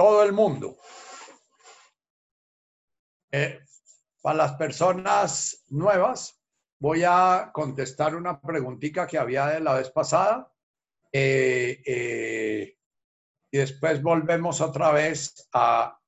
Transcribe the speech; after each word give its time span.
todo 0.00 0.22
el 0.22 0.32
mundo. 0.32 0.78
Eh, 3.30 3.60
para 4.22 4.38
las 4.38 4.54
personas 4.54 5.62
nuevas, 5.68 6.40
voy 6.78 7.02
a 7.06 7.50
contestar 7.52 8.14
una 8.14 8.40
preguntita 8.40 9.06
que 9.06 9.18
había 9.18 9.48
de 9.48 9.60
la 9.60 9.74
vez 9.74 9.90
pasada. 9.90 10.50
Eh, 11.12 11.82
eh, 11.84 12.78
y 13.50 13.58
después 13.58 14.00
volvemos 14.00 14.62
otra 14.62 14.90
vez 14.90 15.46
a 15.52 16.00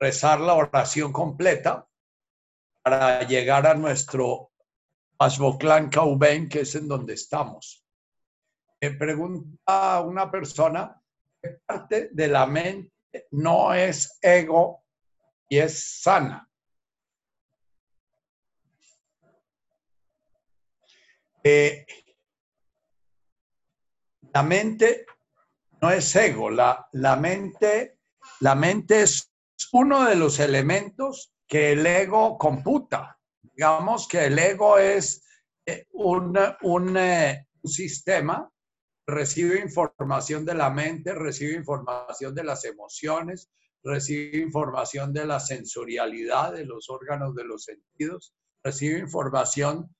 rezar 0.00 0.40
la 0.40 0.54
oración 0.54 1.12
completa 1.12 1.86
para 2.82 3.24
llegar 3.24 3.66
a 3.66 3.74
nuestro 3.74 4.52
Ashboklan 5.18 5.90
Kauben, 5.90 6.48
que 6.48 6.60
es 6.60 6.74
en 6.76 6.88
donde 6.88 7.12
estamos. 7.12 7.84
Me 8.80 8.92
pregunta 8.92 10.00
una 10.00 10.30
persona, 10.30 10.98
¿qué 11.42 11.60
parte 11.66 12.08
de 12.10 12.28
la 12.28 12.46
mente 12.46 12.95
no 13.30 13.74
es 13.74 14.18
ego 14.22 14.84
y 15.48 15.58
es 15.58 16.00
sana? 16.02 16.48
Eh, 21.42 21.86
la 24.32 24.42
mente 24.42 25.06
no 25.80 25.90
es 25.90 26.16
ego, 26.16 26.50
la, 26.50 26.88
la, 26.92 27.16
mente, 27.16 28.00
la 28.40 28.54
mente 28.54 29.02
es 29.02 29.32
uno 29.72 30.04
de 30.04 30.16
los 30.16 30.40
elementos 30.40 31.32
que 31.46 31.72
el 31.72 31.86
ego 31.86 32.36
computa. 32.36 33.18
Digamos 33.40 34.08
que 34.08 34.24
el 34.26 34.38
ego 34.38 34.78
es 34.78 35.24
eh, 35.64 35.86
un, 35.92 36.36
un, 36.62 36.96
eh, 36.96 37.46
un 37.62 37.70
sistema 37.70 38.50
recibe 39.06 39.60
información 39.60 40.44
de 40.44 40.54
la 40.54 40.70
mente, 40.70 41.14
recibe 41.14 41.54
información 41.54 42.34
de 42.34 42.44
las 42.44 42.64
emociones, 42.64 43.50
recibe 43.82 44.38
información 44.38 45.12
de 45.12 45.26
la 45.26 45.38
sensorialidad 45.38 46.52
de 46.52 46.64
los 46.64 46.90
órganos 46.90 47.34
de 47.34 47.44
los 47.44 47.64
sentidos, 47.64 48.34
recibe 48.64 48.98
información 48.98 49.94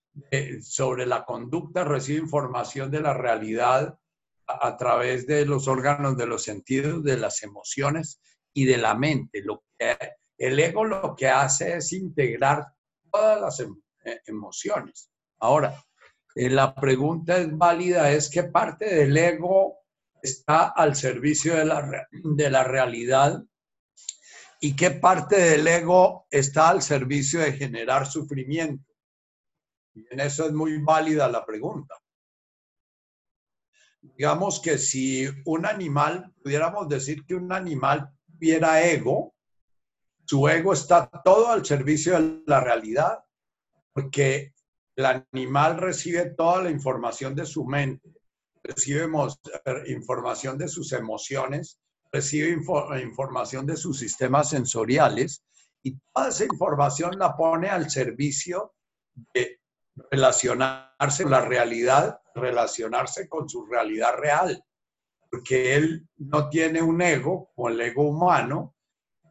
sobre 0.63 1.07
la 1.07 1.25
conducta, 1.25 1.85
recibe 1.85 2.19
información 2.21 2.91
de 2.91 3.01
la 3.01 3.15
realidad 3.15 3.99
a, 4.47 4.77
través 4.77 5.27
de 5.27 5.45
los 5.45 5.69
órganos 5.69 6.17
de 6.17 6.27
los 6.27 6.43
sentidos, 6.43 7.03
de 7.05 7.17
las 7.17 7.43
emociones 7.43 8.21
y 8.53 8.65
de 8.65 8.79
la 8.79 8.95
mente. 8.95 9.43
Lo 9.43 9.63
que, 9.79 9.97
el 10.39 10.59
ego 10.59 10.85
lo 10.85 11.15
que 11.15 11.29
hace 11.29 11.77
es 11.77 11.93
integrar 11.93 12.67
todas 13.11 13.41
las 13.41 13.61
em, 13.61 13.81
eh, 14.05 14.21
emociones. 14.27 15.11
Ahora, 15.39 15.85
eh, 16.37 16.51
la 16.51 16.75
pregunta 16.75 17.39
es 17.39 17.57
válida, 17.57 18.13
es 18.13 18.29
qué 18.29 18.43
parte 18.45 18.95
del 18.95 19.17
ego 19.17 19.79
está 20.23 20.69
al 20.69 20.95
servicio 20.95 21.57
de 21.57 21.65
la, 21.65 22.07
de 22.13 22.51
la 22.51 22.63
realidad 22.63 23.43
y 24.61 24.77
qué 24.77 24.91
parte 24.91 25.37
del 25.37 25.67
ego 25.67 26.27
está 26.31 26.69
al 26.69 26.83
servicio 26.83 27.41
de 27.41 27.55
generar 27.55 28.07
sufrimiento. 28.07 28.93
Y 29.95 30.07
en 30.11 30.21
eso 30.21 30.45
es 30.45 30.53
muy 30.53 30.77
válida 30.83 31.27
la 31.27 31.45
pregunta. 31.47 31.95
Digamos 34.03 34.61
que 34.61 34.77
si 34.77 35.27
un 35.47 35.65
animal, 35.65 36.35
pudiéramos 36.43 36.87
decir 36.87 37.25
que 37.25 37.35
un 37.35 37.51
animal 37.51 38.11
tuviera 38.27 38.83
ego, 38.83 39.35
su 40.27 40.47
ego 40.49 40.75
está 40.75 41.09
todo 41.25 41.49
al 41.49 41.65
servicio 41.65 42.21
de 42.21 42.43
la 42.47 42.61
realidad, 42.61 43.25
porque 43.95 44.53
el 44.97 45.25
animal 45.33 45.77
recibe 45.77 46.31
toda 46.31 46.63
la 46.63 46.71
información 46.71 47.35
de 47.35 47.45
su 47.45 47.65
mente, 47.65 48.11
recibe 48.63 49.07
información 49.89 50.57
de 50.57 50.69
sus 50.69 50.93
emociones, 50.93 51.79
recibe 52.11 52.51
información 53.03 53.67
de 53.67 53.77
sus 53.77 53.99
sistemas 53.99 54.51
sensoriales 54.51 55.45
y 55.83 55.97
toda 56.13 56.29
esa 56.29 56.45
información 56.45 57.19
la 57.19 57.37
pone 57.37 57.69
al 57.69 57.91
servicio 57.91 58.75
de 59.35 59.61
relacionarse 60.11 61.23
con 61.23 61.33
la 61.33 61.43
realidad, 61.43 62.21
relacionarse 62.35 63.29
con 63.29 63.49
su 63.49 63.67
realidad 63.67 64.15
real, 64.17 64.65
porque 65.31 65.75
él 65.75 66.09
no 66.17 66.49
tiene 66.49 66.81
un 66.81 67.03
ego 67.03 67.51
como 67.55 67.69
el 67.69 67.81
ego 67.81 68.09
humano 68.09 68.75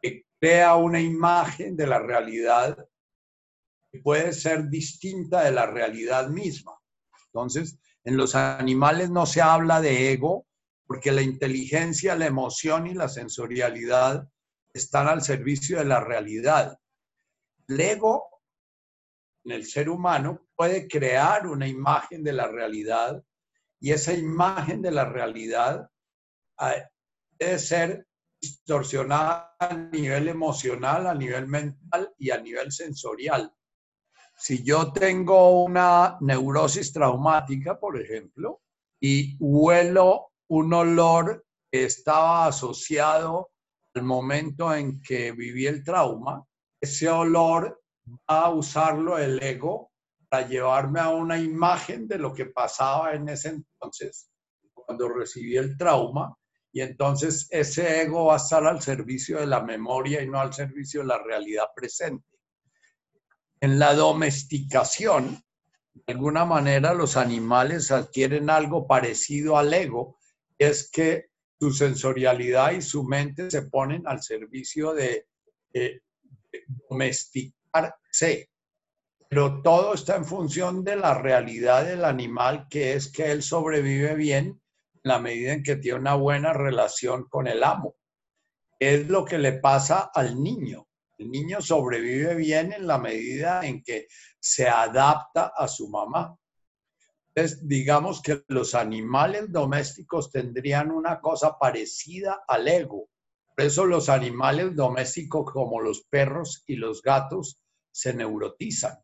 que 0.01 0.25
crea 0.39 0.75
una 0.75 1.01
imagen 1.01 1.75
de 1.75 1.87
la 1.87 1.99
realidad 1.99 2.77
puede 3.95 4.33
ser 4.33 4.69
distinta 4.69 5.43
de 5.43 5.51
la 5.51 5.65
realidad 5.65 6.29
misma. 6.29 6.73
Entonces, 7.27 7.77
en 8.03 8.17
los 8.17 8.35
animales 8.35 9.09
no 9.09 9.25
se 9.25 9.41
habla 9.41 9.81
de 9.81 10.11
ego 10.11 10.45
porque 10.85 11.11
la 11.11 11.21
inteligencia, 11.21 12.15
la 12.15 12.27
emoción 12.27 12.87
y 12.87 12.93
la 12.93 13.09
sensorialidad 13.09 14.29
están 14.73 15.07
al 15.07 15.21
servicio 15.21 15.79
de 15.79 15.85
la 15.85 15.99
realidad. 15.99 16.77
El 17.67 17.79
ego 17.79 18.27
en 19.43 19.53
el 19.53 19.65
ser 19.65 19.89
humano 19.89 20.47
puede 20.55 20.87
crear 20.87 21.47
una 21.47 21.67
imagen 21.67 22.23
de 22.23 22.33
la 22.33 22.47
realidad 22.47 23.23
y 23.79 23.91
esa 23.91 24.13
imagen 24.13 24.81
de 24.81 24.91
la 24.91 25.05
realidad 25.05 25.89
debe 27.37 27.59
ser 27.59 28.07
distorsionada 28.39 29.55
a 29.59 29.73
nivel 29.73 30.27
emocional, 30.27 31.07
a 31.07 31.15
nivel 31.15 31.47
mental 31.47 32.13
y 32.17 32.31
a 32.31 32.39
nivel 32.39 32.71
sensorial. 32.71 33.51
Si 34.37 34.63
yo 34.63 34.91
tengo 34.91 35.63
una 35.63 36.17
neurosis 36.19 36.91
traumática, 36.91 37.79
por 37.79 37.99
ejemplo, 37.99 38.61
y 38.99 39.37
huelo 39.39 40.33
un 40.49 40.73
olor 40.73 41.45
que 41.71 41.85
estaba 41.85 42.47
asociado 42.47 43.51
al 43.93 44.03
momento 44.03 44.73
en 44.75 45.01
que 45.01 45.31
viví 45.31 45.65
el 45.67 45.83
trauma, 45.83 46.43
ese 46.81 47.07
olor 47.09 47.81
va 48.29 48.41
a 48.41 48.49
usarlo 48.49 49.17
el 49.17 49.41
ego 49.41 49.91
para 50.27 50.47
llevarme 50.47 50.99
a 50.99 51.09
una 51.09 51.39
imagen 51.39 52.07
de 52.07 52.17
lo 52.17 52.33
que 52.33 52.47
pasaba 52.47 53.13
en 53.13 53.29
ese 53.29 53.49
entonces, 53.49 54.29
cuando 54.73 55.07
recibí 55.07 55.55
el 55.55 55.77
trauma, 55.77 56.35
y 56.73 56.81
entonces 56.81 57.47
ese 57.51 58.01
ego 58.01 58.25
va 58.25 58.33
a 58.33 58.37
estar 58.37 58.67
al 58.67 58.81
servicio 58.81 59.39
de 59.39 59.45
la 59.45 59.61
memoria 59.61 60.21
y 60.21 60.27
no 60.27 60.41
al 60.41 60.53
servicio 60.53 61.01
de 61.01 61.07
la 61.07 61.23
realidad 61.23 61.67
presente 61.73 62.34
en 63.65 63.79
la 63.79 63.95
domesticación, 63.95 65.43
de 65.95 66.13
alguna 66.13 66.45
manera 66.45 66.93
los 66.93 67.17
animales 67.17 67.89
adquieren 67.89 68.51
algo 68.51 68.85
parecido 68.85 69.57
al 69.57 69.73
ego, 69.73 70.19
es 70.59 70.91
que 70.91 71.29
su 71.59 71.71
sensorialidad 71.71 72.73
y 72.73 72.83
su 72.83 73.03
mente 73.03 73.49
se 73.49 73.63
ponen 73.63 74.03
al 74.05 74.21
servicio 74.21 74.93
de, 74.93 75.25
domesticarse. 76.87 78.51
Pero 79.27 79.63
todo 79.63 79.95
está 79.95 80.15
en 80.15 80.25
función 80.25 80.83
de 80.83 80.97
la 80.97 81.15
realidad 81.15 81.85
del 81.85 82.05
animal, 82.05 82.67
que 82.69 82.93
es 82.93 83.11
que 83.11 83.31
él 83.31 83.41
sobrevive 83.41 84.13
bien 84.13 84.61
en 84.93 85.01
la 85.01 85.17
medida 85.17 85.53
en 85.53 85.63
que 85.63 85.77
tiene 85.77 85.99
una 85.99 86.13
buena 86.13 86.53
relación 86.53 87.27
con 87.27 87.47
el 87.47 87.63
amo. 87.63 87.95
Es 88.77 89.07
lo 89.07 89.25
que 89.25 89.39
le 89.39 89.53
pasa 89.53 90.11
al 90.13 90.41
niño. 90.41 90.84
El 91.17 91.31
niño 91.31 91.61
sobrevive 91.61 92.35
bien 92.35 92.73
en 92.73 92.87
la 92.87 92.97
medida 92.97 93.65
en 93.65 93.81
que 93.81 94.07
se 94.39 94.67
adapta 94.67 95.53
a 95.55 95.67
su 95.67 95.89
mamá. 95.89 96.37
Entonces, 97.33 97.67
digamos 97.67 98.21
que 98.21 98.43
los 98.47 98.75
animales 98.75 99.51
domésticos 99.51 100.31
tendrían 100.31 100.91
una 100.91 101.19
cosa 101.21 101.57
parecida 101.57 102.43
al 102.47 102.67
ego. 102.67 103.09
Por 103.55 103.65
eso 103.65 103.85
los 103.85 104.09
animales 104.09 104.75
domésticos 104.75 105.51
como 105.51 105.79
los 105.79 106.01
perros 106.03 106.63
y 106.67 106.75
los 106.75 107.01
gatos 107.01 107.59
se 107.91 108.13
neurotizan. 108.13 108.97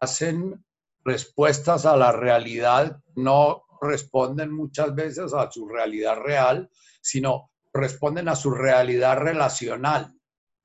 Hacen 0.00 0.62
respuestas 1.04 1.86
a 1.86 1.96
la 1.96 2.12
realidad, 2.12 3.00
no 3.14 3.62
responden 3.80 4.52
muchas 4.52 4.94
veces 4.94 5.32
a 5.32 5.50
su 5.50 5.66
realidad 5.66 6.16
real, 6.16 6.70
sino 7.00 7.50
responden 7.72 8.28
a 8.28 8.36
su 8.36 8.50
realidad 8.50 9.18
relacional 9.18 10.15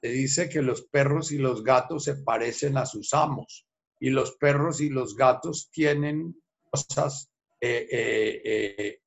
te 0.02 0.10
dice 0.10 0.50
que 0.50 0.64
los 0.64 0.82
perros 0.82 1.32
y 1.32 1.38
los 1.38 1.64
gatos 1.64 2.06
se 2.06 2.16
parecen 2.16 2.76
a 2.78 2.86
sus 2.88 3.14
amos 3.14 3.68
y 4.00 4.10
los 4.10 4.36
perros 4.38 4.82
y 4.82 4.90
los 4.90 5.16
gatos 5.16 5.70
tienen 5.72 6.36
cosas 6.72 7.32
eh, 7.62 7.88
eh, 7.92 8.42
eh, 8.44 9.00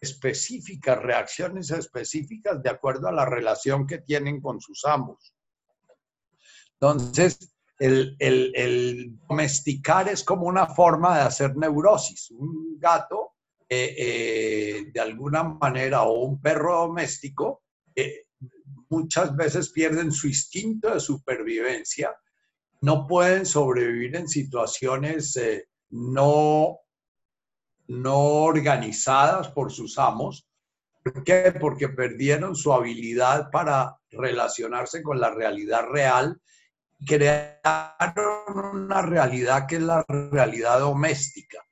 específicas, 0.00 1.02
reacciones 1.02 1.72
específicas 1.72 2.62
de 2.62 2.70
acuerdo 2.70 3.08
a 3.08 3.12
la 3.12 3.26
relación 3.26 3.84
que 3.84 3.98
tienen 3.98 4.40
con 4.40 4.60
sus 4.60 4.84
amos. 4.84 5.34
Entonces, 6.74 7.52
el, 7.80 8.16
el 8.20 9.18
domesticar 9.28 10.08
es 10.08 10.22
como 10.22 10.46
una 10.46 10.66
forma 10.68 11.16
de 11.16 11.22
hacer 11.24 11.56
neurosis. 11.56 12.30
Un 12.30 12.78
gato, 12.78 13.32
de 13.68 15.00
alguna 15.00 15.42
manera, 15.42 16.02
o 16.02 16.20
un 16.22 16.40
perro 16.40 16.86
doméstico, 16.86 17.64
muchas 18.88 19.34
veces 19.36 19.70
pierden 19.70 20.12
su 20.12 20.28
instinto 20.28 20.92
de 20.92 21.00
supervivencia, 21.00 22.14
no 22.80 23.06
pueden 23.06 23.44
sobrevivir 23.44 24.16
en 24.16 24.28
situaciones 24.28 25.36
eh, 25.36 25.68
no, 25.90 26.78
no 27.86 28.18
organizadas 28.18 29.48
por 29.48 29.72
sus 29.72 29.98
amos, 29.98 30.44
¿Por 31.02 31.24
qué? 31.24 31.54
Porque 31.58 31.88
perdieron 31.88 32.54
su 32.54 32.72
habilidad 32.72 33.50
para 33.50 33.96
relacionarse 34.10 35.02
con 35.02 35.18
la 35.20 35.30
realidad 35.30 35.86
real 35.86 36.38
crearon 37.06 38.74
una 38.74 39.02
realidad 39.02 39.66
que 39.66 39.76
es 39.76 39.82
la 39.82 40.04
realidad 40.08 40.80
doméstica. 40.80 41.62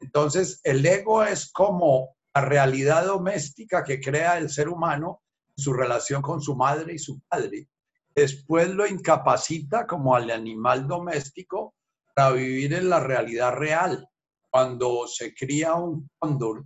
Entonces, 0.00 0.60
el 0.62 0.84
ego 0.84 1.24
es 1.24 1.50
como 1.50 2.16
la 2.34 2.42
realidad 2.42 3.06
doméstica 3.06 3.82
que 3.82 4.00
crea 4.00 4.38
el 4.38 4.50
ser 4.50 4.68
humano 4.68 5.22
su 5.56 5.72
relación 5.72 6.22
con 6.22 6.40
su 6.40 6.54
madre 6.54 6.94
y 6.94 6.98
su 6.98 7.20
padre. 7.28 7.68
Después 8.14 8.68
lo 8.70 8.86
incapacita 8.86 9.86
como 9.86 10.14
al 10.14 10.30
animal 10.30 10.86
doméstico 10.86 11.74
para 12.14 12.32
vivir 12.32 12.74
en 12.74 12.88
la 12.88 13.00
realidad 13.00 13.52
real. 13.54 14.08
Cuando 14.50 15.06
se 15.06 15.34
cría 15.34 15.74
un 15.74 16.08
cóndor 16.18 16.64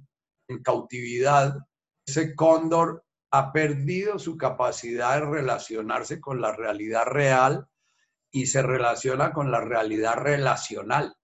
en 0.49 0.63
cautividad, 0.63 1.57
ese 2.07 2.35
cóndor 2.35 3.05
ha 3.33 3.53
perdido 3.53 4.19
su 4.19 4.37
capacidad 4.37 5.21
de 5.21 5.27
relacionarse 5.27 6.21
con 6.21 6.41
la 6.41 6.55
realidad 6.55 7.05
real 7.07 7.67
y 8.33 8.47
se 8.47 8.63
relaciona 8.63 9.33
con 9.33 9.51
la 9.51 9.61
realidad 9.61 10.15
relacional. 10.17 11.15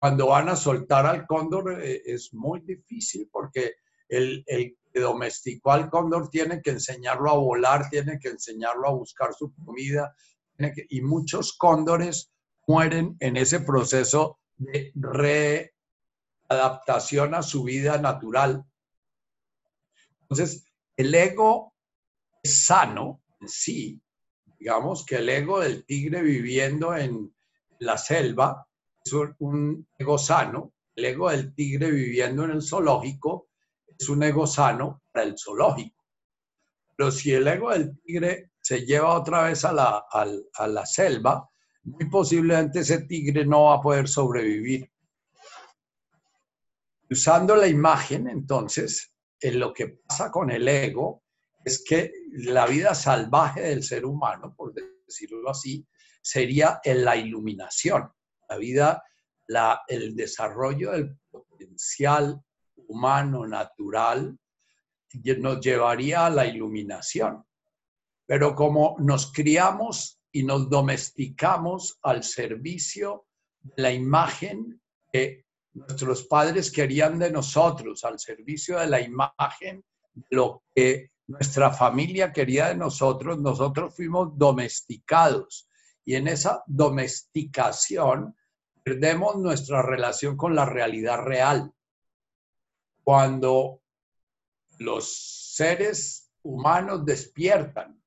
Cuando 0.00 0.28
van 0.28 0.48
a 0.48 0.56
soltar 0.56 1.06
al 1.06 1.26
cóndor 1.26 1.80
eh, 1.80 2.02
es 2.04 2.32
muy 2.34 2.60
difícil 2.60 3.28
porque 3.30 3.74
el, 4.08 4.42
el 4.46 4.76
domesticó 4.98 5.72
al 5.72 5.90
cóndor 5.90 6.30
tiene 6.30 6.62
que 6.62 6.70
enseñarlo 6.70 7.30
a 7.30 7.38
volar, 7.38 7.88
tiene 7.90 8.18
que 8.18 8.28
enseñarlo 8.28 8.88
a 8.88 8.92
buscar 8.92 9.34
su 9.34 9.52
comida, 9.54 10.14
y 10.88 11.00
muchos 11.00 11.56
cóndores 11.56 12.32
mueren 12.66 13.16
en 13.20 13.36
ese 13.36 13.60
proceso 13.60 14.38
de 14.56 14.92
readaptación 16.48 17.34
a 17.34 17.42
su 17.42 17.62
vida 17.64 17.98
natural. 17.98 18.64
Entonces, 20.22 20.64
el 20.96 21.14
ego 21.14 21.74
es 22.42 22.66
sano 22.66 23.22
en 23.40 23.48
sí. 23.48 24.02
Digamos 24.58 25.06
que 25.06 25.16
el 25.16 25.28
ego 25.28 25.60
del 25.60 25.84
tigre 25.84 26.22
viviendo 26.22 26.96
en 26.96 27.32
la 27.78 27.96
selva 27.96 28.66
es 29.04 29.12
un 29.38 29.88
ego 29.96 30.18
sano. 30.18 30.74
El 30.96 31.04
ego 31.04 31.30
del 31.30 31.54
tigre 31.54 31.92
viviendo 31.92 32.44
en 32.44 32.50
el 32.50 32.62
zoológico 32.62 33.47
es 33.98 34.08
un 34.08 34.22
ego 34.22 34.46
sano 34.46 35.02
para 35.12 35.26
el 35.26 35.36
zoológico. 35.38 36.04
Pero 36.96 37.10
si 37.10 37.32
el 37.32 37.46
ego 37.46 37.70
del 37.70 37.98
tigre 38.00 38.52
se 38.60 38.84
lleva 38.84 39.14
otra 39.14 39.44
vez 39.44 39.64
a 39.64 39.72
la, 39.72 40.04
a 40.10 40.66
la 40.68 40.86
selva, 40.86 41.48
muy 41.84 42.08
posiblemente 42.08 42.80
ese 42.80 43.02
tigre 43.02 43.44
no 43.44 43.64
va 43.64 43.74
a 43.76 43.80
poder 43.80 44.08
sobrevivir. 44.08 44.90
Usando 47.10 47.56
la 47.56 47.66
imagen, 47.66 48.28
entonces, 48.28 49.14
en 49.40 49.58
lo 49.58 49.72
que 49.72 50.00
pasa 50.06 50.30
con 50.30 50.50
el 50.50 50.68
ego 50.68 51.22
es 51.64 51.82
que 51.84 52.12
la 52.32 52.66
vida 52.66 52.94
salvaje 52.94 53.62
del 53.62 53.82
ser 53.82 54.04
humano, 54.04 54.54
por 54.56 54.74
decirlo 55.06 55.50
así, 55.50 55.86
sería 56.20 56.80
en 56.84 57.04
la 57.04 57.16
iluminación. 57.16 58.10
La 58.48 58.56
vida, 58.56 59.02
la, 59.46 59.82
el 59.88 60.14
desarrollo 60.14 60.92
del 60.92 61.18
potencial 61.30 62.42
humano 62.88 63.46
natural 63.46 64.38
nos 65.38 65.60
llevaría 65.60 66.26
a 66.26 66.30
la 66.30 66.46
iluminación. 66.46 67.44
Pero 68.26 68.54
como 68.54 68.96
nos 68.98 69.32
criamos 69.32 70.20
y 70.30 70.42
nos 70.42 70.68
domesticamos 70.68 71.98
al 72.02 72.22
servicio 72.22 73.26
de 73.60 73.82
la 73.82 73.92
imagen 73.92 74.80
que 75.10 75.46
nuestros 75.72 76.24
padres 76.24 76.70
querían 76.70 77.18
de 77.18 77.30
nosotros, 77.30 78.04
al 78.04 78.18
servicio 78.18 78.78
de 78.78 78.86
la 78.86 79.00
imagen, 79.00 79.84
de 80.12 80.26
lo 80.30 80.64
que 80.74 81.12
nuestra 81.26 81.70
familia 81.70 82.32
quería 82.32 82.68
de 82.68 82.76
nosotros, 82.76 83.38
nosotros 83.38 83.94
fuimos 83.94 84.36
domesticados. 84.36 85.68
Y 86.04 86.14
en 86.14 86.28
esa 86.28 86.62
domesticación 86.66 88.34
perdemos 88.82 89.36
nuestra 89.36 89.82
relación 89.82 90.36
con 90.36 90.54
la 90.54 90.64
realidad 90.64 91.20
real. 91.22 91.72
Cuando 93.08 93.80
los 94.80 95.54
seres 95.54 96.30
humanos 96.42 97.06
despiertan 97.06 97.98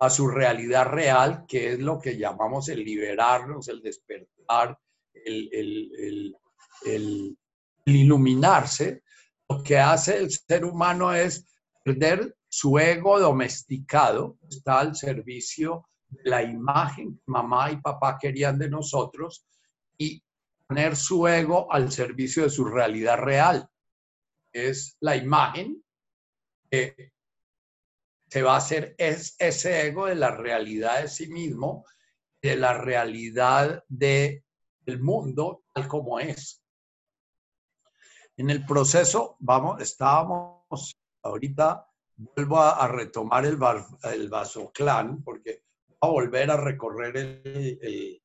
a 0.00 0.10
su 0.10 0.26
realidad 0.26 0.86
real, 0.86 1.44
que 1.46 1.74
es 1.74 1.78
lo 1.78 2.00
que 2.00 2.18
llamamos 2.18 2.68
el 2.68 2.84
liberarnos, 2.84 3.68
el 3.68 3.80
despertar, 3.80 4.76
el, 5.12 6.36
iluminarse, 7.84 9.04
lo 9.48 9.62
que 9.62 9.78
hace 9.78 10.16
el 10.16 10.32
ser 10.32 10.64
humano 10.64 11.14
es 11.14 11.46
perder 11.84 12.36
su 12.48 12.76
ego 12.76 13.20
domesticado, 13.20 14.36
está 14.50 14.80
al 14.80 14.96
servicio 14.96 15.90
de 16.08 16.28
la 16.28 16.42
imagen 16.42 17.14
que 17.14 17.22
mamá 17.26 17.70
y 17.70 17.76
papá 17.76 18.18
querían 18.20 18.58
de 18.58 18.68
nosotros 18.68 19.46
y 19.96 20.20
poner 20.66 20.96
su 20.96 21.28
ego 21.28 21.72
al 21.72 21.92
servicio 21.92 22.42
de 22.42 22.50
su 22.50 22.64
realidad 22.64 23.18
real. 23.18 23.70
Es 24.66 24.96
la 25.00 25.16
imagen 25.16 25.82
que 26.70 27.12
se 28.28 28.42
va 28.42 28.54
a 28.54 28.58
hacer 28.58 28.94
es 28.98 29.36
ese 29.38 29.86
ego 29.86 30.06
de 30.06 30.14
la 30.14 30.30
realidad 30.30 31.02
de 31.02 31.08
sí 31.08 31.28
mismo, 31.28 31.84
de 32.42 32.56
la 32.56 32.74
realidad 32.74 33.84
del 33.88 34.42
mundo 35.00 35.64
tal 35.72 35.88
como 35.88 36.20
es. 36.20 36.62
En 38.36 38.50
el 38.50 38.64
proceso, 38.64 39.36
vamos, 39.40 39.80
estábamos, 39.80 40.96
ahorita 41.22 41.88
vuelvo 42.16 42.60
a, 42.60 42.86
retomar 42.86 43.44
el, 43.46 43.58
el 44.12 44.28
Vasoclán, 44.28 45.22
porque 45.22 45.64
va 46.02 46.08
a 46.08 46.12
volver 46.12 46.50
a 46.50 46.56
recorrer 46.56 47.16
el, 47.16 48.22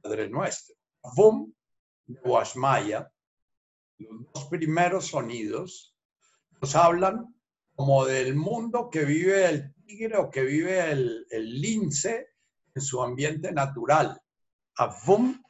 Padre 0.00 0.28
Nuestro. 0.28 0.74
Boom, 1.16 1.54
de 2.06 2.20
Washmaya, 2.20 3.10
los 3.98 4.32
dos 4.32 4.44
primeros 4.46 5.08
sonidos 5.08 5.96
nos 6.60 6.74
hablan 6.74 7.34
como 7.74 8.06
del 8.06 8.34
mundo 8.34 8.88
que 8.90 9.04
vive 9.04 9.46
el 9.46 9.74
tigre 9.74 10.16
o 10.16 10.30
que 10.30 10.42
vive 10.42 10.90
el, 10.90 11.26
el 11.30 11.60
lince 11.60 12.28
en 12.74 12.82
su 12.82 13.02
ambiente 13.02 13.52
natural. 13.52 14.20
Avum, 14.76 15.42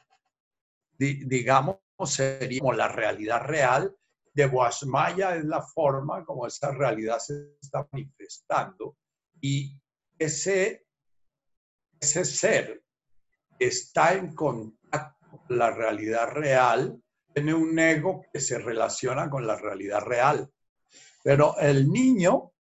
digamos, 0.97 1.77
sería 2.05 2.59
como 2.59 2.73
la 2.73 2.87
realidad 2.87 3.41
real, 3.41 3.95
de 4.37 4.45
Guasmaya 4.45 5.35
es 5.35 5.45
la 5.45 5.63
forma 5.63 6.23
como 6.23 6.45
esa 6.45 6.71
realidad 6.71 7.17
se 7.17 7.57
está 7.59 7.87
manifestando 7.91 8.95
y 9.41 9.81
ese, 10.19 10.85
ese 11.99 12.23
ser 12.23 12.83
está 13.57 14.13
en 14.13 14.35
contacto 14.35 15.41
con 15.47 15.57
la 15.57 15.71
realidad 15.71 16.29
real, 16.29 17.01
tiene 17.37 17.53
un 17.53 17.77
ego 17.77 18.25
que 18.33 18.39
se 18.39 18.57
relaciona 18.57 19.29
con 19.29 19.45
la 19.45 19.55
realidad 19.55 20.01
real. 20.01 20.51
Pero 21.23 21.55
el 21.59 21.87
niño 21.87 22.51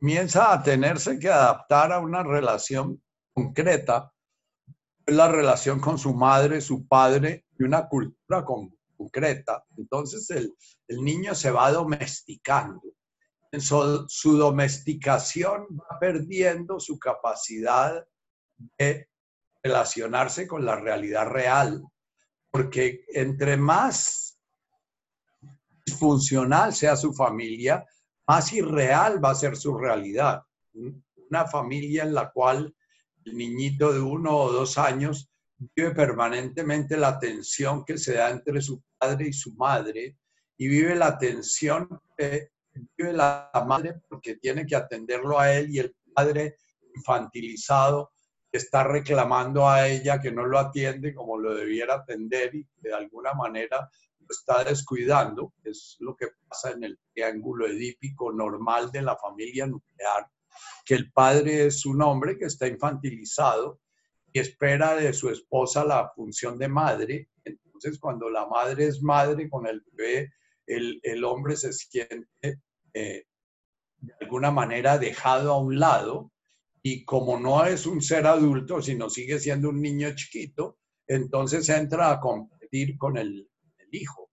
comienza 0.00 0.50
a 0.50 0.62
tenerse 0.62 1.18
que 1.18 1.28
adaptar 1.28 1.92
a 1.92 1.98
una 1.98 2.22
relación 2.22 3.02
concreta 3.34 4.10
la 5.04 5.28
relación 5.28 5.78
con 5.78 5.98
su 5.98 6.14
madre, 6.14 6.62
su 6.62 6.88
padre 6.88 7.44
y 7.58 7.64
una 7.64 7.86
cultura 7.86 8.46
concreta. 8.96 9.62
Entonces 9.76 10.30
el, 10.30 10.54
niño 10.88 11.34
se 11.34 11.50
va 11.50 11.70
domesticando. 11.70 12.80
Su, 13.58 14.38
domesticación 14.38 15.66
va 15.78 15.98
perdiendo 16.00 16.80
su 16.80 16.98
capacidad 16.98 18.06
de 18.78 19.06
relacionarse 19.62 20.46
con 20.46 20.64
la 20.64 20.76
realidad 20.76 21.26
real, 21.26 21.82
porque 22.58 23.04
entre 23.14 23.56
más 23.56 24.36
disfuncional 25.86 26.74
sea 26.74 26.96
su 26.96 27.14
familia, 27.14 27.86
más 28.26 28.52
irreal 28.52 29.24
va 29.24 29.30
a 29.30 29.36
ser 29.36 29.56
su 29.56 29.78
realidad. 29.78 30.42
Una 30.72 31.46
familia 31.46 32.02
en 32.02 32.14
la 32.14 32.32
cual 32.32 32.74
el 33.24 33.36
niñito 33.36 33.92
de 33.92 34.00
uno 34.00 34.36
o 34.36 34.50
dos 34.50 34.76
años 34.76 35.30
vive 35.76 35.92
permanentemente 35.92 36.96
la 36.96 37.20
tensión 37.20 37.84
que 37.84 37.96
se 37.96 38.14
da 38.14 38.28
entre 38.30 38.60
su 38.60 38.82
padre 38.98 39.28
y 39.28 39.32
su 39.32 39.54
madre 39.54 40.18
y 40.56 40.66
vive 40.66 40.96
la 40.96 41.16
tensión 41.16 41.88
que 42.16 42.50
vive 42.96 43.12
la 43.12 43.52
madre 43.68 44.00
porque 44.08 44.34
tiene 44.34 44.66
que 44.66 44.74
atenderlo 44.74 45.38
a 45.38 45.52
él 45.54 45.70
y 45.70 45.78
el 45.78 45.94
padre 46.12 46.56
infantilizado 46.92 48.10
está 48.50 48.84
reclamando 48.84 49.68
a 49.68 49.88
ella 49.88 50.20
que 50.20 50.32
no 50.32 50.46
lo 50.46 50.58
atiende 50.58 51.14
como 51.14 51.38
lo 51.38 51.54
debiera 51.54 51.96
atender 51.96 52.54
y 52.54 52.66
de 52.80 52.94
alguna 52.94 53.34
manera 53.34 53.90
lo 54.20 54.26
está 54.30 54.64
descuidando, 54.64 55.54
es 55.64 55.96
lo 56.00 56.16
que 56.16 56.28
pasa 56.48 56.72
en 56.72 56.84
el 56.84 56.98
triángulo 57.12 57.66
edípico 57.66 58.32
normal 58.32 58.90
de 58.90 59.02
la 59.02 59.16
familia 59.16 59.66
nuclear 59.66 60.28
que 60.84 60.94
el 60.94 61.12
padre 61.12 61.66
es 61.66 61.84
un 61.86 62.02
hombre 62.02 62.38
que 62.38 62.46
está 62.46 62.66
infantilizado 62.66 63.80
y 64.32 64.40
espera 64.40 64.94
de 64.96 65.12
su 65.12 65.30
esposa 65.30 65.84
la 65.84 66.10
función 66.14 66.58
de 66.58 66.68
madre. 66.68 67.28
Entonces, 67.44 67.98
cuando 67.98 68.28
la 68.30 68.46
madre 68.46 68.86
es 68.86 69.02
madre 69.02 69.48
con 69.48 69.66
el 69.66 69.82
bebé, 69.92 70.32
el, 70.66 71.00
el 71.02 71.24
hombre 71.24 71.56
se 71.56 71.72
siente 71.72 72.60
eh, 72.92 73.26
de 73.98 74.14
alguna 74.20 74.50
manera 74.50 74.98
dejado 74.98 75.52
a 75.52 75.58
un 75.58 75.78
lado 75.78 76.30
y 76.90 77.04
como 77.04 77.38
no 77.38 77.66
es 77.66 77.86
un 77.86 78.00
ser 78.00 78.26
adulto, 78.26 78.80
sino 78.80 79.10
sigue 79.10 79.38
siendo 79.38 79.68
un 79.68 79.82
niño 79.82 80.14
chiquito, 80.14 80.78
entonces 81.06 81.68
entra 81.68 82.10
a 82.10 82.18
competir 82.18 82.96
con 82.96 83.18
el, 83.18 83.48
hijo. 83.90 84.30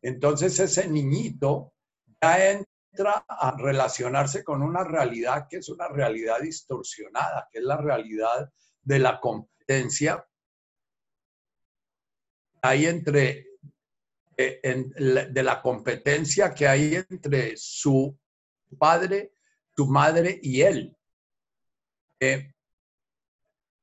Entonces 0.00 0.58
ese 0.60 0.88
niñito 0.88 1.74
ya 2.22 2.52
entra 2.52 3.24
a 3.28 3.54
relacionarse 3.54 4.42
con 4.42 4.62
una 4.62 4.82
realidad 4.82 5.46
que 5.48 5.58
es 5.58 5.68
una 5.68 5.88
realidad 5.88 6.40
distorsionada, 6.40 7.48
que 7.52 7.58
es 7.58 7.64
la 7.64 7.76
realidad 7.76 8.50
de 8.80 8.98
la 8.98 9.20
competencia. 9.20 10.26
Hay 12.62 12.86
entre, 12.86 13.46
eh, 14.38 14.84
de 15.30 15.42
la 15.42 15.60
competencia 15.60 16.54
que 16.54 16.66
hay 16.66 16.94
entre 17.10 17.54
su 17.58 18.18
padre, 18.78 19.34
su 19.76 19.86
madre 19.86 20.40
y 20.42 20.62
él. 20.62 20.97
Eh, 22.20 22.52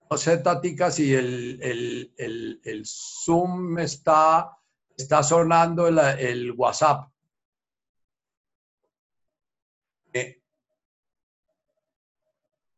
no 0.10 0.18
sé, 0.18 0.38
Tatica, 0.38 0.92
si 0.92 1.13
el, 1.13 2.12
el, 2.18 2.84
Zoom 2.86 3.80
está, 3.80 4.58
está 4.96 5.24
sonando 5.24 5.88
el, 5.88 6.51
WhatsApp. 6.51 7.10
Eh, 10.13 10.42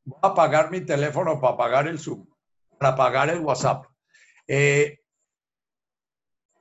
voy 0.06 0.20
a 0.22 0.28
apagar 0.28 0.72
mi 0.72 0.82
teléfono 0.82 1.40
para 1.42 1.54
apagar 1.54 1.88
el 1.88 2.00
Zoom, 2.00 2.26
para 2.78 2.94
apagar 2.94 3.30
el 3.30 3.40
WhatsApp. 3.40 3.86
Eh, 4.48 5.00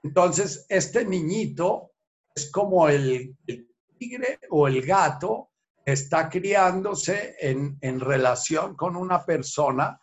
entonces, 0.02 0.66
este 0.68 1.04
niñito 1.04 1.92
es 2.34 2.50
como 2.50 2.88
el, 2.88 3.36
el 3.46 3.68
tigre 3.98 4.40
o 4.50 4.66
el 4.66 4.82
gato 4.82 5.50
está 5.86 6.28
criándose 6.28 7.36
en, 7.38 7.78
en 7.80 8.00
relación 8.00 8.74
con 8.74 8.96
una 8.96 9.24
persona 9.24 10.00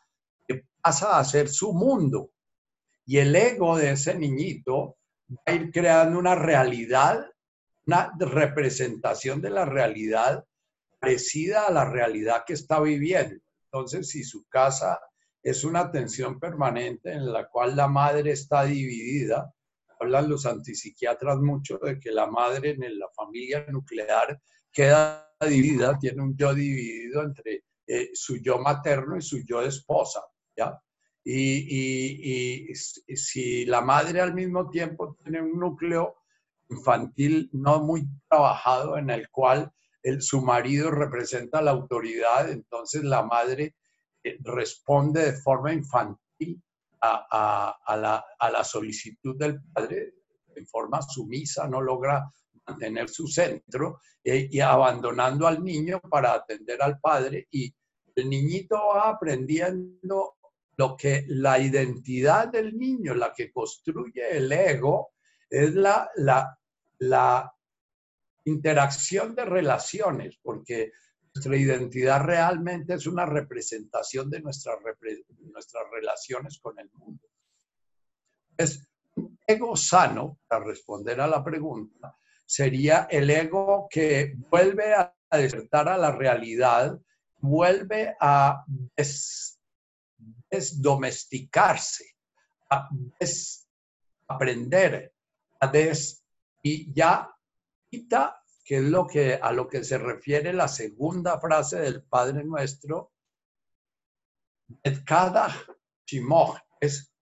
que 0.48 0.66
pasa 0.82 1.20
a 1.20 1.26
ser 1.26 1.50
su 1.50 1.74
mundo. 1.74 2.32
Y 3.06 3.18
el 3.18 3.36
ego 3.36 3.78
de 3.78 3.92
ese 3.92 4.16
niñito 4.16 4.98
va 5.30 5.42
a 5.46 5.52
ir 5.52 5.72
creando 5.72 6.18
una 6.18 6.36
realidad, 6.36 7.26
una 7.86 8.14
representación 8.18 9.42
de 9.42 9.50
la 9.50 9.66
realidad 9.66 10.46
parecida 11.00 11.66
a 11.66 11.72
la 11.72 11.84
realidad 11.84 12.46
que 12.48 12.54
está 12.54 12.80
viviendo. 12.80 13.44
Entonces, 13.66 14.10
si 14.10 14.24
su 14.24 14.48
casa 14.48 15.02
es 15.42 15.66
una 15.66 15.92
tensión 15.92 16.40
permanente 16.40 17.12
en 17.12 17.34
la 17.34 17.50
cual 17.50 17.76
la 17.76 17.90
madre 17.90 18.32
está 18.32 18.64
dividida, 18.64 19.54
hablan 20.00 20.30
los 20.30 20.46
antipsiquiatras 20.46 21.40
mucho 21.40 21.78
de 21.80 22.00
que 22.00 22.12
la 22.12 22.28
madre 22.28 22.70
en 22.70 22.98
la 22.98 23.10
familia 23.10 23.66
nuclear 23.68 24.40
queda 24.74 25.32
dividida, 25.48 25.98
tiene 26.00 26.24
un 26.24 26.36
yo 26.36 26.54
dividido 26.54 27.24
entre 27.24 27.64
eh, 27.88 28.10
su 28.14 28.38
yo 28.38 28.60
materno 28.60 29.18
y 29.18 29.22
su 29.22 29.44
yo 29.46 29.62
esposa, 29.62 30.22
¿ya? 30.56 30.80
Y, 31.26 32.70
y, 32.70 32.76
si 32.76 33.66
la 33.66 33.82
madre 33.82 34.20
al 34.20 34.34
mismo 34.34 34.70
tiempo 34.70 35.16
tiene 35.24 35.42
un 35.42 35.58
núcleo 35.58 36.18
infantil 36.70 37.50
no 37.54 37.82
muy 37.82 38.06
trabajado 38.28 38.98
en 38.98 39.10
el 39.10 39.30
cual 39.30 39.72
el, 40.02 40.22
su 40.22 40.42
marido 40.42 40.92
representa 40.92 41.62
la 41.62 41.72
autoridad, 41.72 42.50
entonces 42.50 43.04
la 43.04 43.24
madre 43.24 43.76
eh, 44.24 44.38
responde 44.42 45.32
de 45.32 45.34
forma 45.34 45.72
infantil 45.72 46.62
a, 47.02 47.78
a, 47.86 47.98
la, 47.98 48.26
a 48.40 48.50
la 48.50 48.64
solicitud 48.64 49.38
del 49.38 49.62
padre 49.62 50.14
en 50.56 50.66
forma 50.68 51.02
sumisa, 51.02 51.68
no 51.68 51.82
logra 51.82 52.30
mantener 52.68 53.10
su 53.10 53.28
centro 53.28 54.00
eh, 54.24 54.48
y 54.50 54.60
abandonando 54.60 55.48
al 55.48 55.64
niño 55.64 56.00
para 56.02 56.34
atender 56.34 56.82
al 56.82 57.00
padre 57.00 57.48
y 57.52 57.74
el 58.16 58.30
niñito 58.30 58.76
va 58.76 59.10
aprendiendo 59.10 60.36
lo 60.78 60.96
que 60.96 61.26
la 61.28 61.60
identidad 61.60 62.48
del 62.48 62.78
niño, 62.78 63.14
la 63.14 63.34
que 63.34 63.52
construye 63.52 64.38
el 64.38 64.52
ego, 64.52 65.14
es 65.50 65.74
la, 65.74 66.10
la, 66.16 66.58
la 67.00 67.54
interacción 68.46 69.36
de 69.36 69.46
relaciones, 69.46 70.38
porque 70.42 70.92
nuestra 71.34 71.58
identidad 71.58 72.24
realmente 72.24 72.96
es 72.96 73.08
una 73.08 73.26
representación 73.26 74.30
de 74.30 74.42
nuestras, 74.42 74.78
nuestras 75.40 75.84
relaciones 75.92 76.60
con 76.60 76.78
el 76.80 76.90
mundo. 76.94 77.28
Es 78.58 78.88
ego 79.46 79.76
sano, 79.76 80.40
para 80.48 80.66
responder 80.66 81.22
a 81.22 81.28
la 81.28 81.44
pregunta, 81.44 82.18
sería 82.46 83.08
el 83.10 83.30
ego 83.30 83.88
que 83.90 84.36
vuelve 84.50 84.94
a 84.94 85.16
despertar 85.32 85.90
a 85.90 85.98
la 85.98 86.12
realidad, 86.12 87.00
vuelve 87.40 88.16
a 88.20 88.64
desdomesticarse, 90.50 92.06
a 92.70 92.88
desaprender, 93.20 95.14
a 95.60 95.68
des, 95.68 96.24
y 96.62 96.94
ya 96.94 97.30
quita, 97.90 98.42
que 98.64 98.78
es 98.78 98.84
lo 98.84 99.06
que, 99.06 99.34
a 99.36 99.52
lo 99.52 99.68
que 99.68 99.84
se 99.84 99.98
refiere 99.98 100.54
la 100.54 100.70
segunda 100.70 101.40
frase 101.40 101.80
del 101.80 102.04
Padre 102.04 102.46
Nuestro, 102.46 103.12
cada 105.06 105.54
chimoj, 106.06 106.58
es 106.80 107.14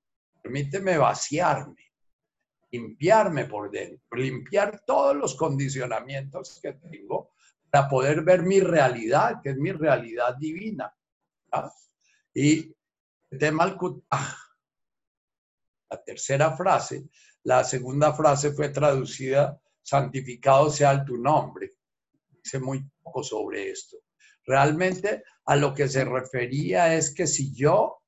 permíteme 0.42 0.98
vaciarme 0.98 1.91
limpiarme 2.72 3.46
por 3.46 3.70
dentro, 3.70 4.18
limpiar 4.18 4.84
todos 4.86 5.16
los 5.16 5.36
condicionamientos 5.36 6.60
que 6.62 6.74
tengo 6.74 7.32
para 7.70 7.88
poder 7.88 8.24
ver 8.24 8.44
mi 8.44 8.60
realidad, 8.60 9.42
que 9.42 9.51
es 9.51 9.58
mi 9.58 9.72
realidad 9.72 10.36
divina. 10.38 10.94
Y 12.34 12.74
tema 13.38 13.78
la 15.90 16.04
tercera 16.04 16.56
frase, 16.56 17.10
la 17.44 17.63
segunda 17.63 18.13
frase 18.13 18.51
fue 18.54 18.70
traducida, 18.70 19.60
santificado 19.82 20.70
sea 20.70 21.04
tu 21.04 21.18
nombre. 21.18 21.74
Dice 22.30 22.60
muy 22.60 22.86
poco 23.01 23.24
sobre 23.24 23.70
esto. 23.72 23.98
Realmente 24.46 25.24
a 25.46 25.56
lo 25.56 25.74
que 25.74 25.88
se 25.88 26.06
refería 26.06 26.96
es 26.96 27.13
que 27.13 27.28
si 27.28 27.54
yo 27.54 28.00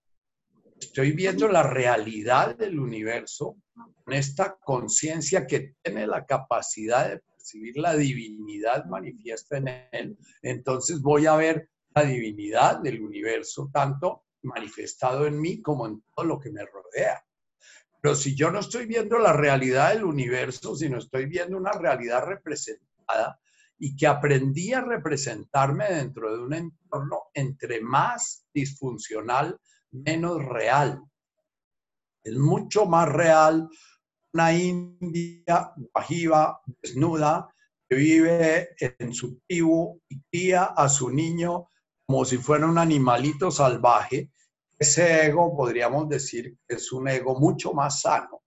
estoy 0.84 1.12
viendo 1.12 1.48
la 1.48 1.64
realidad 1.64 2.56
del 2.56 2.80
universo, 2.80 3.58
con 4.04 4.14
esta 4.14 4.58
conciencia 4.58 5.48
que 5.48 5.76
tiene 5.82 6.06
la 6.08 6.26
capacidad 6.26 7.10
de 7.10 7.20
percibir 7.20 7.78
la 7.78 7.96
divinidad 7.96 8.86
manifiesta 8.86 9.58
en 9.58 9.68
él, 9.92 10.18
entonces 10.42 11.02
voy 11.02 11.26
a 11.26 11.36
ver 11.36 11.70
la 11.96 12.04
divinidad 12.04 12.80
del 12.80 13.02
universo, 13.02 13.70
tanto 13.72 14.26
manifestado 14.44 15.26
en 15.26 15.40
mí 15.40 15.62
como 15.62 15.88
en 15.88 16.04
todo 16.16 16.26
lo 16.26 16.40
que 16.40 16.52
me 16.52 16.66
rodea. 16.66 17.24
Pero 18.02 18.16
si 18.16 18.36
yo 18.36 18.52
no 18.52 18.60
estoy 18.60 18.86
viendo 18.86 19.18
la 19.18 19.32
realidad 19.32 19.94
del 19.94 20.04
universo, 20.04 20.76
sino 20.76 20.98
estoy 20.98 21.26
viendo 21.28 21.56
una 21.56 21.72
realidad 21.72 22.26
representada 22.26 23.40
y 23.80 23.96
que 23.96 24.08
aprendí 24.08 24.74
a 24.74 24.82
representarme 24.82 25.86
dentro 25.86 26.36
de 26.36 26.44
un 26.44 26.54
entorno 26.54 27.24
entre 27.34 27.80
más 27.82 28.46
disfuncional, 28.54 29.58
menos 29.94 30.44
real. 30.46 31.02
Es 32.24 32.36
mucho 32.36 32.86
más 32.86 33.10
real 33.10 33.70
una 34.34 34.54
india 34.54 35.72
guajiva, 35.76 36.62
desnuda, 36.82 37.48
que 37.88 37.96
vive 37.96 38.70
en 38.80 39.14
su 39.14 39.40
tribu 39.48 40.02
y 40.10 40.20
cría 40.22 40.64
a 40.66 40.90
su 40.90 41.10
niño 41.10 41.68
como 42.06 42.26
si 42.26 42.38
fuera 42.38 42.66
un 42.66 42.78
animalito 42.78 43.52
salvaje. 43.52 44.30
Ese 44.78 45.28
ego 45.28 45.56
podríamos 45.56 46.10
decir 46.10 46.58
que 46.68 46.76
es 46.76 46.92
un 46.92 47.08
ego 47.08 47.40
mucho 47.40 47.74
más 47.74 48.02
sano 48.02 48.44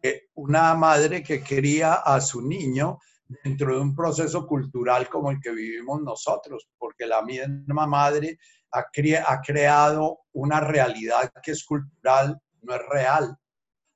que 0.00 0.28
una 0.34 0.74
madre 0.74 1.22
que 1.22 1.42
cría 1.42 1.94
a 1.94 2.20
su 2.20 2.40
niño 2.40 2.98
dentro 3.44 3.74
de 3.74 3.80
un 3.80 3.94
proceso 3.94 4.46
cultural 4.46 5.08
como 5.08 5.30
el 5.30 5.40
que 5.40 5.50
vivimos 5.50 6.00
nosotros, 6.02 6.68
porque 6.78 7.06
la 7.06 7.22
misma 7.22 7.86
madre 7.86 8.38
ha, 8.72 8.86
ha 9.26 9.40
creado 9.40 10.20
una 10.32 10.60
realidad 10.60 11.30
que 11.42 11.52
es 11.52 11.64
cultural, 11.64 12.40
no 12.62 12.74
es 12.74 12.82
real 12.88 13.38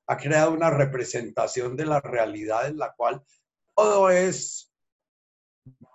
ha 0.07 0.17
creado 0.17 0.51
una 0.51 0.69
representación 0.69 1.75
de 1.75 1.85
la 1.85 1.99
realidad 2.01 2.67
en 2.67 2.77
la 2.77 2.93
cual 2.93 3.21
todo 3.75 4.09
es 4.09 4.71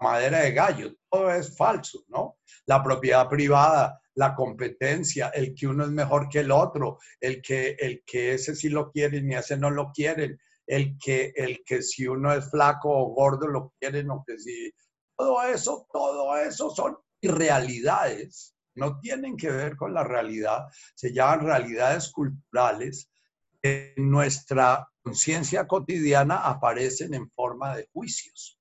madera 0.01 0.41
de 0.41 0.53
gallo, 0.53 0.95
todo 1.11 1.31
es 1.31 1.57
falso, 1.57 2.05
¿no? 2.09 2.39
La 2.67 2.83
propiedad 2.83 3.29
privada, 3.29 4.01
la 4.15 4.35
competencia, 4.35 5.29
el 5.29 5.55
que 5.55 5.67
uno 5.67 5.85
es 5.85 5.91
mejor 5.91 6.29
que 6.29 6.41
el 6.41 6.51
otro, 6.51 6.99
el 7.21 7.43
que, 7.43 7.77
el 7.79 8.03
que 8.07 8.35
ese 8.35 8.55
sí 8.55 8.69
lo 8.69 8.91
quieren 8.91 9.31
y 9.31 9.35
ese 9.35 9.57
no 9.57 9.71
lo 9.71 9.93
quieren, 9.93 10.39
el 10.67 10.97
que, 10.99 11.33
el 11.37 11.63
que 11.65 11.83
si 11.83 12.07
uno 12.07 12.33
es 12.33 12.51
flaco 12.51 12.91
o 12.91 13.15
gordo 13.15 13.47
lo 13.47 13.75
quieren 13.79 14.11
o 14.11 14.25
que 14.27 14.39
si... 14.39 14.73
Todo 15.17 15.43
eso, 15.43 15.87
todo 15.93 16.37
eso 16.37 16.71
son 16.71 16.97
irrealidades, 17.21 18.55
no 18.79 18.99
tienen 19.01 19.37
que 19.37 19.51
ver 19.51 19.77
con 19.77 19.93
la 19.93 20.05
realidad, 20.05 20.67
se 20.95 21.13
llaman 21.13 21.41
realidades 21.41 22.11
culturales 22.11 23.11
en 23.63 24.11
nuestra 24.11 24.89
conciencia 25.03 25.67
cotidiana 25.67 26.37
aparecen 26.37 27.15
en 27.15 27.31
forma 27.31 27.77
de 27.77 27.89
juicios. 27.93 28.59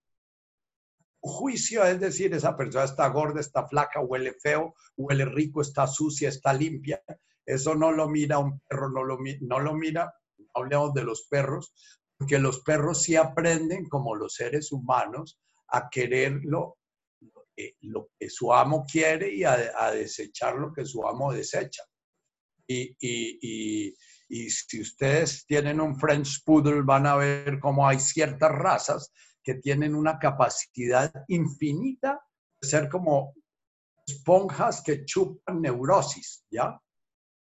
juicio 1.20 1.84
es 1.84 2.00
decir, 2.00 2.34
esa 2.34 2.56
persona 2.56 2.86
está 2.86 3.08
gorda, 3.10 3.42
está 3.42 3.68
flaca, 3.68 4.00
huele 4.00 4.34
feo, 4.42 4.76
huele 4.96 5.26
rico, 5.26 5.62
está 5.62 5.86
sucia, 5.86 6.30
está 6.30 6.54
limpia. 6.54 7.02
Eso 7.46 7.76
no 7.76 7.92
lo 7.92 8.08
mira 8.08 8.40
un 8.40 8.60
perro, 8.62 8.90
no 8.90 9.04
lo, 9.04 9.18
no 9.42 9.60
lo 9.60 9.74
mira, 9.74 10.14
hablemos 10.54 10.94
de 10.94 11.04
los 11.04 11.28
perros, 11.30 11.74
porque 12.18 12.40
los 12.40 12.62
perros 12.62 13.04
sí 13.04 13.16
aprenden 13.16 13.88
como 13.88 14.16
los 14.16 14.36
seres 14.36 14.72
humanos 14.72 15.40
a 15.68 15.90
querer 15.90 16.42
lo, 17.58 18.00
lo 18.00 18.10
que 18.20 18.30
su 18.30 18.54
amo 18.54 18.86
quiere 18.90 19.34
y 19.34 19.44
a, 19.44 19.92
desechar 19.92 20.56
lo 20.56 20.72
que 20.74 20.86
su 20.86 21.06
amo 21.08 21.34
desecha. 21.34 21.84
Y, 22.68 22.96
y, 23.00 23.94
y, 24.30 24.50
si 24.50 24.82
ustedes 24.82 25.46
tienen 25.46 25.80
un 25.80 25.98
French 25.98 26.44
Poodle, 26.44 26.82
van 26.82 27.08
a 27.08 27.16
ver 27.16 27.60
cómo 27.60 27.88
hay 27.88 28.00
ciertas 28.00 28.52
razas 28.52 29.12
que 29.42 29.56
tienen 29.56 29.96
una 29.96 30.20
capacidad 30.20 31.12
infinita 31.30 32.20
de 32.60 32.68
ser 32.68 32.90
como 32.90 33.34
esponjas 34.06 34.82
que 34.82 35.06
chupan 35.06 35.62
neurosis, 35.62 36.44
¿ya? 36.50 36.80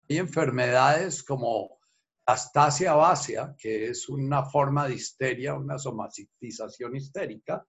Hay 0.09 0.17
enfermedades 0.17 1.23
como 1.23 1.77
astasia 2.25 2.93
básica, 2.93 3.55
que 3.57 3.89
es 3.89 4.07
una 4.09 4.45
forma 4.45 4.87
de 4.87 4.95
histeria, 4.95 5.53
una 5.53 5.77
somatización 5.77 6.95
histérica, 6.95 7.65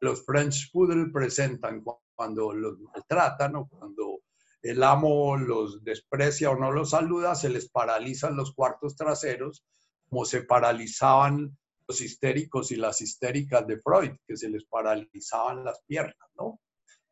los 0.00 0.24
French 0.24 0.70
Poodle 0.72 1.10
presentan 1.10 1.82
cuando 2.14 2.52
los 2.52 2.78
maltratan 2.80 3.56
o 3.56 3.68
cuando 3.68 4.20
el 4.62 4.82
amo 4.82 5.36
los 5.36 5.84
desprecia 5.84 6.50
o 6.50 6.56
no 6.56 6.72
los 6.72 6.90
saluda, 6.90 7.34
se 7.34 7.48
les 7.48 7.68
paralizan 7.68 8.36
los 8.36 8.52
cuartos 8.52 8.96
traseros, 8.96 9.64
como 10.08 10.24
se 10.24 10.42
paralizaban 10.42 11.56
los 11.86 12.00
histéricos 12.00 12.72
y 12.72 12.76
las 12.76 13.00
histéricas 13.00 13.66
de 13.66 13.78
Freud, 13.78 14.12
que 14.26 14.36
se 14.36 14.48
les 14.48 14.64
paralizaban 14.64 15.64
las 15.64 15.80
piernas, 15.86 16.28
¿no? 16.36 16.60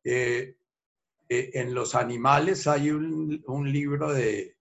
Eh, 0.03 0.57
eh, 1.29 1.51
en 1.55 1.75
los 1.75 1.95
animales 1.95 2.67
hay 2.67 2.91
un, 2.91 3.43
libro 3.73 4.13
de, 4.13 4.57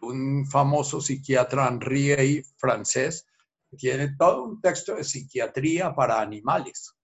un 0.00 0.46
famoso 0.46 1.00
psiquiatra 1.00 1.68
Henri 1.68 2.42
francés, 2.56 3.26
que 3.70 3.76
tiene 3.76 4.16
todo 4.18 4.42
un 4.42 4.60
texto 4.60 4.96
de 4.96 5.04
psiquiatría 5.04 5.94
para 5.94 6.20
animales 6.20 6.96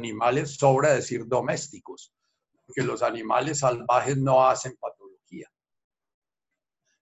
animales, 0.00 0.56
sobra 0.56 0.94
decir 0.94 1.26
domésticos, 1.26 2.14
porque 2.66 2.82
los 2.82 3.02
animales 3.02 3.58
salvajes 3.58 4.16
no 4.16 4.46
hacen 4.46 4.76
patología. 4.80 5.50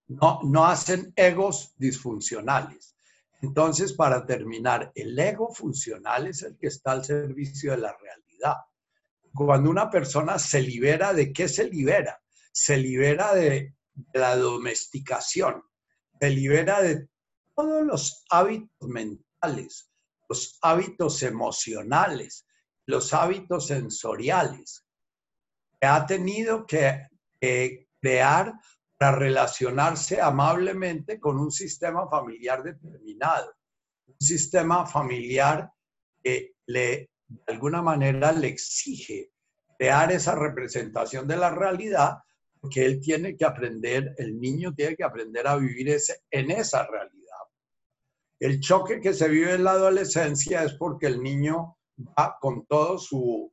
No, 0.09 0.41
no 0.43 0.65
hacen 0.67 1.13
egos 1.15 1.75
disfuncionales. 1.77 2.97
Entonces, 3.41 3.93
para 3.93 4.27
terminar, 4.27 4.91
el 4.95 5.17
ego 5.19 5.55
funcional 5.55 6.27
es 6.27 6.43
el 6.43 6.57
que 6.59 6.67
está 6.67 6.93
al 6.93 7.05
servicio 7.05 7.71
de 7.71 7.79
la 7.79 7.97
realidad. 7.97 8.57
Cuando 9.33 9.71
una 9.71 9.89
persona 9.89 10.39
se 10.39 10.61
libera, 10.61 11.13
¿de 11.13 11.33
qué 11.33 11.49
se 11.49 11.69
libera? 11.69 12.21
Se 12.51 12.77
libera 12.77 13.35
de, 13.35 13.75
de 13.95 14.19
la 14.19 14.37
domesticación, 14.37 15.63
se 16.21 16.31
libera 16.31 16.83
de 16.83 17.09
todos 17.55 17.85
los 17.85 18.25
hábitos 18.31 18.89
mentales, 18.89 19.89
los 20.29 20.59
hábitos 20.63 21.23
emocionales, 21.23 22.48
los 22.89 23.13
hábitos 23.13 23.67
sensoriales 23.67 24.87
que 25.79 25.87
ha 25.87 26.07
tenido 26.07 26.67
que, 26.67 27.07
crear 28.01 28.55
para 28.97 29.17
relacionarse 29.17 30.21
amablemente 30.21 31.21
con 31.21 31.39
un 31.39 31.53
sistema 31.53 32.09
familiar 32.09 32.63
determinado. 32.63 33.53
Un 34.07 34.17
sistema 34.19 34.87
familiar 34.87 35.71
que 36.23 36.55
le, 36.67 37.11
de 37.29 37.53
alguna 37.53 37.83
manera 37.83 38.33
le 38.33 38.49
exige 38.49 39.31
crear 39.77 40.11
esa 40.11 40.35
representación 40.35 41.29
de 41.29 41.37
la 41.37 41.51
realidad, 41.51 42.19
que 42.71 42.85
él 42.85 43.01
tiene 43.01 43.37
que 43.37 43.45
aprender, 43.45 44.15
el 44.17 44.41
niño 44.41 44.75
tiene 44.75 44.97
que 44.97 45.05
aprender 45.05 45.47
a 45.47 45.57
vivir 45.57 45.91
ese, 45.91 46.23
en 46.31 46.51
esa 46.51 46.87
realidad. 46.87 47.45
El 48.41 48.61
choque 48.61 49.01
que 49.01 49.13
se 49.13 49.29
vive 49.29 49.55
en 49.55 49.65
la 49.65 49.73
adolescencia 49.73 50.65
es 50.65 50.75
porque 50.75 51.07
el 51.07 51.23
niño 51.23 51.78
va 51.99 52.37
con 52.41 52.67
todo 52.67 52.99
su, 52.99 53.53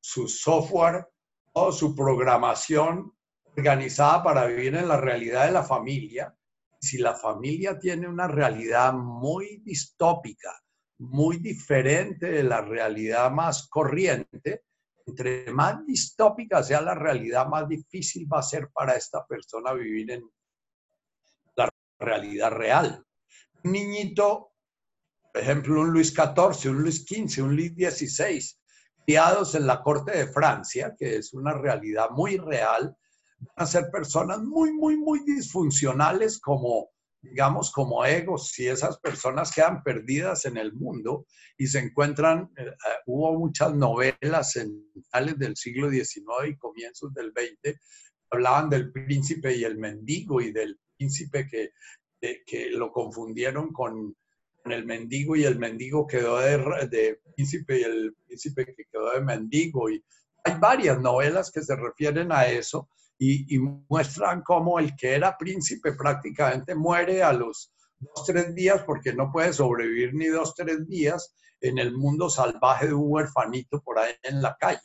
su 0.00 0.28
software, 0.28 1.06
toda 1.52 1.72
su 1.72 1.94
programación 1.94 3.12
organizada 3.56 4.22
para 4.22 4.46
vivir 4.46 4.74
en 4.74 4.88
la 4.88 5.00
realidad 5.00 5.46
de 5.46 5.52
la 5.52 5.62
familia. 5.62 6.34
Si 6.80 6.98
la 6.98 7.14
familia 7.14 7.78
tiene 7.78 8.08
una 8.08 8.28
realidad 8.28 8.92
muy 8.92 9.62
distópica, 9.64 10.52
muy 10.98 11.38
diferente 11.38 12.30
de 12.30 12.42
la 12.42 12.60
realidad 12.60 13.30
más 13.30 13.68
corriente, 13.68 14.64
entre 15.06 15.52
más 15.52 15.84
distópica 15.86 16.62
sea 16.62 16.80
la 16.80 16.94
realidad, 16.94 17.46
más 17.46 17.68
difícil 17.68 18.26
va 18.32 18.38
a 18.38 18.42
ser 18.42 18.70
para 18.70 18.94
esta 18.94 19.24
persona 19.26 19.72
vivir 19.72 20.10
en 20.10 20.30
la 21.56 21.68
realidad 21.98 22.50
real. 22.50 23.04
Niñito 23.64 24.53
por 25.34 25.42
ejemplo, 25.42 25.80
un 25.80 25.90
Luis 25.90 26.14
XIV, 26.14 26.70
un 26.70 26.82
Luis 26.82 27.04
XV, 27.04 27.42
un 27.42 27.56
Luis 27.56 27.72
XVI, 27.72 28.40
criados 29.04 29.56
en 29.56 29.66
la 29.66 29.82
corte 29.82 30.16
de 30.16 30.28
Francia, 30.28 30.94
que 30.96 31.16
es 31.16 31.34
una 31.34 31.52
realidad 31.52 32.10
muy 32.10 32.36
real, 32.36 32.96
van 33.40 33.54
a 33.56 33.66
ser 33.66 33.90
personas 33.90 34.38
muy, 34.42 34.72
muy, 34.72 34.96
muy 34.96 35.24
disfuncionales 35.24 36.38
como, 36.38 36.90
digamos, 37.20 37.72
como 37.72 38.04
egos, 38.04 38.50
si 38.52 38.68
esas 38.68 39.00
personas 39.00 39.52
quedan 39.52 39.82
perdidas 39.82 40.44
en 40.44 40.56
el 40.56 40.72
mundo 40.72 41.26
y 41.58 41.66
se 41.66 41.80
encuentran, 41.80 42.52
eh, 42.56 42.66
eh, 42.66 42.72
hubo 43.06 43.36
muchas 43.36 43.74
novelas 43.74 44.54
en 44.54 44.86
finales 44.92 45.36
del 45.36 45.56
siglo 45.56 45.90
XIX 45.90 46.50
y 46.50 46.56
comienzos 46.56 47.12
del 47.12 47.32
XX, 47.32 47.76
hablaban 48.30 48.70
del 48.70 48.92
príncipe 48.92 49.56
y 49.56 49.64
el 49.64 49.78
mendigo 49.78 50.40
y 50.40 50.52
del 50.52 50.78
príncipe 50.96 51.48
que, 51.48 51.72
que 52.46 52.70
lo 52.70 52.92
confundieron 52.92 53.72
con 53.72 54.14
el 54.72 54.86
mendigo 54.86 55.36
y 55.36 55.44
el 55.44 55.58
mendigo 55.58 56.06
quedó 56.06 56.38
de, 56.38 57.20
príncipe 57.34 57.80
y 57.80 57.82
el 57.82 58.14
príncipe 58.26 58.64
que 58.66 58.84
quedó 58.90 59.12
de 59.12 59.20
mendigo. 59.20 59.90
Y 59.90 60.02
hay 60.44 60.54
varias 60.58 61.00
novelas 61.00 61.50
que 61.50 61.62
se 61.62 61.76
refieren 61.76 62.32
a 62.32 62.46
eso 62.46 62.88
y, 63.18 63.58
muestran 63.58 64.42
cómo 64.42 64.78
el 64.78 64.96
que 64.96 65.14
era 65.14 65.36
príncipe 65.36 65.92
prácticamente 65.92 66.74
muere 66.74 67.22
a 67.22 67.32
los 67.32 67.72
dos, 67.98 68.24
tres 68.26 68.54
días 68.54 68.82
porque 68.84 69.12
no 69.12 69.30
puede 69.30 69.52
sobrevivir 69.52 70.14
ni 70.14 70.26
dos, 70.26 70.54
tres 70.54 70.86
días 70.88 71.34
en 71.60 71.78
el 71.78 71.96
mundo 71.96 72.28
salvaje 72.28 72.88
de 72.88 72.94
un 72.94 73.04
huerfanito 73.06 73.80
por 73.82 73.98
ahí 73.98 74.12
en 74.22 74.42
la 74.42 74.56
calle. 74.58 74.80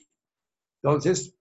Entonces, 0.81 1.35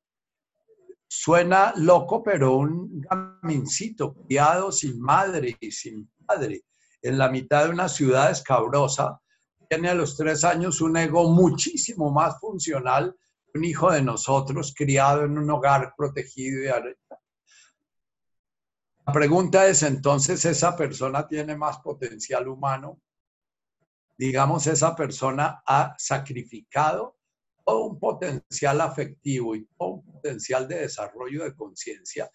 suena 1.06 1.72
loco, 1.76 2.22
pero 2.22 2.56
un 2.56 3.00
gamincito 3.00 4.14
criado 4.14 4.72
sin 4.72 5.00
madre 5.00 5.56
y 5.60 5.70
sin 5.70 6.10
padre 6.26 6.64
en 7.02 7.18
la 7.18 7.28
mitad 7.28 7.64
de 7.64 7.70
una 7.70 7.88
ciudad 7.88 8.30
escabrosa, 8.30 9.20
tiene 9.68 9.90
a 9.90 9.94
los 9.94 10.16
tres 10.16 10.44
años 10.44 10.80
un 10.80 10.96
ego 10.96 11.30
muchísimo 11.30 12.10
más 12.10 12.40
funcional 12.40 13.14
que 13.46 13.58
un 13.58 13.64
hijo 13.64 13.90
de 13.90 14.02
nosotros 14.02 14.74
criado 14.76 15.24
en 15.24 15.36
un 15.38 15.50
hogar 15.50 15.94
protegido 15.96 16.62
y 16.62 16.66
La 19.06 19.12
pregunta 19.12 19.66
es 19.66 19.82
entonces, 19.82 20.44
¿esa 20.44 20.76
persona 20.76 21.26
tiene 21.26 21.56
más 21.56 21.78
potencial 21.78 22.48
humano? 22.48 23.00
Digamos, 24.16 24.66
esa 24.66 24.96
persona 24.96 25.62
ha 25.66 25.94
sacrificado 25.98 27.16
todo 27.64 27.84
un 27.84 27.98
potencial 28.00 28.80
afectivo 28.80 29.54
y 29.54 29.66
todo 29.78 29.88
un 29.88 30.12
potencial 30.12 30.66
de 30.66 30.80
desarrollo 30.80 31.44
de 31.44 31.54
conciencia 31.54 32.30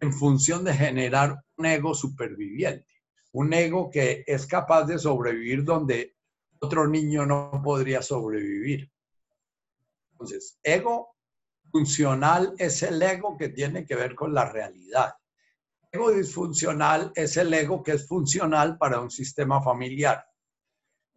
en 0.00 0.12
función 0.12 0.64
de 0.64 0.74
generar 0.74 1.42
un 1.56 1.66
ego 1.66 1.94
superviviente 1.94 2.93
un 3.34 3.52
ego 3.52 3.90
que 3.90 4.22
es 4.26 4.46
capaz 4.46 4.84
de 4.84 4.98
sobrevivir 4.98 5.64
donde 5.64 6.16
otro 6.60 6.86
niño 6.86 7.26
no 7.26 7.60
podría 7.64 8.00
sobrevivir. 8.00 8.90
Entonces, 10.12 10.58
ego 10.62 11.16
funcional 11.72 12.54
es 12.58 12.82
el 12.84 13.02
ego 13.02 13.36
que 13.36 13.48
tiene 13.48 13.84
que 13.84 13.96
ver 13.96 14.14
con 14.14 14.32
la 14.32 14.50
realidad. 14.50 15.14
Ego 15.90 16.12
disfuncional 16.12 17.10
es 17.16 17.36
el 17.36 17.52
ego 17.52 17.82
que 17.82 17.92
es 17.92 18.06
funcional 18.06 18.78
para 18.78 19.00
un 19.00 19.10
sistema 19.10 19.60
familiar. 19.60 20.24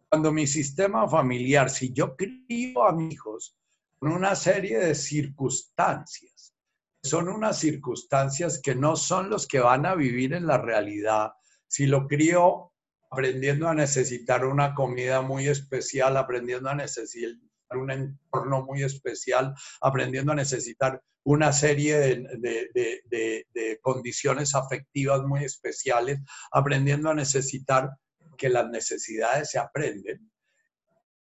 Cuando 0.08 0.32
mi 0.32 0.48
sistema 0.48 1.08
familiar, 1.08 1.70
si 1.70 1.92
yo 1.92 2.16
crío 2.16 2.82
a 2.82 2.92
mis 2.92 3.14
hijos 3.14 3.56
con 3.96 4.10
una 4.10 4.34
serie 4.34 4.78
de 4.78 4.96
circunstancias, 4.96 6.52
son 7.00 7.28
unas 7.28 7.60
circunstancias 7.60 8.60
que 8.60 8.74
no 8.74 8.96
son 8.96 9.30
los 9.30 9.46
que 9.46 9.60
van 9.60 9.86
a 9.86 9.94
vivir 9.94 10.32
en 10.32 10.48
la 10.48 10.58
realidad, 10.58 11.32
si 11.68 11.86
lo 11.86 12.06
crío 12.08 12.72
aprendiendo 13.10 13.68
a 13.68 13.74
necesitar 13.74 14.44
una 14.44 14.74
comida 14.74 15.22
muy 15.22 15.48
especial, 15.48 16.16
aprendiendo 16.16 16.68
a 16.68 16.74
necesitar 16.74 17.38
un 17.72 17.90
entorno 17.90 18.64
muy 18.64 18.82
especial, 18.82 19.54
aprendiendo 19.80 20.32
a 20.32 20.36
necesitar 20.36 21.02
una 21.24 21.52
serie 21.52 21.98
de, 22.38 23.78
condiciones 23.82 24.54
afectivas 24.54 25.22
muy 25.22 25.44
especiales, 25.44 26.18
aprendiendo 26.50 27.10
a 27.10 27.14
necesitar 27.14 27.90
que 28.36 28.48
las 28.48 28.68
necesidades 28.68 29.50
se 29.50 29.58
aprenden. 29.58 30.30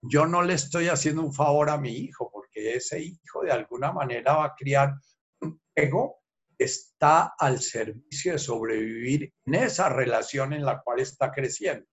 Yo 0.03 0.27
no 0.27 0.43
le 0.43 0.55
estoy 0.55 0.89
haciendo 0.89 1.23
un 1.23 1.33
favor 1.33 1.71
a 1.71 1.79
mi 1.79 1.91
hijo 1.91 2.29
porque 2.33 2.53
que 2.53 2.75
ese 2.77 3.01
hijo 3.01 3.43
de 3.43 3.53
alguna 3.53 3.93
manera 3.93 4.35
va 4.35 4.47
a 4.47 4.55
criar 4.55 4.95
un 5.41 5.61
ego 5.75 6.22
está 6.63 7.35
al 7.39 7.61
servicio 7.61 8.33
de 8.33 8.39
sobrevivir 8.39 9.33
en 9.47 9.55
esa 9.55 9.89
relación 9.89 10.53
en 10.53 10.65
la 10.65 10.81
cual 10.81 11.01
está 11.01 11.31
creciendo. 11.31 11.87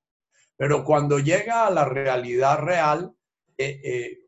Pero 0.58 0.84
cuando 0.84 1.20
llega 1.20 1.68
a 1.68 1.72
la 1.72 1.86
realidad 1.86 2.60
real, 2.60 3.14
eh, 3.58 3.82
eh, 3.84 4.20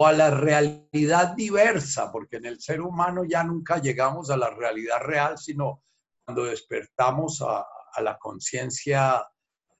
o 0.00 0.06
a 0.06 0.12
la 0.12 0.30
realidad 0.30 1.34
diversa, 1.34 2.12
porque 2.12 2.36
en 2.36 2.46
el 2.46 2.60
ser 2.60 2.80
humano 2.80 3.24
ya 3.24 3.42
nunca 3.42 3.80
llegamos 3.80 4.30
a 4.30 4.36
la 4.36 4.50
realidad 4.50 5.00
real, 5.00 5.36
sino 5.38 5.82
cuando 6.24 6.44
despertamos 6.44 7.42
a, 7.42 7.66
la 8.00 8.16
conciencia 8.16 9.26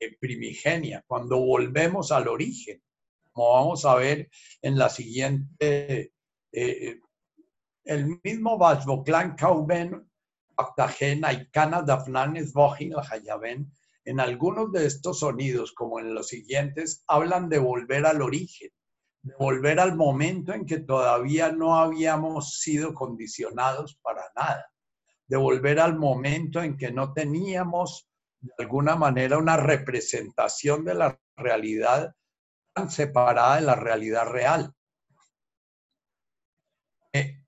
eh, 0.00 0.16
primigenia, 0.18 1.04
cuando 1.06 1.38
volvemos 1.38 2.10
al 2.10 2.26
origen, 2.26 2.82
como 3.30 3.52
vamos 3.52 3.84
a 3.84 3.94
ver 3.94 4.28
en 4.60 4.76
la 4.76 4.88
siguiente, 4.88 6.14
eh, 6.50 7.00
el 7.88 8.20
mismo 8.22 8.58
Vajvoklan 8.58 9.34
Kauben, 9.34 10.08
Octagena 10.56 11.32
y 11.32 11.48
Kana 11.50 11.82
Dafnanes 11.82 12.52
Bohin 12.52 12.94
Hayaben, 12.94 13.72
en 14.04 14.20
algunos 14.20 14.72
de 14.72 14.86
estos 14.86 15.20
sonidos, 15.20 15.72
como 15.72 15.98
en 15.98 16.14
los 16.14 16.28
siguientes, 16.28 17.04
hablan 17.06 17.48
de 17.48 17.58
volver 17.58 18.06
al 18.06 18.22
origen 18.22 18.70
de 19.22 19.34
volver 19.38 19.80
al 19.80 19.96
momento 19.96 20.52
en 20.52 20.64
que 20.64 20.80
todavía 20.80 21.50
no 21.52 21.76
habíamos 21.76 22.60
sido 22.60 22.94
condicionados 22.94 23.98
para 24.02 24.22
nada, 24.36 24.70
de 25.26 25.36
volver 25.36 25.80
al 25.80 25.98
momento 25.98 26.62
en 26.62 26.76
que 26.76 26.90
no 26.90 27.12
teníamos 27.12 28.08
de 28.40 28.52
alguna 28.58 28.94
manera 28.96 29.38
una 29.38 29.56
representación 29.56 30.84
de 30.84 30.94
la 30.94 31.20
realidad 31.36 32.14
tan 32.72 32.90
separada 32.90 33.56
de 33.56 33.62
la 33.62 33.74
realidad 33.74 34.26
real. 34.26 34.72
Eh, 37.12 37.42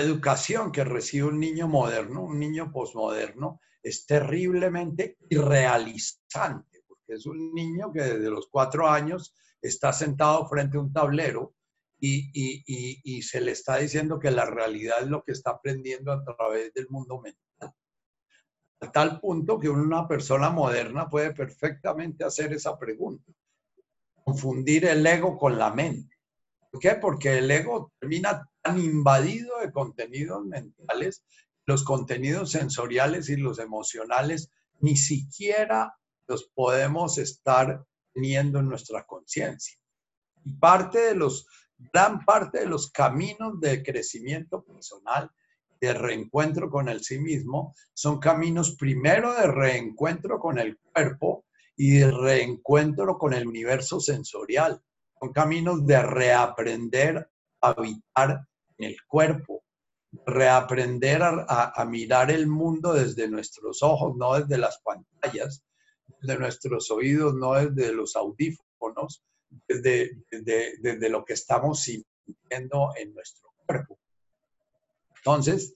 educación 0.00 0.72
que 0.72 0.84
recibe 0.84 1.28
un 1.28 1.38
niño 1.38 1.68
moderno, 1.68 2.22
un 2.22 2.38
niño 2.38 2.72
posmoderno, 2.72 3.60
es 3.82 4.06
terriblemente 4.06 5.18
irrealizante, 5.28 6.82
porque 6.88 7.14
es 7.14 7.26
un 7.26 7.52
niño 7.52 7.92
que 7.92 8.02
desde 8.02 8.30
los 8.30 8.48
cuatro 8.50 8.88
años 8.88 9.34
está 9.60 9.92
sentado 9.92 10.46
frente 10.48 10.76
a 10.76 10.80
un 10.80 10.92
tablero 10.92 11.54
y, 12.00 13.22
se 13.22 13.40
le 13.40 13.52
está 13.52 13.78
diciendo 13.78 14.18
que 14.18 14.30
la 14.30 14.44
realidad 14.44 14.96
es 15.00 15.08
lo 15.08 15.22
que 15.22 15.32
está 15.32 15.52
aprendiendo 15.52 16.12
a 16.12 16.22
través 16.22 16.72
del 16.74 16.88
mundo 16.90 17.20
mental. 17.20 17.74
A 18.80 18.92
tal 18.92 19.20
punto 19.20 19.58
que 19.58 19.68
una 19.68 20.06
persona 20.06 20.50
moderna 20.50 21.08
puede 21.08 21.32
perfectamente 21.32 22.24
hacer 22.24 22.52
esa 22.52 22.78
pregunta. 22.78 23.32
Confundir 24.22 24.84
el 24.86 25.06
ego 25.06 25.38
con 25.38 25.58
la 25.58 25.72
mente. 25.72 26.16
¿Por 26.70 26.80
qué? 26.80 26.96
Porque 26.96 27.38
el 27.38 27.50
ego 27.50 27.92
termina 27.98 28.46
tan 28.64 28.80
invadido 28.80 29.60
de 29.60 29.70
contenidos 29.70 30.44
mentales, 30.46 31.22
los 31.66 31.84
contenidos 31.84 32.50
sensoriales 32.50 33.28
y 33.28 33.36
los 33.36 33.58
emocionales, 33.58 34.50
ni 34.80 34.96
siquiera 34.96 35.94
los 36.26 36.50
podemos 36.54 37.18
estar 37.18 37.84
teniendo 38.14 38.60
en 38.60 38.68
nuestra 38.68 39.04
conciencia. 39.04 39.78
Y 40.44 40.54
parte 40.54 40.98
de 40.98 41.14
los, 41.14 41.46
gran 41.92 42.24
parte 42.24 42.60
de 42.60 42.66
los 42.66 42.90
caminos 42.90 43.60
de 43.60 43.82
crecimiento 43.82 44.64
personal, 44.64 45.30
de 45.78 45.92
reencuentro 45.92 46.70
con 46.70 46.88
el 46.88 47.04
sí 47.04 47.18
mismo, 47.18 47.74
son 47.92 48.18
caminos 48.18 48.76
primero 48.76 49.34
de 49.34 49.46
reencuentro 49.46 50.38
con 50.38 50.58
el 50.58 50.78
cuerpo 50.78 51.44
y 51.76 51.98
de 51.98 52.10
reencuentro 52.10 53.18
con 53.18 53.34
el 53.34 53.46
universo 53.46 54.00
sensorial. 54.00 54.80
Son 55.20 55.32
caminos 55.32 55.84
de 55.86 56.00
reaprender 56.00 57.28
a 57.60 57.68
habitar 57.68 58.46
el 58.78 58.96
cuerpo, 59.06 59.64
reaprender 60.26 61.20
a, 61.22 61.84
mirar 61.86 62.30
el 62.30 62.46
mundo 62.46 62.92
desde 62.92 63.28
nuestros 63.28 63.82
ojos, 63.82 64.16
no 64.16 64.38
desde 64.38 64.58
las 64.58 64.80
pantallas, 64.80 65.62
de 66.22 66.38
nuestros 66.38 66.90
oídos, 66.90 67.34
no 67.34 67.54
desde 67.54 67.92
los 67.92 68.16
audífonos, 68.16 69.22
desde, 69.68 70.22
desde, 70.30 71.08
lo 71.08 71.24
que 71.24 71.34
estamos 71.34 71.82
sintiendo 71.82 72.92
en 72.96 73.14
nuestro 73.14 73.50
cuerpo. 73.66 73.98
Entonces, 75.16 75.74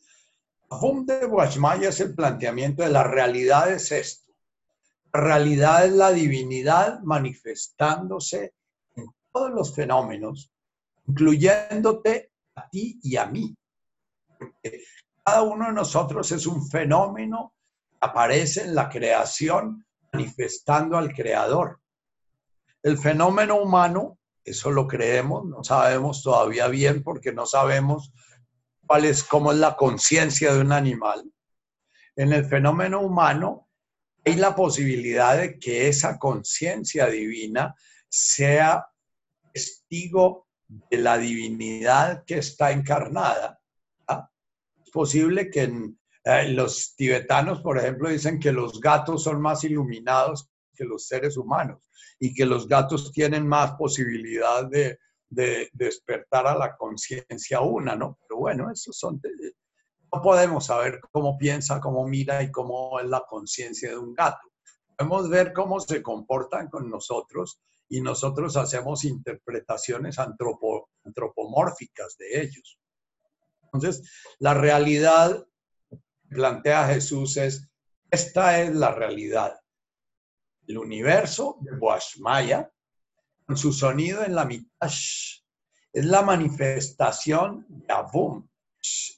Fum 0.69 1.07
de 1.07 1.25
Guachmaya 1.27 1.89
es 1.89 2.01
el 2.01 2.15
planteamiento 2.15 2.83
de 2.83 2.91
la 2.91 3.05
realidad 3.05 3.73
es 3.73 3.91
esto. 3.91 4.33
Realidad 5.13 5.87
es 5.87 5.93
la 5.93 6.13
divinidad 6.13 7.01
manifestándose 7.01 8.53
en 8.95 9.07
todos 9.33 9.51
los 9.51 9.75
fenómenos, 9.75 10.53
incluyéndote 11.07 12.31
ti 12.71 12.99
y 13.03 13.17
a 13.17 13.27
mí. 13.27 13.55
cada 15.25 15.43
uno 15.43 15.67
de 15.67 15.73
nosotros 15.73 16.33
es 16.33 16.47
un 16.47 16.69
fenómeno 16.69 17.55
que 17.91 17.99
aparece 18.01 18.63
en 18.63 18.75
la 18.75 18.89
creación 18.89 19.85
manifestando 20.13 20.97
al 20.97 21.13
creador. 21.13 21.81
El 22.83 22.99
fenómeno 22.99 23.57
humano, 23.57 24.19
eso 24.45 24.71
lo 24.71 24.87
creemos, 24.87 25.45
no 25.45 25.63
sabemos 25.63 26.23
todavía 26.23 26.69
bien 26.69 27.03
porque 27.03 27.33
no 27.33 27.45
sabemos 27.45 28.13
cuál 28.87 29.05
es, 29.05 29.23
cómo 29.23 29.53
es 29.53 29.59
la 29.59 29.77
conciencia 29.77 30.55
de 30.55 30.61
un 30.61 30.73
animal. 30.73 31.31
En 32.17 32.33
el 32.33 32.45
fenómeno 32.47 33.01
humano 33.01 33.69
hay 34.25 34.37
la 34.37 34.55
posibilidad 34.55 35.37
de 35.37 35.59
que 35.59 35.89
esa 35.89 36.19
conciencia 36.19 37.07
divina 37.07 37.75
sea 38.09 38.87
testigo 39.53 40.48
de 40.69 40.99
la 40.99 41.17
divinidad 41.17 42.25
que 42.25 42.39
está 42.39 42.71
encarnada. 42.71 43.61
Es 44.85 44.91
posible 44.91 45.51
que 45.51 45.71
eh, 46.25 46.49
los 46.53 46.95
tibetanos, 46.95 47.61
por 47.61 47.79
ejemplo, 47.79 48.09
dicen 48.09 48.39
que 48.39 48.53
los 48.53 48.81
gatos 48.81 49.23
son 49.23 49.41
más 49.41 49.65
iluminados 49.65 50.51
que 50.75 50.85
los 50.85 51.07
seres 51.07 51.37
humanos 51.37 51.91
y 52.19 52.35
que 52.35 52.47
los 52.47 52.69
gatos 52.69 53.13
tienen 53.13 53.47
más 53.47 53.73
posibilidad 53.73 54.69
de, 54.69 54.99
despertar 55.31 56.47
a 56.47 56.57
la 56.57 56.75
conciencia 56.75 57.61
una, 57.61 57.95
¿no? 57.95 58.19
Pero 58.23 58.39
bueno, 58.39 58.71
eso 58.71 58.93
son... 58.95 59.21
no 60.11 60.23
podemos 60.23 60.67
saber 60.67 61.01
cómo 61.11 61.37
piensa, 61.37 61.81
cómo 61.81 62.07
mira 62.09 62.43
y 62.43 62.51
cómo 62.51 62.99
es 62.99 63.07
la 63.07 63.23
conciencia 63.29 63.91
de 63.91 63.99
un 63.99 64.15
gato. 64.15 64.49
Podemos 64.97 65.29
ver 65.29 65.53
cómo 65.53 65.81
se 65.81 66.03
comportan 66.03 66.69
con 66.69 66.89
nosotros 66.91 67.61
y 67.89 68.01
nosotros 68.01 68.57
hacemos 68.57 69.05
interpretaciones 69.05 70.19
antropomórficas 70.19 72.17
de 72.19 72.43
ellos. 72.43 72.79
Entonces, 73.63 74.11
la 74.39 74.55
realidad 74.55 75.47
plantea 76.29 76.89
Jesús 76.89 77.37
es, 77.37 77.69
esta 78.11 78.63
es 78.63 78.75
la 78.75 78.93
realidad. 78.95 79.59
El 80.67 80.79
universo 80.79 81.59
de 81.61 81.77
Boashmaya, 81.77 82.71
con 83.47 83.57
su 83.57 83.73
sonido 83.73 84.23
en 84.25 84.35
la 84.35 84.45
mitad, 84.45 84.69
es 84.81 86.05
la 86.05 86.23
manifestación 86.23 87.67
de 87.69 87.93
Abum. 87.93 88.47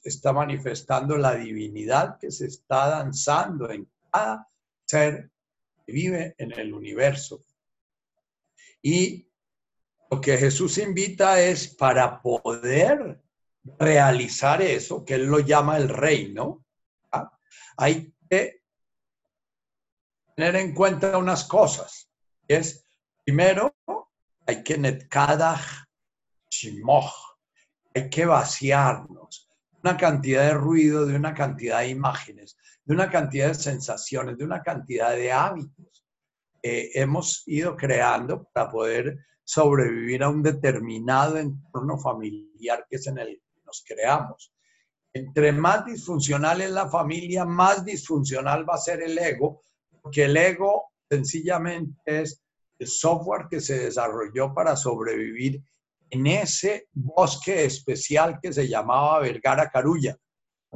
Está 0.03 0.33
manifestando 0.33 1.17
la 1.17 1.35
divinidad 1.35 2.17
que 2.19 2.31
se 2.31 2.47
está 2.47 2.87
danzando 2.89 3.69
en 3.69 3.89
cada 4.11 4.47
ser 4.85 5.29
que 5.85 5.91
vive 5.91 6.35
en 6.37 6.51
el 6.53 6.73
universo. 6.73 7.43
Y 8.81 9.29
lo 10.09 10.19
que 10.19 10.37
Jesús 10.37 10.77
invita 10.77 11.39
es 11.39 11.67
para 11.67 12.21
poder 12.21 13.21
realizar 13.77 14.61
eso, 14.61 15.05
que 15.05 15.15
él 15.15 15.25
lo 15.25 15.39
llama 15.39 15.77
el 15.77 15.89
reino, 15.89 16.65
hay 17.77 18.13
que 18.29 18.63
tener 20.35 20.55
en 20.55 20.73
cuenta 20.73 21.17
unas 21.17 21.45
cosas. 21.45 22.09
Es, 22.47 22.85
primero, 23.23 23.75
hay 24.45 24.63
que 24.63 24.77
netkadach 24.77 25.87
shimoch, 26.49 27.13
hay 27.93 28.09
que 28.09 28.25
vaciarnos 28.25 29.51
una 29.83 29.97
cantidad 29.97 30.43
de 30.43 30.53
ruido, 30.53 31.05
de 31.05 31.15
una 31.15 31.33
cantidad 31.33 31.79
de 31.79 31.89
imágenes, 31.89 32.57
de 32.83 32.93
una 32.93 33.09
cantidad 33.09 33.47
de 33.47 33.55
sensaciones, 33.55 34.37
de 34.37 34.43
una 34.43 34.61
cantidad 34.61 35.11
de 35.11 35.31
hábitos 35.31 35.90
que 36.61 36.91
hemos 36.93 37.43
ido 37.47 37.75
creando 37.75 38.47
para 38.53 38.69
poder 38.69 39.17
sobrevivir 39.43 40.23
a 40.23 40.29
un 40.29 40.43
determinado 40.43 41.37
entorno 41.37 41.97
familiar 41.97 42.85
que 42.89 42.95
es 42.97 43.07
en 43.07 43.17
el 43.17 43.27
que 43.27 43.61
nos 43.65 43.83
creamos. 43.85 44.53
Entre 45.13 45.51
más 45.51 45.85
disfuncional 45.85 46.61
es 46.61 46.71
la 46.71 46.89
familia, 46.89 47.43
más 47.43 47.83
disfuncional 47.83 48.67
va 48.69 48.75
a 48.75 48.77
ser 48.77 49.01
el 49.01 49.17
ego, 49.17 49.61
porque 50.01 50.25
el 50.25 50.37
ego 50.37 50.91
sencillamente 51.09 52.21
es 52.21 52.41
el 52.79 52.87
software 52.87 53.47
que 53.49 53.59
se 53.59 53.77
desarrolló 53.77 54.53
para 54.53 54.75
sobrevivir 54.75 55.61
en 56.09 56.27
ese 56.27 56.87
bosque 56.93 57.65
especial 57.65 58.39
que 58.41 58.53
se 58.53 58.67
llamaba 58.67 59.19
Vergara 59.19 59.69
Carulla. 59.69 60.17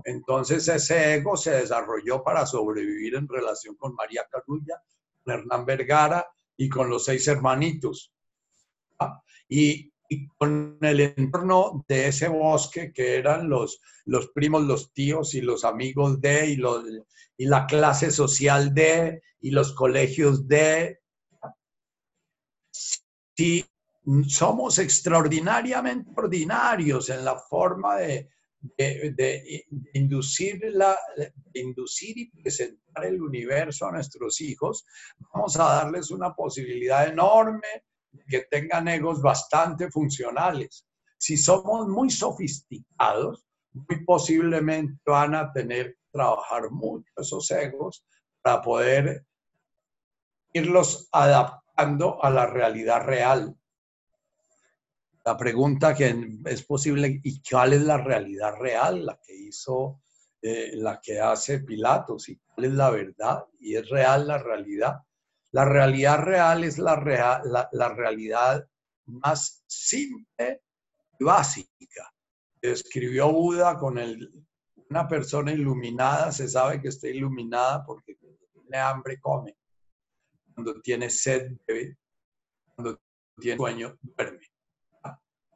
Entonces 0.04 0.68
ese 0.68 1.16
ego 1.16 1.38
se 1.38 1.52
desarrolló 1.52 2.22
para 2.24 2.46
sobrevivir 2.46 3.16
en 3.16 3.28
relación 3.28 3.76
con 3.76 3.96
María 3.96 4.28
Carulla, 4.30 4.82
Hernán 5.26 5.66
Vergara 5.66 6.26
y 6.58 6.70
con 6.70 6.90
los 6.90 7.06
seis 7.06 7.28
hermanitos. 7.28 8.14
Y 9.48 9.92
y 10.10 10.28
con 10.28 10.78
el 10.82 11.00
entorno 11.00 11.84
de 11.88 12.08
ese 12.08 12.28
bosque 12.28 12.92
que 12.94 13.18
eran 13.18 13.50
los, 13.50 13.82
los 14.06 14.30
primos, 14.30 14.64
los 14.64 14.94
tíos 14.94 15.34
y 15.34 15.42
los 15.42 15.64
amigos 15.64 16.22
de 16.22 16.50
y, 16.50 16.56
los, 16.58 16.84
y 17.38 17.46
la 17.46 17.66
clase 17.66 18.12
social 18.12 18.74
de 18.74 19.24
y 19.42 19.52
los 19.52 19.74
colegios 19.74 20.48
de. 20.48 21.00
Si 22.72 23.66
somos 24.28 24.78
extraordinariamente 24.80 26.12
ordinarios 26.16 27.10
en 27.10 27.26
la 27.26 27.38
forma 27.38 27.96
de, 27.98 28.30
de, 28.78 29.66
inducir, 29.94 30.60
la, 30.74 30.98
inducir 31.54 32.18
y 32.18 32.32
presentar 32.32 33.06
el 33.06 33.22
universo 33.22 33.88
a 33.88 33.92
nuestros 33.92 34.42
hijos, 34.42 34.86
vamos 35.34 35.58
a 35.60 35.64
darles 35.64 36.12
una 36.12 36.34
posibilidad 36.34 37.08
enorme 37.08 37.84
que 38.28 38.46
tengan 38.50 38.88
egos 38.88 39.22
bastante 39.22 39.90
funcionales. 39.90 40.86
Si 41.18 41.38
somos 41.38 41.88
muy 41.88 42.10
sofisticados, 42.10 43.46
muy 43.74 44.06
posiblemente 44.06 45.00
van 45.06 45.36
a 45.36 45.52
tener 45.52 45.94
que 45.94 46.02
trabajar 46.12 46.72
mucho 46.72 47.12
esos 47.18 47.50
egos 47.52 48.06
para 48.42 48.62
poder 48.62 49.26
irlos 50.54 51.10
adaptando 51.12 52.24
a 52.24 52.30
la 52.30 52.46
realidad 52.46 53.06
real. 53.06 53.56
La 55.26 55.36
pregunta 55.36 55.96
que 55.96 56.16
es 56.46 56.64
posible, 56.64 57.20
¿y 57.24 57.42
cuál 57.42 57.74
es 57.74 57.82
la 57.82 57.98
realidad 57.98 58.54
real? 58.60 59.08
La 59.08 59.20
que 59.26 59.36
hizo, 59.36 60.04
eh, 60.40 60.74
la 60.76 61.02
que 61.02 61.20
hace 61.20 61.62
Pilatos, 61.62 62.30
¿y 62.30 62.38
cuál 62.38 62.66
es 62.66 62.74
la 62.74 62.92
verdad? 62.92 63.44
¿Y 63.60 63.76
es 63.76 63.90
real 63.90 64.28
la 64.28 64.38
realidad? 64.38 65.00
La 65.52 65.66
realidad 65.66 66.20
real 66.20 66.64
es 66.64 66.78
la, 66.78 66.96
la, 67.72 67.90
realidad 67.96 68.68
más 69.08 69.64
simple 69.66 70.62
y 71.18 71.24
básica. 71.24 72.14
Escribió 72.62 73.32
Buda 73.32 73.80
con 73.80 73.98
el, 73.98 74.32
una 74.92 75.08
persona 75.08 75.52
iluminada, 75.52 76.32
se 76.32 76.48
sabe 76.48 76.80
que 76.80 76.90
está 76.90 77.08
iluminada 77.08 77.84
porque 77.84 78.16
cuando 78.18 78.46
tiene 78.54 78.78
hambre 78.78 79.20
come, 79.20 79.58
cuando 80.54 80.80
tiene 80.82 81.10
sed 81.10 81.52
bebe, 81.66 81.98
cuando 82.76 83.00
tiene 83.40 83.58
sueño 83.58 83.98
duerme. 84.02 84.55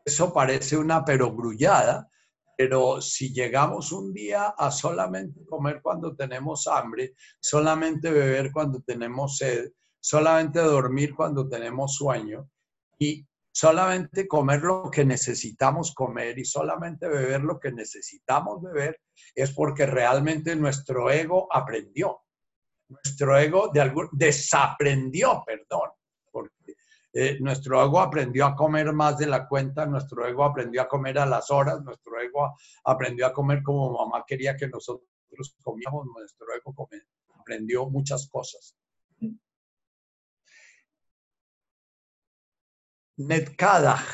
Eso 0.09 0.33
parece 0.33 0.75
una 0.75 1.05
perogrullada, 1.05 2.09
pero 2.57 2.99
si 2.99 3.31
llegamos 3.31 3.91
un 3.91 4.11
día 4.11 4.55
a 4.57 4.71
solamente 4.71 5.45
comer 5.45 5.83
cuando 5.83 6.15
tenemos 6.15 6.65
hambre, 6.65 7.13
solamente 7.39 8.09
beber 8.09 8.51
cuando 8.51 8.81
tenemos 8.81 9.37
sed, 9.37 9.69
solamente 9.99 10.61
dormir 10.61 11.13
cuando 11.13 11.47
tenemos 11.47 11.93
sueño 11.93 12.49
y 12.97 13.23
solamente 13.51 14.27
comer 14.27 14.63
lo 14.63 14.89
que 14.89 15.05
necesitamos 15.05 15.93
comer 15.93 16.39
y 16.39 16.45
solamente 16.45 17.07
beber 17.07 17.41
lo 17.41 17.59
que 17.59 17.71
necesitamos 17.71 18.63
beber, 18.63 18.99
es 19.35 19.51
porque 19.51 19.85
realmente 19.85 20.55
nuestro 20.55 21.11
ego 21.11 21.47
aprendió. 21.51 22.21
Nuestro 22.87 23.37
ego 23.37 23.71
desaprendió, 24.11 25.43
perdón, 25.45 25.91
eh, 27.11 27.37
nuestro 27.39 27.83
ego 27.83 27.99
aprendió 27.99 28.45
a 28.45 28.55
comer 28.55 28.93
más 28.93 29.17
de 29.17 29.25
la 29.25 29.47
cuenta, 29.47 29.85
nuestro 29.85 30.27
ego 30.27 30.43
aprendió 30.43 30.83
a 30.83 30.87
comer 30.87 31.17
a 31.17 31.25
las 31.25 31.49
horas, 31.49 31.81
nuestro 31.81 32.19
ego 32.21 32.55
aprendió 32.83 33.25
a 33.25 33.33
comer 33.33 33.63
como 33.63 33.91
mamá 33.91 34.23
quería 34.27 34.55
que 34.55 34.67
nosotros 34.67 35.07
comíamos, 35.63 36.05
nuestro 36.05 36.47
ego 36.53 36.87
aprendió 37.39 37.89
muchas 37.89 38.29
cosas. 38.29 38.75
Netkadach, 43.17 44.05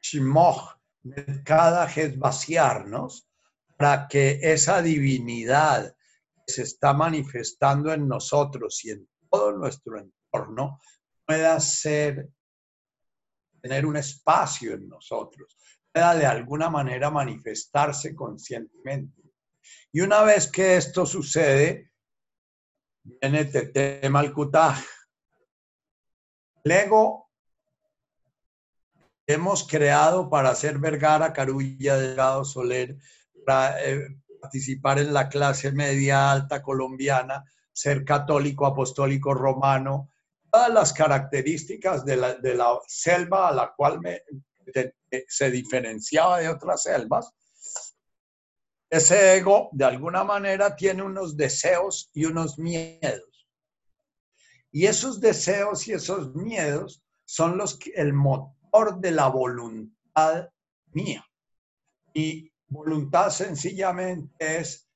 Shimoch, 0.00 0.78
Netkadach 1.02 1.96
es 1.96 2.18
vaciarnos 2.18 3.26
para 3.76 4.06
que 4.06 4.38
esa 4.42 4.80
divinidad 4.82 5.96
que 6.46 6.52
se 6.52 6.62
está 6.62 6.92
manifestando 6.92 7.92
en 7.92 8.06
nosotros 8.06 8.84
y 8.84 8.90
en 8.90 9.08
todo 9.28 9.52
nuestro 9.52 9.98
entorno 9.98 10.78
pueda 11.26 11.58
ser, 11.60 12.28
tener 13.60 13.86
un 13.86 13.96
espacio 13.96 14.74
en 14.74 14.88
nosotros, 14.88 15.56
pueda 15.92 16.14
de 16.14 16.26
alguna 16.26 16.70
manera 16.70 17.10
manifestarse 17.10 18.14
conscientemente. 18.14 19.22
Y 19.92 20.00
una 20.00 20.22
vez 20.22 20.50
que 20.50 20.76
esto 20.76 21.06
sucede, 21.06 21.92
viene 23.02 23.44
Tete 23.44 24.08
Malkutaj. 24.08 24.82
El 26.64 26.72
ego 26.72 27.30
hemos 29.26 29.66
creado 29.66 30.30
para 30.30 30.50
hacer 30.50 30.78
Vergara, 30.78 31.32
Carulla, 31.32 31.96
Delgado, 31.96 32.44
Soler, 32.44 32.96
para 33.44 33.82
eh, 33.84 34.16
participar 34.40 34.98
en 34.98 35.12
la 35.12 35.28
clase 35.28 35.72
media 35.72 36.30
alta 36.30 36.62
colombiana, 36.62 37.44
ser 37.72 38.04
católico, 38.04 38.66
apostólico, 38.66 39.34
romano, 39.34 40.11
todas 40.52 40.72
las 40.72 40.92
características 40.92 42.04
de 42.04 42.16
la, 42.16 42.34
de 42.34 42.54
la 42.54 42.78
selva 42.86 43.48
a 43.48 43.52
la 43.52 43.72
cual 43.74 44.00
me, 44.00 44.22
se 45.26 45.50
diferenciaba 45.50 46.40
de 46.40 46.48
otras 46.48 46.82
selvas, 46.82 47.32
ese 48.90 49.36
ego 49.36 49.70
de 49.72 49.86
alguna 49.86 50.22
manera 50.22 50.76
tiene 50.76 51.02
unos 51.02 51.36
deseos 51.36 52.10
y 52.12 52.26
unos 52.26 52.58
miedos. 52.58 53.48
Y 54.70 54.86
esos 54.86 55.20
deseos 55.20 55.88
y 55.88 55.92
esos 55.92 56.34
miedos 56.34 57.02
son 57.24 57.56
los 57.56 57.78
que, 57.78 57.90
el 57.90 58.12
motor 58.12 59.00
de 59.00 59.10
la 59.12 59.28
voluntad 59.28 60.50
mía. 60.92 61.24
Y 62.12 62.52
voluntad 62.68 63.30
sencillamente 63.30 64.60
es 64.60 64.86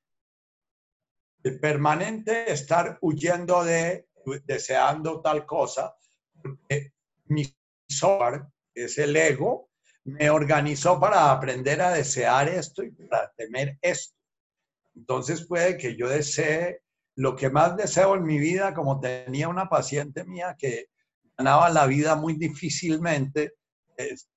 el 1.43 1.59
permanente 1.59 2.53
estar 2.53 2.99
huyendo 3.01 3.65
de, 3.65 4.07
deseando 4.45 5.21
tal 5.21 5.47
cosa, 5.47 5.95
porque 6.43 6.93
mi 7.27 7.45
software, 7.89 8.45
es 8.75 8.99
el 8.99 9.17
ego, 9.17 9.71
me 10.05 10.29
organizó 10.31 11.01
para 11.01 11.33
aprender 11.33 11.81
a 11.81 11.93
desear 11.93 12.49
esto 12.49 12.83
y 12.83 12.91
para 12.91 13.33
temer 13.37 13.79
esto. 13.81 14.15
Entonces 14.95 15.47
puede 15.47 15.77
que 15.77 15.97
yo 15.97 16.09
desee 16.09 16.83
lo 17.17 17.35
que 17.35 17.49
más 17.49 17.77
deseo 17.77 18.15
en 18.15 18.25
mi 18.25 18.39
vida, 18.39 18.75
como 18.75 19.01
tenía 19.01 19.49
una 19.49 19.69
paciente 19.69 20.25
mía 20.25 20.55
que 20.59 20.91
ganaba 21.37 21.71
la 21.71 21.87
vida 21.87 22.15
muy 22.15 22.35
difícilmente, 22.35 23.55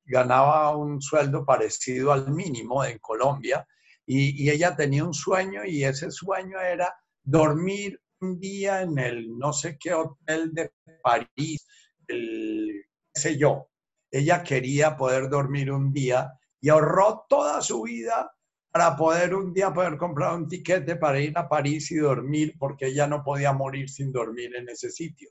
ganaba 0.05 0.75
un 0.75 1.01
sueldo 1.01 1.45
parecido 1.45 2.11
al 2.11 2.31
mínimo 2.31 2.83
en 2.83 2.97
Colombia 2.99 3.67
y, 4.05 4.49
ella 4.49 4.75
tenía 4.75 5.03
un 5.03 5.13
sueño 5.13 5.65
y 5.65 5.83
ese 5.83 6.09
sueño 6.09 6.59
era 6.59 6.95
dormir 7.23 7.99
un 8.21 8.39
día 8.39 8.81
en 8.81 8.97
el 8.97 9.37
no 9.37 9.53
sé 9.53 9.77
qué 9.79 9.93
hotel 9.93 10.53
de 10.53 10.71
París, 11.01 11.65
el, 12.07 12.85
qué 13.13 13.19
sé 13.19 13.37
yo. 13.37 13.69
Ella 14.11 14.43
quería 14.43 14.97
poder 14.97 15.29
dormir 15.29 15.71
un 15.71 15.93
día 15.93 16.33
y 16.59 16.69
ahorró 16.69 17.25
toda 17.29 17.61
su 17.61 17.83
vida 17.83 18.31
para 18.71 18.95
poder 18.95 19.33
un 19.33 19.53
día 19.53 19.73
poder 19.73 19.97
comprar 19.97 20.35
un 20.35 20.47
tiquete 20.47 20.95
para 20.95 21.19
ir 21.19 21.37
a 21.37 21.47
París 21.47 21.91
y 21.91 21.97
dormir 21.97 22.55
porque 22.59 22.87
ella 22.87 23.07
no 23.07 23.23
podía 23.23 23.53
morir 23.53 23.89
sin 23.89 24.11
dormir 24.11 24.55
en 24.55 24.69
ese 24.69 24.91
sitio. 24.91 25.29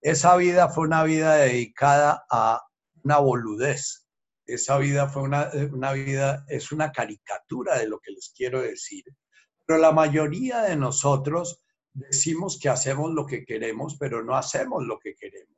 Esa 0.00 0.36
vida 0.36 0.68
fue 0.68 0.86
una 0.86 1.04
vida 1.04 1.34
dedicada 1.34 2.24
a 2.30 2.60
una 3.04 3.18
boludez. 3.18 4.06
Esa 4.46 4.78
vida 4.78 5.08
fue 5.08 5.22
una, 5.22 5.50
una 5.72 5.92
vida, 5.92 6.44
es 6.48 6.72
una 6.72 6.90
caricatura 6.90 7.78
de 7.78 7.88
lo 7.88 8.00
que 8.00 8.12
les 8.12 8.32
quiero 8.34 8.62
decir. 8.62 9.04
Pero 9.66 9.78
la 9.78 9.92
mayoría 9.92 10.62
de 10.62 10.74
nosotros 10.74 11.62
decimos 11.92 12.58
que 12.60 12.68
hacemos 12.68 13.12
lo 13.12 13.26
que 13.26 13.44
queremos, 13.44 13.96
pero 13.98 14.22
no 14.22 14.36
hacemos 14.36 14.84
lo 14.84 14.98
que 14.98 15.14
queremos. 15.14 15.56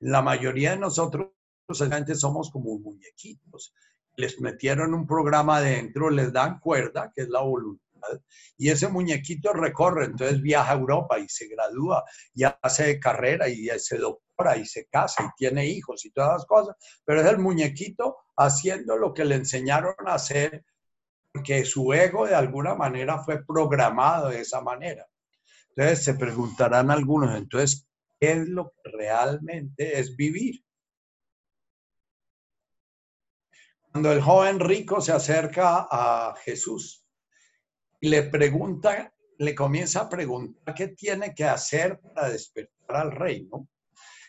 La 0.00 0.22
mayoría 0.22 0.70
de 0.70 0.78
nosotros 0.78 1.30
realmente 1.68 2.14
somos 2.14 2.50
como 2.50 2.78
muñequitos. 2.78 3.74
Les 4.16 4.40
metieron 4.40 4.94
un 4.94 5.06
programa 5.06 5.60
dentro, 5.60 6.10
les 6.10 6.32
dan 6.32 6.58
cuerda, 6.60 7.10
que 7.14 7.22
es 7.22 7.28
la 7.28 7.40
voluntad, 7.40 7.84
y 8.56 8.70
ese 8.70 8.88
muñequito 8.88 9.52
recorre, 9.52 10.06
entonces 10.06 10.40
viaja 10.40 10.72
a 10.72 10.74
Europa 10.74 11.18
y 11.18 11.28
se 11.28 11.48
gradúa 11.48 12.04
y 12.34 12.44
hace 12.44 13.00
carrera 13.00 13.48
y 13.48 13.68
se 13.78 13.98
doctora 13.98 14.56
y 14.56 14.66
se 14.66 14.86
casa 14.86 15.24
y 15.24 15.28
tiene 15.36 15.66
hijos 15.66 16.04
y 16.04 16.10
todas 16.10 16.32
las 16.32 16.46
cosas, 16.46 16.76
pero 17.04 17.20
es 17.20 17.26
el 17.26 17.38
muñequito 17.38 18.16
haciendo 18.36 18.96
lo 18.96 19.12
que 19.12 19.24
le 19.24 19.36
enseñaron 19.36 19.94
a 20.06 20.14
hacer 20.14 20.64
porque 21.32 21.64
su 21.64 21.92
ego 21.92 22.26
de 22.26 22.34
alguna 22.34 22.74
manera 22.74 23.18
fue 23.18 23.44
programado 23.44 24.28
de 24.28 24.40
esa 24.40 24.60
manera. 24.60 25.06
Entonces 25.76 26.04
se 26.04 26.14
preguntarán 26.14 26.90
algunos, 26.90 27.36
entonces, 27.36 27.86
¿qué 28.20 28.32
es 28.32 28.48
lo 28.48 28.70
que 28.70 28.90
realmente 28.90 29.98
es 29.98 30.16
vivir? 30.16 30.64
Cuando 33.90 34.12
el 34.12 34.20
joven 34.20 34.60
rico 34.60 35.00
se 35.00 35.12
acerca 35.12 35.86
a 35.90 36.34
Jesús 36.44 37.04
le 38.04 38.22
pregunta, 38.24 39.14
le 39.38 39.54
comienza 39.54 40.02
a 40.02 40.08
preguntar 40.08 40.74
qué 40.74 40.88
tiene 40.88 41.34
que 41.34 41.44
hacer 41.44 42.00
para 42.00 42.28
despertar 42.28 42.96
al 42.96 43.12
reino. 43.12 43.68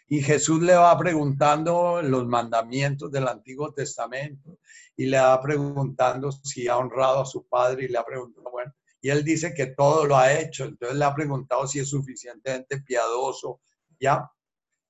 Y 0.07 0.21
Jesús 0.21 0.61
le 0.61 0.75
va 0.75 0.97
preguntando 0.97 2.01
los 2.01 2.25
mandamientos 2.25 3.11
del 3.11 3.27
Antiguo 3.27 3.73
Testamento 3.73 4.59
y 4.95 5.07
le 5.07 5.19
va 5.19 5.41
preguntando 5.41 6.31
si 6.31 6.67
ha 6.67 6.77
honrado 6.77 7.21
a 7.21 7.25
su 7.25 7.47
padre 7.47 7.85
y 7.85 7.87
le 7.89 7.97
ha 7.97 8.05
preguntado, 8.05 8.49
bueno, 8.51 8.73
y 9.05 9.11
él 9.11 9.23
dice 9.23 9.53
que 9.53 9.67
todo 9.67 10.05
lo 10.05 10.17
ha 10.17 10.33
hecho, 10.33 10.65
entonces 10.65 10.97
le 10.97 11.05
ha 11.05 11.13
preguntado 11.13 11.67
si 11.67 11.77
es 11.77 11.89
suficientemente 11.89 12.81
piadoso, 12.81 13.61
¿ya? 13.99 14.27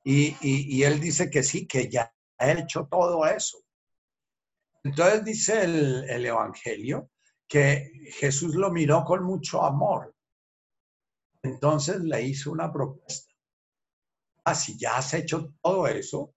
Y, 0.05 0.37
y, 0.39 0.83
él 0.83 1.01
dice 1.01 1.29
que 1.29 1.43
sí, 1.43 1.67
que 1.67 1.89
ya 1.89 2.09
ha 2.37 2.51
hecho 2.53 2.87
todo 2.89 3.25
eso. 3.25 3.57
Entonces 4.85 5.25
dice 5.25 5.65
el, 5.65 6.09
el 6.09 6.25
Evangelio 6.27 7.09
que 7.45 7.91
Jesús 8.13 8.55
lo 8.55 8.71
miró 8.71 9.03
con 9.03 9.21
mucho 9.21 9.61
amor. 9.61 10.15
Entonces 11.43 11.99
le 11.99 12.21
hizo 12.21 12.53
una 12.53 12.71
propuesta. 12.71 13.33
Ah, 14.45 14.55
si 14.55 14.77
ya 14.79 14.95
has 14.95 15.13
hecho 15.13 15.53
todo 15.61 15.87
eso, 15.87 16.33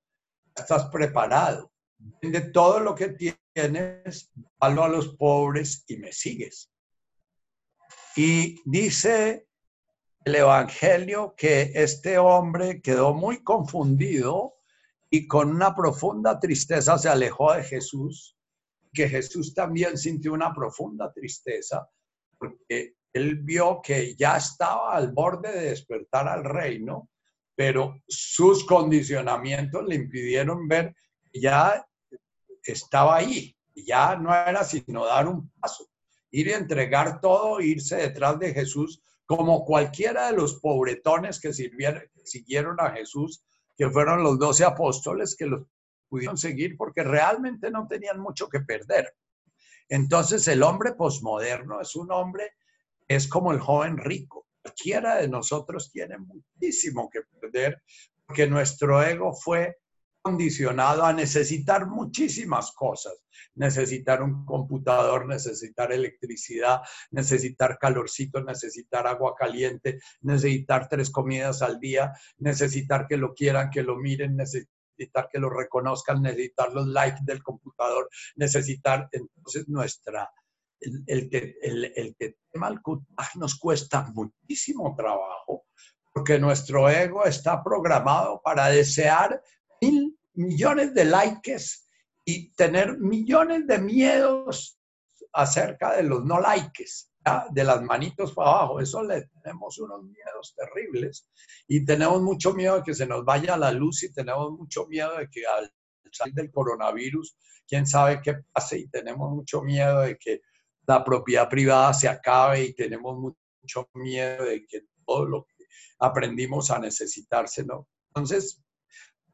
estás 0.52 0.88
preparado. 0.88 1.70
Vende 1.96 2.50
todo 2.50 2.80
lo 2.80 2.96
que 2.96 3.10
tienes, 3.54 4.32
dalo 4.60 4.82
a 4.82 4.88
los 4.88 5.14
pobres 5.14 5.84
y 5.86 5.98
me 5.98 6.10
sigues. 6.10 6.72
Y 8.20 8.60
dice 8.64 9.46
el 10.24 10.34
Evangelio 10.34 11.36
que 11.36 11.70
este 11.72 12.18
hombre 12.18 12.82
quedó 12.82 13.14
muy 13.14 13.44
confundido 13.44 14.56
y 15.08 15.28
con 15.28 15.50
una 15.50 15.72
profunda 15.72 16.40
tristeza 16.40 16.98
se 16.98 17.08
alejó 17.08 17.52
de 17.52 17.62
Jesús, 17.62 18.36
que 18.92 19.08
Jesús 19.08 19.54
también 19.54 19.96
sintió 19.96 20.32
una 20.32 20.52
profunda 20.52 21.12
tristeza 21.12 21.88
porque 22.36 22.96
él 23.12 23.36
vio 23.36 23.80
que 23.80 24.16
ya 24.16 24.36
estaba 24.36 24.96
al 24.96 25.12
borde 25.12 25.52
de 25.52 25.70
despertar 25.70 26.26
al 26.26 26.42
reino, 26.42 27.10
pero 27.54 28.02
sus 28.08 28.64
condicionamientos 28.66 29.86
le 29.86 29.94
impidieron 29.94 30.66
ver 30.66 30.92
que 31.30 31.40
ya 31.40 31.86
estaba 32.64 33.18
ahí, 33.18 33.56
ya 33.76 34.16
no 34.16 34.34
era 34.34 34.64
sino 34.64 35.06
dar 35.06 35.28
un 35.28 35.48
paso, 35.52 35.87
ir 36.30 36.48
y 36.48 36.52
entregar 36.52 37.20
todo, 37.20 37.60
irse 37.60 37.96
detrás 37.96 38.38
de 38.38 38.52
Jesús 38.52 39.02
como 39.26 39.64
cualquiera 39.64 40.30
de 40.30 40.36
los 40.36 40.58
pobretones 40.58 41.38
que, 41.38 41.52
siguieron 41.52 42.76
a 42.80 42.92
Jesús, 42.92 43.44
que 43.76 43.90
fueron 43.90 44.22
los 44.22 44.38
doce 44.38 44.64
apóstoles 44.64 45.36
que 45.36 45.44
los 45.44 45.66
pudieron 46.08 46.38
seguir 46.38 46.76
porque 46.78 47.02
realmente 47.02 47.70
no 47.70 47.86
tenían 47.86 48.20
mucho 48.20 48.48
que 48.48 48.60
perder. 48.60 49.14
Entonces 49.90 50.48
el 50.48 50.62
hombre 50.62 50.94
posmoderno 50.94 51.80
es 51.80 51.94
un 51.94 52.10
hombre, 52.10 52.52
es 53.06 53.28
como 53.28 53.52
el 53.52 53.60
joven 53.60 53.98
rico. 53.98 54.46
Cualquiera 54.62 55.16
de 55.16 55.28
nosotros 55.28 55.90
tiene 55.92 56.16
muchísimo 56.18 57.10
que 57.10 57.20
perder 57.38 57.82
porque 58.26 58.46
nuestro 58.46 59.02
ego 59.02 59.34
fue 59.34 59.76
condicionado 60.28 61.06
a 61.06 61.12
necesitar 61.14 61.86
muchísimas 61.86 62.72
cosas. 62.72 63.14
Necesitar 63.54 64.22
un 64.22 64.44
computador, 64.44 65.26
necesitar 65.26 65.90
electricidad, 65.90 66.82
necesitar 67.10 67.78
calorcito, 67.78 68.42
necesitar 68.44 69.06
agua 69.06 69.34
caliente, 69.34 70.00
necesitar 70.20 70.86
tres 70.86 71.08
comidas 71.10 71.62
al 71.62 71.80
día, 71.80 72.12
necesitar 72.36 73.06
que 73.06 73.16
lo 73.16 73.32
quieran, 73.32 73.70
que 73.70 73.82
lo 73.82 73.96
miren, 73.96 74.36
necesitar 74.36 75.28
que 75.32 75.38
lo 75.38 75.48
reconozcan, 75.48 76.20
necesitar 76.20 76.74
los 76.74 76.86
likes 76.88 77.20
del 77.22 77.42
computador, 77.42 78.10
necesitar 78.36 79.08
entonces 79.12 79.66
nuestra... 79.66 80.30
El, 80.80 81.28
el, 81.32 81.92
el, 81.96 82.16
tema 82.52 82.80
nos 83.34 83.58
cuesta 83.58 84.12
muchísimo 84.14 84.94
trabajo 84.96 85.64
porque 86.12 86.38
nuestro 86.38 86.88
ego 86.88 87.24
está 87.24 87.64
programado 87.64 88.40
para 88.44 88.68
desear 88.68 89.42
mil 89.80 90.17
millones 90.38 90.94
de 90.94 91.04
likes 91.04 91.64
y 92.24 92.52
tener 92.52 92.98
millones 92.98 93.66
de 93.66 93.78
miedos 93.78 94.78
acerca 95.32 95.96
de 95.96 96.04
los 96.04 96.24
no 96.24 96.40
likes, 96.40 97.08
de 97.50 97.64
las 97.64 97.82
manitos 97.82 98.32
para 98.32 98.50
abajo. 98.50 98.80
Eso 98.80 99.02
le 99.02 99.28
tenemos 99.42 99.78
unos 99.78 100.04
miedos 100.04 100.54
terribles 100.56 101.28
y 101.66 101.84
tenemos 101.84 102.22
mucho 102.22 102.54
miedo 102.54 102.76
de 102.76 102.82
que 102.82 102.94
se 102.94 103.06
nos 103.06 103.24
vaya 103.24 103.56
la 103.56 103.72
luz 103.72 104.04
y 104.04 104.12
tenemos 104.12 104.52
mucho 104.52 104.86
miedo 104.86 105.16
de 105.16 105.28
que 105.28 105.44
al 105.44 105.70
salir 106.12 106.34
del 106.34 106.50
coronavirus, 106.52 107.36
quién 107.66 107.86
sabe 107.86 108.20
qué 108.22 108.36
pase 108.52 108.78
y 108.78 108.88
tenemos 108.88 109.30
mucho 109.30 109.62
miedo 109.62 110.00
de 110.00 110.16
que 110.16 110.40
la 110.86 111.04
propiedad 111.04 111.48
privada 111.48 111.92
se 111.92 112.08
acabe 112.08 112.64
y 112.64 112.74
tenemos 112.74 113.34
mucho 113.60 113.90
miedo 113.94 114.44
de 114.44 114.64
que 114.66 114.82
todo 115.04 115.26
lo 115.26 115.46
que 115.46 115.66
aprendimos 115.98 116.70
a 116.70 116.78
necesitarse, 116.78 117.64
¿no? 117.64 117.88
Entonces, 118.08 118.62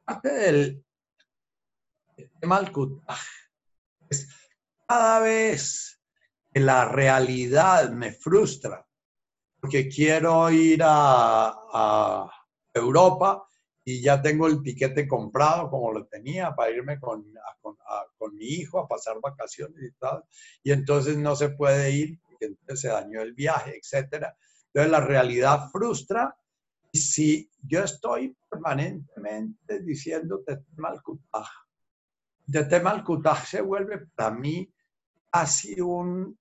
parte 0.03 0.33
del, 0.33 0.85
es 4.09 4.27
cada 4.87 5.19
vez 5.19 6.01
que 6.53 6.59
la 6.59 6.85
realidad 6.85 7.89
me 7.89 8.11
frustra, 8.11 8.85
porque 9.59 9.89
quiero 9.89 10.49
ir 10.51 10.81
a, 10.83 12.31
Europa 12.73 13.47
y 13.85 14.01
ya 14.01 14.21
tengo 14.21 14.47
el 14.47 14.61
tiquete 14.61 15.07
comprado 15.07 15.69
como 15.69 15.93
lo 15.93 16.05
tenía 16.07 16.53
para 16.53 16.71
irme 16.71 16.99
con, 16.99 17.25
con, 18.17 18.35
mi 18.35 18.47
hijo 18.47 18.79
a 18.79 18.87
pasar 18.87 19.21
vacaciones 19.21 19.81
y 19.81 19.91
tal, 19.97 20.25
y 20.61 20.73
entonces 20.73 21.15
no 21.15 21.37
se 21.37 21.49
puede 21.49 21.91
ir 21.91 22.19
porque 22.21 22.47
entonces 22.47 22.81
se 22.81 22.87
dañó 22.89 23.21
el 23.21 23.31
viaje, 23.33 23.77
etc. 23.77 24.25
Entonces 24.67 24.91
la 24.91 24.99
realidad 24.99 25.69
frustra 25.71 26.35
y 26.91 26.97
si 26.97 27.49
yo 27.61 27.81
estoy 27.83 28.35
permanentemente 28.49 29.79
diciéndote 29.81 30.65
mal 30.75 31.01
de 32.45 32.63
tema 32.65 33.03
se 33.45 33.61
vuelve 33.61 34.07
para 34.15 34.31
mí 34.31 34.71
así 35.31 35.81
un, 35.81 36.37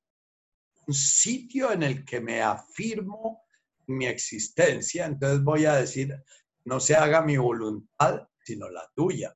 un 0.86 0.94
sitio 0.94 1.72
en 1.72 1.82
el 1.82 2.04
que 2.04 2.20
me 2.20 2.42
afirmo 2.42 3.42
mi 3.86 4.06
existencia, 4.06 5.06
entonces 5.06 5.42
voy 5.42 5.66
a 5.66 5.74
decir, 5.74 6.14
no 6.64 6.80
se 6.80 6.94
haga 6.96 7.22
mi 7.22 7.36
voluntad, 7.36 8.26
sino 8.42 8.70
la 8.70 8.88
tuya. 8.94 9.34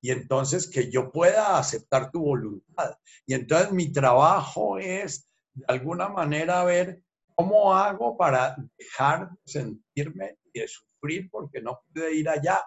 Y 0.00 0.10
entonces 0.10 0.68
que 0.68 0.90
yo 0.90 1.12
pueda 1.12 1.58
aceptar 1.58 2.10
tu 2.10 2.20
voluntad. 2.20 2.96
Y 3.24 3.34
entonces 3.34 3.72
mi 3.72 3.92
trabajo 3.92 4.78
es, 4.78 5.28
de 5.52 5.64
alguna 5.68 6.08
manera, 6.08 6.64
ver 6.64 7.02
cómo 7.36 7.74
hago 7.74 8.16
para 8.16 8.56
dejar 8.76 9.30
de 9.30 9.36
sentirme 9.44 10.38
y 10.52 10.60
de 10.60 10.66
sufrir 10.66 11.30
porque 11.30 11.60
no 11.60 11.80
pude 11.86 12.14
ir 12.14 12.28
allá. 12.28 12.60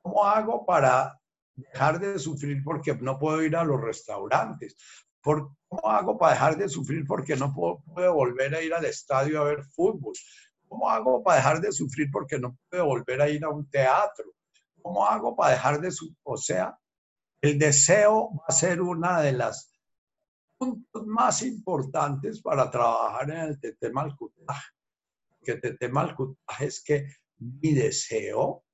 ¿Cómo 0.00 0.24
hago 0.24 0.64
para 0.64 1.20
dejar 1.54 2.00
de 2.00 2.18
sufrir 2.18 2.62
porque 2.64 2.94
no 2.94 3.18
puedo 3.18 3.42
ir 3.42 3.56
a 3.56 3.64
los 3.64 3.80
restaurantes? 3.80 4.76
¿Cómo 5.22 5.56
hago 5.84 6.18
para 6.18 6.34
dejar 6.34 6.56
de 6.56 6.68
sufrir 6.68 7.06
porque 7.06 7.36
no 7.36 7.54
puedo, 7.54 8.14
volver 8.14 8.54
a 8.54 8.62
ir 8.62 8.74
al 8.74 8.84
estadio 8.84 9.40
a 9.40 9.44
ver 9.44 9.64
fútbol? 9.64 10.12
¿Cómo 10.68 10.90
hago 10.90 11.22
para 11.22 11.36
dejar 11.36 11.60
de 11.60 11.70
sufrir 11.70 12.10
porque 12.10 12.38
no 12.38 12.58
puedo 12.68 12.86
volver 12.86 13.20
a 13.22 13.28
ir 13.28 13.44
a 13.44 13.50
un 13.50 13.68
teatro? 13.70 14.24
¿Cómo 14.80 15.06
hago 15.06 15.36
para 15.36 15.52
dejar 15.52 15.80
de 15.80 15.90
sufrir? 15.90 16.18
O 16.24 16.36
sea, 16.36 16.76
el 17.40 17.58
deseo 17.58 18.30
va 18.34 18.44
a 18.48 18.52
ser 18.52 18.80
una 18.80 19.20
de 19.20 19.32
las 19.32 19.72
puntos 20.58 21.06
más 21.06 21.42
importantes 21.42 22.40
para 22.40 22.70
trabajar 22.70 23.30
en 23.30 23.58
el 23.60 23.78
tema 23.78 24.02
al 24.02 24.16
Que 25.42 25.52
al 25.52 26.36
es 26.60 26.82
que 26.82 27.06
mi 27.38 27.74
deseo 27.74 28.64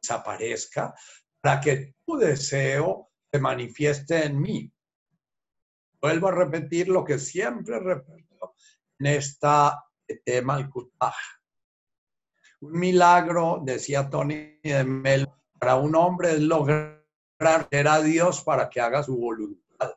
desaparezca 0.00 0.94
para 1.42 1.60
que 1.60 1.96
tu 2.06 2.16
deseo 2.16 3.10
se 3.30 3.38
manifieste 3.38 4.24
en 4.24 4.40
mí. 4.40 4.72
Vuelvo 6.00 6.28
a 6.28 6.32
repetir 6.32 6.88
lo 6.88 7.04
que 7.04 7.18
siempre 7.18 7.78
repito 7.78 8.54
en 8.98 9.06
esta 9.06 9.84
tema 10.24 10.56
al 10.56 10.70
Un 12.60 12.78
milagro, 12.78 13.60
decía 13.64 14.08
Tony 14.08 14.60
de 14.62 14.84
Mel, 14.84 15.28
para 15.58 15.76
un 15.76 15.94
hombre 15.96 16.32
es 16.32 16.40
lograr 16.40 17.02
ver 17.70 17.88
a 17.88 18.02
Dios 18.02 18.42
para 18.42 18.68
que 18.68 18.80
haga 18.80 19.02
su 19.02 19.16
voluntad. 19.16 19.94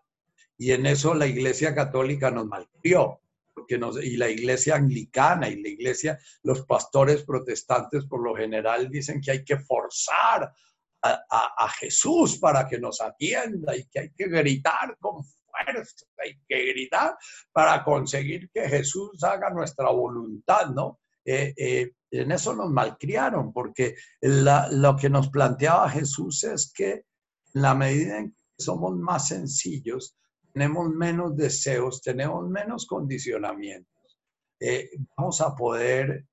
Y 0.57 0.72
en 0.72 0.86
eso 0.86 1.13
la 1.13 1.28
Iglesia 1.28 1.76
Católica 1.76 2.32
nos 2.32 2.47
malcrió. 2.47 3.22
Y 3.67 4.17
la 4.17 4.30
iglesia 4.30 4.76
anglicana 4.76 5.49
y 5.49 5.61
la 5.61 5.69
iglesia, 5.69 6.19
los 6.43 6.65
pastores 6.65 7.24
protestantes 7.24 8.05
por 8.05 8.22
lo 8.22 8.36
general 8.36 8.91
dicen 8.91 9.22
que 9.22 9.32
hay 9.32 9.43
que 9.43 9.57
forzar 9.57 10.53
a, 11.30 11.70
Jesús 11.80 12.39
para 12.39 12.68
que 12.68 12.80
nos 12.80 13.01
atienda 13.01 13.76
y 13.76 13.86
que 13.86 13.99
hay 13.99 14.12
que 14.12 14.28
gritar 14.28 14.97
con 14.99 15.24
fuerza, 15.24 16.06
hay 16.18 16.39
que 16.47 16.74
gritar 16.74 17.18
para 17.51 17.84
conseguir 17.84 18.49
que 18.51 18.68
Jesús 18.68 19.24
haga 19.24 19.49
nuestra 19.49 19.89
voluntad, 19.89 20.68
¿no? 20.70 20.99
Eh, 21.24 21.53
eh, 21.58 21.91
en 22.12 22.32
eso 22.32 22.56
nos 22.56 22.70
malcriaron, 22.70 23.51
porque 23.51 23.95
lo 24.22 24.95
que 24.95 25.10
nos 25.10 25.30
planteaba 25.30 25.89
Jesús 25.89 26.43
es 26.43 26.72
que 26.72 26.91
en 27.53 27.62
la 27.62 27.74
medida 27.74 28.20
en 28.20 28.32
que 28.32 28.43
somos 28.58 28.95
más 28.95 29.28
sencillos, 29.28 30.16
tenemos 30.53 30.89
menos 30.89 31.36
deseos, 31.36 32.01
tenemos 32.01 32.47
menos 32.47 32.86
condicionamientos, 32.86 34.20
eh, 34.60 34.89
vamos 35.18 35.41
a 35.41 35.53
poder 35.53 36.26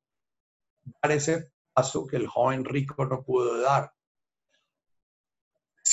dar 1.03 1.13
ese 1.13 1.53
paso 1.73 2.07
que 2.07 2.17
el 2.17 2.29
joven 2.29 2.65
rico 2.65 3.05
no 3.05 3.25
pudo 3.25 3.61
dar. 3.61 3.93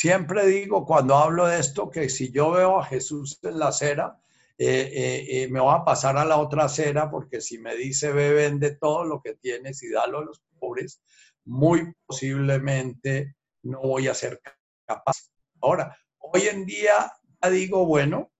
Siempre 0.00 0.46
digo 0.46 0.86
cuando 0.86 1.14
hablo 1.14 1.46
de 1.46 1.60
esto 1.60 1.90
que 1.90 2.08
si 2.08 2.32
yo 2.32 2.52
veo 2.52 2.78
a 2.80 2.86
Jesús 2.86 3.38
en 3.42 3.58
la 3.58 3.68
acera, 3.68 4.18
eh, 4.56 4.88
eh, 4.94 5.26
eh, 5.28 5.48
me 5.48 5.60
voy 5.60 5.74
a 5.76 5.84
pasar 5.84 6.16
a 6.16 6.24
la 6.24 6.38
otra 6.38 6.64
acera 6.64 7.10
porque 7.10 7.42
si 7.42 7.58
me 7.58 7.76
dice 7.76 8.10
ve, 8.10 8.32
vende 8.32 8.76
todo 8.76 9.04
lo 9.04 9.20
que 9.20 9.34
tienes 9.34 9.82
y 9.82 9.90
dalo 9.90 10.20
a 10.20 10.24
los 10.24 10.40
pobres, 10.58 11.02
muy 11.44 11.92
posiblemente 12.06 13.36
no 13.64 13.82
voy 13.82 14.08
a 14.08 14.14
ser 14.14 14.40
capaz. 14.86 15.30
Ahora, 15.60 15.94
hoy 16.16 16.44
en 16.46 16.64
día 16.64 17.12
ya 17.42 17.50
digo, 17.50 17.84
bueno, 17.84 18.32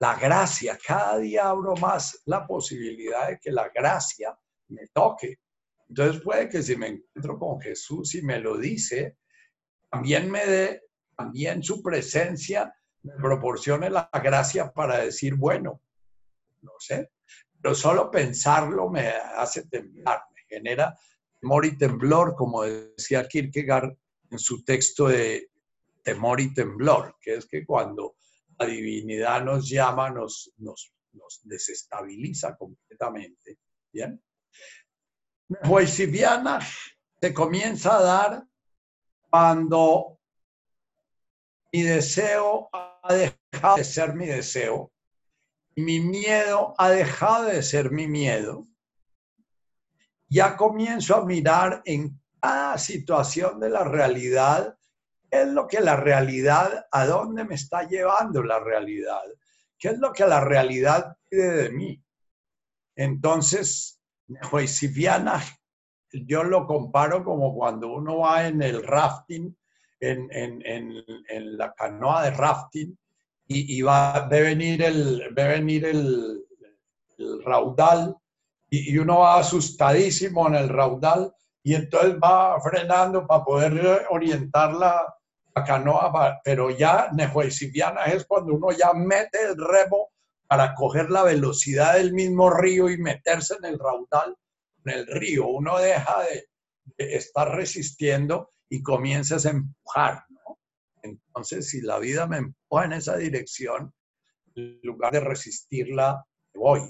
la 0.00 0.16
gracia, 0.16 0.76
cada 0.84 1.16
día 1.18 1.48
abro 1.48 1.76
más 1.76 2.22
la 2.24 2.44
posibilidad 2.44 3.28
de 3.28 3.38
que 3.38 3.52
la 3.52 3.68
gracia 3.68 4.36
me 4.66 4.88
toque. 4.88 5.38
Entonces 5.88 6.20
puede 6.20 6.48
que 6.48 6.60
si 6.60 6.74
me 6.74 6.88
encuentro 6.88 7.38
con 7.38 7.60
Jesús 7.60 8.16
y 8.16 8.22
me 8.22 8.40
lo 8.40 8.58
dice, 8.58 9.18
también 9.92 10.30
me 10.30 10.46
dé, 10.46 10.82
también 11.14 11.62
su 11.62 11.82
presencia 11.82 12.74
me 13.02 13.12
proporcione 13.16 13.90
la 13.90 14.08
gracia 14.24 14.72
para 14.72 14.98
decir, 14.98 15.34
bueno, 15.34 15.82
no 16.62 16.72
sé, 16.78 17.10
pero 17.60 17.74
solo 17.74 18.10
pensarlo 18.10 18.88
me 18.88 19.08
hace 19.08 19.66
temblar, 19.66 20.22
me 20.34 20.40
genera 20.48 20.98
temor 21.38 21.66
y 21.66 21.76
temblor, 21.76 22.34
como 22.34 22.62
decía 22.62 23.28
Kierkegaard 23.28 23.94
en 24.30 24.38
su 24.38 24.64
texto 24.64 25.08
de 25.08 25.50
temor 26.02 26.40
y 26.40 26.54
temblor, 26.54 27.16
que 27.20 27.34
es 27.34 27.46
que 27.46 27.66
cuando 27.66 28.16
la 28.58 28.64
divinidad 28.66 29.44
nos 29.44 29.68
llama, 29.68 30.08
nos, 30.08 30.52
nos, 30.56 30.90
desestabiliza 31.42 32.56
completamente. 32.56 33.58
¿Bien? 33.92 34.22
Huesiviana 35.68 36.60
se 37.20 37.34
comienza 37.34 37.98
a 37.98 38.02
dar 38.02 38.46
cuando 39.32 40.18
mi 41.72 41.82
deseo 41.82 42.68
ha 42.72 43.14
dejado 43.14 43.76
de 43.76 43.84
ser 43.84 44.14
mi 44.14 44.26
deseo 44.26 44.92
mi 45.74 46.00
miedo 46.00 46.74
ha 46.76 46.90
dejado 46.90 47.44
de 47.44 47.62
ser 47.62 47.90
mi 47.90 48.06
miedo. 48.06 48.66
Ya 50.28 50.54
comienzo 50.54 51.16
a 51.16 51.24
mirar 51.24 51.80
en 51.86 52.20
cada 52.42 52.76
situación 52.76 53.58
de 53.58 53.70
la 53.70 53.82
realidad 53.84 54.76
¿Qué 55.32 55.40
es 55.40 55.48
lo 55.48 55.66
que 55.66 55.80
la 55.80 55.96
realidad, 55.96 56.86
a 56.90 57.06
dónde 57.06 57.46
me 57.46 57.54
está 57.54 57.84
llevando 57.84 58.42
la 58.42 58.60
realidad? 58.60 59.22
¿Qué 59.78 59.88
es 59.88 59.98
lo 59.98 60.12
que 60.12 60.26
la 60.26 60.40
realidad 60.40 61.16
pide 61.26 61.52
de 61.52 61.70
mí? 61.70 62.04
Entonces, 62.94 63.98
Viana, 64.94 65.42
yo 66.12 66.44
lo 66.44 66.66
comparo 66.66 67.24
como 67.24 67.54
cuando 67.54 67.92
uno 67.92 68.18
va 68.18 68.46
en 68.46 68.62
el 68.62 68.82
rafting, 68.82 69.56
en, 70.00 70.28
en, 70.32 71.56
la 71.56 71.72
canoa 71.74 72.24
de 72.24 72.30
rafting, 72.32 72.98
y, 73.46 73.82
va, 73.82 74.26
ve 74.28 74.40
venir 74.42 74.82
el, 74.82 75.28
ve 75.32 75.48
venir 75.48 75.84
el, 75.84 76.44
raudal, 77.44 78.16
y, 78.70 78.94
y 78.94 78.98
uno 78.98 79.20
va 79.20 79.38
asustadísimo 79.38 80.48
en 80.48 80.54
el 80.56 80.68
raudal, 80.68 81.32
y 81.62 81.74
entonces 81.74 82.16
va 82.16 82.60
frenando 82.60 83.26
para 83.26 83.44
poder 83.44 84.06
orientarla 84.10 85.14
la 85.54 85.64
canoa, 85.64 86.40
pero 86.42 86.70
ya 86.70 87.10
Nehuesiviana 87.12 88.04
es 88.04 88.24
cuando 88.24 88.54
uno 88.54 88.72
ya 88.72 88.92
mete 88.94 89.42
el 89.42 89.56
remo 89.56 90.10
para 90.46 90.74
coger 90.74 91.10
la 91.10 91.22
velocidad 91.22 91.94
del 91.94 92.12
mismo 92.12 92.50
río 92.50 92.90
y 92.90 92.98
meterse 92.98 93.54
en 93.58 93.66
el 93.66 93.78
raudal, 93.78 94.36
en 94.84 94.92
el 94.92 95.06
río. 95.06 95.46
Uno 95.46 95.78
deja 95.78 96.22
de, 96.24 96.48
estar 96.98 97.54
resistiendo 97.54 98.50
y 98.68 98.82
comienza 98.82 99.36
a 99.36 99.50
empujar, 99.50 100.24
Entonces, 101.02 101.68
si 101.68 101.80
la 101.80 101.98
vida 101.98 102.26
me 102.26 102.38
empuja 102.38 102.84
en 102.84 102.92
esa 102.92 103.16
dirección, 103.16 103.92
en 104.54 104.80
lugar 104.82 105.12
de 105.12 105.20
resistirla, 105.20 106.24
voy. 106.54 106.80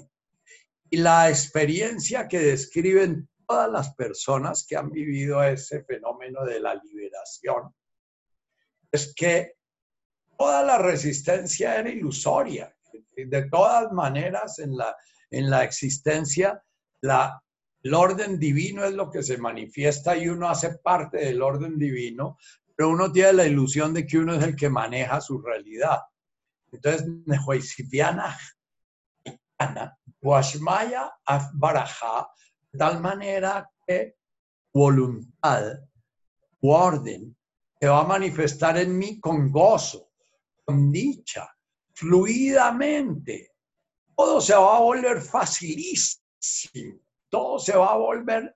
Y 0.89 0.97
la 0.97 1.29
experiencia 1.29 2.27
que 2.27 2.39
describen 2.39 3.27
todas 3.47 3.71
las 3.71 3.95
personas 3.95 4.65
que 4.67 4.75
han 4.75 4.91
vivido 4.91 5.43
ese 5.43 5.83
fenómeno 5.83 6.45
de 6.45 6.59
la 6.59 6.75
liberación 6.75 7.73
es 8.91 9.13
que 9.15 9.53
toda 10.37 10.63
la 10.63 10.77
resistencia 10.77 11.79
era 11.79 11.89
ilusoria. 11.89 12.75
De 13.15 13.49
todas 13.49 13.91
maneras, 13.91 14.59
en 14.59 14.77
la, 14.77 14.95
en 15.31 15.49
la 15.49 15.63
existencia, 15.63 16.63
la, 17.01 17.43
el 17.83 17.93
orden 17.93 18.39
divino 18.39 18.83
es 18.85 18.93
lo 18.93 19.11
que 19.11 19.21
se 19.21 19.37
manifiesta 19.37 20.15
y 20.17 20.29
uno 20.29 20.47
hace 20.49 20.77
parte 20.77 21.17
del 21.17 21.41
orden 21.41 21.77
divino, 21.77 22.37
pero 22.75 22.89
uno 22.89 23.11
tiene 23.11 23.33
la 23.33 23.45
ilusión 23.45 23.93
de 23.93 24.07
que 24.07 24.17
uno 24.17 24.35
es 24.35 24.43
el 24.43 24.55
que 24.55 24.69
maneja 24.69 25.19
su 25.21 25.41
realidad. 25.41 25.99
Entonces, 26.71 27.05
Nehuaisipiana, 27.25 28.37
Washmaya 30.21 31.11
Baraja, 31.53 32.27
de 32.71 32.79
tal 32.79 33.01
manera 33.01 33.69
que 33.85 34.15
voluntad, 34.73 35.73
orden, 36.61 37.35
se 37.79 37.87
va 37.87 37.99
a 37.99 38.07
manifestar 38.07 38.77
en 38.77 38.97
mí 38.97 39.19
con 39.19 39.51
gozo, 39.51 40.11
con 40.63 40.89
dicha, 40.89 41.49
fluidamente. 41.93 43.51
Todo 44.15 44.39
se 44.39 44.55
va 44.55 44.77
a 44.77 44.79
volver 44.79 45.21
facilísimo, 45.21 46.21
todo 47.33 47.57
se 47.57 47.75
va 47.75 47.93
a 47.93 47.97
volver 47.97 48.55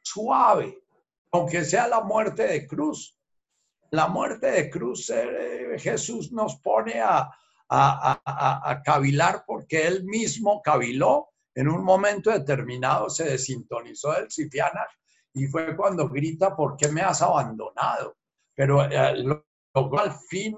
suave, 0.00 0.82
aunque 1.30 1.62
sea 1.62 1.86
la 1.88 2.00
muerte 2.00 2.46
de 2.46 2.66
cruz. 2.66 3.20
La 3.90 4.08
muerte 4.08 4.50
de 4.50 4.70
cruz, 4.70 5.10
eh, 5.10 5.76
Jesús 5.78 6.32
nos 6.32 6.56
pone 6.56 7.02
a, 7.02 7.30
a, 7.68 8.82
cavilar 8.82 9.44
porque 9.46 9.86
él 9.86 10.04
mismo 10.04 10.62
caviló 10.62 11.28
en 11.54 11.68
un 11.68 11.84
momento 11.84 12.30
determinado, 12.30 13.10
se 13.10 13.24
desintonizó 13.24 14.12
del 14.12 14.30
Sifiana 14.30 14.86
y 15.34 15.46
fue 15.46 15.76
cuando 15.76 16.08
grita, 16.08 16.56
¿por 16.56 16.78
qué 16.78 16.88
me 16.88 17.02
has 17.02 17.20
abandonado? 17.20 18.16
pero 18.54 18.90
eh, 18.90 18.96
al 18.96 20.12
fin 20.28 20.56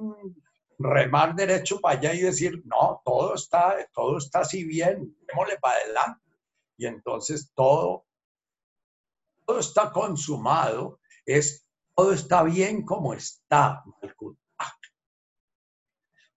remar 0.79 1.35
derecho 1.35 1.81
para 1.81 1.99
allá 1.99 2.15
y 2.15 2.21
decir, 2.21 2.63
no, 2.65 3.01
todo 3.05 3.35
está, 3.35 3.77
todo 3.93 4.19
está 4.19 4.41
así 4.41 4.65
bien, 4.65 5.17
démosle 5.27 5.59
para 5.59 5.79
adelante. 5.79 6.26
Y 6.77 6.87
entonces 6.87 7.53
todo, 7.55 8.07
todo 9.47 9.61
está 9.61 9.91
consumado, 9.93 11.01
es, 11.25 11.67
todo 11.95 12.13
está 12.13 12.43
bien 12.43 12.85
como 12.85 13.15
está, 13.15 13.83
Malkutaj. 14.01 14.73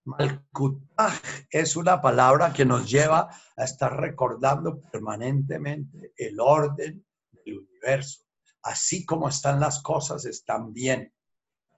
Malkutaj 0.04 1.22
es 1.50 1.76
una 1.76 2.00
palabra 2.00 2.52
que 2.52 2.64
nos 2.64 2.90
lleva 2.90 3.28
a 3.56 3.64
estar 3.64 4.00
recordando 4.00 4.80
permanentemente 4.80 6.12
el 6.16 6.40
orden 6.40 7.04
del 7.32 7.58
universo. 7.58 8.24
Así 8.62 9.04
como 9.04 9.28
están 9.28 9.60
las 9.60 9.82
cosas, 9.82 10.24
están 10.24 10.72
bien 10.72 11.12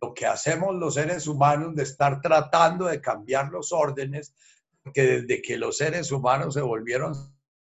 lo 0.03 0.13
que 0.13 0.27
hacemos 0.27 0.75
los 0.75 0.95
seres 0.95 1.29
humanos 1.29 1.77
de 1.77 1.85
estar 1.85 2.21
tratando 2.21 2.87
de 2.87 3.01
cambiar 3.01 3.51
los 3.51 3.71
órdenes, 3.71 4.35
que 4.93 5.03
desde 5.03 5.41
que 5.41 5.57
los 5.57 5.77
seres 5.77 6.11
humanos 6.11 6.55
se 6.55 6.61
volvieron 6.61 7.15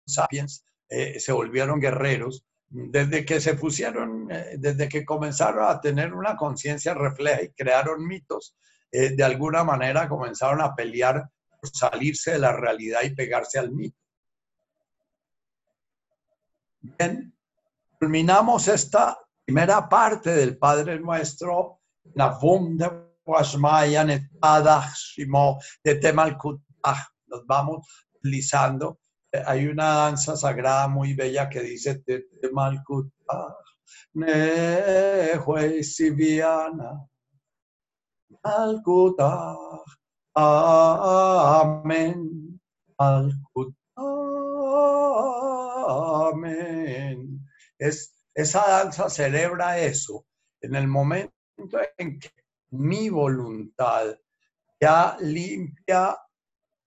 sapiens, 0.07 0.64
eh, 0.91 1.20
se 1.20 1.32
volvieron 1.32 1.80
guerreros, 1.80 2.45
desde 2.68 3.24
que 3.24 3.41
se 3.41 3.55
pusieron, 3.55 4.30
eh, 4.30 4.57
desde 4.59 4.88
que 4.88 5.05
comenzaron 5.05 5.64
a 5.68 5.80
tener 5.80 6.12
una 6.12 6.36
conciencia 6.36 6.95
refleja 6.95 7.43
y 7.43 7.51
crearon 7.51 8.07
mitos, 8.07 8.57
eh, 8.93 9.11
de 9.11 9.24
alguna 9.24 9.64
manera 9.64 10.09
comenzaron 10.09 10.61
a 10.61 10.74
pelear 10.74 11.28
por 11.61 11.70
salirse 11.70 12.32
de 12.32 12.38
la 12.41 12.53
realidad 12.53 13.03
y 13.05 13.14
pegarse 13.14 13.59
al 13.59 13.72
mito. 13.72 13.97
Bien, 16.80 17.32
terminamos 17.99 18.68
esta 18.68 19.18
primera 19.45 19.88
parte 19.88 20.30
del 20.30 20.57
Padre 20.57 20.99
Nuestro 20.99 21.80
la 22.14 22.38
Washmaya 23.24 24.05
de 25.84 25.95
Temalkutah. 25.97 27.12
Nos 27.26 27.47
vamos 27.47 27.86
utilizando. 28.14 28.99
Hay 29.47 29.66
una 29.66 29.85
danza 29.85 30.37
sagrada 30.37 30.89
muy 30.89 31.14
bella 31.14 31.49
que 31.49 31.61
dice 31.61 32.03
Temalkutah, 32.41 33.57
Nehuesiviana, 34.14 37.07
Malkutah, 38.43 39.57
Amén, 40.35 42.61
Malkutah, 42.99 43.76
Amén. 46.33 47.47
Es, 47.78 48.12
esa 48.35 48.66
danza 48.66 49.09
celebra 49.09 49.78
eso. 49.78 50.26
En 50.61 50.74
el 50.74 50.89
momento 50.89 51.33
en 51.99 52.18
que 52.18 52.31
mi 52.70 53.11
voluntad 53.11 54.18
ya 54.81 55.16
limpia 55.20 56.16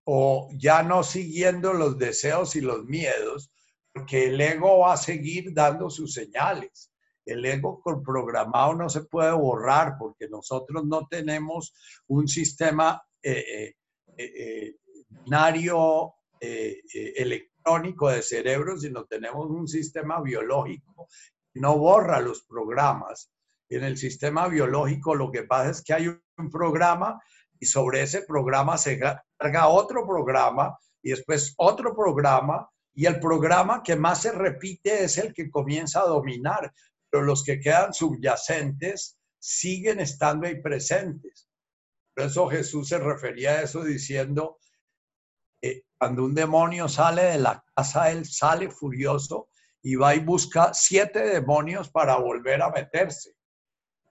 o 0.06 0.50
ya 0.54 0.84
no 0.84 1.04
siguiendo 1.04 1.74
los 1.74 1.98
deseos 1.98 2.56
y 2.56 2.62
los 2.62 2.86
miedos, 2.86 3.52
porque 3.94 4.28
el 4.28 4.42
ego 4.42 4.80
va 4.80 4.94
a 4.94 4.98
seguir 4.98 5.54
dando 5.54 5.90
sus 5.90 6.14
señales. 6.14 6.90
el 7.26 7.46
ego 7.46 7.82
programado 8.04 8.74
no 8.76 8.90
se 8.90 9.04
puede 9.04 9.32
borrar 9.32 9.96
porque 9.98 10.28
nosotros 10.28 10.86
no 10.86 11.08
tenemos 11.08 11.74
un 12.08 12.28
sistema 12.28 13.02
eh, 13.22 13.46
eh, 13.58 13.76
eh, 14.18 14.76
binario 15.08 16.16
electrónico 16.42 18.10
de 18.10 18.22
cerebro, 18.22 18.78
sino 18.78 19.06
tenemos 19.06 19.50
un 19.50 19.66
sistema 19.66 20.22
biológico 20.22 21.08
que 21.54 21.62
no 21.62 21.78
borra 21.78 22.20
los 22.20 22.44
programas. 22.44 23.32
En 23.70 23.86
el 23.86 23.98
sistema 23.98 24.50
biológico 24.50 25.16
lo 25.16 25.32
que 25.32 25.44
pasa 25.44 25.70
es 25.70 25.82
que 25.82 25.94
hay 25.94 26.08
un 26.08 26.50
programa 26.52 27.22
y 27.64 27.66
sobre 27.66 28.02
ese 28.02 28.24
programa 28.24 28.78
se 28.78 29.00
carga 29.00 29.68
otro 29.68 30.06
programa 30.06 30.78
y 31.02 31.12
después 31.12 31.54
otro 31.58 31.96
programa 31.96 32.70
y 32.94 33.06
el 33.06 33.20
programa 33.20 33.82
que 33.82 33.96
más 33.96 34.22
se 34.22 34.34
repite 34.34 35.06
es 35.06 35.18
el 35.18 35.34
que 35.34 35.50
comienza 35.50 36.02
a 36.02 36.08
dominar 36.08 36.74
pero 37.14 37.26
los 37.26 37.44
que 37.44 37.60
quedan 37.60 37.94
subyacentes 37.94 39.20
siguen 39.38 40.00
estando 40.00 40.48
ahí 40.48 40.60
presentes. 40.60 41.48
Por 42.16 42.26
eso 42.26 42.50
Jesús 42.50 42.90
se 42.90 42.98
refería 42.98 43.52
a 43.52 43.62
eso 43.62 43.84
diciendo, 43.84 44.58
que 45.62 45.86
cuando 45.96 46.26
un 46.26 46.34
demonio 46.34 46.90
sale 46.90 47.22
de 47.26 47.38
la 47.38 47.64
casa, 47.76 48.10
él 48.10 48.26
sale 48.26 48.72
furioso 48.72 49.50
y 49.84 49.94
va 49.94 50.16
y 50.16 50.22
busca 50.22 50.74
siete 50.74 51.20
demonios 51.20 51.88
para 51.92 52.16
volver 52.16 52.64
a 52.64 52.72
meterse. 52.72 53.36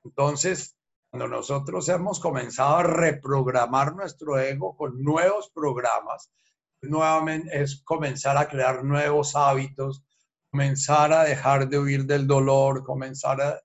Entonces, 0.05 0.77
cuando 1.13 1.29
nosotros 1.29 1.87
hemos 1.91 2.19
comenzado 2.19 2.77
a 2.77 2.83
reprogramar 2.85 3.95
nuestro 3.95 4.41
ego 4.41 4.75
con 4.75 5.03
nuevos 5.03 5.51
programas, 5.51 6.33
nuevamente 6.81 7.61
es 7.61 7.83
comenzar 7.85 8.39
a 8.39 8.49
crear 8.49 8.83
nuevos 8.83 9.37
hábitos, 9.37 10.03
comenzar 10.51 11.13
a 11.13 11.25
dejar 11.25 11.69
de 11.69 11.79
huir 11.79 12.07
del 12.07 12.27
dolor, 12.27 12.83
comenzar 12.83 13.43
a, 13.43 13.61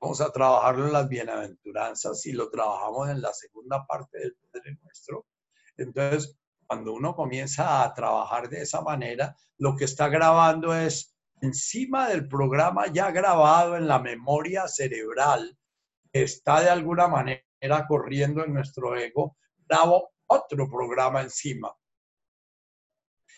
vamos 0.00 0.20
a 0.20 0.30
trabajarlo 0.30 0.86
en 0.86 0.92
las 0.92 1.08
bienaventuranzas 1.08 2.24
y 2.26 2.32
lo 2.32 2.48
trabajamos 2.48 3.08
en 3.08 3.22
la 3.22 3.32
segunda 3.32 3.84
parte 3.84 4.16
del 4.20 4.36
Padre 4.36 4.78
Nuestro. 4.84 5.26
Entonces, 5.76 6.38
cuando 6.64 6.92
uno 6.92 7.16
comienza 7.16 7.82
a 7.82 7.92
trabajar 7.92 8.48
de 8.48 8.62
esa 8.62 8.82
manera, 8.82 9.34
lo 9.58 9.74
que 9.74 9.84
está 9.84 10.08
grabando 10.08 10.72
es 10.76 11.12
encima 11.40 12.08
del 12.08 12.28
programa 12.28 12.86
ya 12.86 13.10
grabado 13.10 13.76
en 13.76 13.88
la 13.88 13.98
memoria 13.98 14.68
cerebral, 14.68 15.58
está 16.12 16.60
de 16.60 16.70
alguna 16.70 17.08
manera 17.08 17.86
corriendo 17.88 18.44
en 18.44 18.54
nuestro 18.54 18.96
ego, 18.96 19.36
grabo 19.68 20.10
otro 20.26 20.68
programa 20.68 21.22
encima. 21.22 21.74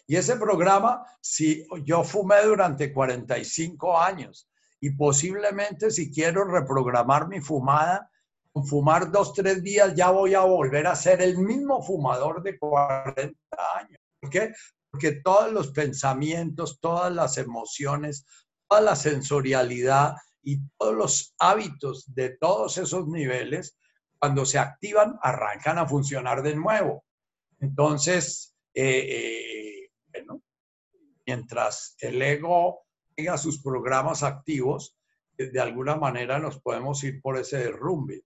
Y 0.06 0.16
ese 0.16 0.36
programa, 0.36 1.04
si 1.20 1.66
yo 1.84 2.02
fumé 2.02 2.42
durante 2.42 2.92
45 2.92 3.98
años 3.98 4.48
y 4.80 4.90
posiblemente 4.90 5.90
si 5.90 6.10
quiero 6.10 6.44
reprogramar 6.44 7.28
mi 7.28 7.40
fumada, 7.40 8.10
con 8.52 8.66
fumar 8.66 9.10
dos, 9.10 9.34
tres 9.34 9.62
días 9.62 9.94
ya 9.94 10.10
voy 10.10 10.34
a 10.34 10.40
volver 10.40 10.86
a 10.86 10.96
ser 10.96 11.20
el 11.20 11.36
mismo 11.36 11.82
fumador 11.82 12.42
de 12.42 12.58
40 12.58 13.36
años. 13.76 14.00
¿Por 14.20 14.30
qué? 14.30 14.52
Porque 14.90 15.20
todos 15.22 15.52
los 15.52 15.72
pensamientos, 15.72 16.80
todas 16.80 17.12
las 17.12 17.36
emociones, 17.36 18.24
toda 18.66 18.80
la 18.80 18.96
sensorialidad 18.96 20.16
y 20.48 20.60
todos 20.78 20.94
los 20.94 21.34
hábitos 21.38 22.14
de 22.14 22.30
todos 22.30 22.78
esos 22.78 23.06
niveles, 23.06 23.76
cuando 24.18 24.46
se 24.46 24.58
activan, 24.58 25.18
arrancan 25.22 25.76
a 25.76 25.86
funcionar 25.86 26.42
de 26.42 26.56
nuevo. 26.56 27.04
Entonces, 27.60 28.56
eh, 28.72 29.90
eh 30.14 30.24
mientras 31.26 31.94
el 32.00 32.22
ego 32.22 32.86
tenga 33.14 33.36
sus 33.36 33.62
programas 33.62 34.22
activos, 34.22 34.96
eh, 35.36 35.50
de 35.50 35.60
alguna 35.60 35.96
manera 35.96 36.38
nos 36.38 36.58
podemos 36.58 37.04
ir 37.04 37.20
por 37.20 37.36
ese 37.36 37.58
derrumbe. 37.58 38.24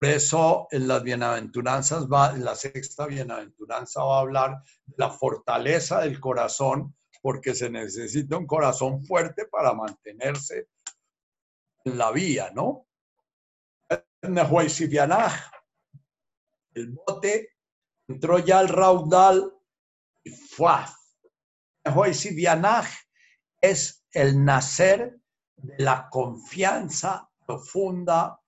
Por 0.00 0.08
eso 0.08 0.68
en 0.70 0.88
las 0.88 1.02
bienaventuranzas 1.02 2.08
va, 2.08 2.34
en 2.34 2.42
la 2.42 2.54
sexta 2.54 3.06
bienaventuranza 3.06 4.02
va 4.02 4.16
a 4.16 4.20
hablar 4.20 4.62
la 4.96 5.10
fortaleza 5.10 6.00
del 6.00 6.18
corazón, 6.18 6.96
porque 7.20 7.54
se 7.54 7.70
necesita 7.70 8.36
un 8.36 8.46
corazón 8.46 9.04
fuerte 9.04 9.46
para 9.46 9.74
mantenerse 9.74 10.68
en 11.84 11.98
la 11.98 12.10
vía, 12.12 12.50
¿no? 12.54 12.86
El 16.74 16.90
bote 16.90 17.56
entró 18.08 18.38
ya 18.38 18.58
al 18.58 18.68
raudal 18.68 19.52
y 20.24 20.30
¡fuaf! 20.30 20.94
es 23.60 24.04
el 24.12 24.44
nacer 24.44 25.18
de 25.56 25.82
la 25.82 26.08
confianza 26.10 27.28
profunda 27.46 28.40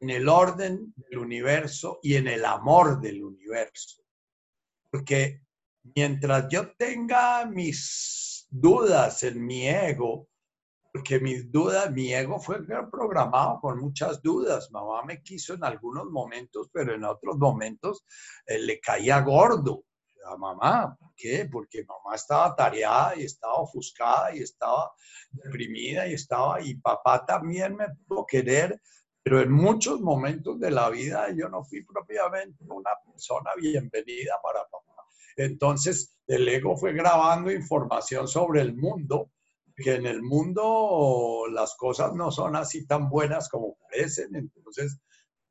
en 0.00 0.10
el 0.10 0.28
orden 0.28 0.92
del 0.96 1.18
universo 1.18 2.00
y 2.02 2.16
en 2.16 2.28
el 2.28 2.44
amor 2.44 3.00
del 3.00 3.22
universo. 3.22 4.02
Porque 4.90 5.42
mientras 5.94 6.48
yo 6.48 6.72
tenga 6.76 7.44
mis 7.46 8.46
dudas 8.50 9.22
en 9.22 9.44
mi 9.44 9.68
ego, 9.68 10.28
porque 10.92 11.20
mis 11.20 11.50
dudas, 11.50 11.92
mi 11.92 12.12
ego 12.12 12.40
fue 12.40 12.58
programado 12.90 13.60
con 13.60 13.78
muchas 13.78 14.20
dudas. 14.22 14.70
Mamá 14.72 15.04
me 15.04 15.22
quiso 15.22 15.54
en 15.54 15.64
algunos 15.64 16.06
momentos, 16.06 16.68
pero 16.72 16.94
en 16.94 17.04
otros 17.04 17.36
momentos 17.38 18.04
eh, 18.46 18.58
le 18.58 18.80
caía 18.80 19.20
gordo 19.20 19.84
a 20.26 20.36
mamá. 20.36 20.96
¿Por 20.98 21.14
qué? 21.14 21.48
Porque 21.50 21.84
mamá 21.84 22.16
estaba 22.16 22.54
tareada 22.56 23.16
y 23.16 23.22
estaba 23.22 23.54
ofuscada 23.54 24.34
y 24.34 24.40
estaba 24.40 24.92
deprimida 25.30 26.06
y 26.08 26.14
estaba, 26.14 26.60
y 26.60 26.74
papá 26.74 27.24
también 27.24 27.76
me 27.76 27.86
pudo 28.06 28.26
querer, 28.26 28.80
pero 29.22 29.40
en 29.40 29.52
muchos 29.52 30.00
momentos 30.00 30.58
de 30.58 30.70
la 30.70 30.90
vida 30.90 31.28
yo 31.36 31.48
no 31.48 31.64
fui 31.64 31.84
propiamente 31.84 32.64
una 32.68 32.90
persona 33.04 33.52
bienvenida 33.56 34.34
para 34.42 34.64
papá. 34.64 34.89
Entonces 35.36 36.16
el 36.26 36.48
ego 36.48 36.76
fue 36.76 36.92
grabando 36.92 37.50
información 37.50 38.28
sobre 38.28 38.60
el 38.60 38.76
mundo, 38.76 39.30
que 39.76 39.94
en 39.94 40.06
el 40.06 40.22
mundo 40.22 41.44
las 41.50 41.74
cosas 41.76 42.14
no 42.14 42.30
son 42.30 42.56
así 42.56 42.86
tan 42.86 43.08
buenas 43.08 43.48
como 43.48 43.76
parecen. 43.76 44.36
Entonces 44.36 45.00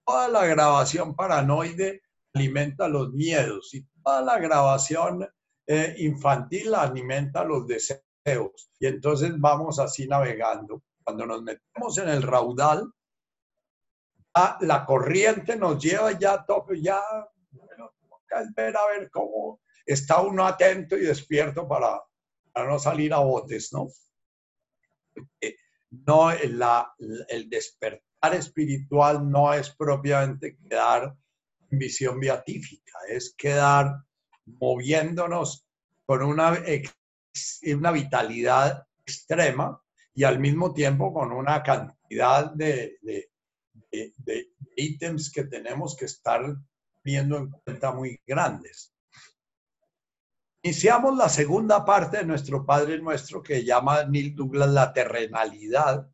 toda 0.05 0.29
la 0.29 0.45
grabación 0.45 1.15
paranoide 1.15 2.01
alimenta 2.33 2.87
los 2.87 3.11
miedos 3.11 3.73
y 3.73 3.85
toda 4.03 4.21
la 4.21 4.39
grabación 4.39 5.27
eh, 5.67 5.95
infantil 5.99 6.73
alimenta 6.75 7.43
los 7.43 7.67
deseos. 7.67 8.71
Y 8.79 8.87
entonces 8.87 9.31
vamos 9.37 9.79
así 9.79 10.07
navegando. 10.07 10.83
Cuando 11.03 11.25
nos 11.25 11.41
metemos 11.41 11.97
en 11.97 12.09
el 12.09 12.21
raudal, 12.21 12.91
la 14.61 14.85
corriente 14.85 15.55
nos 15.55 15.81
lleva 15.83 16.17
ya, 16.17 16.45
tope, 16.45 16.79
ya, 16.81 17.01
bueno, 17.51 17.91
ver 18.55 18.77
a 18.77 18.87
ver 18.87 19.09
cómo 19.09 19.59
está 19.85 20.21
uno 20.21 20.45
atento 20.45 20.97
y 20.97 21.01
despierto 21.01 21.67
para, 21.67 22.01
para 22.51 22.67
no 22.67 22.79
salir 22.79 23.13
a 23.13 23.19
botes, 23.19 23.73
¿no? 23.73 23.87
no 25.91 26.31
la, 26.31 26.93
el 27.27 27.49
despertar 27.49 28.35
espiritual 28.35 29.29
no 29.29 29.53
es 29.53 29.69
propiamente 29.71 30.57
quedar 30.57 31.15
visión 31.71 32.19
beatífica, 32.19 32.99
es 33.07 33.33
quedar 33.37 34.03
moviéndonos 34.45 35.65
con 36.05 36.23
una, 36.23 36.57
una 37.73 37.91
vitalidad 37.91 38.87
extrema 39.05 39.81
y 40.13 40.23
al 40.23 40.39
mismo 40.39 40.73
tiempo 40.73 41.13
con 41.13 41.31
una 41.31 41.61
cantidad 41.63 42.51
de, 42.53 42.97
de, 43.01 43.29
de, 43.91 44.51
ítems 44.75 45.31
que 45.31 45.43
tenemos 45.45 45.95
que 45.95 46.05
estar 46.05 46.41
viendo 47.03 47.37
en 47.37 47.49
cuenta 47.49 47.91
muy 47.91 48.19
grandes. 48.25 48.93
Iniciamos 50.61 51.15
la 51.15 51.29
segunda 51.29 51.85
parte 51.85 52.17
de 52.17 52.25
nuestro 52.25 52.65
Padre 52.65 52.99
Nuestro 52.99 53.41
que 53.41 53.63
llama 53.63 54.03
Neil 54.03 54.35
Douglas 54.35 54.69
la 54.69 54.91
terrenalidad, 54.91 56.11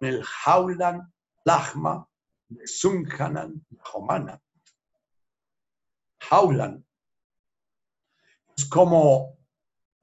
el 0.00 0.24
Haulan 0.44 1.12
Lachma 1.44 2.08
de 2.48 2.66
Sunhanan 2.66 3.64
Homana. 3.92 4.42
Haulan. 6.28 6.84
Es 8.56 8.64
como 8.64 9.38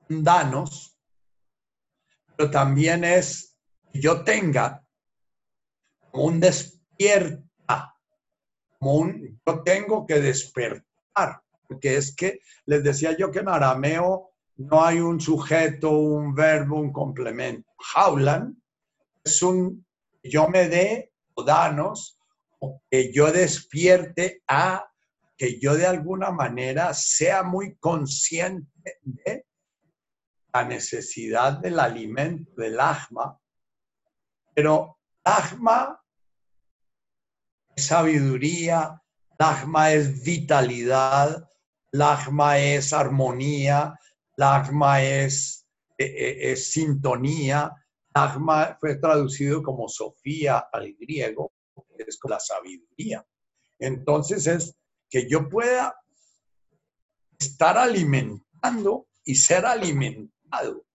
danos, 0.07 0.97
pero 2.37 2.49
también 2.49 3.03
es 3.03 3.57
que 3.91 3.99
yo 3.99 4.23
tenga 4.23 4.85
como 6.11 6.25
un 6.25 6.39
despierta, 6.39 7.99
como 8.79 8.93
un 8.95 9.41
yo 9.45 9.63
tengo 9.63 10.05
que 10.05 10.21
despertar, 10.21 11.42
porque 11.73 11.97
es 11.97 12.15
que 12.15 12.39
les 12.65 12.83
decía 12.83 13.17
yo 13.17 13.31
que 13.31 13.39
en 13.39 13.49
arameo 13.49 14.29
no 14.57 14.83
hay 14.83 14.99
un 14.99 15.19
sujeto, 15.19 15.89
un 15.89 16.33
verbo, 16.33 16.79
un 16.79 16.93
complemento. 16.93 17.69
Haulan 17.95 18.61
es 19.23 19.41
un 19.41 19.85
yo 20.23 20.47
me 20.47 20.69
dé 20.69 21.11
o 21.33 21.43
danos 21.43 22.17
que 22.89 23.11
yo 23.11 23.31
despierte 23.31 24.41
a 24.47 24.85
que 25.35 25.59
yo 25.59 25.75
de 25.75 25.87
alguna 25.87 26.31
manera 26.31 26.93
sea 26.93 27.43
muy 27.43 27.75
consciente 27.75 28.99
de 29.01 29.45
la 30.53 30.63
necesidad 30.63 31.53
del 31.53 31.79
alimento, 31.79 32.53
del 32.55 32.79
ajma, 32.79 33.37
pero 34.53 34.99
ajma 35.23 35.99
es 37.75 37.87
sabiduría, 37.87 39.01
ajma 39.39 39.91
es 39.91 40.23
vitalidad, 40.23 41.49
ajma 42.01 42.59
es 42.59 42.93
armonía, 42.93 43.99
ajma 44.37 45.03
es, 45.03 45.67
eh, 45.97 46.05
eh, 46.05 46.51
es, 46.51 46.71
sintonía, 46.71 47.71
ajma 48.13 48.77
fue 48.79 48.95
traducido 48.95 49.61
como 49.61 49.87
Sofía 49.87 50.67
al 50.71 50.93
griego, 50.99 51.51
es 51.97 52.19
la 52.27 52.39
sabiduría. 52.39 53.25
Entonces 53.79 54.47
es 54.47 54.75
que 55.09 55.29
yo 55.29 55.47
pueda 55.49 55.95
estar 57.39 57.77
alimentando 57.77 59.07
y 59.23 59.35
ser 59.35 59.65
alimentado. 59.65 60.85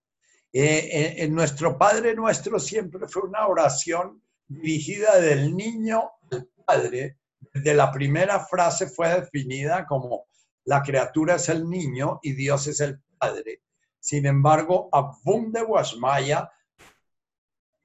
Eh, 0.51 1.15
en 1.17 1.35
nuestro 1.35 1.77
Padre 1.77 2.15
Nuestro 2.15 2.59
siempre 2.59 3.07
fue 3.07 3.23
una 3.23 3.47
oración 3.47 4.21
dirigida 4.47 5.19
del 5.19 5.55
niño 5.55 6.09
al 6.31 6.49
Padre. 6.65 7.17
De 7.53 7.73
la 7.73 7.91
primera 7.91 8.45
frase 8.45 8.87
fue 8.87 9.21
definida 9.21 9.85
como 9.85 10.25
la 10.69 10.83
criatura 10.83 11.35
es 11.35 11.49
el 11.49 11.67
niño 11.67 12.19
y 12.21 12.33
Dios 12.33 12.67
es 12.67 12.79
el 12.79 13.01
Padre. 13.17 13.63
Sin 13.99 14.27
embargo, 14.27 14.87
Abunde 14.91 15.63
Guasmaya 15.63 16.47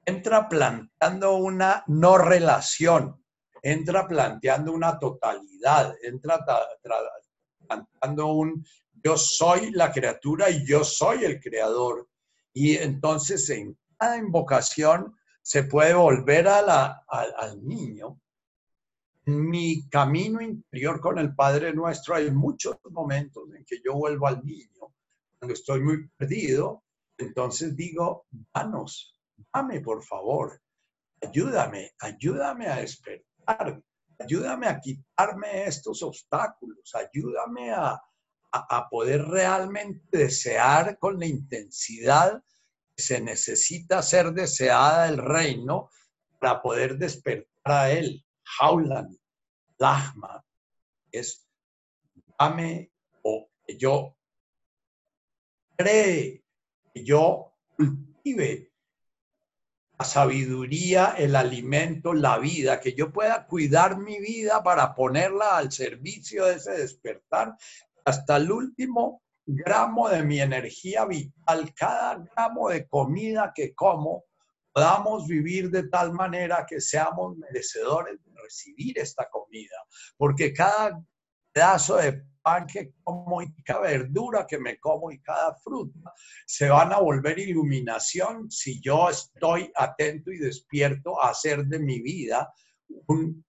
entra 0.04 0.46
planteando 0.50 1.36
una 1.36 1.82
no 1.86 2.18
relación, 2.18 3.24
entra 3.62 4.06
planteando 4.06 4.70
una 4.72 4.98
totalidad, 4.98 5.94
entra 6.02 6.44
planteando 7.66 8.26
un 8.26 8.66
yo 9.02 9.16
soy 9.16 9.70
la 9.70 9.90
criatura 9.90 10.50
y 10.50 10.66
yo 10.66 10.84
soy 10.84 11.24
el 11.24 11.40
creador. 11.40 12.06
Y 12.52 12.76
entonces 12.76 13.48
en 13.48 13.78
cada 13.98 14.18
invocación 14.18 15.16
se 15.40 15.62
puede 15.62 15.94
volver 15.94 16.48
al 16.48 17.66
niño. 17.66 18.20
Mi 19.26 19.88
camino 19.88 20.40
interior 20.42 21.00
con 21.00 21.18
el 21.18 21.34
Padre 21.34 21.72
Nuestro 21.72 22.14
hay 22.14 22.30
muchos 22.30 22.76
momentos 22.90 23.44
en 23.56 23.64
que 23.64 23.80
yo 23.84 23.94
vuelvo 23.94 24.26
al 24.26 24.44
niño. 24.44 24.92
Cuando 25.38 25.54
estoy 25.54 25.80
muy 25.80 26.08
perdido, 26.08 26.84
entonces 27.16 27.74
digo, 27.74 28.26
danos, 28.52 29.18
dame 29.52 29.80
por 29.80 30.04
favor, 30.04 30.60
ayúdame, 31.22 31.92
ayúdame 32.00 32.66
a 32.66 32.76
despertar, 32.76 33.82
ayúdame 34.18 34.66
a 34.66 34.80
quitarme 34.80 35.64
estos 35.64 36.02
obstáculos, 36.02 36.94
ayúdame 36.94 37.72
a, 37.72 38.00
a, 38.52 38.88
poder 38.88 39.24
realmente 39.24 40.18
desear 40.18 40.98
con 40.98 41.18
la 41.18 41.26
intensidad 41.26 42.42
que 42.94 43.02
se 43.02 43.20
necesita 43.20 44.02
ser 44.02 44.32
deseada 44.32 45.08
el 45.08 45.18
reino 45.18 45.90
para 46.38 46.62
poder 46.62 46.96
despertar 46.96 47.48
a 47.64 47.90
él. 47.90 48.23
Jaulan, 48.44 49.16
Lahma, 49.78 50.44
es 51.10 51.46
dame 52.38 52.92
o 53.22 53.48
yo 53.78 54.16
cree, 55.76 56.44
que 56.92 57.04
yo 57.04 57.52
cultive 57.76 58.72
la 59.98 60.04
sabiduría, 60.04 61.14
el 61.16 61.36
alimento, 61.36 62.12
la 62.14 62.38
vida, 62.38 62.80
que 62.80 62.94
yo 62.94 63.12
pueda 63.12 63.46
cuidar 63.46 63.98
mi 63.98 64.18
vida 64.18 64.62
para 64.62 64.94
ponerla 64.94 65.56
al 65.56 65.70
servicio 65.70 66.46
de 66.46 66.54
ese 66.54 66.72
despertar 66.72 67.56
hasta 68.04 68.36
el 68.36 68.50
último 68.50 69.22
gramo 69.46 70.08
de 70.08 70.22
mi 70.22 70.40
energía 70.40 71.04
vital, 71.04 71.72
cada 71.74 72.16
gramo 72.16 72.70
de 72.70 72.88
comida 72.88 73.52
que 73.54 73.74
como, 73.74 74.24
podamos 74.72 75.28
vivir 75.28 75.70
de 75.70 75.88
tal 75.88 76.12
manera 76.12 76.66
que 76.68 76.80
seamos 76.80 77.36
merecedores 77.36 78.22
de 78.24 78.30
recibir 78.44 78.98
esta 78.98 79.28
comida. 79.30 79.76
Porque 80.16 80.52
cada 80.52 81.02
pedazo 81.52 81.96
de 81.96 82.22
pan 82.42 82.66
que 82.66 82.92
como 83.02 83.40
y 83.40 83.62
cada 83.62 83.80
verdura 83.80 84.46
que 84.46 84.58
me 84.58 84.78
como 84.78 85.10
y 85.10 85.20
cada 85.20 85.54
fruta 85.56 86.12
se 86.46 86.68
van 86.68 86.92
a 86.92 86.98
volver 86.98 87.38
iluminación 87.38 88.50
si 88.50 88.80
yo 88.82 89.08
estoy 89.08 89.72
atento 89.74 90.30
y 90.30 90.38
despierto 90.38 91.20
a 91.22 91.30
hacer 91.30 91.64
de 91.64 91.78
mi 91.78 92.02
vida 92.02 92.52
un 93.06 93.44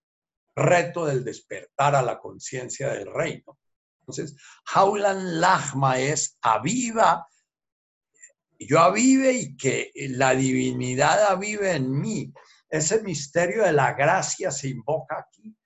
reto 0.54 1.04
del 1.04 1.22
despertar 1.24 1.94
a 1.94 2.02
la 2.02 2.18
conciencia 2.18 2.88
del 2.88 3.12
reino. 3.12 3.58
Entonces, 4.00 4.36
Jaulan 4.64 5.40
Lachma 5.40 5.98
es 5.98 6.38
aviva, 6.40 7.26
yo 8.58 8.80
avive 8.80 9.32
y 9.32 9.56
que 9.56 9.90
la 9.94 10.34
divinidad 10.34 11.24
avive 11.24 11.72
en 11.72 11.90
mí. 11.90 12.32
Ese 12.68 13.02
misterio 13.02 13.64
de 13.64 13.72
la 13.72 13.94
gracia 13.94 14.50
se 14.50 14.68
invoca 14.68 15.18
aquí. 15.18 15.56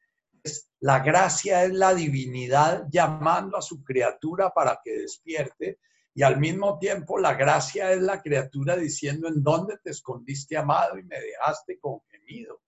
Es, 0.42 0.70
la 0.80 1.00
gracia 1.00 1.64
es 1.64 1.72
la 1.72 1.94
divinidad 1.94 2.86
llamando 2.90 3.56
a 3.56 3.62
su 3.62 3.82
criatura 3.82 4.50
para 4.50 4.80
que 4.82 4.92
despierte 4.92 5.78
y 6.14 6.22
al 6.22 6.38
mismo 6.38 6.78
tiempo 6.78 7.18
la 7.18 7.34
gracia 7.34 7.92
es 7.92 8.00
la 8.02 8.20
criatura 8.20 8.76
diciendo 8.76 9.28
en 9.28 9.42
dónde 9.42 9.78
te 9.82 9.90
escondiste 9.90 10.56
amado 10.56 10.98
y 10.98 11.04
me 11.04 11.20
dejaste 11.20 11.78
con 11.78 12.00
gemido. 12.10 12.60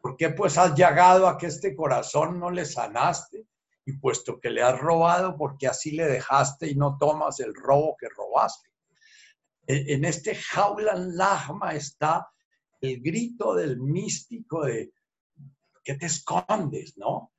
¿Por 0.00 0.16
qué 0.16 0.30
pues 0.30 0.58
has 0.58 0.74
llegado 0.74 1.26
a 1.26 1.38
que 1.38 1.46
este 1.46 1.74
corazón 1.74 2.38
no 2.38 2.50
le 2.50 2.64
sanaste? 2.64 3.46
y 3.86 3.92
puesto 3.92 4.40
que 4.40 4.50
le 4.50 4.62
has 4.62 4.78
robado, 4.78 5.36
porque 5.36 5.68
así 5.68 5.92
le 5.92 6.06
dejaste 6.06 6.68
y 6.68 6.74
no 6.74 6.98
tomas 6.98 7.38
el 7.38 7.54
robo 7.54 7.96
que 7.96 8.08
robaste. 8.08 8.68
E, 9.66 9.94
en 9.94 10.04
este 10.04 10.34
jaulan 10.34 11.16
lahma 11.16 11.74
está 11.74 12.28
el 12.92 13.00
grito 13.00 13.54
del 13.54 13.78
místico 13.78 14.64
de 14.64 14.92
¿qué 15.82 15.94
te 15.94 16.06
escondes? 16.06 16.96
¿No? 16.96 17.32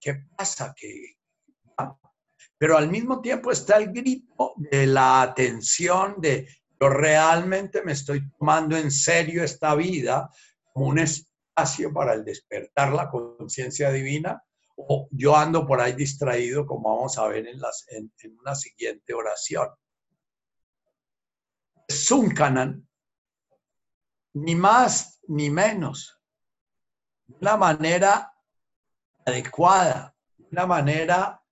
¿Qué 0.00 0.26
pasa? 0.36 0.74
que 0.76 1.16
Pero 2.58 2.76
al 2.76 2.90
mismo 2.90 3.20
tiempo 3.20 3.50
está 3.50 3.76
el 3.76 3.92
grito 3.92 4.54
de 4.56 4.86
la 4.86 5.22
atención 5.22 6.16
de 6.18 6.48
yo 6.80 6.88
realmente 6.88 7.82
me 7.82 7.92
estoy 7.92 8.28
tomando 8.32 8.76
en 8.76 8.90
serio 8.90 9.44
esta 9.44 9.76
vida 9.76 10.28
como 10.72 10.86
un 10.86 10.98
espacio 10.98 11.92
para 11.92 12.14
el 12.14 12.24
despertar 12.24 12.92
la 12.92 13.08
conciencia 13.08 13.92
divina 13.92 14.42
o 14.76 15.08
yo 15.12 15.36
ando 15.36 15.66
por 15.66 15.80
ahí 15.80 15.92
distraído, 15.92 16.66
como 16.66 16.96
vamos 16.96 17.18
a 17.18 17.28
ver 17.28 17.46
en, 17.46 17.60
las, 17.60 17.86
en, 17.88 18.10
una 18.40 18.54
siguiente 18.54 19.14
oración. 19.14 19.68
Zuncanan, 21.90 22.88
ni 24.34 24.54
más 24.54 25.20
ni 25.28 25.50
menos, 25.50 26.20
de 27.26 27.36
una 27.40 27.56
manera 27.56 28.32
adecuada, 29.24 30.14
de 30.36 30.46
una 30.50 30.66
manera 30.66 31.42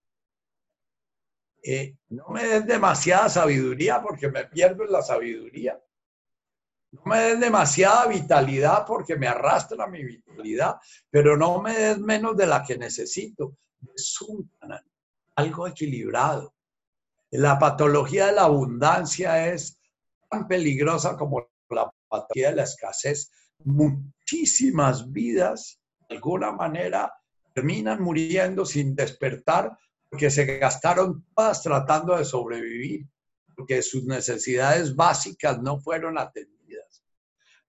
eh, 1.63 1.97
no 2.09 2.29
me 2.29 2.45
des 2.45 2.67
demasiada 2.67 3.29
sabiduría 3.29 4.03
porque 4.03 4.31
me 4.31 4.47
pierdo 4.47 4.85
en 4.85 4.93
la 4.93 5.03
sabiduría. 5.03 5.81
No 6.93 7.03
me 7.05 7.19
des 7.21 7.41
demasiada 7.41 8.07
vitalidad 8.07 8.85
porque 8.87 9.17
me 9.17 9.29
arrastra 9.29 9.87
mi 9.87 10.03
vitalidad, 10.03 10.77
pero 11.11 11.37
no 11.37 11.61
me 11.61 11.75
des 11.75 11.99
menos 11.99 12.37
de 12.37 12.47
la 12.47 12.65
que 12.65 12.77
necesito. 12.77 13.57
Es 13.95 14.21
un 14.23 14.51
algo 15.37 15.67
equilibrado. 15.67 16.55
La 17.31 17.59
patología 17.59 18.27
de 18.27 18.33
la 18.33 18.43
abundancia 18.43 19.47
es 19.53 19.81
tan 20.29 20.49
peligrosa 20.49 21.17
como 21.17 21.49
la 21.69 21.91
patología 22.11 22.51
de 22.51 22.57
la 22.57 22.65
escasez. 22.65 23.31
Muchísimas 23.65 25.11
vidas, 25.11 25.81
de 26.09 26.17
alguna 26.17 26.53
manera, 26.53 27.11
terminan 27.55 28.03
muriendo 28.03 28.67
sin 28.67 28.95
despertar 28.95 29.79
porque 30.11 30.31
se 30.31 30.45
gastaron 30.59 31.25
todas 31.35 31.63
tratando 31.63 32.17
de 32.17 32.25
sobrevivir, 32.25 33.07
porque 33.57 33.81
sus 33.81 34.05
necesidades 34.05 34.95
básicas 34.95 35.63
no 35.63 35.81
fueron 35.81 36.19
atendidas 36.19 36.61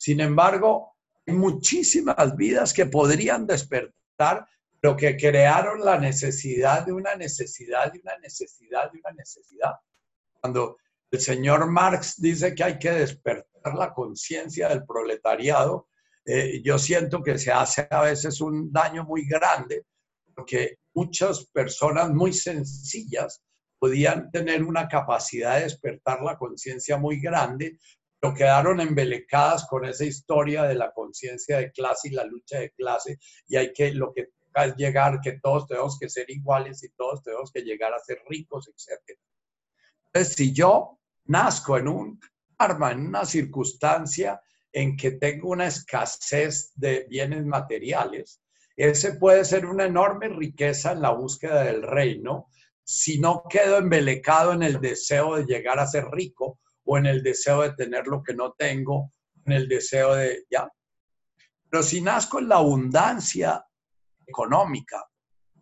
sin 0.02 0.20
embargo, 0.20 0.96
hay 1.28 1.36
muchísimas 1.36 2.36
vidas 2.36 2.74
que 2.74 2.88
podrían 2.88 3.46
despertar, 3.46 4.48
pero 4.80 4.98
que 4.98 5.16
crearon 5.16 5.86
la 5.86 6.00
necesidad 6.00 6.88
de 6.88 6.92
una 6.92 7.14
necesidad, 7.14 7.94
de 7.94 8.00
una 8.00 8.18
necesidad, 8.18 8.92
de 8.92 8.98
una 8.98 9.12
necesidad. 9.12 9.74
Cuando 10.39 10.78
el 11.12 11.20
señor 11.20 11.70
Marx 11.70 12.22
dice 12.22 12.55
que 12.55 12.64
hay 12.64 12.80
que 12.80 12.91
despertar 12.91 13.76
la 13.76 13.93
conciencia 13.93 14.70
del 14.70 14.86
proletariado, 14.86 15.89
eh, 16.26 16.62
yo 16.64 16.80
siento 16.80 17.22
que 17.22 17.38
se 17.38 17.51
hace 17.51 17.88
a 17.89 18.01
veces 18.01 18.39
un 18.39 18.72
daño 18.72 19.03
muy 19.03 19.28
grande, 19.28 19.86
porque 20.34 20.78
muchas 20.93 21.45
personas 21.47 22.09
muy 22.12 22.32
sencillas 22.32 23.43
podían 23.78 24.32
tener 24.32 24.64
una 24.64 24.88
capacidad 24.88 25.57
de 25.57 25.64
despertar 25.64 26.22
la 26.22 26.38
conciencia 26.38 26.97
muy 26.97 27.20
grande, 27.20 27.78
pero 28.20 28.34
quedaron 28.34 28.80
embelecadas 28.80 29.68
con 29.68 29.84
esa 29.84 30.05
historia 30.05 30.64
de 30.64 30.76
la 30.76 30.91
conciencia 30.91 31.57
de 31.57 31.72
clase 31.72 32.07
y 32.07 32.12
la 32.12 32.24
lucha 32.24 32.59
de 32.59 32.72
clase, 32.72 33.18
y 33.47 33.57
hay 33.57 33.74
que, 33.74 33.91
lo 33.91 34.14
que 34.14 34.30
es 34.53 34.76
llegar, 34.78 35.20
que 35.22 35.39
todos 35.41 35.68
tenemos 35.68 35.97
que 35.99 36.09
ser 36.09 36.30
iguales 36.30 36.84
y 36.84 36.89
todos 36.89 37.22
tenemos 37.24 37.51
que 37.51 37.62
llegar 37.64 37.93
a 37.93 37.99
ser 37.99 38.20
ricos, 38.30 38.70
etc. 38.70 39.18
Entonces, 40.14 40.36
si 40.36 40.53
yo 40.53 40.99
nazco 41.26 41.78
en 41.78 41.88
un 41.88 42.19
arma, 42.57 42.91
en 42.91 43.07
una 43.07 43.26
circunstancia 43.26 44.41
en 44.72 44.95
que 44.95 45.11
tengo 45.11 45.49
una 45.49 45.67
escasez 45.67 46.72
de 46.76 47.05
bienes 47.09 47.45
materiales, 47.45 48.41
ese 48.76 49.13
puede 49.15 49.45
ser 49.45 49.65
una 49.65 49.86
enorme 49.86 50.30
riqueza 50.30 50.93
en 50.93 51.01
la 51.01 51.11
búsqueda 51.11 51.63
del 51.63 51.84
reino 51.84 52.47
si 52.84 53.19
no 53.19 53.43
quedo 53.49 53.78
embelecado 53.78 54.53
en 54.53 54.63
el 54.63 54.82
deseo 54.82 55.36
de 55.36 55.45
llegar 55.45 55.80
a 55.80 55.88
ser 55.88 56.05
rico 56.11 56.59
o 56.84 56.97
en 56.97 57.05
el 57.05 57.22
deseo 57.22 57.61
de 57.61 57.74
tener 57.74 58.07
lo 58.07 58.24
que 58.24 58.34
no 58.34 58.53
tengo, 58.53 59.13
en 59.45 59.53
el 59.53 59.67
deseo 59.67 60.15
de, 60.15 60.45
¿ya? 60.49 60.69
Pero 61.69 61.84
si 61.84 62.01
nazco 62.01 62.39
en 62.39 62.49
la 62.49 62.57
abundancia 62.57 63.63
económica, 64.26 65.05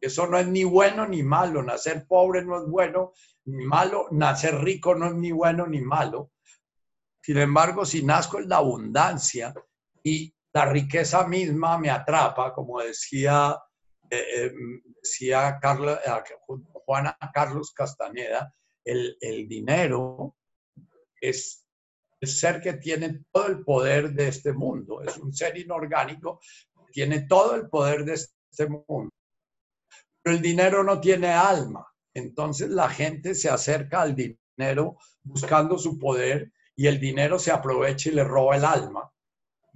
eso 0.01 0.27
no 0.27 0.37
es 0.37 0.47
ni 0.47 0.63
bueno 0.63 1.07
ni 1.07 1.21
malo, 1.23 1.61
nacer 1.61 2.07
pobre 2.07 2.43
no 2.43 2.57
es 2.63 2.67
bueno 2.67 3.11
ni 3.49 3.65
malo, 3.65 4.07
nacer 4.11 4.55
rico 4.61 4.95
no 4.95 5.07
es 5.07 5.15
ni 5.15 5.31
bueno 5.31 5.67
ni 5.67 5.81
malo. 5.81 6.31
Sin 7.21 7.37
embargo, 7.37 7.85
si 7.85 8.03
nazco 8.03 8.39
en 8.39 8.49
la 8.49 8.57
abundancia 8.57 9.53
y 10.03 10.33
la 10.53 10.65
riqueza 10.65 11.27
misma 11.27 11.77
me 11.77 11.89
atrapa, 11.89 12.53
como 12.53 12.79
decía, 12.79 13.57
eh, 14.09 14.23
eh, 14.35 14.51
decía 15.01 15.59
Carlos, 15.61 15.99
eh, 16.05 16.09
Juana 16.85 17.17
Carlos 17.33 17.71
Castaneda, 17.73 18.53
el, 18.83 19.17
el 19.21 19.47
dinero 19.47 20.35
es 21.21 21.65
el 22.21 22.27
ser 22.27 22.61
que 22.61 22.73
tiene 22.73 23.25
todo 23.31 23.47
el 23.47 23.63
poder 23.63 24.11
de 24.11 24.27
este 24.27 24.51
mundo, 24.51 25.01
es 25.01 25.17
un 25.17 25.33
ser 25.33 25.57
inorgánico, 25.57 26.39
tiene 26.91 27.21
todo 27.21 27.55
el 27.55 27.69
poder 27.69 28.03
de 28.03 28.13
este 28.13 28.67
mundo. 28.67 29.11
Pero 30.21 30.35
el 30.35 30.41
dinero 30.41 30.83
no 30.83 30.99
tiene 30.99 31.29
alma, 31.29 31.88
entonces 32.19 32.69
la 32.69 32.89
gente 32.89 33.33
se 33.33 33.49
acerca 33.49 34.01
al 34.01 34.15
dinero 34.15 34.97
buscando 35.23 35.77
su 35.77 35.97
poder 35.97 36.51
y 36.75 36.87
el 36.87 36.99
dinero 36.99 37.39
se 37.39 37.51
aprovecha 37.51 38.09
y 38.09 38.13
le 38.13 38.23
roba 38.23 38.55
el 38.55 38.65
alma. 38.65 39.11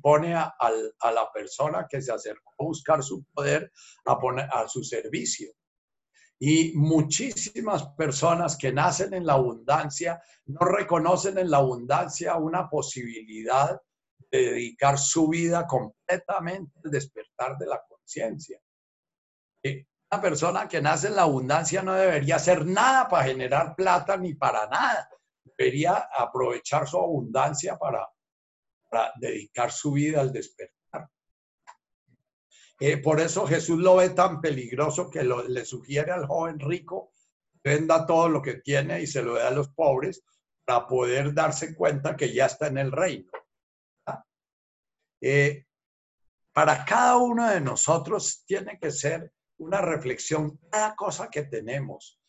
Pone 0.01 0.35
a, 0.35 0.53
la 0.61 1.31
persona 1.33 1.87
que 1.89 2.01
se 2.01 2.11
acercó 2.11 2.51
a 2.59 2.63
buscar 2.63 3.01
su 3.03 3.23
poder 3.33 3.71
a, 4.05 4.19
poner, 4.19 4.47
a 4.51 4.67
su 4.67 4.83
servicio. 4.83 5.49
Y 6.39 6.73
muchísimas 6.75 7.87
personas 7.97 8.57
que 8.57 8.71
nacen 8.73 9.13
en 9.13 9.25
la 9.25 9.33
abundancia 9.33 10.21
no 10.45 10.59
reconocen 10.65 11.37
en 11.37 11.49
la 11.49 11.57
abundancia 11.57 12.35
una 12.35 12.69
posibilidad 12.69 13.79
de 14.31 14.51
dedicar 14.51 14.97
su 14.97 15.29
vida 15.29 15.65
completamente 15.65 16.79
al 16.83 16.91
despertar 16.91 17.57
de 17.57 17.67
la 17.67 17.81
conciencia. 17.87 18.59
Una 19.63 19.92
persona 20.21 20.67
que 20.67 20.81
nace 20.81 21.07
en 21.07 21.15
la 21.15 21.23
abundancia 21.23 21.81
no 21.81 21.93
debería 21.93 22.37
hacer 22.37 22.65
nada 22.65 23.07
para 23.07 23.25
generar 23.25 23.75
plata 23.75 24.17
ni 24.17 24.33
para 24.33 24.67
nada. 24.67 25.09
Debería 25.43 26.09
aprovechar 26.17 26.87
su 26.87 26.97
abundancia 26.97 27.77
para, 27.77 28.07
dedicar 29.15 29.71
su 29.71 29.93
vida 29.93 30.21
al 30.21 30.31
despertar. 30.31 31.09
Eh, 32.79 32.97
por 32.97 33.19
eso 33.19 33.47
Jesús 33.47 33.79
lo 33.79 33.95
ve 33.97 34.09
tan 34.09 34.41
peligroso 34.41 35.09
que 35.09 35.23
le 35.23 35.65
sugiere 35.65 36.11
al 36.11 36.25
joven 36.27 36.59
rico 36.59 37.13
venda 37.63 38.05
todo 38.05 38.27
lo 38.29 38.41
que 38.41 38.55
tiene 38.55 39.01
y 39.01 39.07
se 39.07 39.23
lo 39.23 39.35
dé 39.35 39.43
a 39.43 39.51
los 39.51 39.69
pobres 39.69 40.23
para 40.65 40.85
poder 40.87 41.33
darse 41.33 41.75
cuenta 41.75 42.15
que 42.15 42.33
ya 42.33 42.47
está 42.47 42.67
en 42.67 42.77
el 42.77 42.91
reino. 42.91 43.31
Eh, 45.21 45.65
para 46.51 46.83
cada 46.83 47.17
uno 47.17 47.49
de 47.49 47.61
nosotros 47.61 48.43
tiene 48.45 48.77
que 48.77 48.91
ser 48.91 49.31
una 49.57 49.81
reflexión, 49.81 50.59
cada 50.69 50.95
cosa 50.95 51.29
que 51.29 51.43
tenemos, 51.43 52.19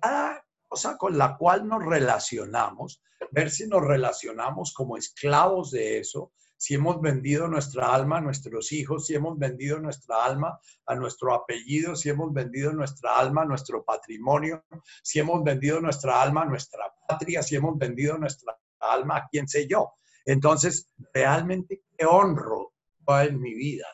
cada 0.00 0.44
cosa 0.66 0.96
con 0.96 1.18
la 1.18 1.36
cual 1.36 1.66
nos 1.66 1.84
relacionamos, 1.84 3.02
ver 3.30 3.50
si 3.50 3.66
nos 3.66 3.84
relacionamos 3.84 4.72
como 4.72 4.96
esclavos 4.96 5.70
de 5.70 5.98
eso 5.98 6.32
si 6.58 6.74
hemos 6.74 7.00
vendido 7.00 7.46
nuestra 7.46 7.94
alma 7.94 8.18
a 8.18 8.20
nuestros 8.20 8.72
hijos, 8.72 9.06
si 9.06 9.14
hemos 9.14 9.38
vendido 9.38 9.78
nuestra 9.78 10.24
alma 10.24 10.58
a 10.86 10.94
nuestro 10.96 11.32
apellido, 11.32 11.94
si 11.94 12.08
hemos 12.10 12.32
vendido 12.32 12.72
nuestra 12.72 13.16
alma 13.16 13.42
a 13.42 13.44
nuestro 13.44 13.84
patrimonio, 13.84 14.64
si 15.02 15.20
hemos 15.20 15.42
vendido 15.44 15.80
nuestra 15.80 16.20
alma 16.20 16.42
a 16.42 16.46
nuestra 16.46 16.92
patria, 17.06 17.44
si 17.44 17.54
hemos 17.54 17.78
vendido 17.78 18.18
nuestra 18.18 18.58
alma 18.80 19.18
a 19.18 19.28
quién 19.30 19.46
sé 19.46 19.68
yo. 19.68 19.92
Entonces, 20.24 20.92
realmente, 21.14 21.84
¿qué 21.96 22.04
honro 22.04 22.72
en 23.06 23.40
mi 23.40 23.54
vida? 23.54 23.86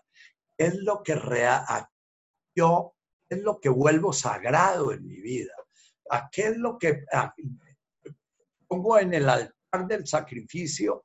Es 0.57 0.75
lo 0.77 1.03
que 1.03 1.15
yo, 2.55 2.95
es 3.29 3.43
lo 3.43 3.61
que 3.61 3.69
vuelvo 3.69 4.13
sagrado 4.13 4.93
en 4.93 5.07
mi 5.07 5.21
vida. 5.21 5.53
¿A 6.11 6.29
es 6.33 6.57
lo 6.57 6.79
que 6.79 7.05
pongo 8.67 8.99
en 8.99 9.15
el 9.15 9.29
altar 9.29 9.87
del 9.87 10.07
sacrificio? 10.07 11.05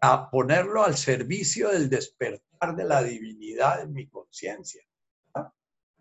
a 0.00 0.30
ponerlo 0.30 0.82
al 0.82 0.96
servicio 0.96 1.68
del 1.68 1.90
despertar 1.90 2.74
de 2.74 2.84
la 2.84 3.02
divinidad 3.02 3.82
en 3.82 3.92
mi 3.92 4.08
conciencia. 4.08 4.82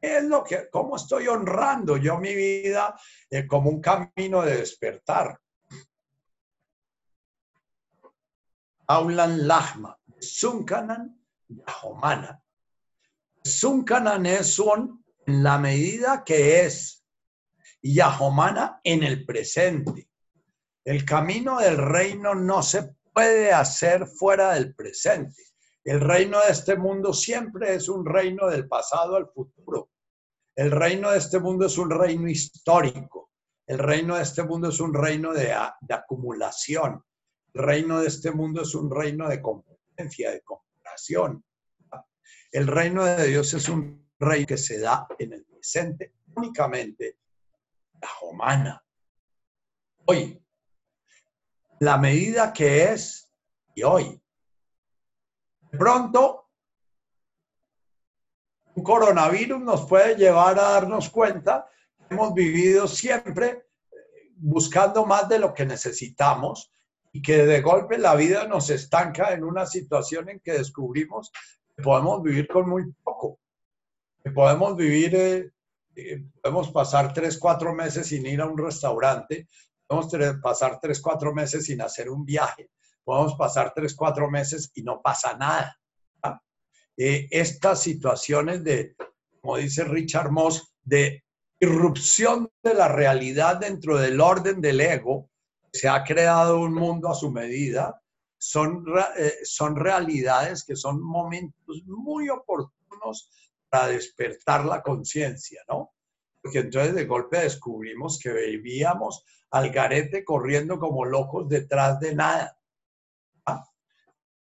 Es 0.02 0.24
lo 0.24 0.46
que, 0.46 0.70
cómo 0.70 0.96
estoy 0.96 1.28
honrando 1.28 1.98
yo 1.98 2.18
mi 2.18 2.34
vida 2.34 2.98
eh, 3.30 3.46
como 3.46 3.70
un 3.70 3.82
camino 3.82 4.42
de 4.44 4.58
despertar. 4.58 5.38
Aulan 8.88 9.46
Lahma, 9.46 10.00
Sunkanan, 10.18 11.22
Yahomana. 11.50 12.42
Sunkanan 13.50 14.26
es 14.26 14.60
un 14.60 15.04
en 15.26 15.44
la 15.44 15.58
medida 15.58 16.24
que 16.24 16.66
es, 16.66 17.06
y 17.82 17.96
Yahomana 17.96 18.80
en 18.84 19.04
el 19.04 19.26
presente. 19.26 20.10
El 20.84 21.06
camino 21.06 21.60
del 21.60 21.78
reino 21.78 22.34
no 22.34 22.64
se 22.64 22.96
puede 23.14 23.52
hacer 23.52 24.08
fuera 24.08 24.54
del 24.54 24.74
presente. 24.74 25.44
El 25.84 26.02
reino 26.02 26.40
de 26.42 26.52
este 26.52 26.76
mundo 26.76 27.14
siempre 27.14 27.76
es 27.76 27.90
un 27.90 28.06
reino 28.06 28.48
del 28.48 28.68
pasado 28.68 29.16
al 29.16 29.30
futuro. 29.30 29.90
El 30.56 30.72
reino 30.72 31.12
de 31.12 31.20
este 31.20 31.40
mundo 31.40 31.66
es 31.66 31.78
un 31.78 31.90
reino 31.90 32.30
histórico. 32.30 33.32
El 33.66 33.78
reino 33.78 34.16
de 34.16 34.24
este 34.24 34.44
mundo 34.44 34.70
es 34.70 34.80
un 34.80 34.94
reino 34.94 35.34
de, 35.34 35.54
acumulación. 35.54 37.04
El 37.54 37.64
reino 37.64 38.02
de 38.02 38.08
este 38.08 38.32
mundo 38.32 38.64
es 38.64 38.74
un 38.76 38.92
reino 38.92 39.30
de 39.30 39.42
competencia, 39.42 40.32
de 40.32 40.42
comparación. 40.42 41.44
El 42.52 42.68
reino 42.68 43.06
de 43.06 43.28
Dios 43.28 43.54
es 43.54 43.70
un 43.70 44.10
reino 44.20 44.48
que 44.48 44.58
se 44.58 44.80
da 44.80 45.08
en 45.20 45.34
el 45.34 45.46
presente 45.46 46.16
únicamente 46.36 47.20
la 48.02 48.10
humana. 48.24 48.84
Hoy, 50.06 50.42
la 51.80 51.98
medida 51.98 52.52
que 52.52 52.92
es 52.92 53.32
y 53.76 53.84
hoy. 53.84 54.20
Pronto, 55.72 56.50
un 58.74 58.84
coronavirus 58.84 59.62
nos 59.62 59.88
puede 59.88 60.16
llevar 60.16 60.58
a 60.58 60.72
darnos 60.72 61.10
cuenta 61.10 61.70
que 61.98 62.16
hemos 62.16 62.34
vivido 62.34 62.88
siempre 62.88 63.68
eh, 63.92 64.32
buscando 64.38 65.06
más 65.06 65.30
de 65.30 65.38
lo 65.38 65.54
que 65.54 65.66
necesitamos 65.66 66.72
y 67.12 67.22
que 67.22 67.46
de 67.46 67.62
golpe 67.62 67.98
la 67.98 68.16
vida 68.16 68.48
nos 68.48 68.70
estanca 68.70 69.34
en 69.34 69.44
una 69.44 69.66
situación 69.66 70.30
en 70.30 70.40
que 70.40 70.54
descubrimos 70.54 71.32
podemos 71.84 72.22
vivir 72.24 72.48
con 72.48 72.70
muy 72.70 72.92
poco, 73.04 73.40
que 74.24 74.32
podemos 74.32 74.76
vivir, 74.76 75.16
eh, 75.16 75.52
eh, 75.96 76.24
podemos 76.42 76.72
pasar 76.72 77.14
tres, 77.14 77.38
cuatro 77.38 77.74
meses 77.74 78.08
sin 78.08 78.26
ir 78.26 78.42
a 78.42 78.46
un 78.46 78.58
restaurante, 78.58 79.48
Podemos 79.90 80.40
pasar 80.40 80.80
tres, 80.80 81.02
cuatro 81.02 81.34
meses 81.34 81.66
sin 81.66 81.82
hacer 81.82 82.12
un 82.12 82.24
viaje. 82.24 82.70
Podemos 83.04 83.34
pasar 83.34 83.74
tres, 83.76 83.96
cuatro 83.96 84.30
meses 84.30 84.72
y 84.76 84.84
no 84.84 85.02
pasa 85.02 85.36
nada. 85.36 85.76
Eh, 86.96 87.28
estas 87.32 87.82
situaciones 87.82 88.64
de, 88.64 88.96
como 89.42 89.58
dice 89.58 89.84
Richard 89.86 90.30
Moss, 90.30 90.76
de 90.84 91.24
irrupción 91.60 92.52
de 92.62 92.76
la 92.76 92.88
realidad 92.88 93.58
dentro 93.58 93.98
del 93.98 94.22
orden 94.22 94.62
del 94.62 94.80
ego, 94.80 95.32
se 95.74 95.90
ha 95.90 96.04
creado 96.04 96.60
un 96.60 96.76
mundo 96.76 97.10
a 97.10 97.16
su 97.16 97.32
medida, 97.32 98.00
son, 98.40 98.86
eh, 99.18 99.34
son 99.44 99.76
realidades 99.76 100.64
que 100.64 100.76
son 100.76 101.02
momentos 101.02 101.84
muy 101.86 102.30
oportunos 102.30 103.30
para 103.70 103.88
despertar 103.88 104.66
la 104.66 104.82
conciencia, 104.82 105.62
¿no? 105.68 105.94
Porque 106.42 106.60
entonces 106.60 106.96
de 106.96 107.06
golpe 107.06 107.38
descubrimos 107.38 108.18
que 108.18 108.32
vivíamos 108.32 109.24
al 109.52 109.70
garete 109.72 110.24
corriendo 110.24 110.80
como 110.80 111.06
locos 111.06 111.48
detrás 111.50 112.00
de 112.00 112.16
nada. 112.16 112.58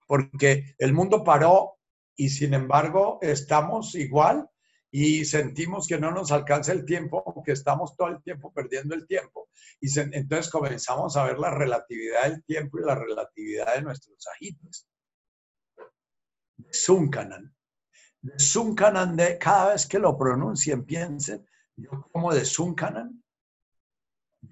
Porque 0.06 0.74
el 0.78 0.92
mundo 0.92 1.22
paró 1.22 1.78
y 2.16 2.28
sin 2.28 2.54
embargo 2.54 3.18
estamos 3.22 3.94
igual 3.94 4.48
y 4.94 5.24
sentimos 5.24 5.88
que 5.88 5.98
no 5.98 6.10
nos 6.10 6.30
alcanza 6.30 6.72
el 6.72 6.84
tiempo, 6.84 7.24
aunque 7.26 7.52
estamos 7.52 7.96
todo 7.96 8.08
el 8.08 8.22
tiempo 8.22 8.52
perdiendo 8.52 8.94
el 8.94 9.06
tiempo. 9.06 9.48
Y 9.80 9.88
entonces 9.98 10.50
comenzamos 10.52 11.16
a 11.16 11.24
ver 11.24 11.38
la 11.38 11.50
relatividad 11.50 12.24
del 12.24 12.44
tiempo 12.44 12.78
y 12.78 12.84
la 12.84 12.94
relatividad 12.94 13.74
de 13.74 13.82
nuestros 13.82 14.28
ajitos. 14.34 14.86
Zuncanan. 16.70 17.54
Zuncanan, 18.38 19.16
de, 19.16 19.38
cada 19.38 19.72
vez 19.72 19.86
que 19.86 19.98
lo 19.98 20.16
pronuncien, 20.16 20.84
piensen, 20.84 21.44
yo 21.74 22.06
como 22.12 22.32
de 22.34 22.44
Zuncanan, 22.44 23.22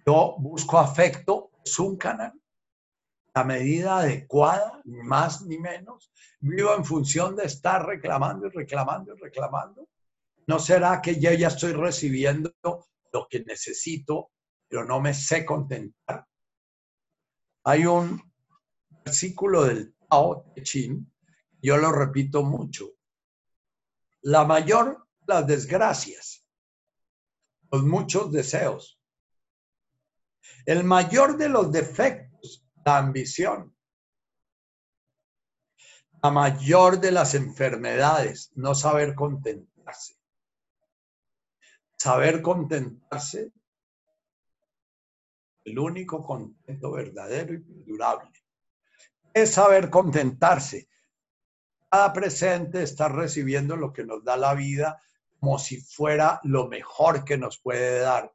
yo 0.06 0.36
busco 0.38 0.78
afecto 0.78 1.50
es 1.62 1.78
un 1.78 1.98
canal. 1.98 2.32
La 3.34 3.44
medida 3.44 3.98
adecuada, 3.98 4.80
ni 4.84 5.02
más 5.02 5.42
ni 5.42 5.58
menos. 5.58 6.10
Vivo 6.40 6.74
en 6.74 6.84
función 6.84 7.36
de 7.36 7.44
estar 7.44 7.86
reclamando 7.86 8.46
y 8.46 8.50
reclamando 8.50 9.14
y 9.14 9.20
reclamando. 9.20 9.89
¿No 10.50 10.58
será 10.58 11.00
que 11.00 11.20
yo 11.20 11.32
ya 11.32 11.46
estoy 11.46 11.74
recibiendo 11.74 12.52
lo 13.12 13.28
que 13.30 13.44
necesito, 13.44 14.32
pero 14.66 14.84
no 14.84 15.00
me 15.00 15.14
sé 15.14 15.46
contentar? 15.46 16.26
Hay 17.62 17.86
un 17.86 18.20
versículo 19.04 19.62
del 19.62 19.94
Tao 20.08 20.50
Te 20.52 20.64
Ching, 20.64 21.08
yo 21.62 21.76
lo 21.76 21.92
repito 21.92 22.42
mucho. 22.42 22.94
La 24.22 24.44
mayor 24.44 25.06
las 25.24 25.46
desgracias, 25.46 26.44
los 27.70 27.84
muchos 27.84 28.32
deseos. 28.32 29.00
El 30.66 30.82
mayor 30.82 31.36
de 31.36 31.48
los 31.48 31.70
defectos, 31.70 32.66
la 32.84 32.98
ambición. 32.98 33.72
La 36.20 36.32
mayor 36.32 36.98
de 36.98 37.12
las 37.12 37.36
enfermedades, 37.36 38.50
no 38.56 38.74
saber 38.74 39.14
contentarse. 39.14 40.19
Saber 42.02 42.40
contentarse, 42.40 43.52
el 45.66 45.78
único 45.78 46.22
contento 46.22 46.92
verdadero 46.92 47.52
y 47.52 47.84
durable. 47.84 48.42
Es 49.34 49.52
saber 49.52 49.90
contentarse. 49.90 50.88
Cada 51.90 52.10
presente 52.14 52.82
está 52.82 53.08
recibiendo 53.08 53.76
lo 53.76 53.92
que 53.92 54.06
nos 54.06 54.24
da 54.24 54.38
la 54.38 54.54
vida 54.54 55.02
como 55.38 55.58
si 55.58 55.78
fuera 55.78 56.40
lo 56.44 56.68
mejor 56.68 57.22
que 57.22 57.36
nos 57.36 57.60
puede 57.60 58.00
dar. 58.00 58.32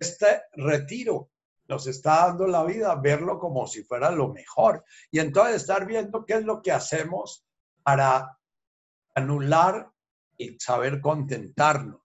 Este 0.00 0.44
retiro 0.54 1.30
nos 1.68 1.86
está 1.86 2.28
dando 2.28 2.46
la 2.46 2.64
vida, 2.64 2.94
verlo 2.94 3.38
como 3.38 3.66
si 3.66 3.84
fuera 3.84 4.10
lo 4.10 4.32
mejor. 4.32 4.82
Y 5.10 5.18
entonces 5.18 5.56
estar 5.56 5.84
viendo 5.84 6.24
qué 6.24 6.36
es 6.36 6.44
lo 6.46 6.62
que 6.62 6.72
hacemos 6.72 7.44
para 7.82 8.38
anular 9.14 9.92
y 10.38 10.58
saber 10.58 11.02
contentarnos. 11.02 12.03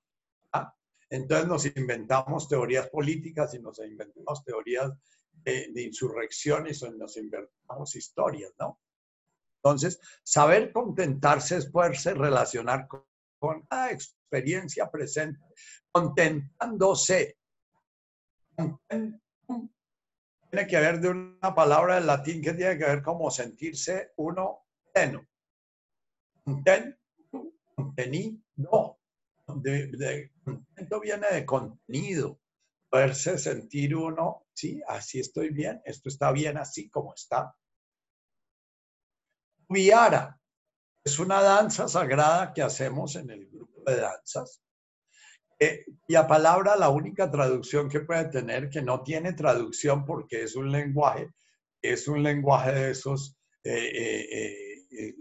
¿Ah? 1.12 1.16
Entonces 1.16 1.47
nos 1.47 1.66
inventamos 1.66 2.47
teorías 2.47 2.88
políticas 2.89 3.53
y 3.53 3.60
nos 3.60 3.80
inventamos 3.80 4.43
teorías 4.43 4.91
de, 5.32 5.82
insurrecciones 5.82 6.82
o 6.84 6.91
nos 6.91 7.18
inventamos 7.18 7.95
historias, 7.95 8.53
¿no? 8.60 8.80
Entonces, 9.62 9.99
saber 10.24 10.72
contentarse 10.72 11.57
es 11.57 11.66
poderse 11.66 12.14
relacionar 12.14 12.88
con, 12.88 13.05
la 13.70 13.91
experiencia 13.91 14.89
presente, 14.91 15.39
contentándose. 15.91 17.38
Tiene 20.49 20.68
que 20.68 20.80
ver 20.80 20.99
de 20.99 21.10
una 21.10 21.55
palabra 21.55 21.95
del 21.95 22.07
latín 22.07 22.41
que 22.41 22.53
tiene 22.53 22.78
que 22.78 22.86
ver 22.86 23.01
como 23.01 23.32
sentirse 23.32 24.12
uno 24.18 24.66
pleno. 24.93 25.26
contenido. 27.76 28.99
De, 29.56 30.32
contento 30.43 31.00
viene 31.00 31.28
de 31.32 31.45
contenido. 31.45 32.39
Poderse 32.89 33.38
sentir 33.38 33.95
uno, 33.95 34.47
sí, 34.54 34.82
así 34.88 35.20
estoy 35.20 35.50
bien, 35.50 35.80
esto 35.86 36.10
está 36.10 36.32
bien 36.32 36.58
así 36.58 36.89
como 36.89 37.14
está. 37.14 37.56
Viara 39.68 40.39
es 41.04 41.20
una 41.20 41.41
danza 41.41 41.88
sagrada 41.88 42.54
que 42.54 42.62
hacemos 42.62 43.16
en 43.16 43.30
el 43.30 43.47
grupo 43.47 43.84
de 43.86 43.97
danzas. 43.97 44.62
Eh, 45.60 45.86
y 46.08 46.16
a 46.16 46.28
palabra, 46.28 46.76
la 46.76 46.89
única 46.89 47.30
traducción 47.30 47.89
que 47.89 48.00
puede 48.00 48.26
tener, 48.26 48.70
que 48.70 48.82
no 48.82 49.04
tiene 49.04 49.34
traducción 49.34 50.06
porque 50.06 50.43
es 50.43 50.56
un 50.56 50.72
lenguaje, 50.72 51.34
es 51.82 52.08
un 52.08 52.24
lenguaje 52.24 52.72
de 52.72 52.91
esos 52.91 53.38
eh, 53.64 54.86
eh, 54.91 55.16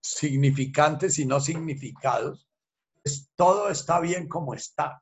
significantes 0.00 1.18
y 1.18 1.26
no 1.26 1.38
significados, 1.38 2.47
todo 3.38 3.70
está 3.70 4.00
bien 4.00 4.28
como 4.28 4.52
está. 4.52 5.00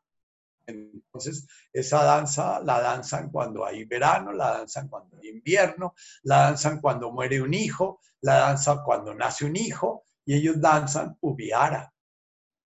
Entonces, 0.67 1.47
esa 1.73 2.05
danza 2.05 2.61
la 2.61 2.81
danzan 2.81 3.31
cuando 3.31 3.65
hay 3.65 3.85
verano, 3.85 4.31
la 4.33 4.59
danzan 4.59 4.89
cuando 4.89 5.17
hay 5.19 5.29
invierno, 5.31 5.95
la 6.25 6.41
danzan 6.41 6.81
cuando 6.83 7.11
muere 7.11 7.41
un 7.41 7.55
hijo, 7.55 8.01
la 8.21 8.35
danzan 8.35 8.83
cuando 8.85 9.15
nace 9.15 9.47
un 9.47 9.57
hijo, 9.57 10.05
y 10.27 10.35
ellos 10.35 10.61
danzan 10.61 11.17
ubiara. 11.21 11.91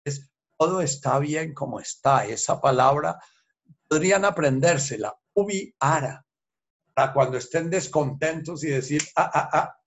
Es, 0.03 0.31
todo 0.57 0.81
está 0.81 1.19
bien 1.19 1.53
como 1.53 1.79
está. 1.79 2.25
Esa 2.25 2.59
palabra 2.59 3.19
podrían 3.87 4.25
aprendérsela, 4.25 5.15
ubiara, 5.33 6.25
para 6.95 7.13
cuando 7.13 7.37
estén 7.37 7.69
descontentos 7.69 8.63
y 8.63 8.69
decir, 8.69 9.03
ah, 9.15 9.29
ah, 9.31 9.49
ah, 9.53 9.77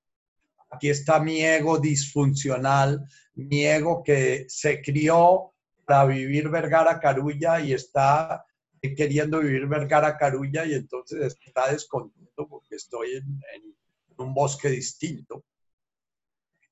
aquí 0.71 0.91
está 0.91 1.19
mi 1.19 1.41
ego 1.41 1.79
disfuncional, 1.79 3.05
mi 3.35 3.67
ego 3.67 4.03
que 4.05 4.45
se 4.49 4.81
crió 4.81 5.52
para 5.85 6.07
vivir 6.07 6.49
Vergara 6.49 6.99
Carulla 7.01 7.61
y 7.61 7.73
está 7.73 8.45
queriendo 8.81 9.41
vivir 9.41 9.67
Vergara 9.67 10.17
Carulla 10.17 10.65
y 10.65 10.75
entonces 10.75 11.39
está 11.45 11.71
descontento 11.71 12.49
porque 12.49 12.77
estoy 12.77 13.17
en 13.17 13.75
un 14.17 14.35
bosque 14.35 14.69
distinto. 14.69 15.45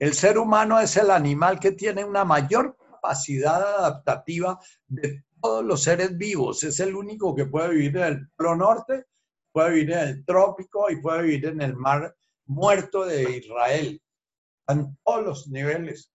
El 0.00 0.14
ser 0.14 0.38
humano 0.38 0.80
es 0.80 0.96
el 0.96 1.10
animal 1.10 1.60
que 1.60 1.72
tiene 1.72 2.04
una 2.04 2.24
mayor 2.24 2.74
capacidad 2.78 3.62
adaptativa 3.62 4.58
de 4.88 5.24
todos 5.40 5.62
los 5.62 5.82
seres 5.82 6.16
vivos. 6.16 6.64
Es 6.64 6.80
el 6.80 6.96
único 6.96 7.34
que 7.34 7.44
puede 7.44 7.68
vivir 7.70 7.98
en 7.98 8.04
el 8.04 8.28
Polo 8.30 8.56
Norte, 8.56 9.04
puede 9.52 9.72
vivir 9.72 9.92
en 9.92 10.08
el 10.08 10.24
trópico 10.24 10.90
y 10.90 11.02
puede 11.02 11.22
vivir 11.22 11.46
en 11.46 11.60
el 11.60 11.76
mar 11.76 12.16
muerto 12.46 13.04
de 13.04 13.38
Israel, 13.38 14.02
en 14.68 14.96
todos 15.04 15.24
los 15.24 15.48
niveles. 15.48 16.10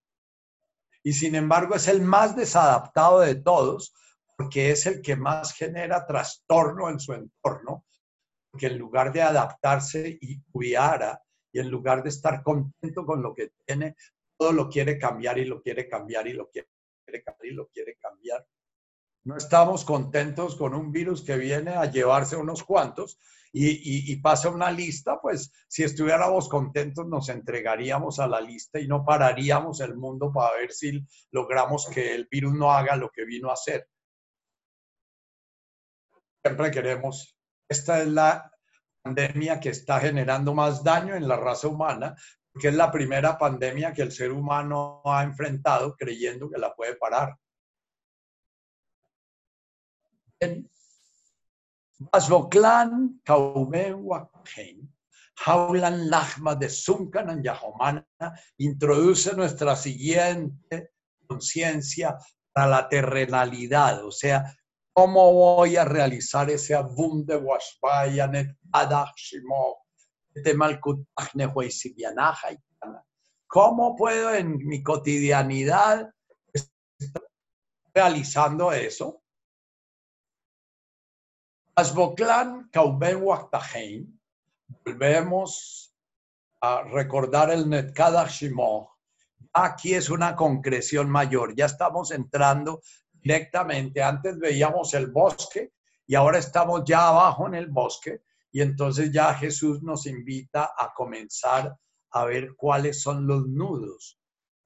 Y 1.06 1.14
sin 1.14 1.36
embargo 1.36 1.76
es 1.76 1.88
el 1.88 2.01
más 2.01 2.36
desadaptado 2.36 3.20
de 3.20 3.36
todos 3.36 3.93
porque 4.36 4.72
es 4.72 4.88
el 4.88 5.03
que 5.03 5.16
más 5.16 5.53
genera 5.53 6.03
trastorno 6.03 6.89
en 6.89 6.99
su 6.99 7.14
entorno, 7.14 7.86
porque 8.49 8.66
en 8.66 8.80
lugar 8.80 9.14
de 9.14 9.22
adaptarse 9.22 10.18
y 10.20 10.41
cuidar 10.51 11.22
y 11.53 11.60
en 11.60 11.70
lugar 11.70 12.01
de 12.01 12.10
estar 12.10 12.41
contento 12.41 13.06
con 13.06 13.22
lo 13.22 13.36
que 13.36 13.51
tiene, 13.68 13.95
todo 14.36 14.51
lo 14.51 14.68
quiere 14.68 14.97
cambiar 14.97 15.38
y 15.38 15.45
lo 15.45 15.62
quiere 15.62 15.88
cambiar 15.88 16.26
y 16.26 16.34
lo 16.34 16.49
quiere 16.49 16.70
cambiar 17.24 17.45
y 17.45 17.51
lo 17.51 17.68
quiere 17.68 17.97
cambiar. 17.97 18.43
No 19.26 19.38
estamos 19.38 19.86
contentos 19.86 20.56
con 20.56 20.74
un 20.74 20.91
virus 20.91 21.22
que 21.22 21.38
viene 21.38 21.76
a 21.76 21.86
llevarse 21.86 22.36
unos 22.36 22.64
cuantos 22.64 23.20
y, 23.58 24.16
pasa 24.18 24.49
una 24.49 24.70
lista, 24.70 25.20
pues 25.22 25.51
si 25.68 25.84
estuviéramos 25.84 26.49
contentos 26.49 27.08
nos 27.08 27.30
entregaríamos 27.30 28.20
a 28.20 28.28
la 28.28 28.41
lista 28.41 28.80
y 28.80 28.88
no 28.88 29.06
pararíamos 29.06 29.80
el 29.80 29.95
mundo 29.95 30.32
para 30.34 30.58
ver 30.58 30.74
si 30.74 31.06
logramos 31.32 31.88
que 31.88 32.14
el 32.14 32.28
virus 32.30 32.53
no 32.53 32.72
haga 32.72 32.97
lo 32.97 33.10
que 33.10 33.24
vino 33.24 33.49
a 33.49 33.53
hacer. 33.53 33.88
Siempre 36.43 36.70
queremos, 36.70 37.38
esta 37.70 38.01
es 38.01 38.10
la 38.10 38.51
pandemia 39.01 39.60
que 39.62 39.70
está 39.70 40.01
generando 40.01 40.53
más 40.53 40.84
daño 40.84 41.16
en 41.16 41.26
la 41.26 41.38
raza 41.38 41.70
humana, 41.70 42.14
porque 42.51 42.68
es 42.68 42.76
la 42.76 42.91
primera 42.91 43.38
pandemia 43.38 43.93
que 43.93 44.01
el 44.01 44.12
ser 44.12 44.34
humano 44.34 45.01
ha 45.06 45.24
enfrentado 45.24 45.95
creyendo 45.95 46.49
que 46.49 46.58
la 46.58 46.76
puede 46.76 46.97
parar. 46.97 47.38
Basboklan 51.98 53.22
Jaulan 55.38 56.10
Lachma 56.10 56.56
de 56.56 56.70
Sunkanan 56.70 57.43
Yahomana 57.43 58.06
introduce 58.58 59.36
nuestra 59.36 59.76
siguiente 59.76 60.91
conciencia 61.28 62.18
para 62.54 62.68
la 62.68 62.89
terrenalidad, 62.89 64.06
o 64.06 64.12
sea, 64.12 64.46
¿Cómo 64.98 65.34
voy 65.34 65.76
a 65.76 65.84
realizar 65.84 66.50
ese 66.50 66.74
abum 66.74 67.26
de 67.26 67.36
Washbayanet 67.36 68.56
¿Cómo 73.46 73.96
puedo 73.98 74.34
en 74.34 74.58
mi 74.66 74.82
cotidianidad 74.82 76.10
estar 76.54 77.24
realizando 77.93 78.72
eso? 78.72 79.22
Asboklan 81.78 82.69
Kauben 82.71 83.19
volvemos 84.86 85.93
a 86.61 86.84
recordar 86.84 87.51
el 87.51 87.69
Netkadach 87.69 88.41
Aquí 89.51 89.93
es 89.93 90.09
una 90.09 90.38
concreción 90.38 91.09
mayor. 91.09 91.53
Ya 91.53 91.65
estamos 91.65 92.11
entrando 92.11 92.82
directamente. 93.11 94.01
Antes 94.01 94.39
veíamos 94.39 94.93
el 94.93 95.07
bosque 95.07 95.73
y 96.07 96.15
ahora 96.15 96.38
estamos 96.38 96.84
ya 96.86 97.09
abajo 97.09 97.45
en 97.47 97.55
el 97.55 97.67
bosque 97.67 98.21
y 98.53 98.61
entonces 98.61 99.11
ya 99.11 99.34
Jesús 99.34 99.84
nos 99.84 100.05
invita 100.05 100.71
a 100.78 100.93
comenzar 100.93 101.78
a 102.11 102.23
ver 102.23 102.55
cuáles 102.55 103.01
son 103.01 103.28
los 103.28 103.49
nudos, 103.49 104.17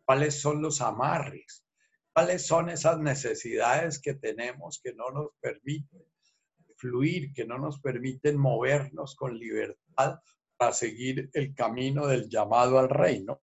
cuáles 0.05 0.39
son 0.39 0.61
los 0.61 0.79
amarres, 0.79 1.65
cuáles 2.13 2.45
son 2.45 2.69
esas 2.69 2.99
necesidades 2.99 3.99
que 3.99 4.13
tenemos 4.13 4.79
que 4.79 4.93
no 4.93 5.09
nos 5.09 5.29
permiten 5.41 6.08
fluir, 6.79 7.33
que 7.33 7.45
no 7.45 7.57
nos 7.57 7.79
permiten 7.79 8.37
movernos 8.37 9.15
con 9.15 9.37
libertad 9.37 10.19
para 10.57 10.73
seguir 10.73 11.29
el 11.33 11.53
camino 11.53 12.07
del 12.07 12.29
llamado 12.29 12.79
al 12.79 12.89
reino. 12.89 13.41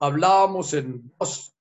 Hablábamos 0.00 0.74
en 0.74 1.12
dos 1.18 1.54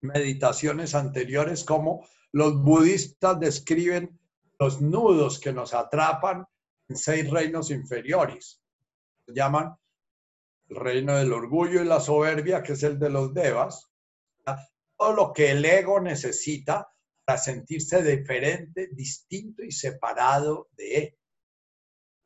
meditaciones 0.00 0.94
anteriores 0.94 1.64
cómo 1.64 2.06
los 2.32 2.62
budistas 2.62 3.38
describen 3.38 4.18
los 4.58 4.80
nudos 4.80 5.38
que 5.40 5.52
nos 5.52 5.74
atrapan 5.74 6.46
en 6.88 6.96
seis 6.96 7.30
reinos 7.30 7.70
inferiores. 7.70 8.62
Llaman 9.26 9.74
el 10.68 10.76
reino 10.76 11.16
del 11.16 11.32
orgullo 11.32 11.82
y 11.82 11.84
la 11.84 12.00
soberbia, 12.00 12.62
que 12.62 12.72
es 12.72 12.82
el 12.82 12.98
de 12.98 13.10
los 13.10 13.34
devas. 13.34 13.90
Todo 14.96 15.12
lo 15.12 15.32
que 15.32 15.50
el 15.50 15.64
ego 15.64 16.00
necesita 16.00 16.92
para 17.30 17.42
sentirse 17.42 18.02
diferente, 18.02 18.88
distinto 18.90 19.62
y 19.62 19.70
separado 19.70 20.68
de 20.76 20.96
él. 20.96 21.18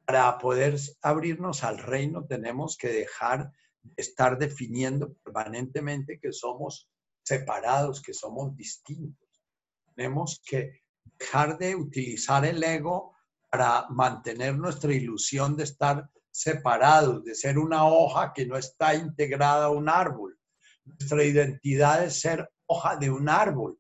Para 0.07 0.39
poder 0.39 0.77
abrirnos 1.03 1.63
al 1.63 1.77
reino 1.77 2.25
tenemos 2.25 2.79
que 2.79 2.89
dejar 2.89 3.53
de 3.83 3.93
estar 3.99 4.39
definiendo 4.39 5.13
permanentemente 5.23 6.19
que 6.19 6.33
somos 6.33 6.89
separados, 7.23 8.01
que 8.01 8.15
somos 8.15 8.57
distintos. 8.57 9.29
Tenemos 9.95 10.41
que 10.43 10.81
dejar 11.19 11.59
de 11.59 11.77
utilizar 11.77 12.47
el 12.47 12.65
ego 12.65 13.15
para 13.51 13.87
mantener 13.91 14.57
nuestra 14.57 14.91
ilusión 14.95 15.55
de 15.55 15.65
estar 15.65 16.09
separados, 16.31 17.23
de 17.25 17.35
ser 17.35 17.59
una 17.59 17.87
hoja 17.87 18.33
que 18.33 18.47
no 18.47 18.57
está 18.57 18.95
integrada 18.95 19.67
a 19.67 19.71
un 19.71 19.91
árbol. 19.91 20.39
Nuestra 20.83 21.23
identidad 21.23 22.05
es 22.05 22.23
ser 22.23 22.51
hoja 22.65 22.97
de 22.97 23.11
un 23.11 23.29
árbol 23.29 23.79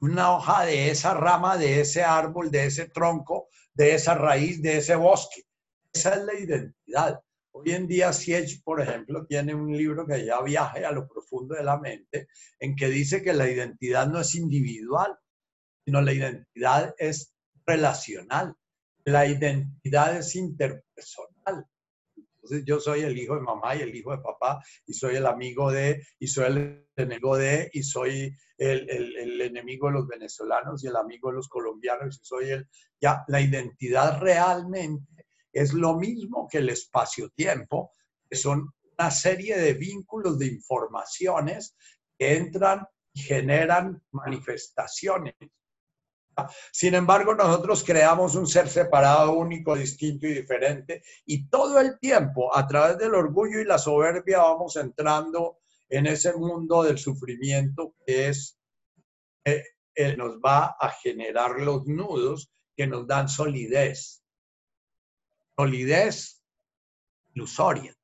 una 0.00 0.32
hoja 0.32 0.64
de 0.64 0.90
esa 0.90 1.14
rama, 1.14 1.56
de 1.56 1.80
ese 1.80 2.02
árbol, 2.02 2.50
de 2.50 2.66
ese 2.66 2.88
tronco, 2.88 3.48
de 3.74 3.94
esa 3.94 4.14
raíz, 4.14 4.62
de 4.62 4.78
ese 4.78 4.96
bosque. 4.96 5.42
Esa 5.92 6.14
es 6.14 6.24
la 6.24 6.34
identidad. 6.34 7.20
Hoy 7.52 7.72
en 7.72 7.86
día 7.86 8.12
Siege, 8.12 8.60
por 8.64 8.80
ejemplo, 8.80 9.26
tiene 9.26 9.54
un 9.54 9.76
libro 9.76 10.06
que 10.06 10.24
ya 10.24 10.40
viaje 10.40 10.84
a 10.84 10.92
lo 10.92 11.06
profundo 11.06 11.54
de 11.54 11.64
la 11.64 11.78
mente, 11.78 12.28
en 12.58 12.76
que 12.76 12.88
dice 12.88 13.22
que 13.22 13.32
la 13.32 13.48
identidad 13.48 14.06
no 14.06 14.20
es 14.20 14.34
individual, 14.34 15.18
sino 15.84 16.00
la 16.00 16.12
identidad 16.12 16.94
es 16.96 17.34
relacional. 17.66 18.54
La 19.04 19.26
identidad 19.26 20.16
es 20.16 20.36
interpersonal. 20.36 21.66
Entonces 22.50 22.66
yo 22.66 22.80
soy 22.80 23.02
el 23.02 23.16
hijo 23.16 23.36
de 23.36 23.42
mamá 23.42 23.76
y 23.76 23.82
el 23.82 23.94
hijo 23.94 24.10
de 24.10 24.18
papá, 24.18 24.62
y 24.86 24.92
soy 24.92 25.16
el 25.16 25.26
amigo 25.26 25.70
de, 25.70 26.04
y 26.18 26.26
soy 26.26 26.46
el 26.46 26.88
enemigo 26.96 27.36
de, 27.36 27.70
y 27.72 27.82
soy 27.82 28.36
el, 28.58 28.90
el 28.90 29.40
enemigo 29.40 29.86
de 29.86 29.94
los 29.94 30.08
venezolanos 30.08 30.82
y 30.82 30.88
el 30.88 30.96
amigo 30.96 31.30
de 31.30 31.36
los 31.36 31.48
colombianos, 31.48 32.20
y 32.20 32.24
soy 32.24 32.50
el, 32.50 32.68
ya, 33.00 33.24
la 33.28 33.40
identidad 33.40 34.20
realmente 34.20 35.26
es 35.52 35.72
lo 35.72 35.96
mismo 35.96 36.48
que 36.50 36.58
el 36.58 36.70
espacio-tiempo, 36.70 37.92
que 38.28 38.36
son 38.36 38.72
una 38.98 39.10
serie 39.10 39.56
de 39.56 39.74
vínculos 39.74 40.38
de 40.38 40.46
informaciones 40.46 41.76
que 42.18 42.36
entran 42.36 42.86
y 43.12 43.20
generan 43.20 44.02
manifestaciones. 44.12 45.34
Sin 46.72 46.94
embargo, 46.94 47.34
nosotros 47.34 47.84
creamos 47.84 48.34
un 48.34 48.46
ser 48.46 48.68
separado, 48.68 49.32
único, 49.32 49.76
distinto 49.76 50.26
y 50.26 50.34
diferente, 50.34 51.02
y 51.26 51.48
todo 51.48 51.80
el 51.80 51.98
tiempo, 51.98 52.56
a 52.56 52.66
través 52.66 52.98
del 52.98 53.14
orgullo 53.14 53.60
y 53.60 53.64
la 53.64 53.78
soberbia, 53.78 54.38
vamos 54.38 54.76
entrando 54.76 55.58
en 55.88 56.06
ese 56.06 56.32
mundo 56.34 56.82
del 56.82 56.98
sufrimiento 56.98 57.94
que 58.06 58.28
es, 58.28 58.58
eh, 59.44 59.64
eh, 59.94 60.16
nos 60.16 60.38
va 60.38 60.76
a 60.78 60.90
generar 60.90 61.60
los 61.60 61.86
nudos 61.86 62.50
que 62.76 62.86
nos 62.86 63.06
dan 63.06 63.28
solidez 63.28 64.20
solidez 65.60 66.42
ilusoria. 67.34 67.94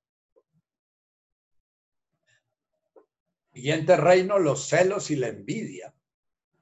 Siguiente 3.55 3.97
reino, 3.97 4.39
los 4.39 4.69
celos 4.69 5.11
y 5.11 5.17
la 5.17 5.29
envidia. 5.29 5.96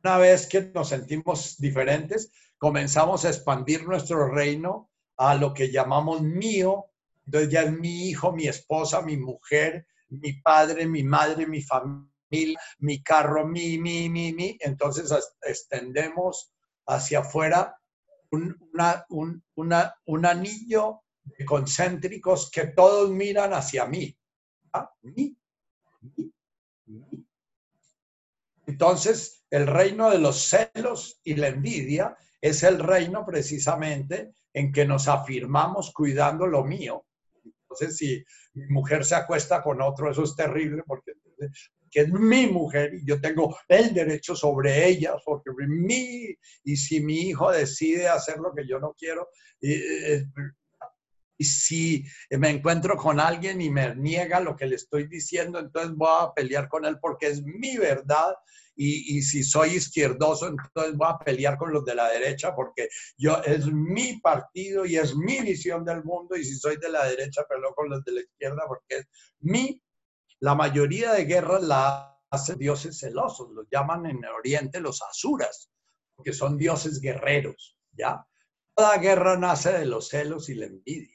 Una 0.04 0.18
vez 0.18 0.46
que 0.46 0.60
nos 0.74 0.90
sentimos 0.90 1.56
diferentes, 1.56 2.30
comenzamos 2.58 3.24
a 3.24 3.30
expandir 3.30 3.88
nuestro 3.88 4.28
reino 4.28 4.90
a 5.16 5.34
lo 5.34 5.54
que 5.54 5.70
llamamos 5.70 6.20
mío. 6.20 6.90
Entonces 7.24 7.50
ya 7.50 7.62
es 7.62 7.72
mi 7.72 8.10
hijo, 8.10 8.30
mi 8.30 8.46
esposa, 8.46 9.00
mi 9.00 9.16
mujer, 9.16 9.86
mi 10.10 10.34
padre, 10.34 10.86
mi 10.86 11.02
madre, 11.02 11.46
mi 11.46 11.62
familia, 11.62 12.60
mi 12.80 13.02
carro, 13.02 13.46
mi, 13.46 13.78
mi, 13.78 14.10
mi, 14.10 14.34
mi. 14.34 14.58
Entonces 14.60 15.10
extendemos 15.40 16.52
hacia 16.86 17.20
afuera 17.20 17.74
un, 18.30 20.26
anillo 20.26 21.00
de 21.24 21.44
concéntricos 21.46 22.50
que 22.50 22.66
todos 22.66 23.08
miran 23.08 23.54
hacia 23.54 23.86
mí. 23.86 24.14
¿Ah? 24.70 24.92
Entonces, 28.66 29.44
el 29.50 29.66
reino 29.66 30.10
de 30.10 30.18
los 30.18 30.48
celos 30.48 31.20
y 31.24 31.34
la 31.34 31.48
envidia 31.48 32.16
es 32.40 32.62
el 32.62 32.78
reino 32.78 33.24
precisamente 33.26 34.34
en 34.52 34.72
que 34.72 34.84
nos 34.84 35.08
afirmamos 35.08 35.92
cuidando 35.92 36.46
lo 36.46 36.64
mío. 36.64 37.06
Entonces, 37.62 37.96
si 37.96 38.24
mi 38.54 38.66
mujer 38.66 39.04
se 39.04 39.16
acuesta 39.16 39.62
con 39.62 39.80
otro, 39.82 40.10
eso 40.10 40.22
es 40.22 40.36
terrible 40.36 40.82
porque 40.86 41.12
que 41.94 42.00
es 42.00 42.12
mi 42.12 42.48
mujer 42.48 42.92
y 42.94 43.06
yo 43.06 43.20
tengo 43.20 43.56
el 43.68 43.94
derecho 43.94 44.34
sobre 44.34 44.88
ella, 44.88 45.14
porque 45.24 45.50
mi, 45.68 46.26
y 46.64 46.76
si 46.76 47.00
mi 47.00 47.28
hijo 47.28 47.52
decide 47.52 48.08
hacer 48.08 48.38
lo 48.38 48.52
que 48.52 48.66
yo 48.66 48.80
no 48.80 48.94
quiero, 48.98 49.28
y, 51.36 51.44
eh, 51.44 51.46
si 51.46 52.04
me 52.30 52.50
encuentro 52.50 52.96
con 52.96 53.20
alguien 53.20 53.60
y 53.60 53.70
me 53.70 53.94
niega 53.94 54.40
lo 54.40 54.56
que 54.56 54.66
le 54.66 54.76
estoy 54.76 55.08
diciendo, 55.08 55.58
entonces 55.58 55.92
voy 55.94 56.08
a 56.10 56.32
pelear 56.34 56.68
con 56.68 56.84
él 56.84 56.98
porque 57.00 57.28
es 57.28 57.42
mi 57.42 57.76
verdad. 57.76 58.34
Y, 58.76 59.18
y, 59.18 59.22
si 59.22 59.44
soy 59.44 59.70
izquierdoso, 59.76 60.48
entonces 60.48 60.96
voy 60.96 61.08
a 61.08 61.18
pelear 61.18 61.56
con 61.56 61.72
los 61.72 61.84
de 61.84 61.94
la 61.94 62.08
derecha 62.08 62.54
porque 62.56 62.88
yo 63.16 63.40
es 63.44 63.66
mi 63.66 64.18
partido 64.20 64.84
y 64.84 64.96
es 64.96 65.14
mi 65.14 65.40
visión 65.40 65.84
del 65.84 66.02
mundo. 66.02 66.36
Y 66.36 66.44
si 66.44 66.56
soy 66.56 66.76
de 66.78 66.88
la 66.88 67.04
derecha, 67.06 67.44
peleo 67.48 67.72
con 67.74 67.88
los 67.88 68.04
de 68.04 68.12
la 68.12 68.20
izquierda 68.22 68.64
porque 68.66 68.96
es 68.96 69.06
mi 69.38 69.80
la 70.44 70.54
mayoría 70.54 71.12
de 71.14 71.24
guerras 71.24 71.62
la 71.62 72.20
hacen 72.30 72.58
dioses 72.58 72.98
celosos, 72.98 73.50
los 73.52 73.66
llaman 73.70 74.04
en 74.04 74.22
Oriente 74.26 74.78
los 74.78 75.00
asuras, 75.00 75.70
porque 76.14 76.34
son 76.34 76.58
dioses 76.58 77.00
guerreros, 77.00 77.78
¿ya? 77.92 78.26
Toda 78.74 78.98
guerra 78.98 79.38
nace 79.38 79.72
de 79.72 79.86
los 79.86 80.08
celos 80.08 80.50
y 80.50 80.54
la 80.56 80.66
envidia. 80.66 81.13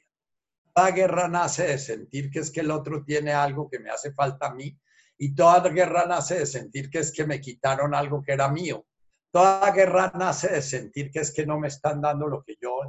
Toda 0.74 0.90
guerra 0.90 1.28
nace 1.28 1.66
de 1.66 1.78
sentir 1.78 2.30
que 2.30 2.40
es 2.40 2.50
que 2.50 2.60
el 2.60 2.70
otro 2.70 3.04
tiene 3.04 3.32
algo 3.32 3.68
que 3.68 3.78
me 3.78 3.90
hace 3.90 4.12
falta 4.12 4.48
a 4.48 4.54
mí. 4.54 4.78
Y 5.18 5.34
toda 5.34 5.68
guerra 5.68 6.06
nace 6.06 6.38
de 6.38 6.46
sentir 6.46 6.88
que 6.90 7.00
es 7.00 7.12
que 7.12 7.26
me 7.26 7.40
quitaron 7.40 7.94
algo 7.94 8.22
que 8.22 8.32
era 8.32 8.48
mío. 8.48 8.86
Toda 9.30 9.70
guerra 9.70 10.12
nace 10.14 10.48
de 10.48 10.62
sentir 10.62 11.10
que 11.10 11.20
es 11.20 11.32
que 11.32 11.46
no 11.46 11.58
me 11.58 11.68
están 11.68 12.00
dando 12.00 12.26
lo 12.26 12.42
que 12.42 12.56
yo 12.60 12.80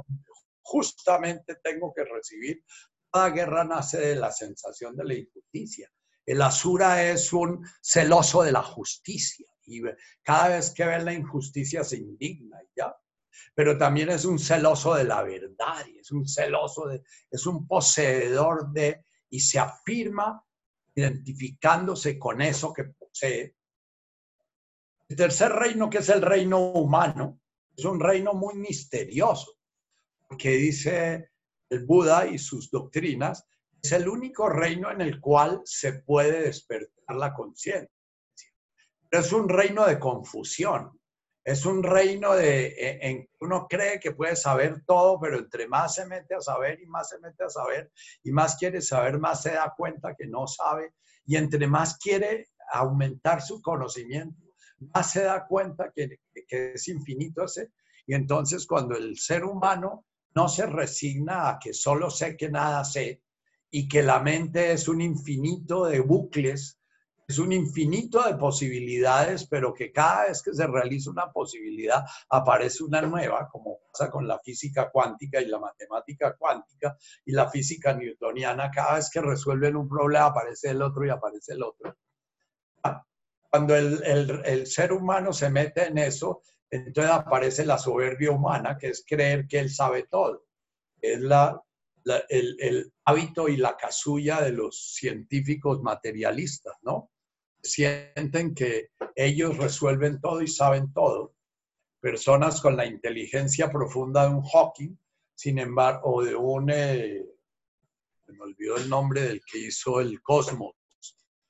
justamente 0.62 1.56
tengo 1.62 1.92
que 1.94 2.04
recibir. 2.04 2.64
Toda 3.10 3.30
guerra 3.30 3.64
nace 3.64 4.00
de 4.00 4.16
la 4.16 4.32
sensación 4.32 4.96
de 4.96 5.04
la 5.04 5.14
injusticia. 5.14 5.90
El 6.24 6.40
Asura 6.40 7.10
es 7.10 7.32
un 7.32 7.66
celoso 7.80 8.42
de 8.42 8.52
la 8.52 8.62
justicia 8.62 9.46
y 9.66 9.82
cada 10.22 10.48
vez 10.48 10.70
que 10.70 10.84
ve 10.84 10.98
la 11.00 11.12
injusticia 11.12 11.84
se 11.84 11.96
indigna, 11.96 12.58
¿ya? 12.74 12.94
Pero 13.54 13.76
también 13.78 14.10
es 14.10 14.24
un 14.24 14.38
celoso 14.38 14.94
de 14.94 15.04
la 15.04 15.22
verdad 15.22 15.86
y 15.86 15.98
es 15.98 16.10
un 16.10 16.26
celoso 16.26 16.86
de, 16.86 17.02
es 17.30 17.46
un 17.46 17.66
poseedor 17.66 18.70
de, 18.72 19.04
y 19.30 19.40
se 19.40 19.58
afirma 19.58 20.44
identificándose 20.94 22.18
con 22.18 22.42
eso 22.42 22.72
que 22.72 22.84
posee. 22.84 23.56
El 25.08 25.16
tercer 25.16 25.52
reino, 25.52 25.90
que 25.90 25.98
es 25.98 26.08
el 26.08 26.22
reino 26.22 26.58
humano, 26.58 27.40
es 27.76 27.84
un 27.84 28.00
reino 28.00 28.34
muy 28.34 28.54
misterioso, 28.54 29.58
porque 30.28 30.50
dice 30.50 31.30
el 31.68 31.84
Buda 31.84 32.26
y 32.26 32.38
sus 32.38 32.70
doctrinas 32.70 33.46
es 33.82 33.92
el 33.92 34.08
único 34.08 34.48
reino 34.48 34.90
en 34.90 35.00
el 35.00 35.20
cual 35.20 35.60
se 35.64 35.94
puede 35.94 36.42
despertar 36.42 37.16
la 37.16 37.34
conciencia. 37.34 37.90
Es 39.10 39.32
un 39.32 39.48
reino 39.48 39.86
de 39.86 39.98
confusión. 39.98 40.98
Es 41.44 41.66
un 41.66 41.82
reino 41.82 42.34
de, 42.34 42.98
en 43.00 43.28
uno 43.40 43.66
cree 43.68 43.98
que 43.98 44.12
puede 44.12 44.36
saber 44.36 44.82
todo, 44.86 45.18
pero 45.20 45.38
entre 45.38 45.66
más 45.66 45.96
se 45.96 46.06
mete 46.06 46.36
a 46.36 46.40
saber 46.40 46.80
y 46.80 46.86
más 46.86 47.08
se 47.08 47.18
mete 47.18 47.44
a 47.44 47.48
saber 47.48 47.90
y 48.22 48.30
más 48.30 48.56
quiere 48.56 48.80
saber, 48.80 49.18
más 49.18 49.42
se 49.42 49.52
da 49.52 49.74
cuenta 49.76 50.14
que 50.16 50.26
no 50.26 50.46
sabe. 50.46 50.94
Y 51.26 51.36
entre 51.36 51.66
más 51.66 51.98
quiere 51.98 52.46
aumentar 52.72 53.42
su 53.42 53.60
conocimiento, 53.60 54.40
más 54.94 55.10
se 55.10 55.22
da 55.24 55.46
cuenta 55.46 55.90
que, 55.94 56.18
que 56.46 56.72
es 56.74 56.88
infinito 56.88 57.44
ese. 57.44 57.72
Y 58.06 58.14
entonces 58.14 58.66
cuando 58.66 58.96
el 58.96 59.18
ser 59.18 59.44
humano 59.44 60.06
no 60.34 60.48
se 60.48 60.66
resigna 60.66 61.48
a 61.48 61.58
que 61.58 61.74
solo 61.74 62.10
sé 62.10 62.36
que 62.36 62.48
nada 62.48 62.84
sé, 62.84 63.22
y 63.74 63.88
que 63.88 64.02
la 64.02 64.20
mente 64.20 64.72
es 64.72 64.86
un 64.86 65.00
infinito 65.00 65.86
de 65.86 66.00
bucles 66.00 66.78
es 67.26 67.38
un 67.38 67.52
infinito 67.52 68.22
de 68.22 68.34
posibilidades, 68.34 69.46
pero 69.46 69.72
que 69.72 69.92
cada 69.92 70.26
vez 70.26 70.42
que 70.42 70.52
se 70.52 70.66
realiza 70.66 71.10
una 71.10 71.30
posibilidad 71.30 72.04
aparece 72.28 72.84
una 72.84 73.00
nueva, 73.02 73.48
como 73.50 73.78
pasa 73.92 74.10
con 74.10 74.26
la 74.26 74.38
física 74.40 74.90
cuántica 74.90 75.40
y 75.40 75.46
la 75.46 75.58
matemática 75.58 76.34
cuántica 76.36 76.96
y 77.24 77.32
la 77.32 77.48
física 77.48 77.94
newtoniana. 77.94 78.70
Cada 78.70 78.96
vez 78.96 79.10
que 79.10 79.20
resuelven 79.20 79.76
un 79.76 79.88
problema 79.88 80.26
aparece 80.26 80.70
el 80.70 80.82
otro 80.82 81.06
y 81.06 81.10
aparece 81.10 81.54
el 81.54 81.62
otro. 81.62 81.96
Cuando 83.50 83.76
el, 83.76 84.02
el 84.44 84.66
ser 84.66 84.92
humano 84.92 85.32
se 85.32 85.50
mete 85.50 85.86
en 85.86 85.98
eso, 85.98 86.42
entonces 86.70 87.12
aparece 87.12 87.66
la 87.66 87.76
soberbia 87.76 88.30
humana, 88.30 88.78
que 88.78 88.88
es 88.88 89.04
creer 89.06 89.46
que 89.46 89.58
él 89.58 89.70
sabe 89.70 90.04
todo. 90.04 90.46
Es 91.00 91.20
la, 91.20 91.60
el, 92.28 92.92
hábito 93.04 93.48
y 93.48 93.56
la 93.56 93.76
casulla 93.76 94.40
de 94.40 94.52
los 94.52 94.94
científicos 94.94 95.82
materialistas, 95.82 96.76
¿no? 96.82 97.10
Sienten 97.62 98.54
que 98.54 98.90
ellos 99.14 99.56
resuelven 99.56 100.20
todo 100.20 100.42
y 100.42 100.48
saben 100.48 100.92
todo. 100.92 101.34
Personas 102.00 102.60
con 102.60 102.76
la 102.76 102.86
inteligencia 102.86 103.70
profunda 103.70 104.28
de 104.28 104.34
un 104.34 104.42
Hawking, 104.42 104.98
sin 105.34 105.58
embargo, 105.58 106.14
o 106.14 106.24
de 106.24 106.34
un, 106.34 106.70
eh, 106.70 107.24
me 108.26 108.40
olvidó 108.40 108.76
el 108.76 108.88
nombre 108.88 109.22
del 109.22 109.40
que 109.44 109.58
hizo 109.58 110.00
el 110.00 110.20
cosmos, 110.22 110.74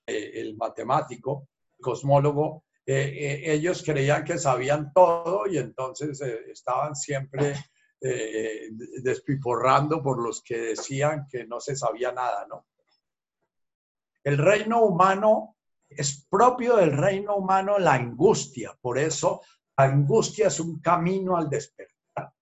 eh, 0.06 0.32
el 0.34 0.56
matemático, 0.56 1.48
cosmólogo, 1.80 2.64
eh, 2.84 2.94
eh, 2.94 3.52
ellos 3.52 3.82
creían 3.84 4.24
que 4.24 4.38
sabían 4.38 4.92
todo 4.92 5.46
y 5.46 5.58
entonces 5.58 6.20
estaban 6.20 6.96
siempre 6.96 7.54
despiporrando 8.02 10.02
por 10.02 10.22
los 10.22 10.42
que 10.42 10.58
decían 10.58 11.26
que 11.30 11.46
no 11.46 11.60
se 11.60 11.76
sabía 11.76 12.12
nada, 12.12 12.46
¿no? 12.48 12.66
El 14.24 14.38
reino 14.38 14.82
humano 14.82 15.56
es 15.88 16.26
propio 16.28 16.76
del 16.76 16.96
reino 16.96 17.36
humano 17.36 17.78
la 17.78 17.94
angustia, 17.94 18.76
por 18.80 18.98
eso 18.98 19.42
la 19.76 19.84
angustia 19.84 20.48
es 20.48 20.58
un 20.58 20.80
camino 20.80 21.36
al 21.36 21.48
despertar, 21.48 22.32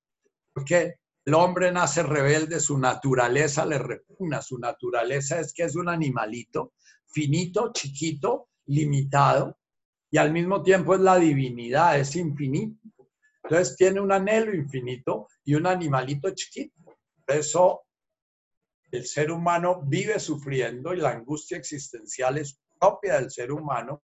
porque 0.53 1.01
el 1.25 1.35
hombre 1.35 1.71
nace 1.71 2.03
rebelde, 2.03 2.61
su 2.61 2.79
naturaleza 2.79 3.67
le 3.67 3.79
repugna, 3.79 4.41
su 4.41 4.59
naturaleza 4.59 5.41
es 5.41 5.53
que 5.53 5.65
es 5.65 5.77
un 5.77 5.89
animalito 5.89 6.73
finito, 7.11 7.73
chiquito, 7.73 8.49
limitado, 8.67 9.59
y 10.11 10.19
al 10.19 10.33
mismo 10.33 10.63
tiempo 10.63 10.95
es 10.95 11.01
la 11.01 11.17
divinidad, 11.17 11.99
es 11.99 12.17
infinito. 12.17 12.80
Entonces 13.51 13.77
tiene 13.77 14.01
un 14.01 14.13
anhelo 14.13 14.55
infinito 14.55 15.27
y 15.43 15.57
un 15.57 15.67
animalito 15.67 16.31
chiquito. 16.31 16.73
Por 17.27 17.37
eso 17.37 17.83
el 18.93 19.05
ser 19.05 19.33
humano 19.33 19.83
vive 19.85 20.21
sufriendo 20.21 20.95
y 20.95 20.99
la 20.99 21.11
angustia 21.11 21.57
existencial 21.59 22.39
es 22.39 22.61
propia 22.79 23.15
del 23.15 23.29
ser 23.29 23.51
humano. 23.51 24.05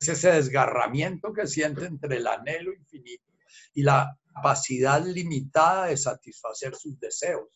Es 0.00 0.08
ese 0.08 0.32
desgarramiento 0.32 1.32
que 1.32 1.46
siente 1.46 1.86
entre 1.86 2.16
el 2.16 2.26
anhelo 2.26 2.72
infinito 2.72 3.32
y 3.74 3.84
la 3.84 4.18
capacidad 4.34 5.00
limitada 5.04 5.86
de 5.86 5.96
satisfacer 5.96 6.74
sus 6.74 6.98
deseos. 6.98 7.48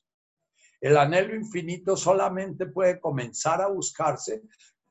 El 0.80 0.96
anhelo 0.96 1.34
infinito 1.34 1.96
solamente 1.96 2.66
puede 2.66 3.00
comenzar 3.00 3.60
a 3.60 3.66
buscarse 3.66 4.42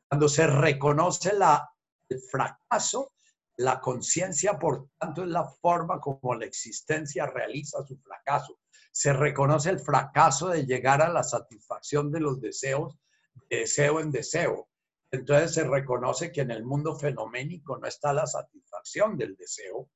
cuando 0.09 0.27
se 0.27 0.45
reconoce 0.45 1.33
la 1.33 1.71
el 2.09 2.21
fracaso, 2.21 3.13
la 3.57 3.81
conciencia, 3.81 4.59
por 4.59 4.89
tanto, 4.99 5.23
es 5.23 5.29
la 5.29 5.43
forma 5.43 5.99
como 5.99 6.35
la 6.35 6.45
existencia 6.45 7.25
realiza 7.25 7.83
su 7.85 7.97
fracaso. 7.97 8.59
Se 8.91 9.13
reconoce 9.13 9.69
el 9.71 9.79
fracaso 9.79 10.49
de 10.49 10.65
llegar 10.65 11.01
a 11.01 11.09
la 11.09 11.23
satisfacción 11.23 12.11
de 12.11 12.19
los 12.19 12.39
deseos, 12.39 12.95
de 13.49 13.59
deseo 13.59 13.99
en 13.99 14.11
deseo. 14.11 14.69
Entonces 15.09 15.53
se 15.53 15.63
reconoce 15.63 16.31
que 16.31 16.41
en 16.41 16.51
el 16.51 16.63
mundo 16.63 16.95
fenoménico 16.95 17.77
no 17.77 17.87
está 17.87 18.13
la 18.13 18.27
satisfacción 18.27 19.17
del 19.17 19.35
deseo. 19.35 19.89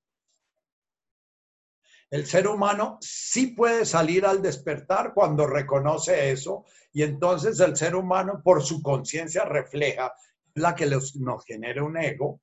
El 2.10 2.26
ser 2.26 2.48
humano 2.48 2.98
sí 3.00 3.48
puede 3.48 3.86
salir 3.86 4.26
al 4.26 4.42
despertar 4.42 5.14
cuando 5.14 5.48
reconoce 5.48 6.32
eso 6.32 6.66
y 6.92 7.04
entonces 7.04 7.60
el 7.60 7.78
ser 7.78 7.96
humano 7.96 8.42
por 8.44 8.64
su 8.64 8.82
conciencia 8.82 9.46
refleja 9.46 10.14
la 10.56 10.76
que 10.76 10.88
nos 10.88 11.46
genera 11.46 11.84
un 11.84 11.98
ego. 11.98 12.42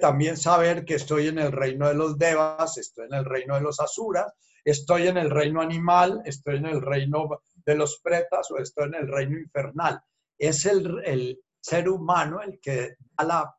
También 0.00 0.38
saber 0.38 0.84
que 0.84 0.94
estoy 0.94 1.28
en 1.28 1.38
el 1.38 1.52
reino 1.52 1.86
de 1.88 1.94
los 1.94 2.16
devas, 2.16 2.78
estoy 2.78 3.06
en 3.06 3.14
el 3.14 3.24
reino 3.24 3.54
de 3.54 3.60
los 3.60 3.80
asuras, 3.80 4.32
estoy 4.64 5.08
en 5.08 5.18
el 5.18 5.30
reino 5.30 5.60
animal, 5.60 6.22
estoy 6.24 6.56
en 6.56 6.66
el 6.66 6.80
reino 6.80 7.28
de 7.66 7.74
los 7.74 8.00
pretas 8.00 8.50
o 8.50 8.56
estoy 8.56 8.86
en 8.86 8.94
el 8.94 9.08
reino 9.08 9.38
infernal. 9.38 10.00
Es 10.38 10.64
el, 10.64 11.38
ser 11.60 11.88
humano 11.88 12.42
el 12.42 12.60
que 12.60 12.96
da 13.16 13.24
la 13.24 13.56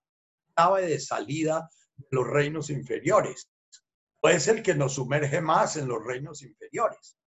clave 0.53 0.87
de 0.87 0.99
salida 0.99 1.69
de 1.95 2.07
los 2.11 2.27
reinos 2.27 2.69
inferiores. 2.69 3.49
O 4.21 4.29
es 4.29 4.47
el 4.47 4.61
que 4.61 4.75
nos 4.75 4.93
sumerge 4.93 5.41
más 5.41 5.77
en 5.77 5.87
los 5.87 6.03
reinos 6.03 6.43
inferiores. 6.43 7.17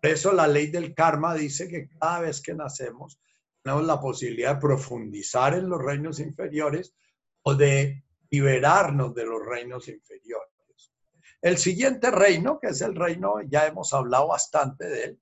Por 0.00 0.10
eso 0.10 0.32
la 0.32 0.46
ley 0.46 0.66
del 0.66 0.94
karma 0.94 1.34
dice 1.34 1.68
que 1.68 1.88
cada 1.98 2.20
vez 2.20 2.42
que 2.42 2.54
nacemos 2.54 3.18
tenemos 3.62 3.84
la 3.84 3.98
posibilidad 3.98 4.56
de 4.56 4.60
profundizar 4.60 5.54
en 5.54 5.68
los 5.68 5.82
reinos 5.82 6.20
inferiores 6.20 6.94
o 7.44 7.54
de 7.54 8.02
liberarnos 8.30 9.14
de 9.14 9.24
los 9.24 9.44
reinos 9.44 9.88
inferiores. 9.88 10.50
El 11.40 11.58
siguiente 11.58 12.10
reino, 12.10 12.58
que 12.58 12.68
es 12.68 12.80
el 12.80 12.94
reino, 12.94 13.42
ya 13.46 13.66
hemos 13.66 13.92
hablado 13.92 14.28
bastante 14.28 14.86
de 14.86 15.04
él, 15.04 15.20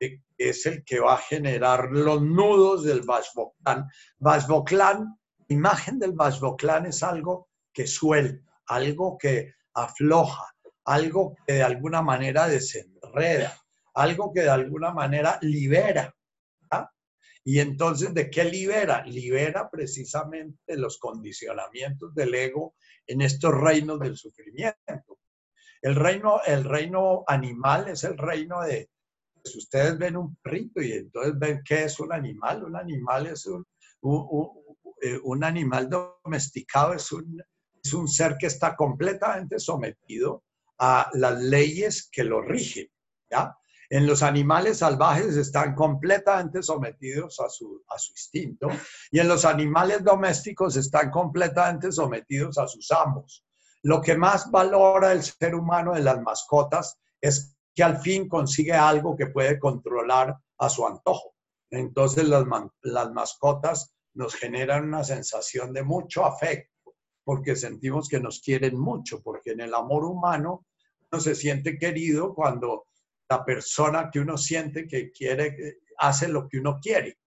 eh, 0.00 0.20
es 0.36 0.66
el 0.66 0.84
que 0.84 1.00
va 1.00 1.14
a 1.14 1.18
generar 1.18 1.88
los 1.90 2.20
nudos 2.20 2.84
del 2.84 3.02
Vashvoklan. 3.02 3.88
Vashvoklan, 4.18 5.18
imagen 5.48 5.98
del 5.98 6.12
Vashvoklan 6.12 6.86
es 6.86 7.02
algo 7.02 7.48
que 7.72 7.86
suelta, 7.86 8.52
algo 8.66 9.16
que 9.16 9.54
afloja, 9.72 10.54
algo 10.84 11.34
que 11.46 11.54
de 11.54 11.62
alguna 11.62 12.02
manera 12.02 12.48
desenreda, 12.48 13.56
algo 13.94 14.30
que 14.32 14.42
de 14.42 14.50
alguna 14.50 14.92
manera 14.92 15.38
libera. 15.40 16.14
Y 17.44 17.58
entonces, 17.58 18.14
¿de 18.14 18.30
qué 18.30 18.44
libera? 18.44 19.04
Libera 19.04 19.68
precisamente 19.70 20.76
los 20.76 20.98
condicionamientos 20.98 22.14
del 22.14 22.34
ego 22.34 22.74
en 23.06 23.22
estos 23.22 23.52
reinos 23.52 23.98
del 23.98 24.16
sufrimiento. 24.16 25.18
El 25.80 25.96
reino, 25.96 26.40
el 26.46 26.62
reino 26.62 27.24
animal 27.26 27.88
es 27.88 28.04
el 28.04 28.16
reino 28.16 28.62
de, 28.62 28.88
pues 29.42 29.56
ustedes 29.56 29.98
ven 29.98 30.16
un 30.16 30.36
perrito 30.36 30.80
y 30.80 30.92
entonces 30.92 31.36
ven 31.36 31.62
qué 31.64 31.84
es 31.84 31.98
un 31.98 32.12
animal. 32.12 32.62
Un 32.62 32.76
animal 32.76 33.26
es 33.26 33.46
un, 33.46 33.66
eh, 35.00 35.18
un, 35.24 35.42
animal 35.42 35.90
domesticado, 35.90 36.94
es 36.94 37.10
un, 37.10 37.42
es 37.82 37.92
un 37.92 38.06
ser 38.06 38.36
que 38.38 38.46
está 38.46 38.76
completamente 38.76 39.58
sometido 39.58 40.44
a 40.78 41.10
las 41.14 41.42
leyes 41.42 42.08
que 42.10 42.22
lo 42.22 42.40
rigen. 42.40 42.88
¿ya? 43.28 43.56
En 43.92 44.06
los 44.06 44.22
animales 44.22 44.78
salvajes 44.78 45.36
están 45.36 45.74
completamente 45.74 46.62
sometidos 46.62 47.38
a 47.40 47.50
su, 47.50 47.84
a 47.90 47.98
su 47.98 48.12
instinto 48.12 48.68
y 49.10 49.20
en 49.20 49.28
los 49.28 49.44
animales 49.44 50.02
domésticos 50.02 50.76
están 50.76 51.10
completamente 51.10 51.92
sometidos 51.92 52.56
a 52.56 52.66
sus 52.66 52.90
amos. 52.90 53.44
Lo 53.82 54.00
que 54.00 54.16
más 54.16 54.50
valora 54.50 55.12
el 55.12 55.22
ser 55.22 55.54
humano 55.54 55.92
de 55.92 56.00
las 56.00 56.22
mascotas 56.22 56.98
es 57.20 57.54
que 57.74 57.82
al 57.82 57.98
fin 57.98 58.30
consigue 58.30 58.72
algo 58.72 59.14
que 59.14 59.26
puede 59.26 59.58
controlar 59.58 60.38
a 60.56 60.70
su 60.70 60.86
antojo. 60.86 61.34
Entonces 61.68 62.26
las, 62.26 62.46
las 62.80 63.12
mascotas 63.12 63.94
nos 64.14 64.34
generan 64.36 64.84
una 64.84 65.04
sensación 65.04 65.74
de 65.74 65.82
mucho 65.82 66.24
afecto 66.24 66.94
porque 67.24 67.56
sentimos 67.56 68.08
que 68.08 68.20
nos 68.20 68.40
quieren 68.40 68.80
mucho, 68.80 69.20
porque 69.22 69.50
en 69.50 69.60
el 69.60 69.74
amor 69.74 70.06
humano 70.06 70.64
uno 71.10 71.20
se 71.20 71.34
siente 71.34 71.76
querido 71.76 72.34
cuando 72.34 72.86
la 73.28 73.44
persona 73.44 74.10
que 74.10 74.20
uno 74.20 74.36
siente 74.36 74.86
que 74.86 75.10
quiere, 75.10 75.80
hace 75.98 76.28
lo 76.28 76.48
que 76.48 76.58
uno 76.58 76.78
quiere. 76.80 77.18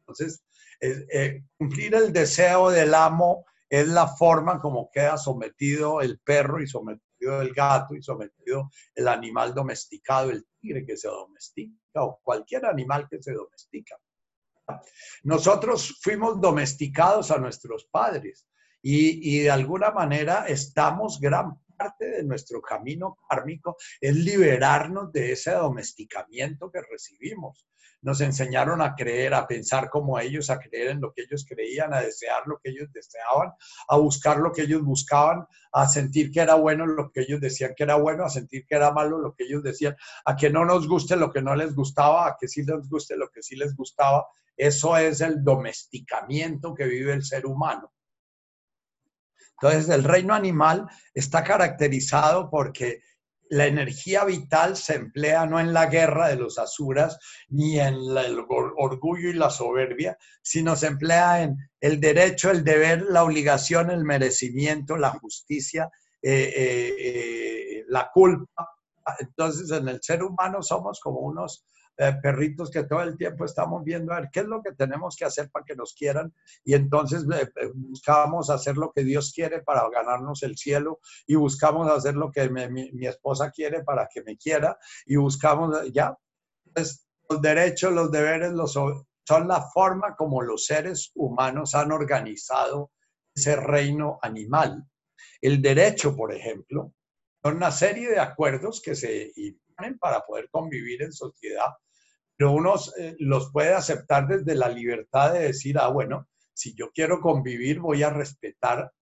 Entonces, 0.00 0.44
eh, 0.80 1.44
cumplir 1.56 1.94
el 1.94 2.12
deseo 2.12 2.70
del 2.70 2.94
amo 2.94 3.44
es 3.68 3.86
la 3.88 4.06
forma 4.06 4.60
como 4.60 4.90
queda 4.90 5.16
sometido 5.16 6.00
el 6.00 6.18
perro 6.18 6.60
y 6.60 6.66
sometido 6.66 7.40
el 7.40 7.54
gato 7.54 7.94
y 7.94 8.02
sometido 8.02 8.70
el 8.94 9.08
animal 9.08 9.54
domesticado, 9.54 10.30
el 10.30 10.44
tigre 10.60 10.84
que 10.84 10.96
se 10.96 11.08
domestica 11.08 12.02
o 12.02 12.20
cualquier 12.22 12.66
animal 12.66 13.06
que 13.08 13.22
se 13.22 13.32
domestica. 13.32 13.96
Nosotros 15.22 15.98
fuimos 16.02 16.40
domesticados 16.40 17.30
a 17.30 17.38
nuestros 17.38 17.86
padres 17.86 18.46
y, 18.82 19.36
y 19.36 19.42
de 19.44 19.50
alguna 19.50 19.90
manera 19.90 20.46
estamos 20.46 21.20
gran 21.20 21.61
parte 21.82 22.10
de 22.10 22.22
nuestro 22.22 22.60
camino 22.60 23.16
kármico 23.28 23.76
es 24.00 24.14
liberarnos 24.14 25.12
de 25.12 25.32
ese 25.32 25.52
domesticamiento 25.52 26.70
que 26.70 26.80
recibimos. 26.80 27.66
Nos 28.02 28.20
enseñaron 28.20 28.80
a 28.82 28.94
creer, 28.94 29.34
a 29.34 29.46
pensar 29.46 29.88
como 29.90 30.18
ellos, 30.18 30.50
a 30.50 30.58
creer 30.58 30.88
en 30.90 31.00
lo 31.00 31.12
que 31.12 31.22
ellos 31.22 31.44
creían, 31.48 31.92
a 31.92 32.00
desear 32.00 32.42
lo 32.46 32.58
que 32.58 32.70
ellos 32.70 32.92
deseaban, 32.92 33.52
a 33.88 33.96
buscar 33.96 34.38
lo 34.38 34.52
que 34.52 34.62
ellos 34.62 34.82
buscaban, 34.82 35.46
a 35.72 35.88
sentir 35.88 36.30
que 36.30 36.40
era 36.40 36.54
bueno 36.54 36.86
lo 36.86 37.10
que 37.10 37.22
ellos 37.22 37.40
decían 37.40 37.74
que 37.76 37.84
era 37.84 37.96
bueno, 37.96 38.24
a 38.24 38.30
sentir 38.30 38.64
que 38.66 38.76
era 38.76 38.92
malo 38.92 39.18
lo 39.18 39.34
que 39.34 39.44
ellos 39.44 39.62
decían, 39.62 39.96
a 40.24 40.36
que 40.36 40.50
no 40.50 40.64
nos 40.64 40.86
guste 40.86 41.16
lo 41.16 41.32
que 41.32 41.42
no 41.42 41.54
les 41.56 41.74
gustaba, 41.74 42.28
a 42.28 42.36
que 42.38 42.48
sí 42.48 42.62
les 42.62 42.88
guste 42.88 43.16
lo 43.16 43.28
que 43.30 43.42
sí 43.42 43.56
les 43.56 43.74
gustaba. 43.74 44.26
Eso 44.56 44.96
es 44.96 45.20
el 45.20 45.42
domesticamiento 45.42 46.74
que 46.74 46.86
vive 46.86 47.12
el 47.12 47.24
ser 47.24 47.46
humano. 47.46 47.92
Entonces, 49.62 49.94
el 49.94 50.02
reino 50.02 50.34
animal 50.34 50.88
está 51.14 51.44
caracterizado 51.44 52.50
porque 52.50 53.00
la 53.48 53.66
energía 53.66 54.24
vital 54.24 54.76
se 54.76 54.96
emplea 54.96 55.46
no 55.46 55.60
en 55.60 55.72
la 55.72 55.86
guerra 55.86 56.28
de 56.28 56.36
los 56.36 56.58
asuras 56.58 57.16
ni 57.48 57.78
en 57.78 57.94
el 57.94 58.44
orgullo 58.48 59.28
y 59.28 59.34
la 59.34 59.50
soberbia, 59.50 60.18
sino 60.42 60.74
se 60.74 60.88
emplea 60.88 61.42
en 61.42 61.58
el 61.80 62.00
derecho, 62.00 62.50
el 62.50 62.64
deber, 62.64 63.02
la 63.02 63.22
obligación, 63.22 63.90
el 63.92 64.04
merecimiento, 64.04 64.96
la 64.96 65.10
justicia, 65.10 65.88
eh, 66.20 66.52
eh, 66.56 66.94
eh, 66.98 67.84
la 67.86 68.10
culpa. 68.12 68.68
Entonces, 69.20 69.70
en 69.70 69.86
el 69.86 70.02
ser 70.02 70.24
humano 70.24 70.60
somos 70.62 70.98
como 70.98 71.20
unos 71.20 71.64
eh, 71.98 72.14
perritos 72.22 72.70
que 72.70 72.84
todo 72.84 73.02
el 73.02 73.18
tiempo 73.18 73.44
estamos 73.44 73.84
viendo 73.84 74.12
a 74.12 74.20
ver 74.20 74.30
qué 74.32 74.40
es 74.40 74.46
lo 74.46 74.62
que 74.62 74.72
tenemos 74.72 75.14
que 75.14 75.26
hacer 75.26 75.50
para 75.50 75.64
que 75.64 75.76
nos 75.76 75.92
quieran 75.92 76.32
y 76.64 76.72
entonces 76.72 77.24
eh, 77.24 77.50
eh, 77.54 77.70
buscamos 77.74 78.48
hacer 78.48 78.78
lo 78.78 78.92
que 78.92 79.04
Dios 79.04 79.30
quiere 79.34 79.60
para 79.60 79.86
ganarnos 79.90 80.42
el 80.42 80.56
cielo 80.56 81.00
y 81.26 81.34
buscamos 81.34 81.90
hacer 81.90 82.14
lo 82.14 82.32
que 82.32 82.48
mi, 82.48 83.06
esposa 83.06 83.50
quiere 83.50 83.84
para 83.84 84.08
que 84.12 84.22
me 84.22 84.38
quiera 84.38 84.78
y 85.04 85.16
buscamos 85.16 85.76
ya. 85.92 86.16
Entonces, 86.64 87.06
los 87.28 87.42
derechos, 87.42 87.92
los 87.92 88.10
deberes 88.10 88.52
los, 88.52 88.72
son 88.72 89.48
la 89.48 89.60
forma 89.60 90.16
como 90.16 90.40
los 90.40 90.64
seres 90.64 91.12
humanos 91.14 91.74
han 91.74 91.92
organizado 91.92 92.90
ese 93.34 93.56
reino 93.56 94.18
animal. 94.22 94.82
El 95.42 95.60
derecho, 95.60 96.16
por 96.16 96.32
ejemplo, 96.32 96.94
son 97.42 97.56
una 97.56 97.70
serie 97.70 98.08
de 98.08 98.18
acuerdos 98.18 98.80
que 98.80 98.94
se 98.94 99.32
para 99.98 100.20
poder 100.20 100.48
convivir 100.50 101.02
en 101.02 101.12
sociedad, 101.12 101.70
pero 102.36 102.52
uno 102.52 102.74
eh, 102.98 103.14
los 103.18 103.50
puede 103.52 103.74
aceptar 103.74 104.26
desde 104.26 104.54
la 104.54 104.68
libertad 104.68 105.32
de 105.32 105.40
decir, 105.40 105.78
ah, 105.78 105.88
bueno, 105.88 106.28
si 106.52 106.74
yo 106.74 106.90
quiero 106.92 107.20
convivir, 107.20 107.80
voy 107.80 108.02
a 108.02 108.10
respetar 108.10 108.92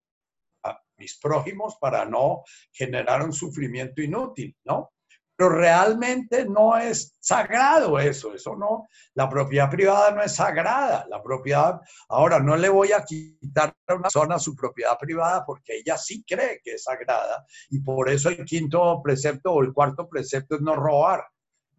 a 0.65 0.81
mis 0.97 1.19
prójimos 1.19 1.77
para 1.81 2.05
no 2.05 2.43
generar 2.73 3.23
un 3.23 3.33
sufrimiento 3.33 4.03
inútil, 4.03 4.57
¿no? 4.65 4.93
Pero 5.41 5.53
realmente 5.53 6.45
no 6.45 6.77
es 6.77 7.17
sagrado 7.19 7.99
eso, 7.99 8.35
eso 8.35 8.55
no, 8.57 8.87
la 9.15 9.27
propiedad 9.27 9.71
privada 9.71 10.11
no 10.11 10.23
es 10.23 10.35
sagrada, 10.35 11.07
la 11.09 11.23
propiedad, 11.23 11.81
ahora 12.11 12.41
no 12.41 12.59
le 12.59 12.69
voy 12.69 12.93
a 12.93 13.03
quitar 13.03 13.75
a 13.87 13.95
una 13.95 14.11
zona 14.11 14.39
su 14.39 14.55
propiedad 14.55 14.99
privada 14.99 15.43
porque 15.47 15.79
ella 15.79 15.97
sí 15.97 16.23
cree 16.29 16.61
que 16.63 16.73
es 16.73 16.83
sagrada 16.83 17.47
y 17.71 17.81
por 17.81 18.11
eso 18.11 18.29
el 18.29 18.45
quinto 18.45 19.01
precepto 19.03 19.53
o 19.53 19.63
el 19.63 19.73
cuarto 19.73 20.11
precepto 20.11 20.57
es 20.57 20.61
no 20.61 20.77
robar. 20.77 21.25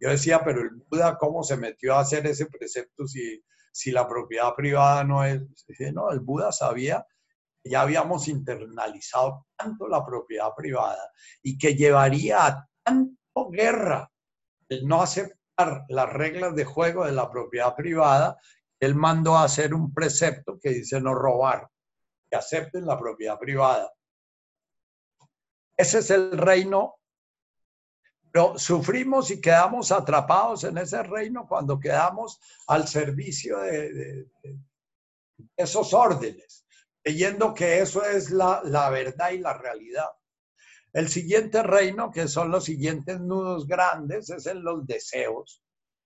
Yo 0.00 0.10
decía, 0.10 0.42
pero 0.42 0.62
el 0.62 0.70
Buda, 0.90 1.16
¿cómo 1.16 1.44
se 1.44 1.56
metió 1.56 1.94
a 1.94 2.00
hacer 2.00 2.26
ese 2.26 2.46
precepto 2.46 3.06
si, 3.06 3.44
si 3.70 3.92
la 3.92 4.08
propiedad 4.08 4.56
privada 4.56 5.04
no 5.04 5.24
es? 5.24 5.40
No, 5.94 6.10
el 6.10 6.18
Buda 6.18 6.50
sabía 6.50 7.06
ya 7.64 7.82
habíamos 7.82 8.26
internalizado 8.26 9.46
tanto 9.54 9.86
la 9.86 10.04
propiedad 10.04 10.48
privada 10.56 11.12
y 11.44 11.56
que 11.56 11.76
llevaría 11.76 12.44
a 12.44 12.68
tanto 12.82 13.21
guerra 13.50 14.10
el 14.68 14.86
no 14.86 15.02
aceptar 15.02 15.84
las 15.88 16.12
reglas 16.12 16.54
de 16.54 16.64
juego 16.64 17.04
de 17.04 17.12
la 17.12 17.30
propiedad 17.30 17.74
privada, 17.74 18.38
él 18.80 18.94
mandó 18.94 19.36
a 19.36 19.44
hacer 19.44 19.74
un 19.74 19.92
precepto 19.92 20.58
que 20.58 20.70
dice 20.70 21.00
no 21.00 21.14
robar, 21.14 21.68
que 22.28 22.36
acepten 22.36 22.86
la 22.86 22.98
propiedad 22.98 23.38
privada. 23.38 23.92
Ese 25.76 25.98
es 25.98 26.10
el 26.10 26.36
reino, 26.36 26.96
pero 28.30 28.58
sufrimos 28.58 29.30
y 29.30 29.40
quedamos 29.40 29.92
atrapados 29.92 30.64
en 30.64 30.78
ese 30.78 31.02
reino 31.02 31.46
cuando 31.46 31.78
quedamos 31.78 32.40
al 32.66 32.88
servicio 32.88 33.58
de, 33.58 34.26
esos 35.56 35.92
órdenes, 35.92 36.66
creyendo 37.02 37.52
que 37.52 37.80
eso 37.80 38.04
es 38.04 38.30
la, 38.30 38.62
la 38.64 38.90
verdad 38.90 39.30
y 39.30 39.38
la 39.38 39.54
realidad. 39.54 40.08
El 40.92 41.08
siguiente 41.08 41.62
reino, 41.62 42.10
que 42.10 42.28
son 42.28 42.50
los 42.50 42.64
siguientes 42.64 43.18
nudos 43.20 43.66
grandes, 43.66 44.28
es 44.28 44.46
en 44.46 44.62
los 44.62 44.86
deseos. 44.86 45.62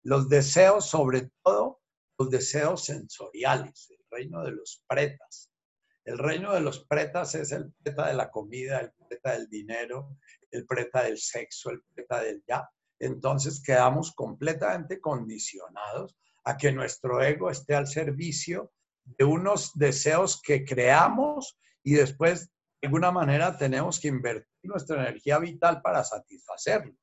Los 0.03 0.29
deseos, 0.29 0.87
sobre 0.89 1.31
todo, 1.43 1.81
los 2.19 2.31
deseos 2.31 2.85
sensoriales, 2.85 3.91
el 3.91 4.05
reino 4.11 4.43
de 4.43 4.51
los 4.51 4.83
pretas. 4.89 5.51
El 6.05 6.19
reino 6.19 6.53
de 6.53 6.61
los 6.61 6.85
pretas 6.87 7.37
es 7.37 7.53
el 7.53 7.73
preta 7.81 8.09
de 8.09 8.15
la 8.15 8.29
comida, 8.31 8.81
el 8.81 8.93
preta 9.09 9.33
del 9.35 9.49
dinero, 9.49 10.17
el 10.51 10.67
preta 10.67 11.05
del 11.05 11.19
sexo, 11.19 11.71
el 11.71 11.83
preta 11.95 12.21
del 12.21 12.43
ya. 12.47 12.69
Entonces 12.99 13.63
quedamos 13.63 14.13
completamente 14.13 15.01
condicionados 15.01 16.17
a 16.45 16.57
que 16.57 16.73
nuestro 16.73 17.23
ego 17.23 17.51
esté 17.51 17.77
al 17.77 17.87
servicio 17.87 18.73
de 19.05 19.25
unos 19.25 19.73
deseos 19.75 20.41
que 20.43 20.65
creamos 20.65 21.57
y 21.85 21.95
después 21.95 22.47
de 22.47 22.52
alguna 22.83 23.11
manera 23.11 23.57
tenemos 23.57 24.01
que 24.01 24.09
invertir 24.09 24.47
nuestra 24.65 25.03
energía 25.03 25.39
vital 25.39 25.81
para 25.81 26.03
satisfacerlo. 26.03 26.95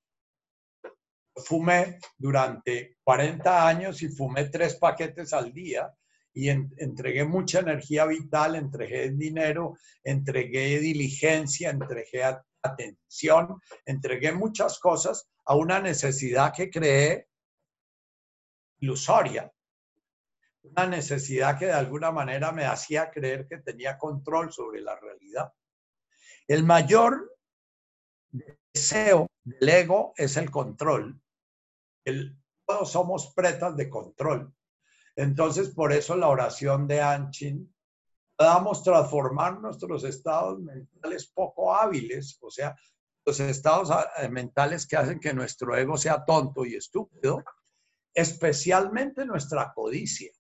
Fumé 1.36 2.00
durante 2.18 2.98
40 3.04 3.68
años 3.68 4.02
y 4.02 4.10
fumé 4.10 4.50
tres 4.50 4.76
paquetes 4.76 5.32
al 5.32 5.54
día 5.54 5.94
y 6.34 6.50
entregué 6.50 7.24
mucha 7.24 7.60
energía 7.60 8.06
vital, 8.06 8.56
entregué 8.56 9.10
dinero, 9.12 9.78
entregué 10.04 10.80
diligencia, 10.80 11.70
entregué 11.70 12.24
atención, 12.62 13.60
entregué 13.86 14.34
muchas 14.34 14.80
cosas 14.80 15.30
a 15.46 15.56
una 15.56 15.80
necesidad 15.80 16.54
que 16.54 16.70
creé 16.70 17.28
ilusoria, 18.80 19.52
una 20.64 20.86
necesidad 20.88 21.58
que 21.58 21.68
de 21.68 21.74
alguna 21.74 22.12
manera 22.12 22.52
me 22.52 22.66
hacía 22.66 23.10
creer 23.10 23.48
que 23.48 23.58
tenía 23.58 23.98
control 23.98 24.52
sobre 24.52 24.82
la 24.82 25.00
realidad. 25.00 25.52
El 26.50 26.64
mayor 26.64 27.38
deseo 28.74 29.28
del 29.44 29.70
ego 29.70 30.14
es 30.18 30.36
el 30.36 30.50
control. 30.50 31.22
Todos 32.66 32.92
somos 32.92 33.32
pretas 33.36 33.78
de 33.78 33.88
control. 33.88 34.52
Entonces, 35.16 35.70
por 35.70 35.94
eso 35.94 36.16
la 36.16 36.28
oración 36.28 36.88
de 36.88 37.02
Anchin, 37.02 37.72
podamos 38.36 38.82
transformar 38.82 39.60
nuestros 39.60 40.04
estados 40.04 40.60
mentales 40.60 41.28
poco 41.28 41.76
hábiles, 41.76 42.40
o 42.42 42.50
sea, 42.50 42.76
los 43.26 43.40
estados 43.42 43.92
ah, 43.92 44.10
eh, 44.18 44.28
mentales 44.28 44.88
que 44.88 44.98
hacen 44.98 45.20
que 45.20 45.36
nuestro 45.36 45.78
ego 45.78 45.98
sea 45.98 46.26
tonto 46.26 46.66
y 46.66 46.74
estúpido, 46.74 47.44
especialmente 48.12 49.24
nuestra 49.24 49.72
codicia. 49.72 50.32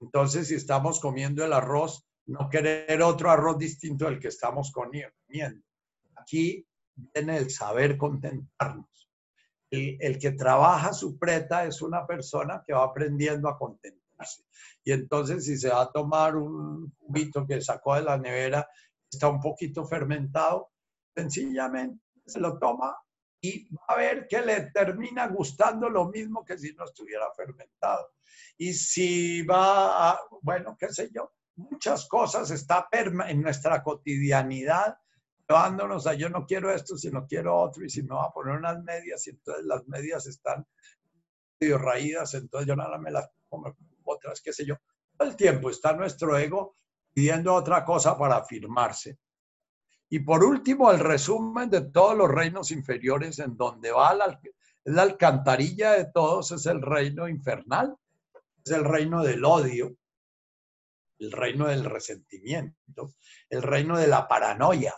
Entonces, 0.00 0.46
si 0.46 0.54
estamos 0.54 1.00
comiendo 1.00 1.44
el 1.44 1.52
arroz, 1.52 2.06
no 2.26 2.48
querer 2.48 3.02
otro 3.02 3.30
arroz 3.30 3.58
distinto 3.58 4.06
del 4.06 4.18
que 4.18 4.28
estamos 4.28 4.72
comiendo. 4.72 5.14
Aquí 6.16 6.66
viene 6.94 7.38
el 7.38 7.50
saber 7.50 7.96
contentarnos. 7.96 8.88
El, 9.70 10.18
que 10.20 10.30
trabaja 10.30 10.92
su 10.92 11.18
preta 11.18 11.64
es 11.64 11.82
una 11.82 12.06
persona 12.06 12.62
que 12.64 12.72
va 12.72 12.84
aprendiendo 12.84 13.48
a 13.48 13.58
contentarse. 13.58 14.44
Y 14.84 14.92
entonces 14.92 15.44
si 15.44 15.56
se 15.56 15.70
va 15.70 15.82
a 15.82 15.90
tomar 15.90 16.36
un 16.36 16.94
juguito 17.00 17.44
que 17.44 17.60
sacó 17.60 17.96
de 17.96 18.02
la 18.02 18.16
nevera, 18.16 18.68
está 19.10 19.28
un 19.28 19.40
poquito 19.40 19.84
fermentado, 19.84 20.70
sencillamente 21.14 22.04
se 22.24 22.38
lo 22.38 22.58
toma 22.58 22.96
y 23.40 23.68
va 23.74 23.84
a 23.88 23.96
ver 23.96 24.26
que 24.28 24.40
le 24.40 24.70
termina 24.70 25.26
gustando 25.26 25.90
lo 25.90 26.08
mismo 26.08 26.44
que 26.44 26.56
si 26.56 26.72
no 26.74 26.84
estuviera 26.84 27.26
fermentado. 27.36 28.12
Y 28.56 28.72
si 28.72 29.42
va 29.42 30.10
a, 30.10 30.20
bueno, 30.40 30.76
qué 30.78 30.88
sé 30.88 31.10
yo, 31.12 31.32
muchas 31.56 32.06
cosas 32.08 32.50
está 32.50 32.88
en 32.92 33.42
nuestra 33.42 33.82
cotidianidad 33.82 34.96
llevándonos 35.48 36.06
a 36.06 36.14
yo 36.14 36.28
no 36.28 36.46
quiero 36.46 36.72
esto, 36.72 36.96
sino 36.96 37.26
quiero 37.26 37.56
otro, 37.56 37.84
y 37.84 37.90
si 37.90 38.02
me 38.02 38.14
va 38.14 38.26
a 38.26 38.32
poner 38.32 38.56
unas 38.56 38.82
medias, 38.82 39.26
y 39.26 39.30
entonces 39.30 39.64
las 39.64 39.86
medias 39.86 40.26
están 40.26 40.66
medio 41.60 41.78
raídas, 41.78 42.34
entonces 42.34 42.68
yo 42.68 42.76
nada 42.76 42.98
me 42.98 43.10
las 43.10 43.30
pongo 43.48 43.76
otras, 44.04 44.40
qué 44.40 44.52
sé 44.52 44.64
yo. 44.64 44.76
Todo 45.16 45.28
el 45.28 45.36
tiempo 45.36 45.70
está 45.70 45.92
nuestro 45.92 46.36
ego 46.36 46.76
pidiendo 47.12 47.54
otra 47.54 47.84
cosa 47.84 48.18
para 48.18 48.36
afirmarse. 48.36 49.18
Y 50.08 50.20
por 50.20 50.44
último, 50.44 50.90
el 50.90 51.00
resumen 51.00 51.70
de 51.70 51.82
todos 51.82 52.16
los 52.16 52.30
reinos 52.30 52.70
inferiores 52.70 53.38
en 53.38 53.56
donde 53.56 53.90
va 53.90 54.14
la 54.14 55.02
alcantarilla 55.02 55.92
de 55.92 56.06
todos 56.06 56.52
es 56.52 56.66
el 56.66 56.82
reino 56.82 57.28
infernal, 57.28 57.96
es 58.64 58.72
el 58.72 58.84
reino 58.84 59.22
del 59.22 59.44
odio, 59.44 59.96
el 61.24 61.32
reino 61.32 61.66
del 61.66 61.84
resentimiento, 61.84 63.14
el 63.48 63.62
reino 63.62 63.98
de 63.98 64.06
la 64.06 64.28
paranoia. 64.28 64.94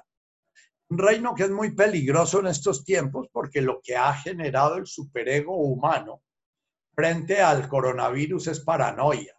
Un 0.89 0.99
reino 0.99 1.35
que 1.35 1.45
es 1.45 1.51
muy 1.51 1.75
peligroso 1.75 2.41
en 2.41 2.49
estos 2.49 2.85
tiempos 2.85 3.29
porque 3.33 3.61
lo 3.61 3.81
que 3.83 3.97
ha 3.97 4.13
generado 4.15 4.77
el 4.77 4.87
superego 4.87 5.57
humano 5.57 6.23
frente 6.95 7.41
al 7.41 7.69
coronavirus 7.69 8.49
es 8.49 8.61
paranoia. 8.61 9.35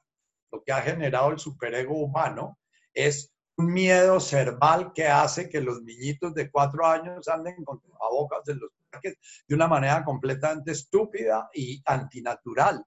Lo 0.52 0.64
que 0.64 0.72
ha 0.72 0.82
generado 0.82 1.32
el 1.32 1.40
superego 1.40 1.96
humano 1.96 2.60
es 2.94 3.34
un 3.58 3.74
miedo 3.74 4.20
cerval 4.20 4.92
que 4.94 5.08
hace 5.08 5.50
que 5.50 5.62
los 5.62 5.82
niñitos 5.82 6.34
de 6.34 6.52
cuatro 6.52 6.86
años 6.86 7.28
anden 7.28 7.64
con 7.64 7.82
bocas 8.12 8.48
en 8.48 8.60
los 8.60 8.72
parques 8.90 9.18
de 9.48 9.56
una 9.56 9.68
manera 9.68 10.04
completamente 10.04 10.72
estúpida 10.72 11.50
y 11.54 11.82
antinatural. 11.86 12.84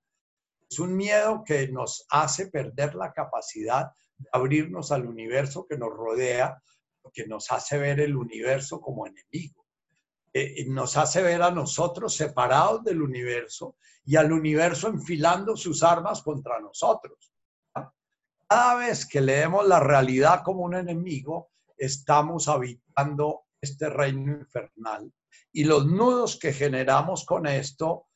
Es 0.70 0.78
un 0.78 0.96
miedo 0.96 1.42
que 1.44 1.68
nos 1.68 2.06
hace 2.10 2.46
perder 2.46 2.94
la 2.94 3.12
capacidad 3.12 3.90
de 4.16 4.28
abrirnos 4.32 4.92
al 4.92 5.06
universo 5.06 5.66
que 5.68 5.76
nos 5.76 5.90
rodea, 5.90 6.62
que 7.12 7.26
nos 7.26 7.50
hace 7.50 7.76
ver 7.76 7.98
el 8.00 8.16
universo 8.16 8.80
como 8.80 9.06
enemigo. 9.06 9.66
Eh, 10.32 10.64
nos 10.68 10.96
hace 10.96 11.22
ver 11.22 11.42
a 11.42 11.50
nosotros 11.50 12.14
separados 12.14 12.84
del 12.84 13.02
universo 13.02 13.76
y 14.04 14.14
al 14.14 14.32
universo 14.32 14.86
enfilando 14.86 15.56
sus 15.56 15.82
armas 15.82 16.22
contra 16.22 16.60
nosotros. 16.60 17.32
Cada 18.48 18.74
vez 18.76 19.06
que 19.06 19.20
leemos 19.20 19.66
la 19.66 19.80
realidad 19.80 20.42
como 20.44 20.62
un 20.62 20.74
enemigo, 20.74 21.50
estamos 21.76 22.46
habitando 22.46 23.46
este 23.60 23.88
reino 23.88 24.32
infernal. 24.32 25.12
Y 25.52 25.64
los 25.64 25.86
nudos 25.86 26.38
que 26.38 26.52
generamos 26.52 27.24
con 27.24 27.46
esto 27.46 28.06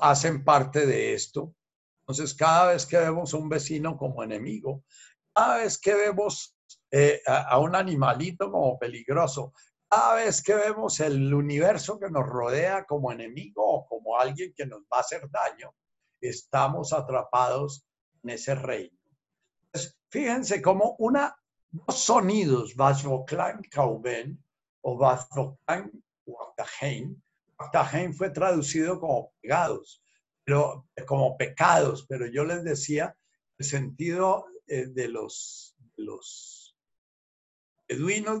hacen 0.00 0.44
parte 0.44 0.86
de 0.86 1.14
esto. 1.14 1.54
Entonces, 2.10 2.34
cada 2.34 2.72
vez 2.72 2.86
que 2.86 2.98
vemos 2.98 3.32
a 3.32 3.36
un 3.36 3.48
vecino 3.48 3.96
como 3.96 4.24
enemigo, 4.24 4.82
cada 5.32 5.58
vez 5.58 5.78
que 5.78 5.94
vemos 5.94 6.56
eh, 6.90 7.22
a, 7.24 7.56
un 7.60 7.76
animalito 7.76 8.50
como 8.50 8.76
peligroso, 8.80 9.52
cada 9.88 10.16
vez 10.16 10.42
que 10.42 10.56
vemos 10.56 10.98
el 10.98 11.32
universo 11.32 12.00
que 12.00 12.10
nos 12.10 12.26
rodea 12.26 12.84
como 12.84 13.12
enemigo 13.12 13.64
o 13.64 13.86
como 13.86 14.18
alguien 14.18 14.52
que 14.56 14.66
nos 14.66 14.80
va 14.80 14.96
a 14.96 15.00
hacer 15.02 15.30
daño, 15.30 15.72
estamos 16.20 16.92
atrapados 16.92 17.86
en 18.24 18.30
ese 18.30 18.56
reino. 18.56 18.98
fíjense 20.08 20.60
como 20.60 20.96
una, 20.98 21.36
dos 21.70 21.96
sonidos, 21.96 22.74
Vazvoklan 22.74 23.62
Kauben 23.70 24.44
o 24.80 24.98
Vazvoklan 24.98 25.92
Waktahein. 26.26 27.22
Waktahein 27.56 28.12
fue 28.12 28.30
traducido 28.30 28.98
como 28.98 29.32
pegados, 29.40 29.99
como 31.06 31.36
pecados, 31.36 32.06
pero 32.08 32.26
yo 32.26 32.44
les 32.44 32.64
decía 32.64 33.16
el 33.58 33.66
sentido 33.66 34.46
eh, 34.66 34.86
de 34.86 35.08
los, 35.08 35.76
de 35.96 36.04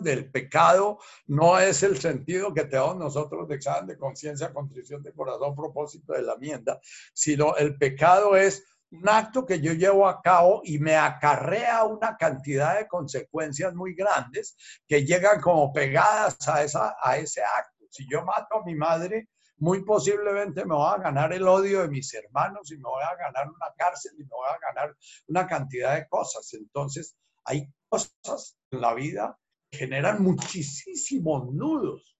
del 0.00 0.30
pecado 0.30 0.98
no 1.26 1.58
es 1.58 1.82
el 1.82 1.98
sentido 1.98 2.54
que 2.54 2.64
tenemos 2.64 2.96
nosotros 2.96 3.48
de 3.48 3.56
examen 3.56 3.88
de 3.88 3.98
conciencia, 3.98 4.52
contrición 4.52 5.02
de 5.02 5.12
corazón, 5.12 5.56
propósito 5.56 6.12
de 6.12 6.22
la 6.22 6.34
enmienda, 6.34 6.80
sino 7.12 7.56
el 7.56 7.76
pecado 7.76 8.36
es 8.36 8.64
un 8.92 9.08
acto 9.08 9.46
que 9.46 9.60
yo 9.60 9.72
llevo 9.72 10.08
a 10.08 10.20
cabo 10.20 10.62
y 10.64 10.78
me 10.78 10.96
acarrea 10.96 11.84
una 11.84 12.16
cantidad 12.16 12.78
de 12.78 12.88
consecuencias 12.88 13.74
muy 13.74 13.94
grandes 13.94 14.56
que 14.86 15.04
llegan 15.04 15.40
como 15.40 15.72
pegadas 15.72 16.36
a, 16.48 16.62
esa, 16.62 16.96
a 17.02 17.16
ese 17.16 17.42
acto. 17.42 17.86
Si 17.90 18.06
yo 18.10 18.24
mato 18.24 18.56
a 18.56 18.64
mi 18.64 18.74
madre, 18.74 19.28
muy 19.60 19.84
posiblemente 19.84 20.64
me 20.64 20.74
voy 20.74 20.94
a 20.94 20.98
ganar 20.98 21.32
el 21.34 21.46
odio 21.46 21.82
de 21.82 21.88
mis 21.88 22.12
hermanos 22.14 22.72
y 22.72 22.76
me 22.78 22.88
voy 22.88 23.02
a 23.02 23.14
ganar 23.14 23.48
una 23.48 23.72
cárcel 23.76 24.12
y 24.18 24.22
me 24.22 24.30
voy 24.30 24.48
a 24.48 24.58
ganar 24.58 24.96
una 25.28 25.46
cantidad 25.46 25.94
de 25.96 26.08
cosas. 26.08 26.52
Entonces, 26.54 27.14
hay 27.44 27.70
cosas 27.88 28.58
en 28.70 28.80
la 28.80 28.94
vida 28.94 29.38
que 29.70 29.78
generan 29.78 30.22
muchísimos 30.22 31.52
nudos. 31.52 32.16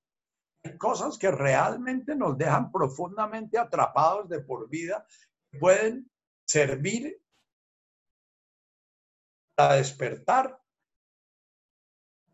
Hay 0.62 0.76
cosas 0.76 1.16
que 1.16 1.30
realmente 1.30 2.14
nos 2.14 2.36
dejan 2.36 2.70
profundamente 2.70 3.58
atrapados 3.58 4.28
de 4.28 4.40
por 4.40 4.68
vida, 4.68 5.06
pueden 5.58 6.10
servir 6.46 7.22
para 9.54 9.76
despertar. 9.76 10.60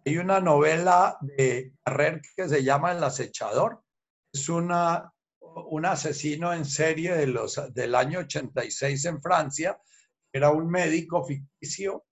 Hay 0.05 0.19
una 0.19 0.41
novela 0.41 1.17
de 1.21 1.75
Carrer 1.85 2.21
que 2.35 2.49
se 2.49 2.65
llama 2.65 2.91
El 2.91 3.05
acechador. 3.05 3.86
Es 4.37 4.51
una, 4.51 5.11
un 5.41 5.87
asesino 5.87 6.53
en 6.53 6.67
serie 6.67 7.15
del 7.15 7.95
año 7.95 8.19
86 8.19 9.05
en 9.07 9.23
Francia. 9.23 9.81
Era 10.31 10.51
un 10.51 10.69
médico 10.69 11.25
ficticio 11.25 12.05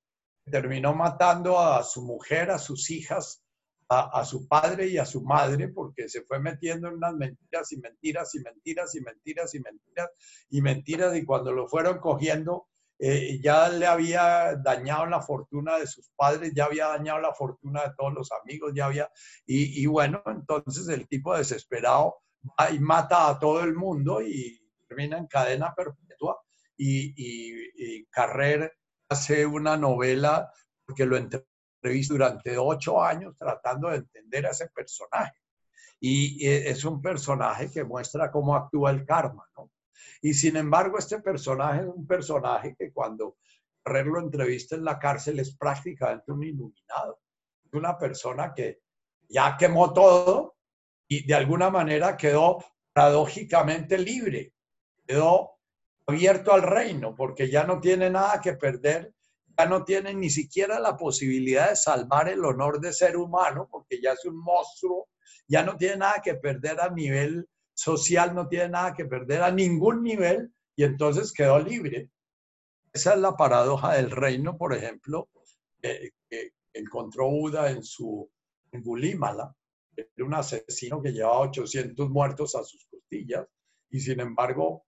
terminó 0.51 0.95
matando 0.95 1.59
a 1.59 1.83
su 1.83 2.03
mujer, 2.03 2.51
a 2.51 2.59
sus 2.59 2.91
hijas, 2.91 3.43
a, 3.89 4.25
su 4.25 4.49
padre 4.49 4.89
y 4.89 4.97
a 4.97 5.05
su 5.05 5.23
madre, 5.23 5.69
porque 5.69 6.09
se 6.09 6.23
fue 6.23 6.41
metiendo 6.41 6.89
en 6.89 6.95
unas 6.95 7.15
mentiras 7.15 7.71
y 7.73 7.77
mentiras 7.77 8.35
y 8.35 8.41
mentiras 8.41 8.95
y 8.95 9.01
mentiras 9.03 9.55
y 9.55 9.61
mentiras 9.61 10.11
y 10.49 10.63
mentiras, 10.63 11.17
y 11.17 11.25
cuando 11.25 11.53
lo 11.53 11.69
fueron 11.69 11.99
cogiendo, 11.99 12.69
eh, 12.99 13.41
ya 13.43 13.69
le 13.69 13.87
había 13.87 14.55
dañado 14.57 15.07
la 15.07 15.21
fortuna 15.21 15.79
de 15.79 15.87
sus 15.87 16.11
padres, 16.17 16.53
ya 16.55 16.67
había 16.67 16.87
dañado 16.89 17.21
la 17.21 17.35
fortuna 17.35 17.83
de 17.83 17.93
todos 17.97 18.13
los 18.15 18.31
amigos, 18.33 18.73
ya 18.75 18.87
había, 18.87 19.11
y, 19.47 19.85
bueno, 19.87 20.23
entonces 20.27 20.89
el 20.89 21.09
tipo 21.09 21.37
desesperado 21.37 22.23
va 22.59 22.71
y 22.71 22.79
mata 22.79 23.29
a 23.29 23.39
todo 23.39 23.63
el 23.65 23.75
mundo 23.75 24.23
y 24.23 24.61
termina 24.87 25.19
en 25.19 25.27
cadena 25.27 25.75
perpetua 25.75 26.41
y, 26.77 27.15
y, 27.17 28.07
Carrer 28.07 28.73
hace 29.09 29.45
una 29.45 29.77
novela 29.77 30.53
porque 30.87 31.05
lo 31.05 31.17
entrevisté 31.17 32.15
durante 32.15 32.57
ocho 32.57 33.03
años 33.03 33.35
tratando 33.37 33.89
de 33.89 33.97
entender 33.97 34.47
a 34.47 34.51
ese 34.51 34.69
personaje. 34.69 35.35
Y 36.01 36.47
es 36.47 36.85
un 36.85 37.01
personaje 37.01 37.71
que 37.71 37.83
muestra 37.83 38.31
cómo 38.31 38.55
actúa 38.55 38.91
el 38.91 39.05
karma, 39.05 39.49
¿no? 39.57 39.71
Y 40.23 40.35
sin 40.35 40.57
embargo, 40.57 40.99
este 40.99 41.21
personaje 41.21 41.81
es 41.81 41.87
un 41.87 42.07
personaje 42.07 42.75
que 42.79 42.93
cuando 42.93 43.37
Herrera 43.85 44.11
lo 44.11 44.21
entrevista 44.21 44.77
en 44.77 44.85
la 44.85 44.99
cárcel 44.99 45.39
es 45.41 45.57
prácticamente 45.57 46.33
un 46.33 46.43
iluminado. 46.43 47.21
Es 47.65 47.73
una 47.73 47.99
persona 47.99 48.53
que 48.55 48.81
ya 49.29 49.57
quemó 49.57 49.93
todo 49.93 50.57
y 51.07 51.27
de 51.27 51.35
alguna 51.35 51.71
manera 51.71 52.17
quedó 52.17 52.65
paradójicamente 52.93 53.99
libre, 53.99 54.55
quedó 55.07 55.59
abierto 56.07 56.53
al 56.53 56.63
reino, 56.63 57.15
porque 57.15 57.51
ya 57.51 57.65
no 57.65 57.81
tiene 57.81 58.11
nada 58.11 58.41
que 58.41 58.55
perder, 58.55 59.13
ya 59.59 59.67
no 59.67 59.85
tiene 59.85 60.15
ni 60.15 60.31
siquiera 60.31 60.79
la 60.81 60.97
posibilidad 60.97 61.71
de 61.71 61.77
salvar 61.77 62.29
el 62.29 62.45
honor 62.45 62.81
de 62.81 62.93
ser 62.93 63.17
humano, 63.17 63.69
porque 63.71 64.01
ya 64.01 64.13
es 64.13 64.25
un 64.25 64.37
monstruo, 64.37 65.09
ya 65.47 65.63
no 65.63 65.77
tiene 65.77 65.99
nada 65.99 66.21
que 66.23 66.35
perder 66.35 66.81
a 66.81 66.89
nivel 66.91 67.49
social, 67.75 68.35
no 68.35 68.49
tiene 68.49 68.71
nada 68.71 68.95
que 68.95 69.05
perder 69.05 69.43
a 69.43 69.51
ningún 69.51 70.03
nivel, 70.03 70.53
y 70.77 70.85
entonces 70.85 71.33
quedó 71.33 71.59
libre. 71.59 72.11
Esa 72.93 73.15
es 73.15 73.21
la 73.21 73.37
paradoja 73.37 73.95
del 73.95 74.11
reino, 74.11 74.57
por 74.57 74.73
ejemplo, 74.73 75.29
que, 75.81 76.13
encontró 76.73 77.29
Buda 77.29 77.71
en 77.71 77.85
su 77.85 78.29
en 78.73 78.83
Gulímala, 78.83 79.55
un 80.19 80.35
asesino 80.35 81.01
que 81.01 81.13
llevaba 81.13 81.41
800 81.41 82.11
muertos 82.11 82.57
a 82.57 82.65
sus 82.65 82.85
costillas, 82.87 83.47
y 83.91 84.01
sin 84.01 84.19
embargo 84.19 84.85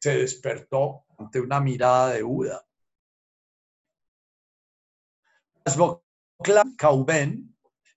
se 0.00 0.18
despertó 0.18 1.04
ante 1.18 1.40
una 1.40 1.60
mirada 1.60 2.14
de 2.14 2.22
Buda. 2.22 2.66
Clan 6.42 6.74
Kauben, 6.74 7.56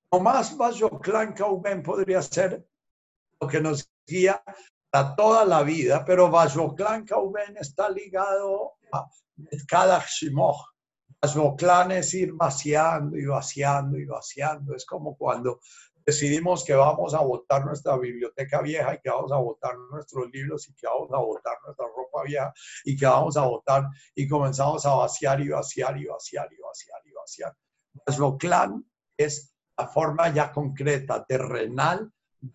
o 0.10 0.20
más 0.20 0.56
Clan 1.02 1.34
Kauben 1.34 1.82
podría 1.82 2.22
ser 2.22 2.68
que 3.48 3.62
nos 3.62 3.90
guía 4.06 4.44
para 4.90 5.16
toda 5.16 5.46
la 5.46 5.64
vida, 5.64 6.06
pero 6.06 6.32
Clan 6.76 7.06
Kauben 7.06 7.58
está 7.58 7.90
ligado 7.90 8.74
a 8.92 9.08
cada 9.68 10.04
Shimoch. 10.06 10.74
Clan 11.58 11.92
es 11.92 12.14
ir 12.14 12.34
vaciando 12.34 13.18
y 13.18 13.26
vaciando 13.26 13.98
y 13.98 14.06
vaciando. 14.06 14.76
Es 14.76 14.86
como 14.86 15.18
cuando 15.18 15.60
decidimos 16.06 16.64
que 16.64 16.74
vamos 16.74 17.14
a 17.14 17.22
botar 17.22 17.66
nuestra 17.66 17.98
biblioteca 17.98 18.62
vieja 18.62 18.94
y 18.94 19.00
que 19.00 19.10
vamos 19.10 19.32
a 19.32 19.38
botar 19.38 19.76
nuestros 19.92 20.30
libros 20.32 20.68
y 20.70 20.76
que 20.76 20.86
vamos 20.86 21.12
a 21.12 21.18
botar 21.18 21.58
nuestra 21.66 21.86
ropa 21.88 22.24
vieja 22.24 22.54
y 22.84 22.96
que 22.96 23.06
vamos 23.06 23.38
a 23.38 23.46
botar 23.46 23.88
y 24.14 24.28
comenzamos 24.28 24.86
a 24.86 24.96
vaciar 24.96 25.42
y 25.42 25.50
vaciar 25.50 25.98
y 25.98 26.06
vaciar 26.06 26.50
y 26.52 26.62
vaciar 26.62 27.02
y 27.06 27.14
vaciar. 27.14 28.38
Clan 28.38 28.86
es 29.18 29.56
la 29.78 29.88
forma 29.88 30.30
ya 30.34 30.52
concreta, 30.52 31.26
terrenal 31.26 32.12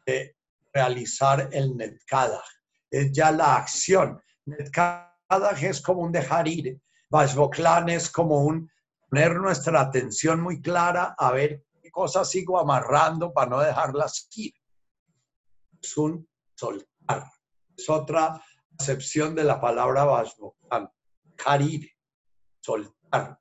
de 0.06 0.37
realizar 0.78 1.48
el 1.52 1.76
Netkadach. 1.76 2.48
Es 2.90 3.12
ya 3.12 3.30
la 3.30 3.56
acción. 3.56 4.20
Netkadach 4.46 5.62
es 5.62 5.80
como 5.80 6.02
un 6.02 6.12
dejar 6.12 6.46
ir. 6.48 6.80
Vashvoklan 7.10 7.88
es 7.88 8.10
como 8.10 8.42
un 8.42 8.70
poner 9.08 9.34
nuestra 9.36 9.80
atención 9.80 10.40
muy 10.40 10.60
clara 10.60 11.14
a 11.18 11.32
ver 11.32 11.62
cosas 11.90 12.30
sigo 12.30 12.60
amarrando 12.60 13.32
para 13.32 13.50
no 13.50 13.60
dejarlas 13.60 14.28
ir. 14.36 14.54
Es 15.82 15.96
un 15.96 16.28
soltar. 16.54 17.24
Es 17.76 17.90
otra 17.90 18.40
acepción 18.78 19.34
de 19.34 19.42
la 19.42 19.60
palabra 19.60 20.04
Vashmokan, 20.04 20.88
Karir, 21.36 21.90
soltar. 22.60 23.40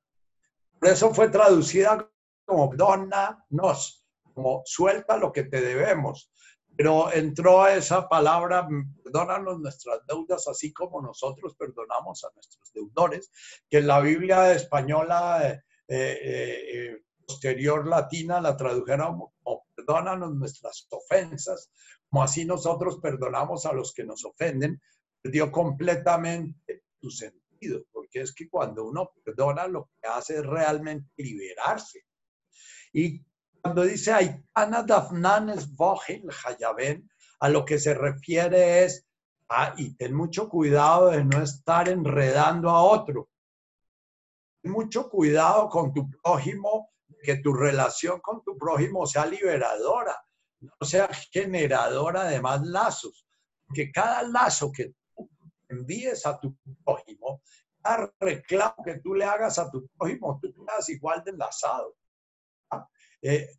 Por 0.79 0.89
eso 0.89 1.13
fue 1.13 1.29
traducida 1.29 2.09
como 2.45 2.75
donna 2.75 3.45
nos, 3.49 4.07
como 4.23 4.63
suelta 4.65 5.17
lo 5.17 5.31
que 5.31 5.43
te 5.43 5.61
debemos. 5.61 6.31
Pero 6.77 7.11
entró 7.11 7.67
esa 7.67 8.07
palabra, 8.07 8.67
perdónanos 9.03 9.59
nuestras 9.59 10.05
deudas, 10.05 10.47
así 10.47 10.71
como 10.71 11.01
nosotros 11.01 11.55
perdonamos 11.55 12.23
a 12.23 12.29
nuestros 12.35 12.71
deudores, 12.71 13.31
que 13.67 13.79
en 13.79 13.87
la 13.87 13.99
Biblia 13.99 14.53
española 14.53 15.49
eh, 15.49 15.63
eh, 15.87 16.61
eh, 16.73 17.03
posterior 17.25 17.87
latina 17.87 18.39
la 18.39 18.55
tradujeron 18.55 19.17
como 19.43 19.65
perdónanos 19.75 20.35
nuestras 20.35 20.87
ofensas, 20.91 21.71
como 22.09 22.21
así 22.21 22.45
nosotros 22.45 22.99
perdonamos 23.01 23.65
a 23.65 23.73
los 23.73 23.91
que 23.91 24.03
nos 24.03 24.23
ofenden, 24.23 24.79
perdió 25.19 25.51
completamente 25.51 26.83
su 27.01 27.09
sentido, 27.09 27.81
porque 27.91 28.21
es 28.21 28.35
que 28.35 28.47
cuando 28.47 28.85
uno 28.85 29.13
perdona 29.23 29.65
lo 29.67 29.89
que 29.99 30.07
hace 30.07 30.35
es 30.35 30.45
realmente 30.45 31.09
liberarse. 31.17 32.05
Y 32.93 33.25
cuando 33.67 33.83
dice 33.83 34.13
Aikana 34.13 34.81
Dafnanes 34.83 35.75
Vogel 35.75 36.23
Hayaben, 36.31 37.09
a 37.41 37.49
lo 37.49 37.65
que 37.65 37.77
se 37.77 37.93
refiere 37.93 38.85
es, 38.85 39.05
ah, 39.49 39.73
y 39.75 39.93
ten 39.97 40.13
mucho 40.13 40.47
cuidado 40.47 41.09
de 41.09 41.25
no 41.25 41.43
estar 41.43 41.89
enredando 41.89 42.69
a 42.69 42.81
otro. 42.81 43.27
Mucho 44.63 45.09
cuidado 45.09 45.67
con 45.67 45.93
tu 45.93 46.09
prójimo, 46.09 46.93
que 47.21 47.39
tu 47.39 47.53
relación 47.53 48.21
con 48.21 48.41
tu 48.41 48.57
prójimo 48.57 49.05
sea 49.05 49.25
liberadora, 49.25 50.15
no 50.61 50.87
sea 50.87 51.09
generadora 51.29 52.23
de 52.23 52.39
más 52.39 52.65
lazos. 52.65 53.27
Que 53.73 53.91
cada 53.91 54.23
lazo 54.23 54.71
que 54.71 54.93
tú 55.13 55.29
envíes 55.67 56.25
a 56.25 56.39
tu 56.39 56.55
prójimo, 56.85 57.41
cada 57.83 58.13
reclamo 58.17 58.81
que 58.85 58.99
tú 58.99 59.13
le 59.13 59.25
hagas 59.25 59.59
a 59.59 59.69
tu 59.69 59.85
prójimo, 59.89 60.39
tú 60.41 60.53
quedas 60.53 60.87
igual 60.87 61.21
de 61.25 61.31
enlazado. 61.31 61.97
Eh, 63.21 63.49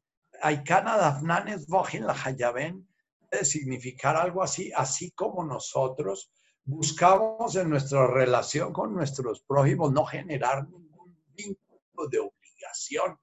Aikana 0.43 0.97
Dafnanes 0.97 1.67
Vojin 1.67 2.07
la 2.07 2.13
Hayaben 2.13 2.89
puede 3.29 3.45
significar 3.45 4.17
algo 4.17 4.43
así, 4.43 4.73
así 4.75 5.11
como 5.13 5.45
nosotros 5.45 6.31
buscamos 6.65 7.57
en 7.57 7.71
nuestra 7.71 8.07
relación 8.07 8.73
con 8.73 8.95
nuestros 8.95 9.43
prójimos 9.43 9.91
no 9.93 10.05
generar 10.05 10.69
ningún 10.69 11.17
vínculo 11.35 12.09
de 12.11 12.19
obligación, 12.19 13.19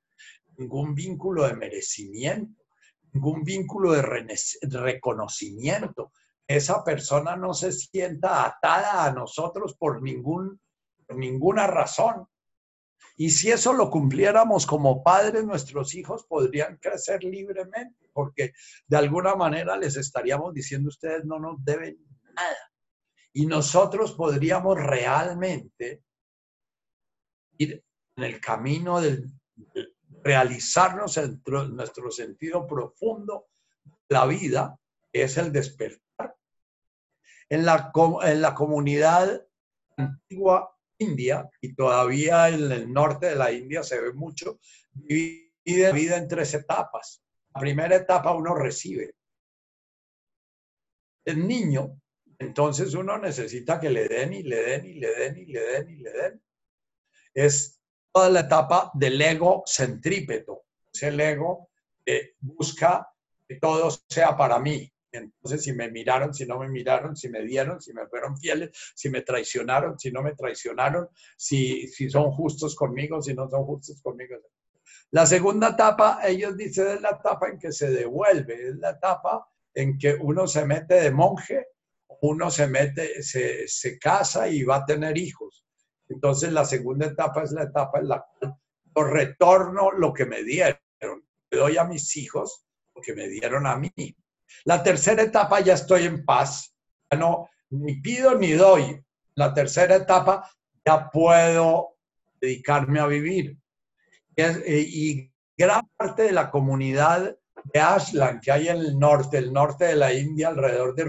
ningún 0.58 0.96
vínculo 0.96 1.48
de 1.48 1.54
merecimiento, 1.54 2.64
ningún 3.14 3.44
vínculo 3.44 3.94
de 3.94 4.02
reconocimiento. 4.62 6.12
Esa 6.48 6.84
persona 6.84 7.36
no 7.36 7.54
se 7.54 7.72
sienta 7.72 8.46
atada 8.46 9.06
a 9.06 9.12
nosotros 9.12 9.76
por 9.78 10.02
ninguna 10.02 11.68
razón. 11.68 12.28
Y 13.18 13.30
si 13.30 13.50
eso 13.50 13.74
lo 13.74 13.90
cumpliéramos 13.90 14.66
como 14.66 15.02
padres, 15.02 15.46
nuestros 15.46 15.96
hijos 15.96 16.26
podrían 16.26 16.78
crecer 16.78 17.24
libremente, 17.24 18.10
porque 18.12 18.54
de 18.88 18.98
alguna 18.98 19.36
manera 19.36 19.78
les 19.78 19.96
estaríamos 19.96 20.54
diciendo, 20.54 20.90
ustedes 20.90 21.24
no 21.24 21.40
nos 21.40 21.64
deben 21.64 21.98
nada. 22.34 22.72
Y 23.32 23.46
nosotros 23.46 24.14
podríamos 24.14 24.78
realmente 24.78 26.04
ir 27.58 27.84
en 28.18 28.24
el 28.24 28.42
camino 28.42 29.00
de 29.00 29.24
realizarnos 30.24 31.18
en 31.18 31.42
nuestro 31.72 32.12
sentido 32.12 32.66
profundo 32.68 33.48
la 34.10 34.26
vida, 34.26 34.78
es 35.14 35.38
el 35.38 35.52
despertar. 35.52 36.36
En 37.48 37.66
la, 37.66 37.92
en 38.24 38.42
la 38.42 38.54
comunidad 38.54 39.46
antigua 39.98 40.75
India, 40.98 41.50
y 41.62 41.74
todavía 41.74 42.50
en 42.50 42.72
el 42.72 42.92
norte 42.92 43.28
de 43.28 43.36
la 43.36 43.52
India 43.52 43.84
se 43.84 44.00
ve 44.00 44.14
mucho, 44.14 44.60
divide 44.94 45.52
la 45.66 45.92
vida 45.92 46.18
en 46.18 46.28
tres 46.28 46.54
etapas. 46.54 47.24
La 47.54 47.62
primera 47.62 47.96
etapa 47.96 48.34
uno 48.34 48.56
recibe. 48.56 49.16
El 51.26 51.48
niño, 51.48 52.00
entonces 52.40 52.94
uno 52.94 53.18
necesita 53.18 53.80
que 53.80 53.90
le 53.90 54.08
den 54.08 54.34
y 54.34 54.44
le 54.44 54.58
den 54.58 54.86
y 54.86 54.94
le 54.96 55.16
den 55.16 55.38
y 55.38 55.46
le 55.46 55.62
den 55.62 55.90
y 55.90 55.96
le 55.98 56.12
den. 56.12 56.44
Es 57.34 57.82
toda 58.12 58.30
la 58.30 58.42
etapa 58.42 58.92
del 58.94 59.22
ego 59.22 59.64
centrípeto. 59.66 60.66
Es 60.94 61.04
el 61.04 61.20
ego 61.20 61.70
que 62.06 62.36
busca 62.40 63.10
que 63.48 63.56
todo 63.56 63.90
sea 64.10 64.38
para 64.38 64.60
mí. 64.60 64.92
Entonces, 65.24 65.64
si 65.64 65.74
me 65.74 65.90
miraron, 65.90 66.34
si 66.34 66.46
no 66.46 66.60
me 66.60 66.68
miraron, 66.68 67.16
si 67.16 67.30
me 67.30 67.44
dieron, 67.44 67.82
si 67.82 67.94
me 67.94 68.08
fueron 68.08 68.38
fieles, 68.38 68.72
si 68.96 69.10
me 69.10 69.22
traicionaron, 69.22 69.98
si 69.98 70.12
no 70.12 70.22
me 70.22 70.36
traicionaron, 70.36 71.10
si, 71.38 71.88
si 71.88 72.10
son 72.10 72.32
justos 72.32 72.76
conmigo, 72.76 73.22
si 73.22 73.34
no 73.34 73.50
son 73.50 73.64
justos 73.66 74.02
conmigo. 74.02 74.36
La 75.12 75.26
segunda 75.26 75.70
etapa, 75.70 76.20
ellos 76.26 76.58
dicen, 76.58 76.88
es 76.88 77.02
la 77.02 77.12
etapa 77.12 77.50
en 77.50 77.60
que 77.60 77.72
se 77.72 77.90
devuelve, 77.90 78.70
es 78.70 78.76
la 78.78 78.92
etapa 78.92 79.48
en 79.74 79.98
que 79.98 80.16
uno 80.20 80.48
se 80.48 80.66
mete 80.66 80.96
de 80.96 81.12
monje, 81.12 81.68
uno 82.22 82.50
se 82.50 82.68
mete, 82.68 83.22
se, 83.22 83.68
se 83.68 84.00
casa 84.00 84.48
y 84.48 84.64
va 84.64 84.78
a 84.78 84.86
tener 84.86 85.18
hijos. 85.18 85.66
Entonces, 86.10 86.52
la 86.52 86.66
segunda 86.66 87.08
etapa 87.08 87.44
es 87.44 87.52
la 87.52 87.64
etapa 87.64 88.00
en 88.00 88.08
la 88.08 88.26
cual 88.26 88.56
yo 88.96 89.04
retorno 89.04 89.92
lo 89.92 90.14
que 90.14 90.26
me 90.26 90.44
dieron, 90.44 90.80
le 91.02 91.58
doy 91.58 91.78
a 91.78 91.84
mis 91.84 92.16
hijos 92.18 92.66
lo 92.96 93.02
que 93.02 93.14
me 93.14 93.28
dieron 93.28 93.68
a 93.68 93.78
mí. 93.78 93.92
La 94.66 94.82
tercera 94.84 95.24
etapa 95.24 95.60
ya 95.60 95.74
estoy 95.74 96.04
en 96.04 96.26
paz, 96.26 96.76
no 97.18 97.50
ni 97.70 97.96
pido 98.02 98.36
ni 98.36 98.52
doy. 98.52 99.02
La 99.36 99.54
tercera 99.54 99.96
etapa 99.96 100.50
ya 100.86 101.10
puedo 101.10 101.98
dedicarme 102.40 103.00
a 103.00 103.08
vivir. 103.08 103.58
Eh, 104.36 104.86
y, 104.88 105.32
gran 105.58 105.90
parte 105.96 106.24
de 106.24 106.32
la 106.34 106.52
comunidad 106.52 107.38
de 107.64 107.80
Ashland 107.80 108.42
que 108.42 108.52
hay 108.52 108.68
en 108.68 108.78
el 108.78 109.00
norte, 109.00 109.38
el 109.38 109.54
norte 109.54 109.86
de 109.86 109.96
la 109.96 110.14
India, 110.14 110.50
alrededor 110.50 110.94
de 110.96 111.06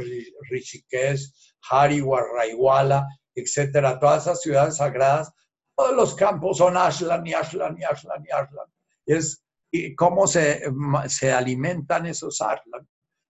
Rishikesh, 0.49 1.55
Haridwar, 1.69 2.25
Raiwala, 2.33 3.07
etcétera, 3.35 3.99
todas 3.99 4.23
esas 4.23 4.41
ciudades 4.41 4.77
sagradas, 4.77 5.33
todos 5.75 5.97
los 5.97 6.15
campos 6.15 6.59
son 6.59 6.77
Ashland 6.77 7.27
y 7.27 7.35
Ashland 7.35 7.79
y 7.81 7.85
Ashland 7.85 8.25
y 8.25 8.31
Ashland. 8.31 8.73
Es 9.05 9.43
y 9.73 9.97
cómo 9.97 10.29
se, 10.29 10.63
se 11.09 11.33
alimentan 11.33 12.07
esos 12.07 12.41
Ashland 12.41 12.87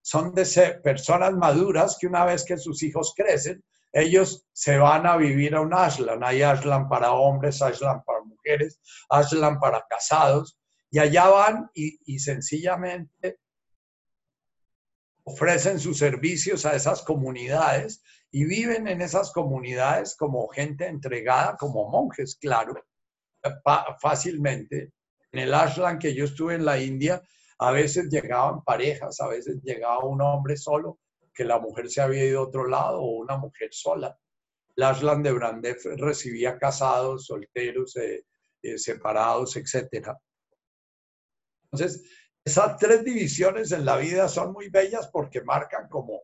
son 0.06 0.32
de 0.34 0.44
ser 0.44 0.82
personas 0.82 1.32
maduras 1.32 1.96
que 1.98 2.06
una 2.06 2.24
vez 2.24 2.44
que 2.44 2.56
sus 2.56 2.80
hijos 2.84 3.12
crecen, 3.16 3.64
ellos 3.92 4.46
se 4.52 4.78
van 4.78 5.04
a 5.04 5.16
vivir 5.16 5.56
a 5.56 5.60
un 5.60 5.74
ashland. 5.74 6.22
Hay 6.22 6.42
ashland 6.42 6.88
para 6.88 7.10
hombres, 7.10 7.60
ashland 7.60 8.04
para 8.04 8.22
mujeres, 8.22 8.78
ashland 9.10 9.58
para 9.58 9.84
casados. 9.90 10.56
Y 10.92 11.00
allá 11.00 11.26
van 11.26 11.70
y, 11.74 12.20
sencillamente 12.20 13.40
ofrecen 15.24 15.80
sus 15.80 15.98
servicios 15.98 16.64
a 16.66 16.76
esas 16.76 17.02
comunidades 17.02 18.00
y 18.30 18.44
viven 18.44 18.86
en 18.86 19.02
esas 19.02 19.32
comunidades 19.32 20.14
como 20.16 20.46
gente 20.46 20.86
entregada, 20.86 21.56
como 21.56 21.90
monjes, 21.90 22.36
claro, 22.36 22.74
fácilmente. 24.00 24.92
En 25.32 25.40
el 25.40 25.52
ashland 25.52 26.00
que 26.00 26.14
yo 26.14 26.26
estuve 26.26 26.54
en 26.54 26.64
la 26.64 26.78
India, 26.78 27.20
a 27.58 27.70
veces 27.70 28.08
llegaban 28.10 28.62
parejas, 28.64 29.20
a 29.20 29.28
veces 29.28 29.56
llegaba 29.62 30.04
un 30.04 30.20
hombre 30.20 30.56
solo, 30.56 30.98
que 31.34 31.44
la 31.44 31.58
mujer 31.58 31.90
se 31.90 32.00
había 32.00 32.24
ido 32.24 32.40
a 32.40 32.44
otro 32.44 32.66
lado, 32.66 33.00
o 33.00 33.18
una 33.18 33.36
mujer 33.36 33.68
sola. 33.72 34.18
Lashland 34.76 35.26
de 35.62 35.76
recibía 35.96 36.58
casados, 36.58 37.26
solteros, 37.26 37.96
eh, 37.96 38.24
eh, 38.62 38.78
separados, 38.78 39.56
etc. 39.56 40.12
Entonces, 41.70 42.02
esas 42.44 42.76
tres 42.76 43.04
divisiones 43.04 43.72
en 43.72 43.84
la 43.84 43.96
vida 43.96 44.28
son 44.28 44.52
muy 44.52 44.68
bellas 44.68 45.08
porque 45.08 45.42
marcan 45.42 45.88
como, 45.88 46.22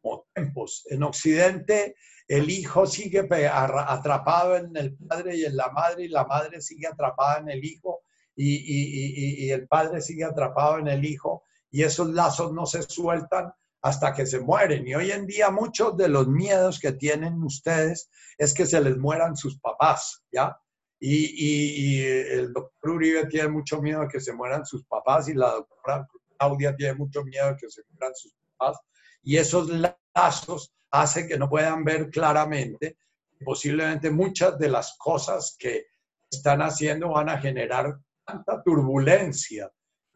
como 0.00 0.26
tiempos. 0.34 0.86
En 0.90 1.02
Occidente, 1.02 1.96
el 2.28 2.48
hijo 2.50 2.86
sigue 2.86 3.26
atrapado 3.50 4.56
en 4.56 4.76
el 4.76 4.96
padre 4.96 5.36
y 5.36 5.44
en 5.44 5.56
la 5.56 5.70
madre, 5.70 6.04
y 6.04 6.08
la 6.08 6.24
madre 6.24 6.60
sigue 6.60 6.86
atrapada 6.86 7.40
en 7.40 7.50
el 7.50 7.64
hijo, 7.64 8.02
y, 8.36 9.50
el 9.50 9.66
padre 9.68 10.00
sigue 10.00 10.24
atrapado 10.24 10.78
en 10.78 10.88
el 10.88 11.04
hijo 11.04 11.44
y 11.70 11.82
esos 11.82 12.08
lazos 12.10 12.52
no 12.52 12.66
se 12.66 12.82
sueltan 12.82 13.52
hasta 13.82 14.12
que 14.14 14.26
se 14.26 14.40
mueren. 14.40 14.86
Y 14.86 14.94
hoy 14.94 15.10
en 15.10 15.26
día 15.26 15.50
muchos 15.50 15.96
de 15.96 16.08
los 16.08 16.26
miedos 16.26 16.80
que 16.80 16.92
tienen 16.92 17.42
ustedes 17.42 18.08
es 18.38 18.54
que 18.54 18.66
se 18.66 18.80
les 18.80 18.96
mueran 18.96 19.36
sus 19.36 19.58
papás, 19.60 20.22
¿ya? 20.32 20.58
Y, 21.00 22.02
el 22.02 22.52
doctor 22.52 22.90
Uribe 22.92 23.26
tiene 23.26 23.48
mucho 23.48 23.82
miedo 23.82 24.00
de 24.00 24.08
que 24.08 24.20
se 24.20 24.32
mueran 24.32 24.64
sus 24.64 24.84
papás 24.86 25.28
y 25.28 25.34
la 25.34 25.50
doctora 25.50 26.06
Claudia 26.38 26.74
tiene 26.74 26.94
mucho 26.94 27.22
miedo 27.24 27.48
de 27.48 27.56
que 27.56 27.68
se 27.68 27.82
mueran 27.90 28.14
sus 28.14 28.34
papás. 28.56 28.78
Y 29.22 29.36
esos 29.36 29.68
lazos 30.14 30.72
hacen 30.90 31.28
que 31.28 31.36
no 31.36 31.48
puedan 31.48 31.84
ver 31.84 32.08
claramente 32.10 32.96
posiblemente 33.44 34.10
muchas 34.10 34.58
de 34.58 34.68
las 34.68 34.96
cosas 34.98 35.56
que 35.58 35.86
están 36.30 36.62
haciendo 36.62 37.10
van 37.10 37.28
a 37.28 37.38
generar 37.38 37.98
tanta 38.24 38.62
turbulencia 38.62 39.70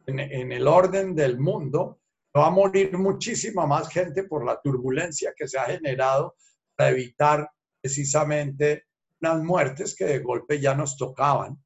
en, 0.05 0.51
el 0.51 0.67
orden 0.67 1.15
del 1.15 1.39
mundo, 1.39 1.99
va 2.35 2.47
a 2.47 2.51
morir 2.51 2.97
muchísima 2.97 3.65
más 3.67 3.89
gente 3.89 4.23
por 4.23 4.45
la 4.45 4.59
turbulencia 4.59 5.33
que 5.35 5.47
se 5.47 5.59
ha 5.59 5.65
generado 5.65 6.35
para 6.75 6.89
evitar 6.89 7.49
precisamente 7.81 8.85
unas 9.21 9.43
muertes 9.43 9.95
que 9.95 10.05
de 10.05 10.19
golpe 10.19 10.59
ya 10.59 10.73
nos 10.73 10.97
tocaban. 10.97 11.61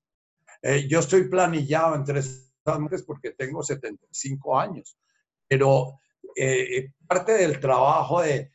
Eh, 0.62 0.88
yo 0.88 1.00
estoy 1.00 1.30
planillado 1.30 1.96
en 1.96 2.04
tres 2.04 2.54
antes 2.66 3.04
porque 3.04 3.32
tengo 3.32 3.62
75 3.62 4.58
años, 4.58 4.98
pero 5.48 6.00
eh, 6.36 6.92
parte 7.08 7.34
del 7.34 7.60
trabajo 7.60 8.22
de 8.22 8.52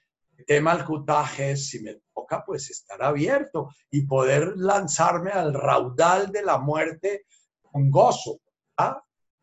tema 0.46 0.72
al 0.72 0.84
cutaje, 0.84 1.56
si 1.56 1.80
me 1.80 2.00
toca, 2.14 2.44
pues 2.44 2.70
estar 2.70 3.02
abierto 3.02 3.70
y 3.90 4.02
poder 4.06 4.54
lanzarme 4.56 5.30
al 5.30 5.52
raudal 5.52 6.30
de 6.32 6.42
la 6.42 6.58
muerte 6.58 7.26
con 7.70 7.90
gozo, 7.90 8.40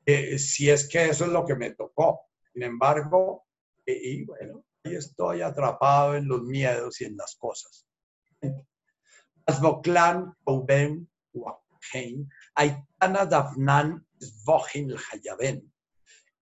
eh, 0.05 0.37
si 0.37 0.69
es 0.69 0.87
que 0.87 1.05
eso 1.05 1.25
es 1.25 1.31
lo 1.31 1.45
que 1.45 1.55
me 1.55 1.71
tocó. 1.71 2.21
Sin 2.53 2.63
embargo, 2.63 3.45
eh, 3.85 3.99
y 4.01 4.25
bueno, 4.25 4.63
ahí 4.83 4.95
estoy 4.95 5.41
atrapado 5.41 6.15
en 6.15 6.27
los 6.27 6.43
miedos 6.43 7.01
y 7.01 7.05
en 7.05 7.17
las 7.17 7.35
cosas. 7.35 7.87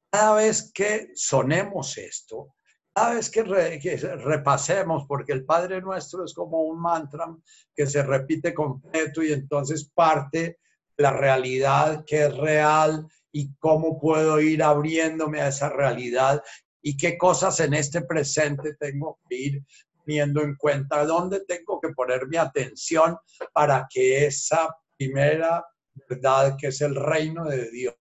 Cada 0.10 0.36
vez 0.36 0.72
que 0.74 1.12
sonemos 1.16 1.98
esto, 1.98 2.54
cada 2.94 3.16
vez 3.16 3.30
que, 3.30 3.44
repasemos, 3.44 5.06
porque 5.08 5.34
el 5.34 5.46
Padre 5.46 5.82
Nuestro 5.82 6.24
es 6.24 6.34
como 6.34 6.62
un 6.64 6.80
mantra 6.80 7.36
que 7.76 7.88
se 7.88 8.04
repite 8.04 8.54
completo 8.54 9.24
y 9.24 9.34
entonces 9.34 9.90
parte 9.94 10.60
la 10.98 11.12
realidad 11.12 12.04
que 12.06 12.26
es 12.26 12.38
real 12.38 13.08
y 13.32 13.54
cómo 13.56 14.00
puedo 14.00 14.40
ir 14.40 14.64
abriéndome 14.64 15.42
a 15.42 15.48
esa 15.48 15.70
realidad 15.70 16.42
y 16.82 16.98
qué 16.98 17.18
cosas 17.18 17.60
en 17.62 17.74
este 17.74 18.02
presente 18.02 18.76
tengo 18.76 19.20
que 19.28 19.36
ir 19.36 19.64
teniendo 20.06 20.42
en 20.42 20.56
cuenta, 20.56 21.06
dónde 21.06 21.46
tengo 21.46 21.80
que 21.80 21.90
poner 21.90 22.28
mi 22.28 22.38
atención 22.38 23.18
para 23.54 23.88
que 23.90 24.26
esa 24.26 24.76
primera 24.98 25.66
verdad 26.10 26.56
que 26.60 26.68
es 26.68 26.82
el 26.82 26.96
reino 26.96 27.46
de 27.46 27.70
Dios, 27.72 27.96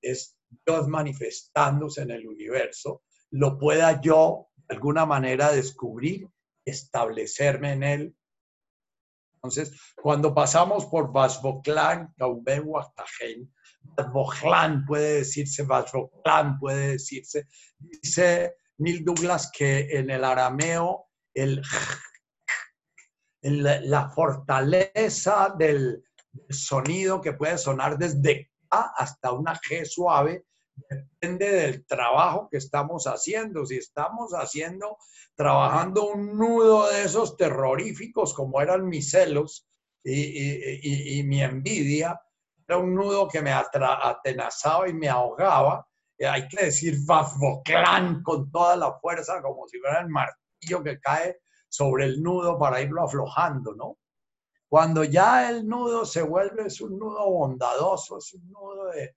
es 0.00 0.36
Dios 0.66 0.88
manifestándose 0.88 2.02
en 2.02 2.10
el 2.10 2.26
universo, 2.26 3.02
lo 3.30 3.58
pueda 3.58 4.00
yo 4.00 4.48
de 4.68 4.74
alguna 4.74 5.06
manera 5.06 5.52
descubrir, 5.52 6.28
establecerme 6.64 7.72
en 7.72 7.82
él. 7.82 8.16
Entonces, 9.46 9.80
cuando 10.02 10.34
pasamos 10.34 10.86
por 10.86 11.12
Vasboclán, 11.12 12.12
Caubé, 12.16 12.60
Huastajen, 12.60 13.52
puede 14.86 15.18
decirse, 15.18 15.62
Vasboclán 15.62 16.58
puede 16.58 16.92
decirse, 16.92 17.46
dice 17.78 18.56
Neil 18.78 19.04
Douglas 19.04 19.50
que 19.56 19.98
en 19.98 20.10
el 20.10 20.24
arameo 20.24 21.06
el, 21.32 21.62
la 23.42 24.08
fortaleza 24.08 25.54
del 25.56 26.02
sonido 26.48 27.20
que 27.20 27.34
puede 27.34 27.56
sonar 27.58 27.96
desde 27.96 28.50
A 28.70 28.92
hasta 28.96 29.32
una 29.32 29.54
G 29.54 29.84
suave 29.84 30.46
depende 30.88 31.50
del 31.50 31.86
trabajo 31.86 32.48
que 32.50 32.58
estamos 32.58 33.06
haciendo. 33.06 33.64
Si 33.66 33.76
estamos 33.76 34.32
haciendo, 34.32 34.98
trabajando 35.34 36.08
un 36.08 36.36
nudo 36.36 36.88
de 36.90 37.04
esos 37.04 37.36
terroríficos 37.36 38.34
como 38.34 38.60
eran 38.60 38.88
mis 38.88 39.10
celos 39.10 39.66
y, 40.02 41.22
mi 41.24 41.42
envidia, 41.42 42.20
era 42.68 42.78
un 42.78 42.94
nudo 42.94 43.28
que 43.28 43.42
me 43.42 43.52
atenazaba 43.52 44.88
y 44.88 44.94
me 44.94 45.08
ahogaba. 45.08 45.86
hay 46.20 46.48
que 46.48 46.66
decir 46.66 46.96
Bafboclán 47.04 48.22
con 48.22 48.50
toda 48.50 48.76
la 48.76 48.92
fuerza, 48.98 49.42
como 49.42 49.66
si 49.68 49.78
fuera 49.78 50.00
el 50.00 50.08
martillo 50.08 50.82
que 50.82 51.00
cae 51.00 51.38
sobre 51.68 52.04
el 52.04 52.22
nudo 52.22 52.58
para 52.58 52.80
irlo 52.80 53.02
aflojando, 53.02 53.74
¿no? 53.74 53.98
Cuando 54.68 55.04
ya 55.04 55.48
el 55.48 55.66
nudo 55.66 56.04
se 56.04 56.22
vuelve, 56.22 56.66
es 56.66 56.80
un 56.80 56.98
nudo 56.98 57.30
bondadoso, 57.30 58.18
es 58.18 58.32
un 58.34 58.50
nudo 58.50 58.86
de, 58.86 59.14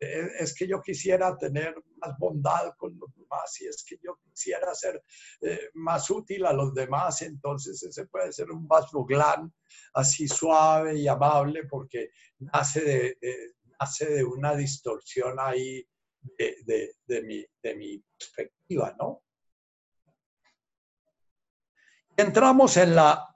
es 0.00 0.54
que 0.54 0.66
yo 0.66 0.80
quisiera 0.80 1.36
tener 1.36 1.74
más 1.98 2.18
bondad 2.18 2.74
con 2.78 2.98
los 2.98 3.14
demás 3.14 3.60
y 3.60 3.66
es 3.66 3.84
que 3.84 3.98
yo 4.02 4.18
quisiera 4.24 4.74
ser 4.74 5.04
eh, 5.42 5.68
más 5.74 6.08
útil 6.08 6.46
a 6.46 6.52
los 6.54 6.72
demás, 6.72 7.20
entonces 7.22 7.82
ese 7.82 8.06
puede 8.06 8.32
ser 8.32 8.50
un 8.50 8.66
vasboglán 8.66 9.52
así 9.94 10.26
suave 10.26 10.96
y 10.96 11.06
amable 11.06 11.64
porque 11.64 12.10
nace 12.38 12.80
de, 12.80 13.18
nace 13.78 14.06
de 14.06 14.24
una 14.24 14.54
distorsión 14.54 15.36
ahí 15.38 15.86
de, 16.38 16.94
de, 17.06 17.22
mi, 17.22 17.44
de 17.62 17.74
mi 17.74 18.02
perspectiva, 18.18 18.94
¿no? 18.98 19.22
Entramos 22.16 22.76
en 22.76 22.94
la 22.94 23.30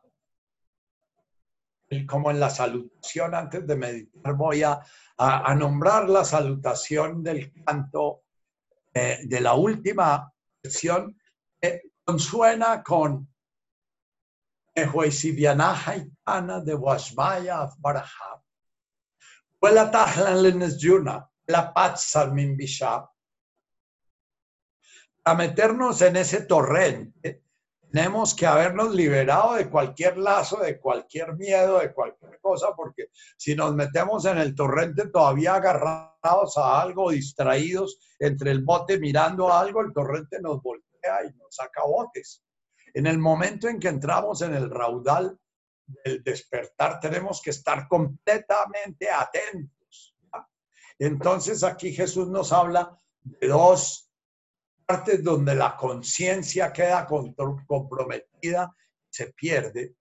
como 2.06 2.30
en 2.30 2.40
la 2.40 2.50
salutación 2.50 3.34
antes 3.34 3.66
de 3.66 3.76
meditar, 3.76 4.34
voy 4.34 4.62
a, 4.62 4.80
a, 5.16 5.54
nombrar 5.54 6.08
la 6.08 6.24
salutación 6.24 7.22
del 7.22 7.52
canto 7.64 8.22
eh, 8.92 9.20
de 9.24 9.40
la 9.40 9.54
última 9.54 10.32
versión, 10.62 11.18
que 11.60 11.82
consuena 12.04 12.82
con 12.82 13.28
Ana 16.24 16.60
de 16.60 16.74
Washmaya 16.74 17.68
Barahab. 17.78 18.42
Huela 19.60 19.90
Tahlan 19.90 20.42
Lenes 20.42 20.78
Yuna, 20.78 21.28
la 21.46 21.72
paz 21.72 22.04
Salmin 22.10 22.56
Bishab. 22.56 23.08
A 25.26 25.34
meternos 25.34 26.02
en 26.02 26.16
ese 26.16 26.42
torrente 26.42 27.43
tenemos 27.94 28.34
que 28.34 28.44
habernos 28.44 28.92
liberado 28.92 29.54
de 29.54 29.70
cualquier 29.70 30.18
lazo, 30.18 30.56
de 30.56 30.80
cualquier 30.80 31.36
miedo, 31.36 31.78
de 31.78 31.92
cualquier 31.92 32.40
cosa, 32.40 32.74
porque 32.74 33.06
si 33.36 33.54
nos 33.54 33.72
metemos 33.72 34.24
en 34.24 34.38
el 34.38 34.52
torrente 34.52 35.06
todavía 35.10 35.54
agarrados 35.54 36.58
a 36.58 36.82
algo, 36.82 37.12
distraídos 37.12 38.00
entre 38.18 38.50
el 38.50 38.64
bote 38.64 38.98
mirando 38.98 39.48
a 39.48 39.60
algo, 39.60 39.80
el 39.80 39.92
torrente 39.92 40.40
nos 40.40 40.60
voltea 40.60 41.24
y 41.24 41.38
nos 41.38 41.54
saca 41.54 41.84
botes. 41.84 42.42
En 42.94 43.06
el 43.06 43.18
momento 43.18 43.68
en 43.68 43.78
que 43.78 43.90
entramos 43.90 44.42
en 44.42 44.54
el 44.54 44.70
raudal 44.70 45.38
del 46.04 46.24
despertar, 46.24 46.98
tenemos 46.98 47.40
que 47.40 47.50
estar 47.50 47.86
completamente 47.86 49.08
atentos. 49.08 50.16
Entonces 50.98 51.62
aquí 51.62 51.92
Jesús 51.92 52.26
nos 52.26 52.52
habla 52.52 52.98
de 53.22 53.46
dos 53.46 54.03
partes 54.86 55.22
donde 55.22 55.54
la 55.54 55.76
conciencia 55.76 56.72
queda 56.72 57.06
comprometida, 57.06 58.74
se 59.08 59.32
pierde. 59.32 59.94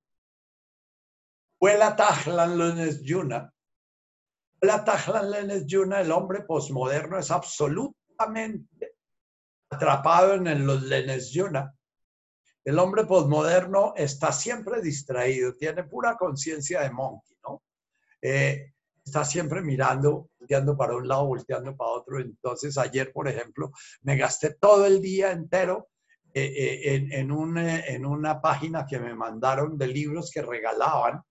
Huela 1.59 1.95
Tajlan 1.95 2.57
Lenes 2.57 3.01
Yuna. 3.01 3.53
Huela 4.61 4.83
Tajlan 4.83 5.31
Lenes 5.31 5.65
Yuna, 5.65 6.01
el 6.01 6.11
hombre 6.11 6.41
posmoderno 6.41 7.17
es 7.17 7.31
absolutamente 7.31 8.95
atrapado 9.69 10.33
en 10.33 10.65
los 10.65 10.83
Lenes 10.83 11.31
Yuna. 11.31 11.73
El 12.65 12.79
hombre 12.79 13.05
posmoderno 13.05 13.93
está 13.95 14.31
siempre 14.31 14.81
distraído, 14.81 15.53
tiene 15.55 15.83
pura 15.83 16.15
conciencia 16.15 16.81
de 16.81 16.91
monkey, 16.91 17.37
¿no? 17.43 17.61
Eh, 18.21 18.73
está 19.03 19.25
siempre 19.25 19.61
mirando, 19.61 20.29
volteando 20.43 20.75
para 20.75 20.95
un 20.95 21.07
lado, 21.07 21.27
volteando 21.27 21.75
para 21.75 21.91
otro. 21.91 22.19
Entonces, 22.19 22.77
ayer, 22.77 23.11
por 23.13 23.27
ejemplo, 23.27 23.71
me 24.01 24.17
gasté 24.17 24.55
todo 24.59 24.85
el 24.85 25.01
día 25.01 25.31
entero 25.31 25.89
eh, 26.33 26.43
eh, 26.45 26.95
en, 26.95 27.11
en, 27.13 27.57
eh, 27.57 27.83
en, 27.87 28.05
una 28.05 28.41
página 28.41 28.85
que 28.85 28.99
me 28.99 29.15
mandaron 29.15 29.77
de 29.77 29.87
libros 29.87 30.31
que 30.31 30.41
regalaban 30.41 31.21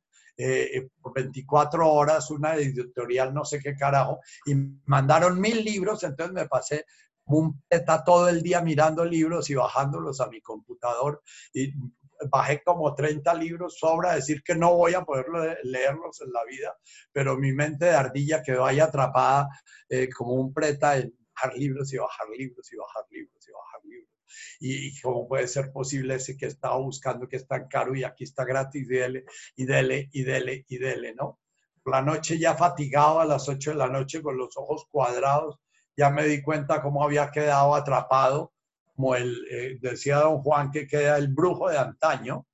por 1.01 1.15
24 1.15 1.87
horas, 1.89 2.31
una 2.31 2.57
editorial, 2.57 3.33
no 3.33 3.45
sé 3.45 3.61
qué 3.61 3.77
carajo, 3.77 4.19
y 4.47 4.55
mandaron 4.87 5.41
mil 5.41 5.63
libros, 5.63 6.03
entonces 6.03 6.33
me 6.33 6.49
pasé 6.49 6.85
un 7.27 7.63
peta 7.69 8.03
todo 8.03 8.29
el 8.29 8.43
día 8.43 8.61
mirando 8.61 9.05
libros 9.05 9.51
y 9.51 9.55
bajándolos 9.55 10.21
a 10.21 10.29
mi 10.29 10.41
computador 10.41 11.23
y 11.53 11.73
bajé 12.29 12.63
como 12.65 12.95
30 12.95 13.35
libros, 13.35 13.79
sobra 13.79 14.15
decir 14.15 14.43
que 14.43 14.55
no 14.55 14.75
voy 14.75 14.95
a 14.95 15.03
poder 15.03 15.27
leerlos 15.65 16.21
en 16.21 16.33
la 16.33 16.45
vida, 16.45 16.77
pero 17.13 17.37
mi 17.37 17.53
mente 17.53 17.87
de 17.87 17.95
ardilla 17.95 18.43
quedó 18.43 18.65
ahí 18.65 18.81
atrapada 18.81 19.49
eh, 19.89 20.09
como 20.11 20.35
un 20.35 20.53
preta 20.53 20.97
en 20.99 21.15
bajar 21.35 21.57
libros 21.57 21.93
y 21.93 21.99
bajar 21.99 22.29
libros 22.37 22.73
y 22.73 22.77
bajar 22.77 23.05
libros 23.11 23.49
y 23.49 23.53
bajar 23.53 23.81
libros. 23.85 24.11
Y, 24.61 25.01
cómo 25.01 25.29
puede 25.29 25.47
ser 25.49 25.73
posible 25.73 26.15
ese 26.15 26.37
que 26.37 26.47
estaba 26.47 26.77
buscando 26.77 27.29
que 27.29 27.37
es 27.37 27.47
tan 27.47 27.69
caro 27.69 27.95
y 27.95 28.05
aquí 28.05 28.25
está 28.25 28.45
gratis, 28.45 28.83
y 28.83 28.87
dele, 28.87 29.25
y 29.57 29.65
dele, 29.67 30.09
y 30.13 30.23
dele, 30.23 30.65
y 30.69 30.79
dele, 30.79 31.15
¿no? 31.15 31.41
La 31.85 32.01
noche 32.01 32.39
ya 32.39 32.55
fatigado 32.55 33.21
a 33.21 33.25
las 33.25 33.49
8 33.49 33.71
de 33.73 33.77
la 33.77 33.89
noche 33.89 34.23
con 34.23 34.37
los 34.37 34.57
ojos 34.57 34.87
cuadrados, 34.91 35.59
ya 35.97 36.11
me 36.11 36.25
di 36.27 36.41
cuenta 36.41 36.81
cómo 36.81 37.05
había 37.05 37.31
quedado 37.31 37.75
atrapado 37.75 38.52
como 38.95 39.15
el, 39.15 39.47
eh, 39.51 39.79
decía 39.81 40.19
don 40.19 40.43
Juan, 40.43 40.71
que 40.71 40.87
queda 40.87 41.17
el 41.17 41.29
brujo 41.29 41.69
de 41.69 41.79
antaño. 41.79 42.47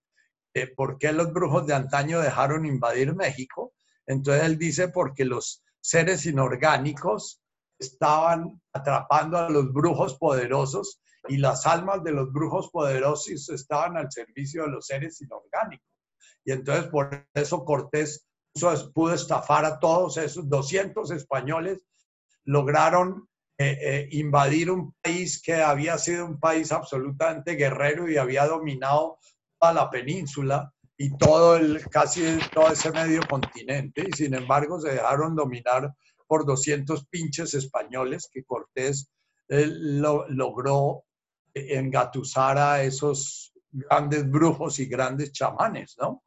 Eh, 0.54 0.66
¿Por 0.74 0.98
qué 0.98 1.12
los 1.12 1.32
brujos 1.32 1.66
de 1.66 1.74
antaño 1.74 2.20
dejaron 2.20 2.66
invadir 2.66 3.14
México? 3.14 3.74
Entonces 4.06 4.44
él 4.44 4.58
dice 4.58 4.88
porque 4.88 5.24
los 5.24 5.62
seres 5.80 6.26
inorgánicos 6.26 7.42
estaban 7.78 8.60
atrapando 8.72 9.38
a 9.38 9.50
los 9.50 9.72
brujos 9.72 10.16
poderosos 10.18 11.00
y 11.28 11.36
las 11.36 11.66
almas 11.66 12.02
de 12.02 12.12
los 12.12 12.32
brujos 12.32 12.70
poderosos 12.70 13.48
estaban 13.50 13.96
al 13.96 14.10
servicio 14.10 14.62
de 14.62 14.70
los 14.70 14.86
seres 14.86 15.20
inorgánicos. 15.20 15.86
Y 16.44 16.52
entonces 16.52 16.86
por 16.86 17.26
eso 17.34 17.64
Cortés 17.64 18.26
pudo 18.94 19.14
estafar 19.14 19.64
a 19.64 19.78
todos 19.78 20.16
esos 20.16 20.48
200 20.48 21.10
españoles 21.12 21.84
lograron 22.44 23.27
eh, 23.60 23.78
eh, 23.80 24.08
invadir 24.12 24.70
un 24.70 24.94
país 25.02 25.42
que 25.42 25.54
había 25.56 25.98
sido 25.98 26.24
un 26.24 26.38
país 26.38 26.70
absolutamente 26.70 27.54
guerrero 27.54 28.08
y 28.08 28.16
había 28.16 28.46
dominado 28.46 29.18
toda 29.58 29.72
la 29.72 29.90
península 29.90 30.72
y 30.96 31.16
todo 31.16 31.56
el, 31.56 31.84
casi 31.90 32.38
todo 32.54 32.70
ese 32.70 32.92
medio 32.92 33.20
continente, 33.28 34.06
y 34.08 34.16
sin 34.16 34.34
embargo 34.34 34.80
se 34.80 34.90
dejaron 34.90 35.34
dominar 35.34 35.92
por 36.28 36.46
200 36.46 37.06
pinches 37.08 37.54
españoles 37.54 38.28
que 38.32 38.44
Cortés 38.44 39.10
lo, 39.48 40.28
logró 40.28 41.04
engatusar 41.52 42.58
a 42.58 42.82
esos 42.82 43.52
grandes 43.70 44.30
brujos 44.30 44.78
y 44.78 44.86
grandes 44.86 45.32
chamanes, 45.32 45.96
¿no? 45.98 46.22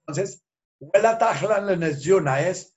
Entonces, 0.00 0.42
Huela 0.78 1.16
Tajlan 1.16 1.80
Yuna 2.00 2.40
es 2.40 2.73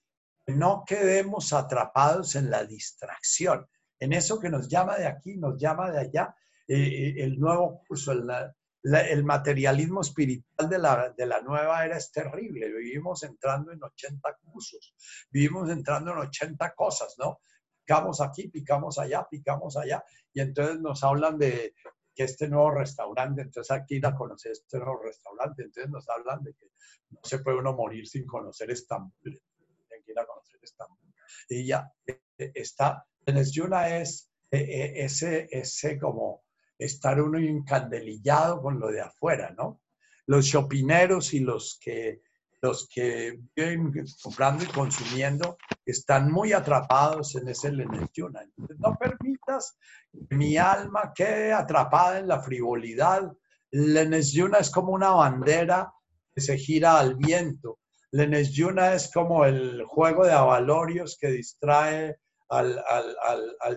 no 0.47 0.83
quedemos 0.85 1.51
atrapados 1.53 2.35
en 2.35 2.49
la 2.49 2.63
distracción, 2.63 3.67
en 3.99 4.13
eso 4.13 4.39
que 4.39 4.49
nos 4.49 4.67
llama 4.67 4.97
de 4.97 5.07
aquí, 5.07 5.37
nos 5.37 5.57
llama 5.57 5.91
de 5.91 5.99
allá, 5.99 6.35
eh, 6.67 6.75
eh, 6.77 7.23
el 7.23 7.39
nuevo 7.39 7.81
curso, 7.87 8.11
el, 8.11 9.23
materialismo 9.23 10.01
espiritual 10.01 10.69
de 10.69 10.79
la, 10.79 11.13
de 11.17 11.25
la, 11.25 11.41
nueva 11.41 11.83
era 11.85 11.97
es 11.97 12.11
terrible. 12.11 12.71
Vivimos 12.71 13.23
entrando 13.23 13.71
en 13.71 13.83
80 13.83 14.37
cursos, 14.43 14.95
vivimos 15.29 15.69
entrando 15.69 16.11
en 16.11 16.19
80 16.19 16.73
cosas, 16.73 17.15
¿no? 17.17 17.41
Picamos 17.83 18.21
aquí, 18.21 18.47
picamos 18.49 18.99
allá, 18.99 19.27
picamos 19.29 19.75
allá, 19.75 20.03
y 20.33 20.41
entonces 20.41 20.79
nos 20.79 21.03
hablan 21.03 21.37
de 21.37 21.73
que 22.13 22.23
este 22.23 22.47
nuevo 22.47 22.71
restaurante, 22.71 23.41
entonces 23.41 23.71
aquí 23.71 23.95
ir 23.95 24.05
a 24.05 24.15
conocer 24.15 24.53
este 24.53 24.77
nuevo 24.77 25.01
restaurante, 25.03 25.63
entonces 25.63 25.91
nos 25.91 26.07
hablan 26.09 26.43
de 26.43 26.53
que 26.53 26.67
no 27.09 27.19
se 27.23 27.39
puede 27.39 27.57
uno 27.57 27.73
morir 27.73 28.07
sin 28.07 28.25
conocer 28.25 28.71
Estambul, 28.71 29.41
Y 31.49 31.65
ya 31.67 31.91
eh, 32.05 32.19
está, 32.53 33.05
Yuna 33.25 33.97
es 33.97 34.29
eh, 34.51 34.93
ese, 34.97 35.47
ese 35.51 35.99
como 35.99 36.43
estar 36.77 37.21
uno 37.21 37.39
encandelillado 37.39 38.61
con 38.61 38.79
lo 38.79 38.87
de 38.89 39.01
afuera, 39.01 39.53
¿no? 39.57 39.81
Los 40.27 40.45
shopineros 40.45 41.33
y 41.33 41.39
los 41.39 41.79
que, 41.81 42.21
los 42.61 42.87
que 42.87 43.39
viven 43.55 43.93
comprando 44.21 44.63
y 44.63 44.67
consumiendo 44.67 45.57
están 45.85 46.31
muy 46.31 46.53
atrapados 46.53 47.35
en 47.35 47.47
ese 47.47 47.71
Lenesyuna. 47.71 48.41
no 48.77 48.95
permitas 48.95 49.77
que 50.11 50.35
mi 50.35 50.57
alma 50.57 51.13
quede 51.15 51.53
atrapada 51.53 52.19
en 52.19 52.27
la 52.27 52.41
frivolidad. 52.41 53.31
Lenesyuna 53.71 54.59
es 54.59 54.69
como 54.69 54.91
una 54.91 55.11
bandera 55.11 55.93
que 56.33 56.41
se 56.41 56.57
gira 56.57 56.99
al 56.99 57.15
viento. 57.15 57.79
Lenesyuna 58.11 58.93
es 58.93 59.11
como 59.11 59.45
el 59.45 59.83
juego 59.83 60.25
de 60.25 60.31
avalorios 60.31 61.17
que 61.19 61.29
distrae 61.29 62.17
al, 62.49 62.81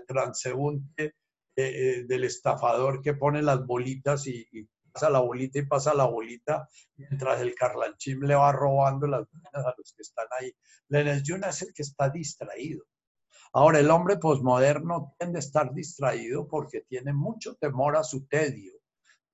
transeúnte 0.07 1.15
eh, 1.57 2.05
del 2.07 2.25
estafador 2.25 3.03
que 3.03 3.15
pone 3.15 3.43
las 3.43 3.67
bolitas 3.67 4.27
y, 4.27 4.47
pasa 4.93 5.11
la 5.11 5.21
bolita 5.21 5.59
y 5.59 5.67
pasa 5.67 5.95
la 5.95 6.05
bolita, 6.05 6.69
mientras 6.97 7.41
el 7.41 7.55
carlanchín 7.55 8.21
le 8.27 8.35
va 8.35 8.51
robando 8.51 9.07
las 9.07 9.25
buenas 9.31 9.67
a 9.67 9.75
los 9.77 9.93
que 9.95 10.03
están 10.03 10.27
ahí. 10.39 10.53
Lenes 10.89 11.23
Yuna 11.23 11.51
es 11.51 11.63
el 11.63 11.73
que 11.73 11.83
está 11.83 12.11
distraído. 12.11 12.85
Ahora, 13.53 13.81
el 13.81 13.91
hombre 13.91 14.17
posmoderno 14.17 15.15
tiende 15.19 15.39
a 15.39 15.41
estar 15.41 15.73
distraído 15.73 16.47
porque 16.49 16.83
tiene 16.83 17.13
mucho 17.13 17.55
temor 17.57 17.97
a 17.97 18.05
su 18.05 18.27
tedio, 18.27 18.80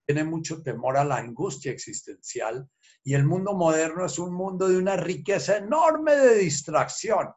tiene 0.06 0.24
mucho 0.24 0.62
temor 0.62 0.96
a 0.96 1.04
la 1.04 1.16
angustia 1.16 1.72
existencial 1.72 2.68
y 3.02 3.14
el 3.14 3.24
mundo 3.24 3.54
moderno 3.54 4.06
es 4.06 4.18
un 4.18 4.32
mundo 4.32 4.68
de 4.68 4.78
una 4.78 4.96
riqueza 4.96 5.56
enorme 5.56 6.14
de 6.14 6.36
distracción. 6.36 7.32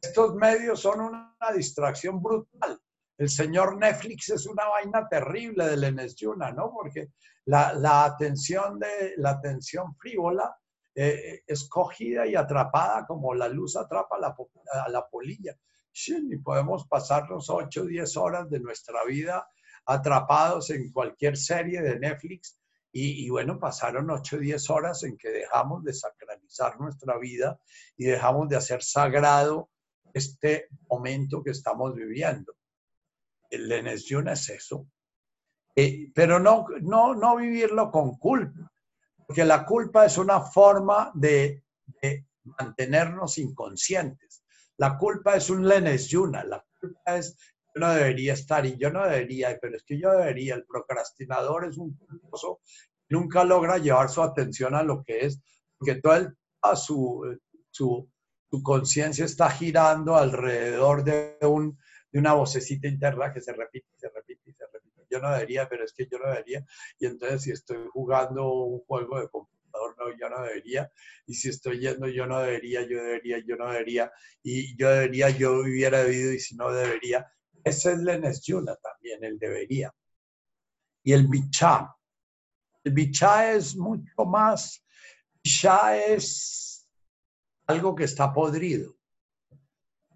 Estos 0.00 0.34
medios 0.34 0.80
son 0.80 1.00
una 1.00 1.34
distracción 1.54 2.22
brutal 2.22 2.80
el 3.20 3.28
señor 3.28 3.76
Netflix 3.76 4.30
es 4.30 4.46
una 4.46 4.66
vaina 4.66 5.06
terrible 5.06 5.66
de 5.66 5.76
Lenes 5.76 6.16
Yuna, 6.16 6.52
¿no? 6.52 6.72
Porque 6.72 7.10
la, 7.44 8.04
atención, 8.06 8.78
de, 8.78 9.12
la 9.18 9.32
atención 9.32 9.94
frívola 9.96 10.56
eh, 10.94 11.42
es 11.46 11.68
cogida 11.68 12.26
y 12.26 12.34
atrapada 12.34 13.04
como 13.06 13.34
la 13.34 13.46
luz 13.46 13.76
atrapa 13.76 14.18
la, 14.18 14.34
a 14.72 14.88
la 14.88 15.06
polilla. 15.06 15.54
Sí, 15.92 16.28
y 16.30 16.38
podemos 16.38 16.88
pasarnos 16.88 17.50
8 17.50 17.82
o 17.82 17.84
10 17.84 18.16
horas 18.16 18.48
de 18.48 18.60
nuestra 18.60 19.04
vida 19.04 19.46
atrapados 19.92 20.70
en 20.70 20.92
cualquier 20.92 21.36
serie 21.36 21.82
de 21.82 21.98
Netflix 21.98 22.58
y, 22.92 23.30
bueno, 23.30 23.58
pasaron 23.60 24.10
8 24.10 24.36
o 24.36 24.38
10 24.40 24.70
horas 24.70 25.04
en 25.04 25.16
que 25.16 25.30
dejamos 25.30 25.84
de 25.84 25.92
sacralizar 25.92 26.80
nuestra 26.80 27.18
vida 27.18 27.60
y 27.96 28.04
dejamos 28.06 28.48
de 28.48 28.56
hacer 28.56 28.82
sagrado 28.82 29.70
este 30.12 30.66
momento 30.88 31.42
que 31.44 31.52
estamos 31.52 31.94
viviendo 31.94 32.52
el 33.50 33.98
Yuna 33.98 34.32
es 34.32 34.48
eso. 34.48 34.86
Eh, 35.74 36.10
pero 36.14 36.38
no, 36.38 36.66
no, 36.80 37.14
no 37.14 37.36
vivirlo 37.36 37.90
con 37.90 38.16
culpa, 38.16 38.72
porque 39.26 39.44
la 39.44 39.64
culpa 39.64 40.06
es 40.06 40.18
una 40.18 40.40
forma 40.40 41.10
de, 41.14 41.64
mantenernos 42.58 43.38
inconscientes. 43.38 44.42
La 44.78 44.96
culpa 44.96 45.36
es 45.36 45.50
un 45.50 45.68
Yuna, 45.68 46.42
la 46.44 46.64
culpa 46.80 47.16
es 47.16 47.36
no 47.74 47.92
debería 47.92 48.34
estar 48.34 48.64
y 48.66 48.76
yo 48.76 48.90
no 48.90 49.04
debería, 49.04 49.58
pero 49.60 49.76
es 49.76 49.82
que 49.82 49.98
yo 49.98 50.10
debería. 50.12 50.54
El 50.54 50.64
procrastinador 50.64 51.66
es 51.66 51.78
un 51.78 51.94
culposo, 51.94 52.60
nunca 53.08 53.44
logra 53.44 53.78
llevar 53.78 54.08
su 54.08 54.22
atención 54.22 54.74
a 54.74 54.82
lo 54.82 55.02
que 55.04 55.26
es, 55.26 55.40
porque 55.78 55.96
toda 55.96 56.34
su, 56.76 57.38
su, 57.70 58.08
su 58.50 58.62
conciencia 58.62 59.24
está 59.24 59.50
girando 59.50 60.16
alrededor 60.16 61.04
de 61.04 61.36
un 61.42 61.78
de 62.12 62.18
una 62.18 62.34
vocecita 62.34 62.88
interna 62.88 63.32
que 63.32 63.40
se 63.40 63.52
repite, 63.52 63.86
se 63.96 64.08
repite 64.08 64.52
se 64.52 64.64
repite. 64.72 65.06
Yo 65.10 65.20
no 65.20 65.32
debería, 65.32 65.68
pero 65.68 65.84
es 65.84 65.92
que 65.92 66.06
yo 66.10 66.18
no 66.18 66.28
debería. 66.28 66.64
Y 66.98 67.06
entonces 67.06 67.42
si 67.42 67.50
estoy 67.52 67.78
jugando 67.92 68.52
un 68.52 68.80
juego 68.80 69.20
de 69.20 69.28
computador, 69.28 69.96
no, 69.98 70.16
yo 70.18 70.28
no 70.28 70.42
debería. 70.42 70.90
Y 71.26 71.34
si 71.34 71.48
estoy 71.48 71.80
yendo, 71.80 72.08
yo 72.08 72.26
no 72.26 72.40
debería, 72.40 72.82
yo 72.82 73.02
debería, 73.02 73.38
yo 73.38 73.56
no 73.56 73.70
debería. 73.70 74.12
Y 74.42 74.76
yo 74.76 74.90
debería, 74.90 75.30
yo 75.30 75.60
hubiera 75.60 76.02
debido 76.02 76.32
y 76.32 76.40
si 76.40 76.56
no 76.56 76.70
debería. 76.72 77.30
Ese 77.64 77.92
es 77.92 77.98
Lenes 77.98 78.42
Yuna 78.42 78.76
también, 78.76 79.24
el 79.24 79.38
debería. 79.38 79.92
Y 81.02 81.12
el 81.12 81.26
bichá. 81.26 81.94
El 82.84 82.92
bichá 82.92 83.52
es 83.52 83.76
mucho 83.76 84.24
más, 84.24 84.84
bichá 85.42 85.96
es 85.96 86.88
algo 87.66 87.94
que 87.94 88.04
está 88.04 88.32
podrido 88.32 89.00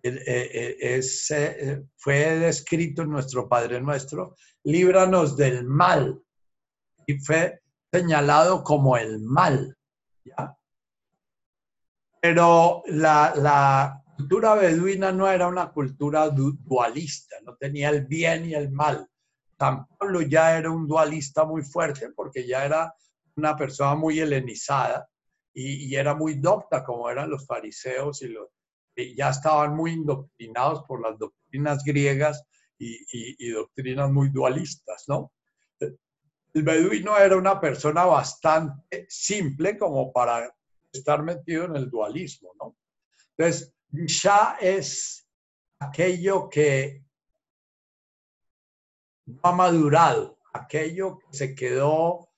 eh, 0.06 0.22
eh, 0.26 0.76
es, 0.98 1.30
eh, 1.30 1.82
fue 1.96 2.38
descrito 2.38 3.02
en 3.02 3.10
nuestro 3.10 3.48
Padre 3.48 3.80
Nuestro, 3.80 4.36
líbranos 4.64 5.34
del 5.34 5.64
mal, 5.64 6.22
y 7.06 7.18
fue 7.20 7.62
señalado 7.90 8.62
como 8.62 8.98
el 8.98 9.20
mal. 9.20 9.74
¿ya? 10.22 10.54
Pero 12.20 12.82
la, 12.88 13.32
la, 13.34 14.03
cultura 14.16 14.55
beduina 14.55 15.12
no 15.12 15.31
era 15.31 15.47
una 15.49 15.70
cultura 15.70 16.28
dualista, 16.28 17.36
no 17.45 17.57
tenía 17.57 17.91
el 17.91 18.07
bien 18.07 18.47
y 18.47 18.55
el 18.55 18.70
mal. 18.70 19.09
San 19.59 19.86
Pablo 19.86 20.23
ya 20.23 20.57
era 20.59 20.70
un 20.70 20.86
dualista 20.86 21.45
muy 21.45 21.62
fuerte 21.62 22.11
porque 22.11 22.47
ya 22.47 22.65
era 22.65 22.95
una 23.36 23.57
persona 23.57 23.95
muy 23.95 24.20
helenizada 24.20 25.09
y, 25.53 25.86
y 25.86 25.97
era 25.97 26.15
muy 26.15 26.35
docta 26.35 26.85
como 26.85 27.09
eran 27.09 27.31
los 27.31 27.47
fariseos 27.47 28.23
y 28.23 28.28
los, 28.28 28.49
ya 29.16 29.31
estaban 29.31 29.74
muy 29.74 29.93
indoctrinados 29.93 30.85
por 30.85 31.01
las 31.01 31.19
doctrinas 31.19 31.82
griegas 31.85 32.45
y, 32.78 33.51
doctrinas 33.51 34.11
muy 34.11 34.28
dualistas, 34.28 35.05
¿no? 35.09 35.32
El 35.81 36.62
beduino 36.62 37.16
era 37.19 37.36
una 37.36 37.61
persona 37.61 38.05
bastante 38.05 39.07
simple 39.09 39.78
como 39.78 40.12
para 40.12 40.55
estar 40.93 41.23
metido 41.23 41.65
en 41.65 41.77
el 41.77 41.91
dualismo, 41.91 42.53
¿no? 42.61 42.77
Entonces, 43.36 43.73
ya 44.06 44.56
es 44.60 45.28
aquello 45.78 46.48
que 46.48 47.04
no 49.26 49.40
ha 49.42 49.52
madurado, 49.52 50.38
aquello 50.52 51.18
que 51.18 51.36
se 51.36 51.54
quedó, 51.54 52.28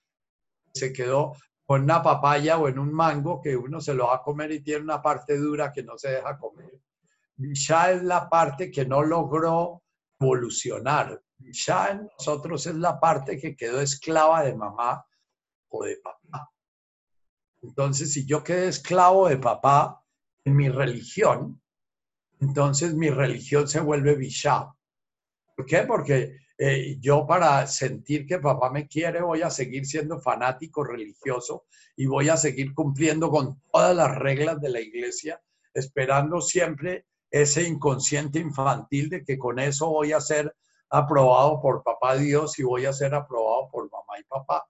se 0.75 0.93
quedó 0.93 1.33
con 1.65 1.83
una 1.83 2.03
papaya 2.03 2.59
o 2.59 2.69
en 2.69 2.79
un 2.79 2.93
mango 2.93 3.41
que 3.41 3.57
uno 3.57 3.81
se 3.81 3.95
lo 3.95 4.07
va 4.07 4.17
a 4.17 4.23
comer 4.23 4.53
y 4.53 4.63
tiene 4.63 4.85
una 4.85 5.03
parte 5.03 5.37
dura 5.37 5.73
que 5.73 5.83
no 5.83 5.99
se 5.99 6.11
deja 6.11 6.39
comer. 6.39 6.81
Ya 7.37 7.91
es 7.91 8.03
la 8.03 8.29
parte 8.29 8.71
que 8.71 8.87
no 8.87 9.03
logró 9.03 9.83
evolucionar. 10.21 11.21
Ya 11.39 11.89
en 11.89 12.09
nosotros 12.19 12.67
es 12.67 12.75
la 12.77 13.01
parte 13.01 13.39
que 13.39 13.57
quedó 13.57 13.81
esclava 13.81 14.45
de 14.45 14.55
mamá 14.55 15.05
o 15.69 15.85
de 15.85 15.97
papá. 15.97 16.51
Entonces, 17.63 18.13
si 18.13 18.25
yo 18.25 18.45
quedé 18.45 18.69
esclavo 18.69 19.29
de 19.29 19.37
papá 19.39 20.06
mi 20.55 20.69
religión, 20.69 21.61
entonces 22.41 22.95
mi 22.95 23.11
religión 23.11 23.67
se 23.67 23.81
vuelve 23.81 24.15
Bishá. 24.15 24.73
¿Por 25.57 25.67
qué? 25.67 25.79
Porque 25.83 26.37
eh, 26.59 26.97
yo 27.01 27.27
para 27.27 27.67
sentir 27.67 28.27
que 28.27 28.39
papá 28.39 28.71
me 28.71 28.87
quiere 28.87 29.21
voy 29.21 29.43
a 29.43 29.51
seguir 29.51 29.87
siendo 29.87 30.19
fanático 30.21 30.85
religioso 30.85 31.65
y 31.97 32.07
voy 32.07 32.29
a 32.29 32.37
seguir 32.37 32.75
cumpliendo 32.75 33.31
con 33.31 33.61
todas 33.73 33.95
las 33.97 34.17
reglas 34.17 34.61
de 34.61 34.71
la 34.71 34.81
iglesia, 34.81 35.41
esperando 35.75 36.41
siempre 36.41 37.07
ese 37.31 37.65
inconsciente 37.65 38.39
infantil 38.39 39.09
de 39.09 39.25
que 39.25 39.37
con 39.37 39.59
eso 39.59 39.89
voy 39.89 40.13
a 40.13 40.21
ser 40.21 40.55
aprobado 40.89 41.61
por 41.61 41.83
papá 41.83 42.17
Dios 42.17 42.59
y 42.59 42.63
voy 42.63 42.87
a 42.87 42.93
ser 42.93 43.15
aprobado 43.15 43.69
por 43.71 43.91
mamá 43.91 44.19
y 44.19 44.25
papá. 44.25 44.67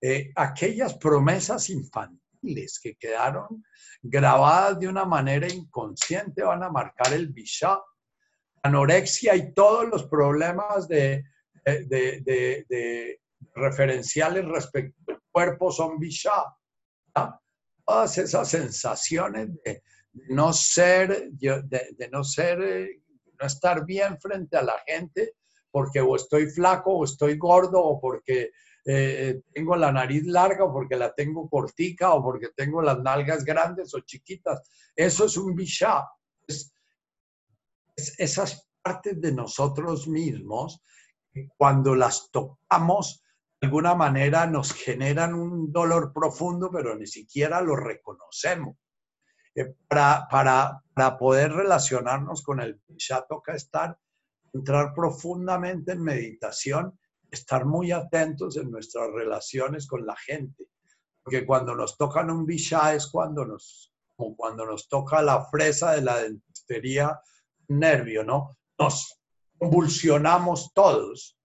Eh, 0.00 0.30
aquellas 0.36 0.94
promesas 0.94 1.70
infantiles 1.70 2.27
que 2.82 2.94
quedaron 2.96 3.64
grabadas 4.02 4.78
de 4.80 4.88
una 4.88 5.04
manera 5.04 5.48
inconsciente 5.48 6.42
van 6.42 6.62
a 6.62 6.70
marcar 6.70 7.12
el 7.12 7.28
bishá, 7.28 7.80
anorexia 8.62 9.34
y 9.36 9.52
todos 9.52 9.88
los 9.88 10.04
problemas 10.06 10.88
de, 10.88 11.24
de, 11.64 13.20
referenciales 13.54 14.44
respecto 14.44 15.12
al 15.12 15.20
cuerpo 15.30 15.70
son 15.70 15.98
bishá. 15.98 16.44
Todas 17.84 18.18
esas 18.18 18.48
sensaciones 18.48 19.48
de, 19.64 19.82
no 20.28 20.52
ser, 20.52 21.30
de, 21.32 22.08
no 22.10 22.24
ser, 22.24 22.58
no 23.40 23.46
estar 23.46 23.84
bien 23.84 24.18
frente 24.20 24.56
a 24.56 24.62
la 24.62 24.78
gente 24.86 25.34
porque 25.70 26.00
o 26.00 26.16
estoy 26.16 26.48
flaco 26.50 26.92
o 26.92 27.04
estoy 27.04 27.36
gordo 27.36 27.80
o 27.80 28.00
porque 28.00 28.50
eh, 28.90 29.42
tengo 29.52 29.76
la 29.76 29.92
nariz 29.92 30.24
larga 30.24 30.64
o 30.64 30.72
porque 30.72 30.96
la 30.96 31.14
tengo 31.14 31.46
cortica 31.46 32.14
o 32.14 32.22
porque 32.22 32.48
tengo 32.56 32.80
las 32.80 32.98
nalgas 33.00 33.44
grandes 33.44 33.94
o 33.94 34.00
chiquitas. 34.00 34.62
Eso 34.96 35.26
es 35.26 35.36
un 35.36 35.54
bishá. 35.54 36.08
Es, 36.46 36.72
esas 38.16 38.66
partes 38.80 39.20
de 39.20 39.30
nosotros 39.32 40.08
mismos, 40.08 40.82
cuando 41.58 41.94
las 41.94 42.30
tocamos, 42.30 43.22
de 43.60 43.66
alguna 43.66 43.94
manera 43.94 44.46
nos 44.46 44.72
generan 44.72 45.34
un 45.34 45.70
dolor 45.70 46.10
profundo, 46.14 46.70
pero 46.70 46.96
ni 46.96 47.06
siquiera 47.06 47.60
lo 47.60 47.76
reconocemos. 47.76 48.74
Eh, 49.54 49.74
para, 49.86 50.26
para, 50.30 50.82
para, 50.94 51.18
poder 51.18 51.52
relacionarnos 51.52 52.42
con 52.42 52.60
el 52.60 52.80
bishá 52.86 53.26
toca 53.28 53.54
estar, 53.54 53.98
entrar 54.54 54.94
profundamente 54.94 55.92
en 55.92 56.02
meditación 56.02 56.98
estar 57.30 57.64
muy 57.64 57.92
atentos 57.92 58.56
en 58.56 58.70
nuestras 58.70 59.10
relaciones 59.12 59.86
con 59.86 60.06
la 60.06 60.16
gente, 60.16 60.68
porque 61.22 61.44
cuando 61.44 61.74
nos 61.74 61.96
tocan 61.96 62.30
un 62.30 62.46
bishá 62.46 62.94
es 62.94 63.06
cuando 63.06 63.44
nos, 63.44 63.92
cuando 64.36 64.64
nos 64.64 64.88
toca 64.88 65.22
la 65.22 65.44
fresa 65.46 65.92
de 65.92 66.02
la 66.02 66.18
dentistería 66.22 67.20
nervio, 67.68 68.24
¿no? 68.24 68.56
Nos 68.78 69.20
convulsionamos 69.58 70.72
todos. 70.72 71.36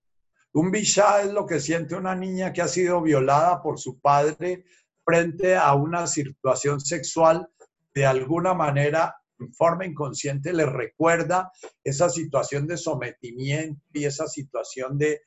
Un 0.53 0.71
bishá 0.71 1.21
es 1.21 1.33
lo 1.33 1.45
que 1.45 1.59
siente 1.59 1.95
una 1.95 2.15
niña 2.15 2.53
que 2.53 2.61
ha 2.61 2.67
sido 2.67 3.01
violada 3.01 3.61
por 3.61 3.79
su 3.79 3.99
padre 3.99 4.65
frente 5.03 5.55
a 5.55 5.73
una 5.73 6.07
situación 6.07 6.79
sexual 6.79 7.49
de 7.93 8.05
alguna 8.05 8.53
manera 8.53 9.15
en 9.39 9.53
forma 9.53 9.85
inconsciente 9.85 10.53
le 10.53 10.65
recuerda 10.65 11.51
esa 11.83 12.09
situación 12.09 12.67
de 12.67 12.77
sometimiento 12.77 13.81
y 13.91 14.05
esa 14.05 14.27
situación 14.27 14.97
de 14.97 15.21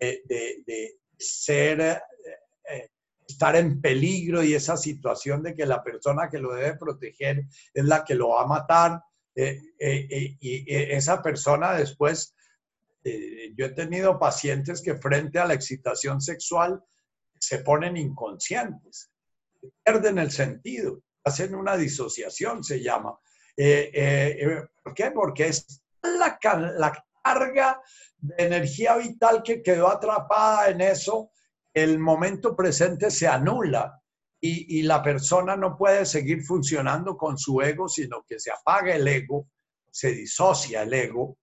de, 0.00 1.00
ser, 1.20 1.80
eh, 1.80 2.00
eh, 2.68 2.88
estar 3.28 3.54
en 3.56 3.80
peligro 3.80 4.42
y 4.42 4.54
esa 4.54 4.76
situación 4.76 5.42
de 5.42 5.54
que 5.54 5.66
la 5.66 5.82
persona 5.82 6.28
que 6.28 6.38
lo 6.38 6.54
debe 6.54 6.76
proteger 6.76 7.44
es 7.72 7.84
la 7.84 8.04
que 8.04 8.14
lo 8.14 8.30
va 8.30 8.42
a 8.42 8.46
matar. 8.46 9.02
Eh, 9.34 9.60
y 10.40 10.64
esa 10.68 11.22
persona 11.22 11.74
después, 11.74 12.34
yo 13.02 13.66
he 13.66 13.70
tenido 13.70 14.18
pacientes 14.18 14.82
que 14.82 14.96
frente 14.96 15.38
a 15.38 15.46
la 15.46 15.54
excitación 15.54 16.20
sexual 16.20 16.82
se 17.38 17.60
ponen 17.60 17.96
inconscientes, 17.96 19.10
pierden 19.82 20.18
el 20.18 20.30
sentido, 20.30 21.02
hacen 21.24 21.54
una 21.54 21.76
disociación, 21.76 22.62
se 22.62 22.82
llama. 22.82 23.18
¿Por 23.56 24.94
qué? 24.94 25.10
Porque 25.12 25.46
es 25.46 25.82
la, 26.02 26.38
la 26.76 27.04
carga 27.22 27.80
de 28.18 28.34
energía 28.38 28.96
vital 28.96 29.42
que 29.42 29.62
quedó 29.62 29.88
atrapada 29.88 30.68
en 30.68 30.80
eso, 30.80 31.30
el 31.72 31.98
momento 31.98 32.56
presente 32.56 33.10
se 33.10 33.28
anula 33.28 34.00
y, 34.42 34.82
la 34.82 35.02
persona 35.02 35.54
no 35.54 35.76
puede 35.76 36.06
seguir 36.06 36.42
funcionando 36.42 37.16
con 37.16 37.36
su 37.36 37.60
ego, 37.60 37.88
sino 37.88 38.24
que 38.26 38.40
se 38.40 38.50
apaga 38.50 38.94
el 38.94 39.06
ego, 39.06 39.48
se 39.90 40.12
disocia 40.12 40.82
el 40.82 40.94
ego. 40.94 41.36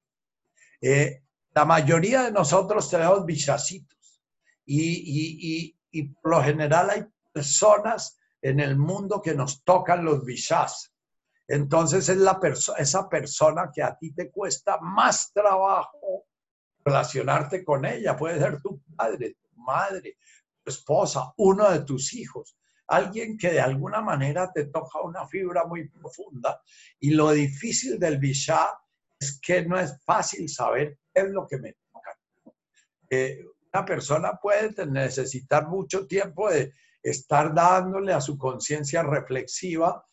Eh, 0.82 1.22
la 1.54 1.66
mayoría 1.66 2.24
de 2.24 2.32
nosotros 2.32 2.90
tenemos 2.90 3.26
bichacitos 3.26 4.22
y, 4.66 5.74
y, 5.92 6.04
por 6.22 6.32
lo 6.32 6.44
general 6.44 6.90
hay 6.90 7.06
personas 7.32 8.20
en 8.42 8.60
el 8.60 8.78
mundo 8.78 9.22
que 9.22 9.34
nos 9.34 9.64
tocan 9.64 10.04
los 10.04 10.26
bichas. 10.26 10.92
Entonces 11.48 12.10
es 12.10 12.18
la 12.18 12.40
esa 12.78 13.08
persona 13.08 13.72
que 13.74 13.82
a 13.82 13.98
ti 13.98 14.14
te 14.14 14.30
cuesta 14.30 14.80
más 14.82 15.32
trabajo 15.32 16.26
relacionarte 16.84 17.64
con 17.64 17.86
ella. 17.86 18.18
Puede 18.18 18.40
ser 18.40 18.62
tu 18.62 18.82
padre, 18.96 19.38
tu 19.42 19.62
madre, 19.62 20.18
tu 20.64 20.72
esposa, 20.72 21.34
uno 21.38 21.70
de 21.70 21.82
tus 21.82 22.14
hijos. 22.14 22.58
Alguien 22.88 23.38
que 23.38 23.52
de 23.52 23.62
alguna 23.62 24.02
manera 24.02 24.52
te 24.52 24.66
toca 24.66 25.02
una 25.02 25.26
fibra 25.26 25.66
muy 25.66 25.88
profunda. 25.88 26.62
Y 27.00 27.12
lo 27.12 27.32
difícil 27.32 27.98
del 27.98 28.18
Bishá 28.18 28.78
es 29.20 29.40
que 29.42 29.66
no 29.66 29.80
es 29.80 29.98
fácil 30.04 30.50
saber 30.50 31.00
qué 31.14 31.22
es 31.22 31.30
lo 31.30 31.48
que 31.48 31.58
me 31.60 31.74
toca. 31.74 32.18
Eh, 33.10 33.46
una 33.74 33.86
persona 33.86 34.40
puede 34.42 34.86
necesitar 34.86 35.68
mucho 35.68 36.08
tiempo 36.08 36.50
de 36.50 36.74
estar 37.02 37.54
dándole 37.54 38.14
a 38.14 38.22
su 38.22 38.38
conciencia 38.38 39.04
reflexiva 39.04 40.06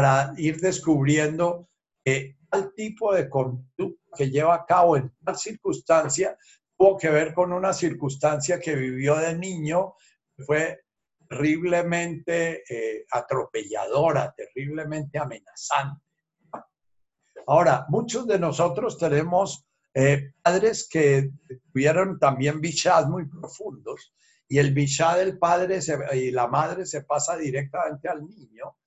para 0.00 0.32
ir 0.38 0.58
descubriendo 0.58 1.68
que 2.02 2.38
tal 2.48 2.72
tipo 2.74 3.12
de 3.12 3.28
conducta 3.28 4.16
que 4.16 4.30
lleva 4.30 4.54
a 4.54 4.64
cabo 4.64 4.96
en 4.96 5.12
tal 5.22 5.36
circunstancia 5.36 6.38
tuvo 6.74 6.96
que 6.96 7.10
ver 7.10 7.34
con 7.34 7.52
una 7.52 7.74
circunstancia 7.74 8.58
que 8.58 8.74
vivió 8.74 9.16
de 9.16 9.36
niño, 9.36 9.96
fue 10.38 10.84
terriblemente 11.28 12.62
eh, 12.66 13.04
atropelladora, 13.10 14.34
terriblemente 14.34 15.18
amenazante. 15.18 16.02
Ahora, 17.46 17.84
muchos 17.90 18.26
de 18.26 18.38
nosotros 18.38 18.96
tenemos 18.96 19.66
eh, 19.92 20.32
padres 20.40 20.88
que 20.90 21.30
tuvieron 21.70 22.18
también 22.18 22.58
bichas 22.62 23.06
muy 23.06 23.28
profundos 23.28 24.14
y 24.48 24.56
el 24.56 24.72
bichá 24.72 25.14
del 25.18 25.38
padre 25.38 25.80
y 26.14 26.30
la 26.30 26.46
madre 26.46 26.86
se 26.86 27.02
pasa 27.02 27.36
directamente 27.36 28.08
al 28.08 28.26
niño, 28.26 28.78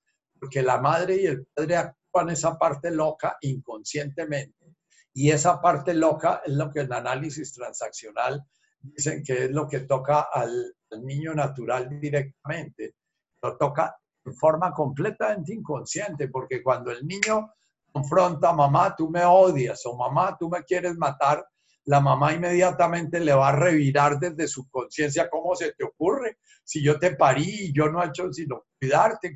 porque 0.43 0.61
la 0.61 0.77
madre 0.77 1.15
y 1.15 1.25
el 1.25 1.45
padre 1.45 1.77
actúan 1.77 2.29
esa 2.29 2.57
parte 2.57 2.91
loca 2.91 3.37
inconscientemente 3.39 4.75
y 5.13 5.31
esa 5.31 5.61
parte 5.61 5.93
loca 5.93 6.41
es 6.43 6.51
lo 6.51 6.69
que 6.69 6.81
en 6.81 6.91
análisis 6.91 7.53
transaccional 7.53 8.45
dicen 8.81 9.23
que 9.23 9.45
es 9.45 9.51
lo 9.51 9.69
que 9.69 9.81
toca 9.81 10.27
al, 10.33 10.75
niño 11.01 11.33
natural 11.33 11.89
directamente. 11.99 12.97
Lo 13.41 13.57
toca 13.57 13.95
en 14.25 14.35
forma 14.35 14.73
completamente 14.73 15.53
inconsciente, 15.53 16.27
porque 16.27 16.61
cuando 16.61 16.91
el 16.91 17.07
niño 17.07 17.53
confronta, 17.91 18.51
mamá, 18.51 18.95
tú 18.95 19.09
me 19.09 19.23
odias 19.23 19.81
o 19.85 19.95
mamá, 19.95 20.37
tú 20.37 20.49
me 20.49 20.61
quieres 20.63 20.95
matar, 20.97 21.43
la 21.85 21.99
mamá 21.99 22.33
inmediatamente 22.33 23.19
le 23.19 23.33
va 23.33 23.49
a 23.49 23.55
revirar 23.55 24.17
desde 24.19 24.47
su 24.47 24.69
conciencia 24.69 25.29
cómo 25.29 25.55
se 25.55 25.73
te 25.73 25.83
ocurre. 25.83 26.37
Si 26.63 26.81
yo 26.81 26.97
te 26.97 27.15
parí 27.15 27.67
y 27.67 27.73
yo 27.73 27.89
no 27.89 28.01
he 28.01 28.07
hecho 28.07 28.31
sino 28.31 28.65
cuidarte, 28.79 29.35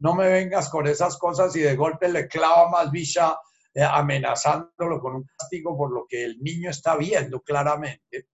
no 0.00 0.14
me 0.14 0.28
vengas 0.28 0.68
con 0.68 0.86
esas 0.86 1.16
cosas 1.16 1.54
y 1.54 1.60
de 1.60 1.76
golpe 1.76 2.08
le 2.08 2.26
clava 2.26 2.68
más 2.70 2.90
bicha 2.90 3.36
eh, 3.72 3.82
amenazándolo 3.84 5.00
con 5.00 5.14
un 5.16 5.24
castigo 5.38 5.76
por 5.76 5.92
lo 5.92 6.04
que 6.08 6.24
el 6.24 6.40
niño 6.40 6.70
está 6.70 6.96
viendo 6.96 7.40
claramente. 7.40 8.26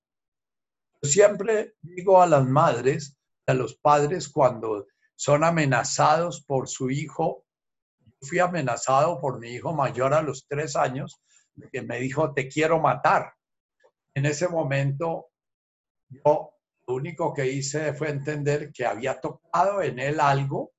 siempre 1.02 1.74
digo 1.82 2.22
a 2.22 2.26
las 2.26 2.46
madres, 2.46 3.18
a 3.46 3.52
los 3.52 3.76
padres, 3.76 4.30
cuando 4.30 4.86
son 5.14 5.44
amenazados 5.44 6.42
por 6.42 6.68
su 6.68 6.90
hijo, 6.90 7.44
fui 8.22 8.38
amenazado 8.38 9.20
por 9.20 9.38
mi 9.38 9.50
hijo 9.50 9.74
mayor 9.74 10.14
a 10.14 10.22
los 10.22 10.46
tres 10.48 10.74
años, 10.74 11.20
que 11.70 11.82
me 11.82 11.98
dijo, 12.00 12.32
te 12.32 12.48
quiero 12.48 12.80
matar. 12.80 13.32
En 14.14 14.26
ese 14.26 14.48
momento, 14.48 15.28
yo 16.08 16.52
lo 16.86 16.94
único 16.94 17.34
que 17.34 17.46
hice 17.46 17.92
fue 17.94 18.10
entender 18.10 18.72
que 18.72 18.86
había 18.86 19.20
tocado 19.20 19.82
en 19.82 19.98
él 19.98 20.20
algo 20.20 20.72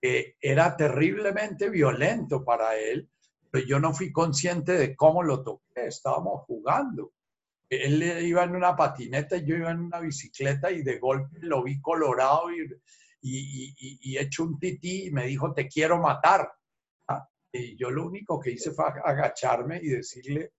que 0.00 0.36
era 0.40 0.76
terriblemente 0.76 1.68
violento 1.68 2.44
para 2.44 2.76
él 2.76 3.10
pero 3.50 3.66
yo 3.66 3.80
no 3.80 3.92
fui 3.92 4.12
consciente 4.12 4.72
de 4.72 4.94
cómo 4.94 5.22
lo 5.22 5.42
toqué, 5.42 5.86
estábamos 5.86 6.42
jugando. 6.46 7.12
Él 7.68 8.02
iba 8.24 8.44
en 8.44 8.56
una 8.56 8.76
patineta 8.76 9.36
y 9.36 9.44
yo 9.44 9.56
iba 9.56 9.70
en 9.70 9.80
una 9.80 10.00
bicicleta 10.00 10.70
y 10.70 10.82
de 10.82 10.98
golpe 10.98 11.38
lo 11.42 11.62
vi 11.62 11.80
colorado 11.80 12.50
y, 12.52 12.62
y, 13.22 13.74
y, 14.02 14.18
hecho 14.18 14.44
un 14.44 14.58
tití 14.58 15.06
y 15.06 15.10
me 15.10 15.26
dijo, 15.26 15.52
te 15.52 15.68
quiero 15.68 15.98
matar. 15.98 16.50
Y 17.52 17.76
yo 17.76 17.90
lo 17.90 18.06
único 18.06 18.38
que 18.38 18.52
hice 18.52 18.70
fue 18.70 18.84
agacharme 19.04 19.80
y 19.82 19.88
decirle, 19.88 20.52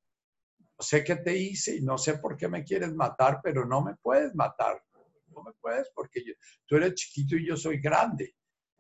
no 0.59 0.84
sé 0.84 1.03
qué 1.03 1.18
te 1.18 1.35
hice 1.35 1.76
y 1.77 1.81
no 1.81 1.97
sé 1.97 2.18
por 2.18 2.35
qué 2.35 2.47
me 2.47 2.63
quieres 2.63 2.93
matar, 2.93 3.39
pero 3.43 3.65
no 3.65 3.81
me 3.81 3.95
puedes 3.95 4.34
matar. 4.35 4.81
No 5.27 5.43
me 5.43 5.53
puedes 5.53 5.89
porque 5.95 6.22
tú 6.65 6.76
eres 6.76 6.95
chiquito 6.95 7.35
y 7.35 7.47
yo 7.47 7.55
soy 7.55 7.80
grande. 7.80 8.35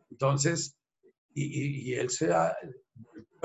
Entonces, 0.09 0.77
y, 1.33 1.93
él 1.93 2.09
se, 2.09 2.29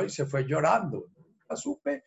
y 0.05 0.09
se 0.09 0.27
fue 0.27 0.45
llorando. 0.45 1.07
Nunca 1.17 1.57
supe. 1.57 2.05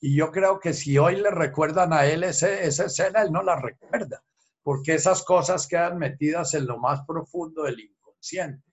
Y 0.00 0.16
yo 0.16 0.30
creo 0.30 0.58
que 0.58 0.72
si 0.72 0.98
hoy 0.98 1.16
le 1.16 1.30
recuerdan 1.30 1.92
a 1.92 2.06
él 2.06 2.24
ese, 2.24 2.66
esa 2.66 2.86
escena, 2.86 3.22
él 3.22 3.30
no 3.30 3.42
la 3.42 3.60
recuerda, 3.60 4.24
porque 4.62 4.94
esas 4.94 5.22
cosas 5.22 5.66
quedan 5.68 5.98
metidas 5.98 6.54
en 6.54 6.66
lo 6.66 6.78
más 6.78 7.04
profundo 7.06 7.64
del 7.64 7.80
inconsciente. 7.80 8.64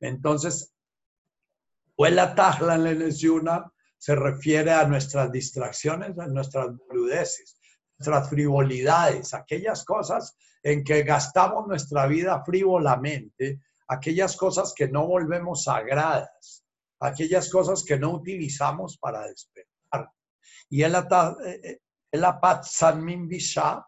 Entonces, 0.00 0.74
Huela 2.00 2.34
Tajla 2.34 2.78
Yuna 3.10 3.70
se 3.98 4.14
refiere 4.14 4.72
a 4.72 4.88
nuestras 4.88 5.30
distracciones, 5.30 6.18
a 6.18 6.28
nuestras 6.28 6.74
boludeces, 6.74 7.60
nuestras 7.98 8.30
frivolidades, 8.30 9.34
aquellas 9.34 9.84
cosas 9.84 10.34
en 10.62 10.82
que 10.82 11.02
gastamos 11.02 11.66
nuestra 11.66 12.06
vida 12.06 12.42
frívolamente, 12.42 13.60
aquellas 13.86 14.34
cosas 14.34 14.72
que 14.74 14.88
no 14.88 15.06
volvemos 15.06 15.64
sagradas, 15.64 16.64
aquellas 17.00 17.50
cosas 17.50 17.84
que 17.84 17.98
no 17.98 18.12
utilizamos 18.12 18.96
para 18.96 19.26
despertar. 19.26 20.10
Y 20.70 20.82
el, 20.82 20.94
eh, 20.94 21.60
eh, 21.62 21.80
el 22.12 22.24
apatsan 22.24 23.04
minvisha, 23.04 23.86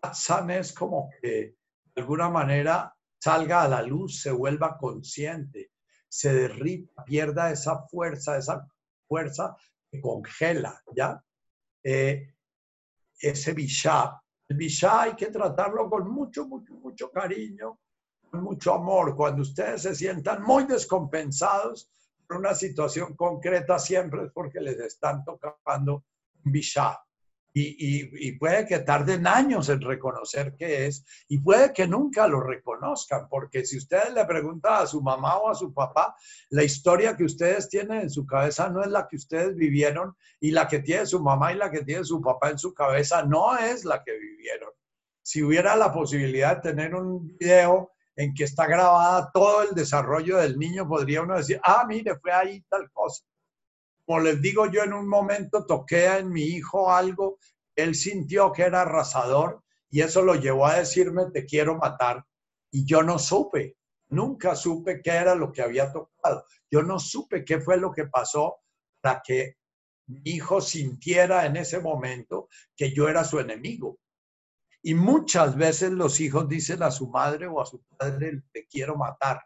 patsan 0.00 0.52
es 0.52 0.72
como 0.72 1.10
que 1.20 1.56
de 1.96 2.00
alguna 2.00 2.28
manera 2.28 2.94
salga 3.18 3.62
a 3.62 3.68
la 3.68 3.82
luz, 3.82 4.20
se 4.22 4.30
vuelva 4.30 4.78
consciente, 4.78 5.72
se 6.08 6.32
derrita, 6.32 7.04
pierda 7.04 7.50
esa 7.50 7.82
fuerza, 7.86 8.38
esa 8.38 8.66
fuerza 9.06 9.56
que 9.90 10.00
congela, 10.00 10.82
¿ya? 10.94 11.22
Eh, 11.82 12.34
ese 13.20 13.52
visha. 13.52 14.20
El 14.48 14.56
visha 14.56 15.02
hay 15.02 15.14
que 15.14 15.26
tratarlo 15.26 15.88
con 15.90 16.10
mucho, 16.10 16.46
mucho, 16.46 16.74
mucho 16.74 17.10
cariño, 17.10 17.78
mucho 18.32 18.74
amor. 18.74 19.14
Cuando 19.14 19.42
ustedes 19.42 19.82
se 19.82 19.94
sientan 19.94 20.42
muy 20.42 20.64
descompensados 20.64 21.90
por 22.26 22.38
una 22.38 22.54
situación 22.54 23.14
concreta, 23.14 23.78
siempre 23.78 24.24
es 24.24 24.32
porque 24.32 24.60
les 24.60 24.78
están 24.78 25.24
tocando 25.24 26.04
un 26.44 26.52
visha 26.52 26.98
y, 27.52 28.32
puede 28.32 28.66
que 28.66 28.78
tarden 28.80 29.26
años 29.26 29.68
en 29.68 29.80
reconocer 29.80 30.54
qué 30.56 30.86
es 30.86 31.04
y 31.28 31.38
puede 31.38 31.72
que 31.72 31.86
nunca 31.86 32.28
lo 32.28 32.40
reconozcan, 32.40 33.28
porque 33.28 33.64
si 33.64 33.78
ustedes 33.78 34.12
le 34.14 34.24
preguntan 34.24 34.82
a 34.82 34.86
su 34.86 35.02
mamá 35.02 35.36
o 35.38 35.50
a 35.50 35.54
su 35.54 35.72
papá, 35.72 36.14
la 36.50 36.62
historia 36.62 37.16
que 37.16 37.24
ustedes 37.24 37.68
tienen 37.68 38.02
en 38.02 38.10
su 38.10 38.26
cabeza 38.26 38.68
no 38.68 38.82
es 38.82 38.88
la 38.88 39.08
que 39.08 39.16
ustedes 39.16 39.56
vivieron 39.56 40.14
y 40.40 40.50
la 40.50 40.68
que 40.68 40.80
tiene 40.80 41.06
su 41.06 41.20
mamá 41.20 41.52
y 41.52 41.56
la 41.56 41.70
que 41.70 41.82
tiene 41.82 42.04
su 42.04 42.20
papá 42.20 42.50
en 42.50 42.58
su 42.58 42.74
cabeza 42.74 43.22
no 43.22 43.56
es 43.56 43.84
la 43.84 44.02
que 44.02 44.16
vivieron. 44.16 44.70
Si 45.22 45.42
hubiera 45.42 45.76
la 45.76 45.92
posibilidad 45.92 46.56
de 46.56 46.70
tener 46.70 46.94
un 46.94 47.36
video 47.36 47.92
en 48.16 48.34
que 48.34 48.44
está 48.44 48.66
grabada 48.66 49.30
todo 49.32 49.62
el 49.62 49.74
desarrollo 49.74 50.38
del 50.38 50.58
niño, 50.58 50.88
podría 50.88 51.22
uno 51.22 51.36
decir, 51.36 51.60
ah, 51.62 51.84
mire, 51.86 52.16
fue 52.18 52.32
ahí 52.32 52.64
tal 52.68 52.90
cosa 52.90 53.24
como 54.08 54.20
les 54.20 54.40
digo, 54.40 54.64
yo 54.70 54.84
en 54.84 54.94
un 54.94 55.06
momento 55.06 55.66
toqué 55.66 56.06
en 56.06 56.30
mi 56.30 56.40
hijo 56.40 56.90
algo, 56.90 57.38
él 57.76 57.94
sintió 57.94 58.50
que 58.52 58.62
era 58.62 58.80
arrasador 58.80 59.62
y 59.90 60.00
eso 60.00 60.22
lo 60.22 60.34
llevó 60.34 60.64
a 60.64 60.78
decirme, 60.78 61.26
te 61.30 61.44
quiero 61.44 61.76
matar. 61.76 62.24
Y 62.70 62.86
yo 62.86 63.02
no 63.02 63.18
supe, 63.18 63.76
nunca 64.08 64.56
supe 64.56 65.02
qué 65.02 65.10
era 65.10 65.34
lo 65.34 65.52
que 65.52 65.60
había 65.60 65.92
tocado. 65.92 66.46
Yo 66.70 66.82
no 66.82 66.98
supe 66.98 67.44
qué 67.44 67.60
fue 67.60 67.76
lo 67.76 67.92
que 67.92 68.06
pasó 68.06 68.60
para 69.02 69.20
que 69.22 69.58
mi 70.06 70.22
hijo 70.24 70.62
sintiera 70.62 71.44
en 71.44 71.58
ese 71.58 71.78
momento 71.78 72.48
que 72.74 72.94
yo 72.94 73.10
era 73.10 73.24
su 73.24 73.38
enemigo. 73.38 73.98
Y 74.80 74.94
muchas 74.94 75.54
veces 75.54 75.90
los 75.90 76.18
hijos 76.20 76.48
dicen 76.48 76.82
a 76.82 76.90
su 76.90 77.08
madre 77.10 77.46
o 77.46 77.60
a 77.60 77.66
su 77.66 77.82
padre, 77.98 78.42
te 78.52 78.66
quiero 78.68 78.96
matar. 78.96 79.42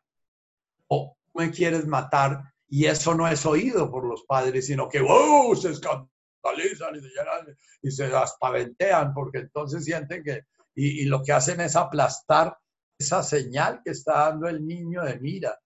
O 0.86 1.16
me 1.34 1.50
quieres 1.50 1.84
matar 1.84 2.51
y 2.72 2.86
eso 2.86 3.14
no 3.14 3.28
es 3.28 3.44
oído 3.44 3.90
por 3.90 4.06
los 4.06 4.24
padres, 4.24 4.66
sino 4.66 4.88
que 4.88 5.02
¡wow! 5.02 5.54
se 5.54 5.72
escandalizan 5.72 6.96
y 6.96 7.00
se 7.00 7.08
llenan 7.08 7.58
y 7.82 7.90
se 7.90 8.04
aspaventean 8.16 9.12
porque 9.12 9.40
entonces 9.40 9.84
sienten 9.84 10.24
que, 10.24 10.46
y, 10.74 11.04
lo 11.04 11.22
que 11.22 11.32
hacen 11.32 11.60
es 11.60 11.76
aplastar 11.76 12.56
esa 12.98 13.22
señal 13.22 13.82
que 13.84 13.90
está 13.90 14.20
dando 14.30 14.48
el 14.48 14.66
niño 14.66 15.02
de 15.02 15.20
mira, 15.20 15.60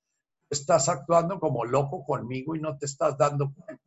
estás 0.50 0.88
actuando 0.88 1.38
como 1.38 1.64
loco 1.64 2.04
conmigo 2.04 2.56
y 2.56 2.60
no 2.60 2.76
te 2.76 2.86
estás 2.86 3.16
dando 3.16 3.54
cuenta. 3.54 3.84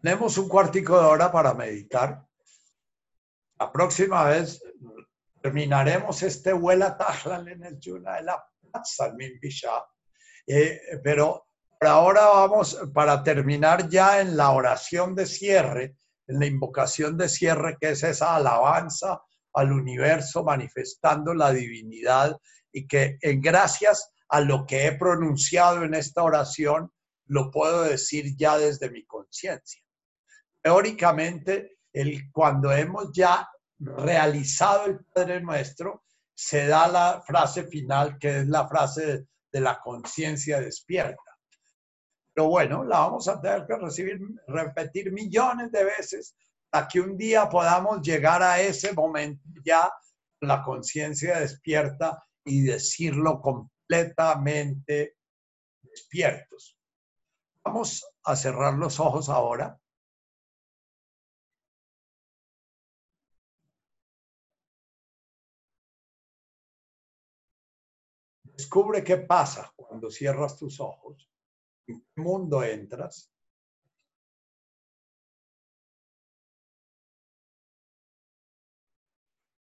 Tenemos 0.00 0.38
un 0.38 0.48
cuartico 0.48 0.98
de 0.98 1.04
hora 1.04 1.30
para 1.30 1.52
meditar. 1.52 2.26
La 3.58 3.70
próxima 3.70 4.24
vez 4.24 4.62
terminaremos 5.42 6.22
este 6.22 6.52
Huela 6.52 6.96
Tajlan 6.96 7.48
en 7.48 7.64
el 7.64 7.78
Yuna 7.78 8.16
de 8.16 8.22
la 8.22 8.44
Salmin 8.84 9.38
eh, 10.46 10.80
pero 11.02 11.46
por 11.78 11.88
ahora 11.88 12.26
vamos, 12.26 12.78
para 12.92 13.22
terminar 13.22 13.88
ya 13.88 14.20
en 14.20 14.36
la 14.36 14.50
oración 14.50 15.14
de 15.14 15.26
cierre, 15.26 15.96
en 16.26 16.38
la 16.38 16.46
invocación 16.46 17.16
de 17.16 17.28
cierre, 17.28 17.78
que 17.80 17.90
es 17.90 18.02
esa 18.02 18.36
alabanza 18.36 19.22
al 19.54 19.72
universo 19.72 20.44
manifestando 20.44 21.32
la 21.34 21.52
divinidad 21.52 22.36
y 22.70 22.86
que 22.86 23.16
en 23.22 23.40
gracias 23.40 24.12
a 24.28 24.40
lo 24.40 24.66
que 24.66 24.86
he 24.86 24.92
pronunciado 24.92 25.82
en 25.82 25.94
esta 25.94 26.22
oración, 26.22 26.92
lo 27.26 27.50
puedo 27.50 27.82
decir 27.82 28.36
ya 28.36 28.58
desde 28.58 28.90
mi 28.90 29.04
conciencia. 29.06 29.82
Teóricamente, 30.62 31.78
el, 31.92 32.30
cuando 32.30 32.72
hemos 32.72 33.10
ya 33.12 33.48
realizado 33.80 34.86
el 34.86 35.04
Padre 35.06 35.40
Nuestro, 35.40 36.04
se 36.34 36.66
da 36.66 36.88
la 36.88 37.22
frase 37.26 37.64
final, 37.64 38.18
que 38.18 38.40
es 38.40 38.46
la 38.46 38.68
frase 38.68 39.26
de, 39.50 39.60
la 39.60 39.80
conciencia 39.80 40.60
despierta. 40.60 41.38
Pero 42.32 42.48
bueno, 42.48 42.84
la 42.84 43.00
vamos 43.00 43.26
a 43.28 43.40
tener 43.40 43.66
que 43.66 43.76
recibir, 43.76 44.20
repetir 44.46 45.12
millones 45.12 45.72
de 45.72 45.84
veces 45.84 46.36
para 46.70 46.86
que 46.86 47.00
un 47.00 47.16
día 47.16 47.48
podamos 47.48 48.00
llegar 48.00 48.42
a 48.42 48.60
ese 48.60 48.92
momento 48.92 49.42
ya 49.64 49.90
la 50.40 50.62
conciencia 50.62 51.40
despierta 51.40 52.24
y 52.44 52.62
decirlo 52.62 53.40
completamente 53.40 55.16
despiertos. 55.82 56.78
Vamos 57.64 58.06
a 58.24 58.36
cerrar 58.36 58.74
los 58.74 59.00
ojos 59.00 59.28
ahora. 59.28 59.79
Descubre 68.60 69.02
qué 69.02 69.16
pasa 69.16 69.72
cuando 69.74 70.10
cierras 70.10 70.54
tus 70.54 70.80
ojos, 70.80 71.26
en 71.86 71.98
qué 71.98 72.20
mundo 72.20 72.62
entras. 72.62 73.32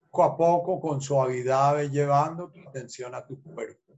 Poco 0.01 0.25
a 0.25 0.37
poco, 0.37 0.81
con 0.81 1.01
suavidad, 1.01 1.81
llevando 1.89 2.51
tu 2.51 2.59
atención 2.69 3.15
a 3.15 3.25
tu 3.25 3.41
cuerpo. 3.41 3.97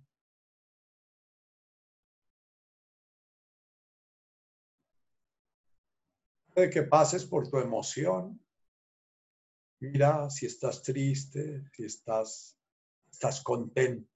Puede 6.52 6.68
que 6.68 6.82
pases 6.82 7.24
por 7.24 7.48
tu 7.48 7.56
emoción. 7.56 8.38
Mira 9.80 10.28
si 10.28 10.44
estás 10.44 10.82
triste, 10.82 11.70
si 11.72 11.84
estás, 11.86 12.54
estás 13.10 13.42
contento 13.42 14.10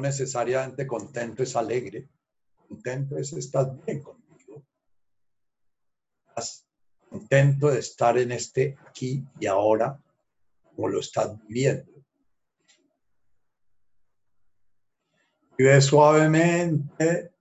no 0.00 0.02
necesariamente 0.02 0.86
contento 0.86 1.42
es 1.42 1.54
alegre. 1.56 2.08
Contento 2.68 3.18
es 3.18 3.32
estar 3.32 3.66
bien 3.84 4.02
contigo. 4.02 4.64
Contento 7.08 7.68
de 7.68 7.80
estar 7.80 8.16
en 8.18 8.32
este 8.32 8.76
aquí 8.86 9.24
y 9.38 9.46
ahora 9.46 10.00
como 10.62 10.88
lo 10.88 11.00
estás 11.00 11.36
viviendo. 11.46 11.90
Vive 15.58 15.80
suavemente 15.82 17.34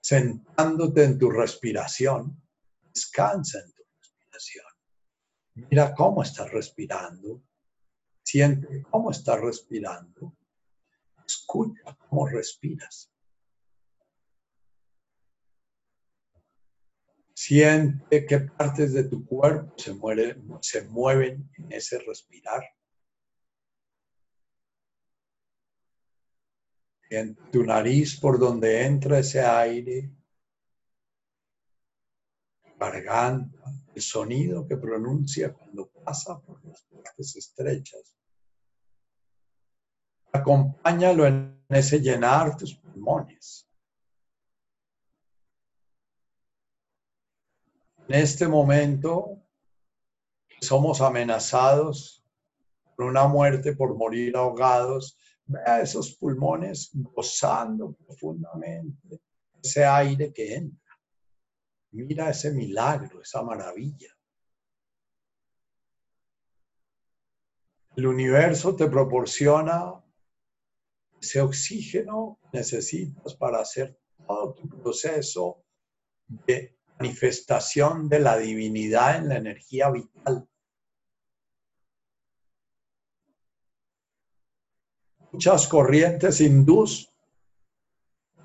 sentándote 0.00 1.04
en 1.04 1.18
tu 1.18 1.30
respiración. 1.30 2.40
Descansa 2.94 3.58
en 3.58 3.72
tu 3.72 3.82
respiración. 3.98 4.64
Mira 5.68 5.94
cómo 5.94 6.22
estás 6.22 6.50
respirando. 6.50 7.42
Siente 8.30 8.84
cómo 8.88 9.10
estás 9.10 9.40
respirando. 9.40 10.36
Escucha 11.26 11.98
cómo 12.08 12.28
respiras. 12.28 13.12
Siente 17.34 18.24
qué 18.26 18.38
partes 18.38 18.92
de 18.92 19.02
tu 19.02 19.26
cuerpo 19.26 19.74
se, 19.76 19.92
se 20.60 20.84
mueven 20.84 21.50
en 21.58 21.72
ese 21.72 21.98
respirar. 21.98 22.62
Siente 27.08 27.42
tu 27.50 27.64
nariz 27.64 28.16
por 28.20 28.38
donde 28.38 28.84
entra 28.84 29.18
ese 29.18 29.40
aire, 29.40 30.08
garganta, 32.78 33.74
el 33.92 34.02
sonido 34.02 34.68
que 34.68 34.76
pronuncia 34.76 35.52
cuando 35.52 35.90
pasa 35.90 36.40
por 36.40 36.64
las 36.64 36.80
partes 36.84 37.34
estrechas. 37.34 38.19
Acompáñalo 40.32 41.26
en 41.26 41.64
ese 41.68 42.00
llenar 42.00 42.56
tus 42.56 42.74
pulmones. 42.74 43.68
En 48.08 48.14
este 48.14 48.48
momento 48.48 49.40
somos 50.60 51.00
amenazados 51.00 52.24
por 52.96 53.06
una 53.06 53.26
muerte 53.26 53.74
por 53.74 53.96
morir 53.96 54.36
ahogados. 54.36 55.16
Vea 55.46 55.80
esos 55.80 56.16
pulmones 56.16 56.90
gozando 56.92 57.92
profundamente 57.92 59.20
ese 59.62 59.84
aire 59.84 60.32
que 60.32 60.54
entra. 60.54 60.98
Mira 61.92 62.30
ese 62.30 62.52
milagro, 62.52 63.20
esa 63.20 63.42
maravilla. 63.42 64.16
El 67.96 68.06
universo 68.06 68.76
te 68.76 68.88
proporciona 68.88 70.00
ese 71.20 71.40
oxígeno 71.40 72.38
necesitas 72.52 73.34
para 73.34 73.60
hacer 73.60 73.98
todo 74.26 74.54
tu 74.54 74.68
proceso 74.68 75.64
de 76.46 76.76
manifestación 76.98 78.08
de 78.08 78.20
la 78.20 78.38
divinidad 78.38 79.16
en 79.16 79.28
la 79.28 79.36
energía 79.36 79.90
vital. 79.90 80.48
Muchas 85.32 85.68
corrientes 85.68 86.40
hindús 86.40 87.12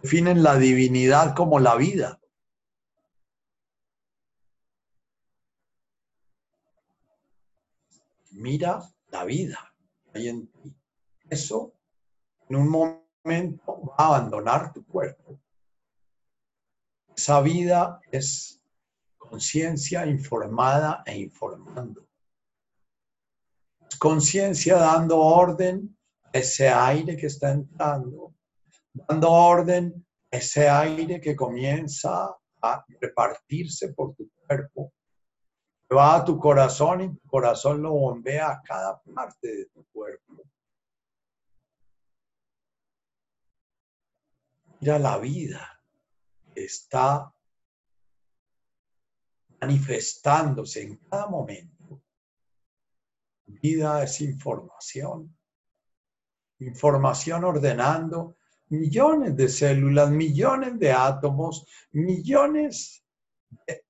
definen 0.02 0.43
la 0.43 0.57
divinidad 0.57 1.35
como 1.35 1.60
la 1.60 1.76
vida. 1.76 2.19
Mira 8.31 8.81
la 9.10 9.23
vida 9.23 9.76
hay 10.15 10.30
en 10.30 10.47
ti. 10.47 10.76
Eso 11.30 11.74
en 12.49 12.55
un 12.55 12.69
momento 12.69 13.81
va 13.88 13.95
a 13.97 14.07
abandonar 14.07 14.72
tu 14.73 14.85
cuerpo. 14.85 15.39
Esa 17.15 17.41
vida 17.41 17.99
es 18.11 18.61
conciencia 19.17 20.05
informada 20.05 21.03
e 21.05 21.17
informando. 21.17 22.07
Conciencia 23.97 24.77
dando 24.77 25.19
orden 25.19 25.97
a 26.26 26.38
ese 26.38 26.69
aire 26.69 27.15
que 27.15 27.27
está 27.27 27.51
entrando, 27.51 28.34
dando 28.93 29.31
orden 29.31 30.05
a 30.31 30.38
ese 30.38 30.67
aire 30.67 31.22
que 31.22 31.35
comienza 31.35 32.35
a 32.61 32.85
repartirse 32.99 33.93
por 33.93 34.13
tu 34.15 34.30
cuerpo. 34.45 34.91
Va 35.95 36.17
a 36.17 36.26
tu 36.26 36.38
corazón 36.38 37.01
y 37.01 37.27
corazón 37.27 37.81
lo 37.81 37.93
bombea 37.93 38.51
a 38.51 38.61
cada 38.61 39.01
parte 39.01 39.47
de 39.47 39.65
tu 39.67 39.85
cuerpo. 39.93 40.43
Mira 44.81 44.99
la 44.99 45.18
vida 45.18 45.81
está 46.53 47.34
manifestándose 49.61 50.81
en 50.84 50.97
cada 50.97 51.27
momento. 51.27 52.02
Vida 53.45 54.03
es 54.03 54.22
información. 54.22 55.35
Información 56.60 57.43
ordenando 57.43 58.38
millones 58.69 59.35
de 59.35 59.49
células, 59.49 60.10
millones 60.10 60.80
de 60.80 60.91
átomos, 60.91 61.65
millones 61.91 63.03
de 63.68 63.85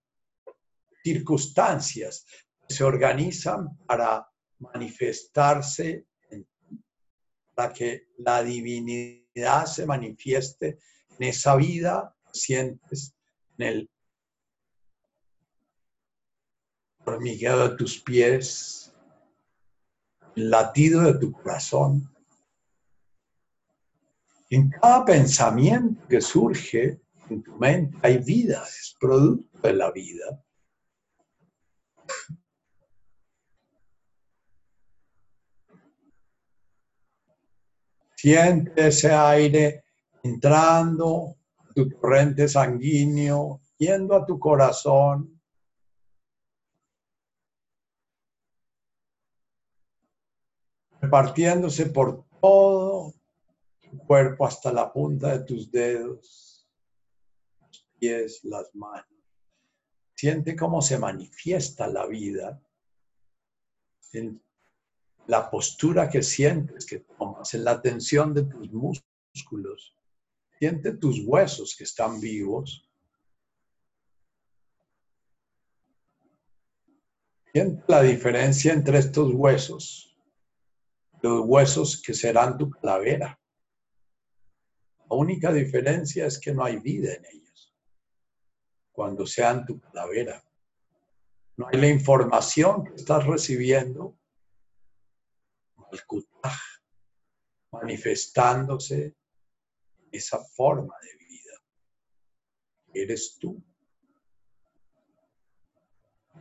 circunstancias 1.03 2.25
que 2.67 2.73
se 2.73 2.83
organizan 2.83 3.77
para 3.85 4.27
manifestarse, 4.59 6.07
para 7.53 7.73
que 7.73 8.09
la 8.17 8.43
divinidad 8.43 9.24
se 9.65 9.85
manifieste 9.85 10.79
en 11.19 11.27
esa 11.27 11.55
vida 11.55 12.15
sientes 12.31 13.13
en 13.57 13.67
el 13.67 13.89
hormigueo 17.05 17.69
de 17.69 17.75
tus 17.77 18.01
pies, 18.01 18.93
el 20.35 20.49
latido 20.49 21.01
de 21.01 21.19
tu 21.19 21.31
corazón. 21.31 22.11
En 24.49 24.69
cada 24.69 25.05
pensamiento 25.05 26.07
que 26.07 26.21
surge 26.21 27.01
en 27.29 27.43
tu 27.43 27.55
mente 27.57 27.97
hay 28.01 28.17
vida, 28.19 28.63
es 28.63 28.95
producto 28.99 29.59
de 29.67 29.73
la 29.73 29.91
vida. 29.91 30.44
Siente 38.15 38.87
ese 38.87 39.11
aire 39.11 39.83
entrando 40.23 41.35
tu 41.75 41.89
torrente 41.89 42.47
sanguíneo, 42.47 43.61
yendo 43.77 44.15
a 44.15 44.25
tu 44.25 44.39
corazón. 44.39 45.39
Repartiéndose 51.01 51.87
por 51.87 52.25
todo 52.41 53.13
tu 53.81 53.97
cuerpo 53.97 54.45
hasta 54.45 54.71
la 54.71 54.91
punta 54.91 55.37
de 55.37 55.43
tus 55.43 55.69
dedos, 55.69 56.67
los 57.59 57.87
pies, 57.99 58.43
las 58.43 58.73
manos. 58.73 59.05
Siente 60.15 60.55
cómo 60.55 60.81
se 60.81 60.97
manifiesta 60.97 61.87
la 61.87 62.07
vida 62.07 62.59
en 64.13 64.41
la 65.27 65.49
postura 65.49 66.09
que 66.09 66.21
sientes 66.21 66.85
que 66.85 66.99
tomas, 66.99 67.53
en 67.53 67.63
la 67.63 67.81
tensión 67.81 68.33
de 68.33 68.43
tus 68.43 68.71
músculos 68.71 69.95
Siente 70.59 70.93
tus 70.93 71.19
huesos 71.25 71.75
que 71.75 71.83
están 71.83 72.19
vivos. 72.21 72.89
Siente 77.51 77.83
la 77.87 78.01
diferencia 78.01 78.73
entre 78.73 78.99
estos 78.99 79.33
huesos, 79.33 80.17
los 81.21 81.41
huesos 81.45 82.01
que 82.01 82.13
serán 82.13 82.57
tu 82.57 82.69
calavera. 82.69 83.39
La 85.09 85.15
única 85.17 85.51
diferencia 85.51 86.25
es 86.25 86.39
que 86.39 86.53
no 86.53 86.63
hay 86.63 86.77
vida 86.77 87.13
en 87.13 87.25
ellos 87.25 87.73
cuando 88.91 89.25
sean 89.25 89.65
tu 89.65 89.79
calavera. 89.79 90.43
No 91.57 91.67
hay 91.67 91.79
la 91.79 91.87
información 91.87 92.85
que 92.85 92.95
estás 92.95 93.25
recibiendo, 93.25 94.17
manifestándose 97.71 99.15
esa 100.11 100.39
forma 100.39 100.95
de 101.01 101.25
vida. 101.25 101.61
Eres 102.93 103.37
tú. 103.39 103.61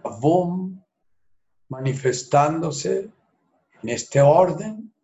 Avon 0.05 0.85
manifestándose 1.69 3.11
en 3.83 3.89
este 3.89 4.21
orden 4.21 4.95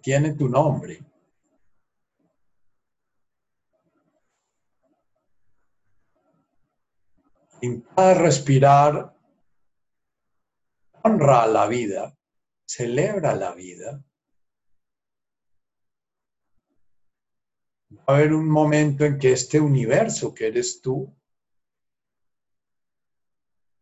tiene 0.00 0.34
tu 0.34 0.48
nombre. 0.48 1.04
En 7.60 7.84
respirar, 7.96 9.15
honra 11.06 11.46
la 11.46 11.66
vida, 11.66 12.16
celebra 12.66 13.34
la 13.34 13.54
vida 13.54 14.02
va 18.08 18.14
a 18.14 18.16
haber 18.16 18.32
un 18.32 18.48
momento 18.48 19.04
en 19.04 19.18
que 19.18 19.32
este 19.32 19.60
universo 19.60 20.34
que 20.34 20.48
eres 20.48 20.80
tú 20.80 21.14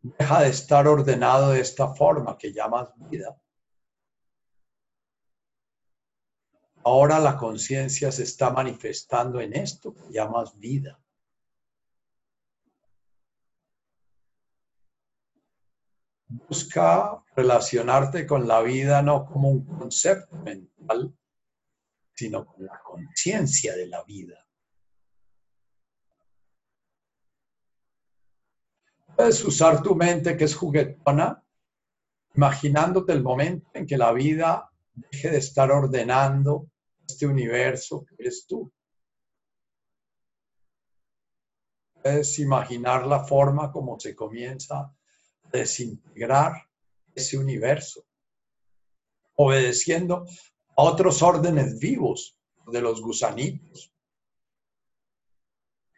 deja 0.03 0.43
de 0.43 0.49
estar 0.49 0.87
ordenado 0.87 1.53
de 1.53 1.61
esta 1.61 1.95
forma 1.95 2.37
que 2.37 2.53
llamas 2.53 2.93
vida. 2.97 3.39
Ahora 6.85 7.19
la 7.19 7.37
conciencia 7.37 8.13
se 8.13 8.25
está 8.25 8.51
manifestando 8.51 9.41
en 9.41 9.55
esto 9.55 9.95
que 9.95 10.13
llamas 10.13 10.59
vida. 10.59 11.01
Busca 16.37 17.23
relacionarte 17.37 18.27
con 18.27 18.49
la 18.49 18.61
vida 18.61 19.03
no 19.03 19.25
como 19.25 19.51
un 19.51 19.65
concepto 19.65 20.37
mental, 20.39 21.15
sino 22.13 22.45
con 22.45 22.67
la 22.67 22.81
conciencia 22.83 23.77
de 23.77 23.87
la 23.87 24.03
vida. 24.03 24.45
Puedes 29.15 29.45
usar 29.45 29.81
tu 29.81 29.95
mente 29.95 30.37
que 30.37 30.45
es 30.45 30.57
juguetona, 30.57 31.41
imaginándote 32.35 33.13
el 33.13 33.23
momento 33.23 33.71
en 33.75 33.87
que 33.87 33.97
la 33.97 34.13
vida 34.13 34.71
deje 34.93 35.31
de 35.31 35.39
estar 35.39 35.71
ordenando 35.71 36.69
este 37.07 37.27
universo 37.27 38.05
que 38.05 38.17
eres 38.19 38.45
tú. 38.47 38.73
puedes 42.05 42.39
imaginar 42.39 43.07
la 43.07 43.25
forma 43.25 43.73
como 43.73 43.99
se 43.99 44.15
comienza 44.15 44.95
desintegrar 45.59 46.69
ese 47.15 47.39
universo, 47.39 48.05
obedeciendo 49.37 50.27
a 50.77 50.83
otros 50.83 51.23
órdenes 51.23 51.79
vivos 51.79 52.39
de 52.67 52.81
los 52.81 53.01
gusanitos. 53.01 53.93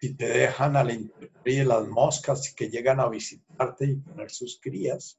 Si 0.01 0.15
te 0.15 0.29
dejan 0.29 0.77
a 0.77 0.85
la 0.85 0.93
intemperie 0.93 1.65
las 1.65 1.87
moscas 1.89 2.53
que 2.55 2.69
llegan 2.69 3.01
a 3.01 3.09
visitarte 3.09 3.87
y 3.87 3.97
poner 3.97 4.31
sus 4.31 4.61
crías, 4.61 5.19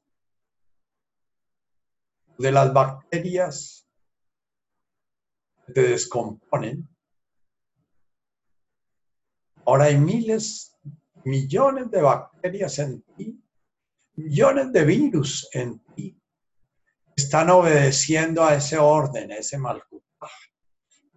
de 2.38 2.52
las 2.52 2.72
bacterias 2.72 3.88
que 5.66 5.72
te 5.72 5.82
descomponen. 5.82 6.88
Ahora 9.66 9.86
hay 9.86 9.98
miles, 9.98 10.76
millones 11.24 11.90
de 11.90 12.00
bacterias 12.00 12.78
en 12.78 13.02
ti, 13.16 13.42
millones 14.18 14.72
de 14.72 14.84
virus 14.84 15.48
en 15.52 15.78
ti. 15.94 16.20
Están 17.16 17.50
obedeciendo 17.50 18.44
a 18.44 18.54
ese 18.54 18.76
orden, 18.76 19.30
a 19.30 19.36
ese 19.36 19.58
malcutaje. 19.58 20.52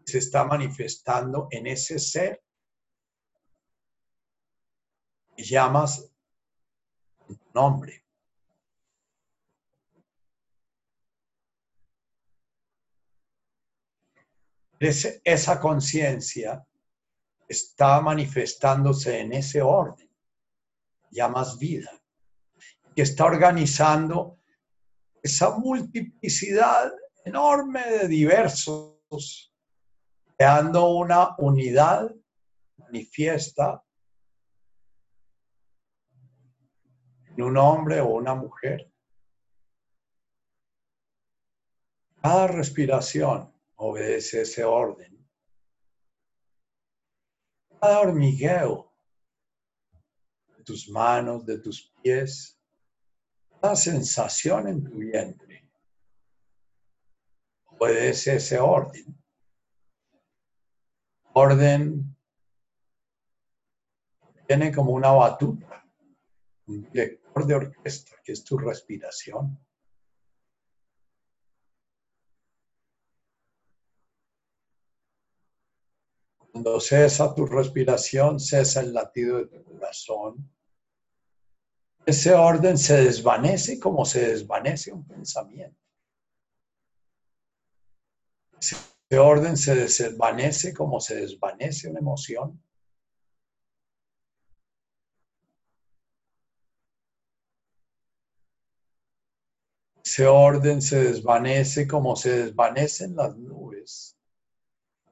Se 0.05 0.19
está 0.19 0.43
manifestando 0.45 1.47
en 1.49 1.67
ese 1.67 1.97
ser 1.99 2.41
que 5.35 5.43
llamas 5.43 6.07
nombre. 7.53 7.97
esa 14.79 15.59
conciencia 15.59 16.65
está 17.47 18.01
manifestándose 18.01 19.19
en 19.19 19.33
ese 19.33 19.61
orden, 19.61 20.09
ya 21.11 21.27
más 21.27 21.59
vida, 21.59 22.00
que 22.95 23.03
está 23.03 23.25
organizando 23.25 24.39
esa 25.23 25.57
multiplicidad 25.57 26.91
enorme 27.23 27.81
de 27.89 28.07
diversos, 28.07 29.53
creando 30.37 30.89
una 30.89 31.35
unidad 31.37 32.13
manifiesta 32.77 33.83
en 37.27 37.43
un 37.43 37.57
hombre 37.57 38.01
o 38.01 38.07
una 38.07 38.35
mujer. 38.35 38.91
Cada 42.21 42.47
respiración 42.47 43.53
obedece 43.75 44.41
ese 44.41 44.63
orden. 44.63 45.17
Cada 47.79 48.01
hormigueo 48.01 48.93
de 50.55 50.63
tus 50.63 50.87
manos, 50.89 51.45
de 51.45 51.57
tus 51.59 51.91
pies, 52.01 52.60
sensación 53.75 54.67
en 54.67 54.83
tu 54.83 54.91
vientre 54.97 55.51
obedece 57.81 58.35
ese 58.35 58.59
orden. 58.59 59.17
Orden 61.33 62.15
tiene 64.47 64.71
como 64.71 64.91
una 64.91 65.11
batuta, 65.11 65.83
un 66.67 66.83
director 66.83 67.45
de 67.47 67.55
orquesta, 67.55 68.17
que 68.23 68.33
es 68.33 68.43
tu 68.43 68.57
respiración. 68.57 69.57
Cuando 76.37 76.79
cesa 76.79 77.33
tu 77.33 77.47
respiración, 77.47 78.39
cesa 78.39 78.81
el 78.81 78.93
latido 78.93 79.37
de 79.37 79.45
tu 79.47 79.63
corazón. 79.63 80.51
Ese 82.05 82.33
orden 82.33 82.77
se 82.77 83.03
desvanece 83.03 83.79
como 83.79 84.05
se 84.05 84.27
desvanece 84.27 84.91
un 84.91 85.05
pensamiento. 85.05 85.77
Ese 88.59 89.19
orden 89.19 89.57
se 89.57 89.75
desvanece 89.75 90.73
como 90.73 90.99
se 90.99 91.15
desvanece 91.15 91.89
una 91.89 91.99
emoción. 91.99 92.61
Ese 100.03 100.25
orden 100.25 100.81
se 100.81 101.03
desvanece 101.03 101.87
como 101.87 102.15
se 102.15 102.45
desvanecen 102.45 103.15
las 103.15 103.37
nubes 103.37 104.17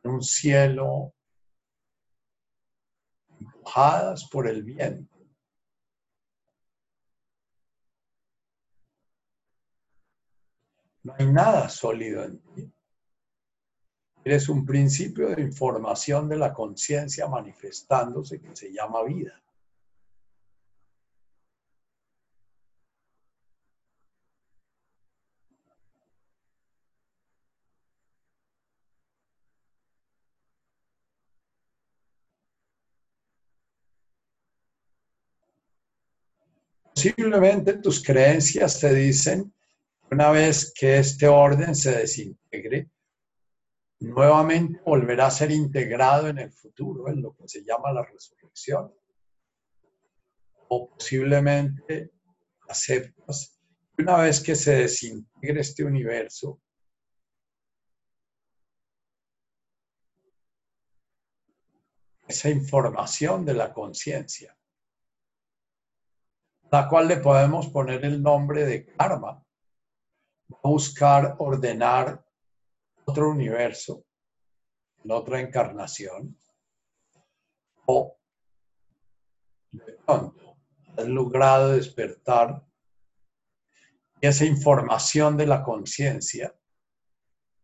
en 0.03 0.11
un 0.11 0.23
cielo 0.23 1.13
por 4.31 4.47
el 4.47 4.63
viento. 4.63 5.18
No 11.09 11.15
hay 11.17 11.25
nada 11.25 11.67
sólido 11.69 12.23
en 12.23 12.37
ti. 12.53 12.71
Eres 14.23 14.47
un 14.47 14.63
principio 14.63 15.29
de 15.29 15.41
información 15.41 16.29
de 16.29 16.37
la 16.37 16.53
conciencia 16.53 17.27
manifestándose 17.27 18.39
que 18.39 18.55
se 18.55 18.71
llama 18.71 19.03
vida. 19.03 19.41
Posiblemente 36.93 37.73
tus 37.77 38.03
creencias 38.03 38.79
te 38.79 38.93
dicen, 38.93 39.51
una 40.11 40.31
vez 40.31 40.73
que 40.73 40.97
este 40.97 41.27
orden 41.27 41.75
se 41.75 41.91
desintegre, 41.91 42.89
nuevamente 43.99 44.81
volverá 44.85 45.27
a 45.27 45.31
ser 45.31 45.51
integrado 45.51 46.27
en 46.27 46.39
el 46.39 46.51
futuro, 46.51 47.09
en 47.09 47.21
lo 47.21 47.35
que 47.35 47.47
se 47.47 47.63
llama 47.63 47.91
la 47.91 48.03
resurrección. 48.03 48.93
O 50.69 50.89
posiblemente 50.89 52.11
aceptas 52.67 53.59
una 53.97 54.17
vez 54.17 54.41
que 54.41 54.55
se 54.55 54.75
desintegre 54.75 55.61
este 55.61 55.83
universo, 55.83 56.61
esa 62.27 62.49
información 62.49 63.43
de 63.43 63.55
la 63.55 63.73
conciencia 63.73 64.55
la 66.71 66.87
cual 66.87 67.07
le 67.07 67.17
podemos 67.17 67.67
poner 67.67 68.05
el 68.05 68.21
nombre 68.21 68.65
de 68.65 68.85
karma, 68.85 69.43
buscar 70.63 71.35
ordenar 71.39 72.23
otro 73.05 73.29
universo, 73.29 74.05
en 75.03 75.11
otra 75.11 75.39
encarnación, 75.39 76.37
o 77.85 78.17
de 79.71 79.93
pronto 80.05 80.57
has 80.97 81.07
logrado 81.07 81.71
despertar 81.71 82.63
y 84.21 84.27
esa 84.27 84.45
información 84.45 85.37
de 85.37 85.47
la 85.47 85.63
conciencia 85.63 86.53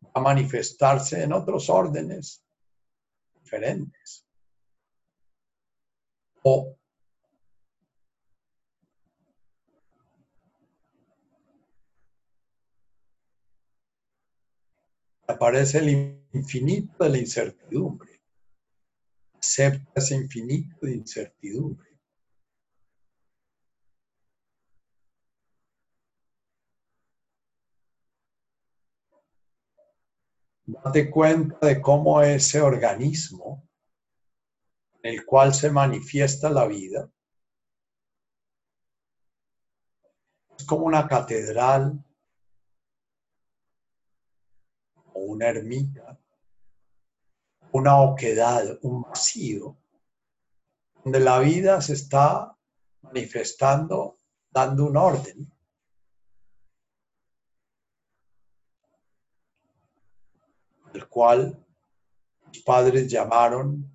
va 0.04 0.12
a 0.14 0.20
manifestarse 0.22 1.22
en 1.22 1.34
otros 1.34 1.70
órdenes 1.70 2.44
diferentes. 3.34 4.26
O 6.44 6.78
aparece 15.28 15.80
el 15.80 15.90
infinito 16.34 17.04
de 17.04 17.10
la 17.10 17.18
incertidumbre. 17.18 18.22
Acepta 19.34 19.92
ese 19.96 20.16
infinito 20.16 20.86
de 20.86 20.96
incertidumbre. 20.96 21.90
Date 30.68 31.12
cuenta 31.12 31.68
de 31.68 31.80
cómo 31.80 32.22
ese 32.22 32.60
organismo 32.60 33.68
en 35.04 35.14
el 35.14 35.26
cual 35.26 35.54
se 35.54 35.70
manifiesta 35.70 36.50
la 36.50 36.66
vida 36.66 37.10
es 40.58 40.66
como 40.66 40.86
una 40.86 41.08
catedral 41.08 42.05
una 45.26 45.48
ermita, 45.48 46.20
una 47.72 48.02
oquedad, 48.02 48.80
un 48.82 49.02
vacío, 49.02 49.78
donde 51.04 51.20
la 51.20 51.40
vida 51.40 51.82
se 51.82 51.94
está 51.94 52.58
manifestando, 53.02 54.18
dando 54.50 54.86
un 54.86 54.98
orden. 54.98 55.52
El 60.94 61.08
cual 61.10 61.66
los 62.48 62.60
padres 62.60 63.12
llamaron 63.12 63.95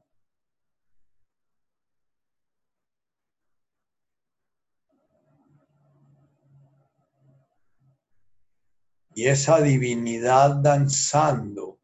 y 9.21 9.29
esa 9.29 9.61
divinidad 9.61 10.63
danzando 10.63 11.79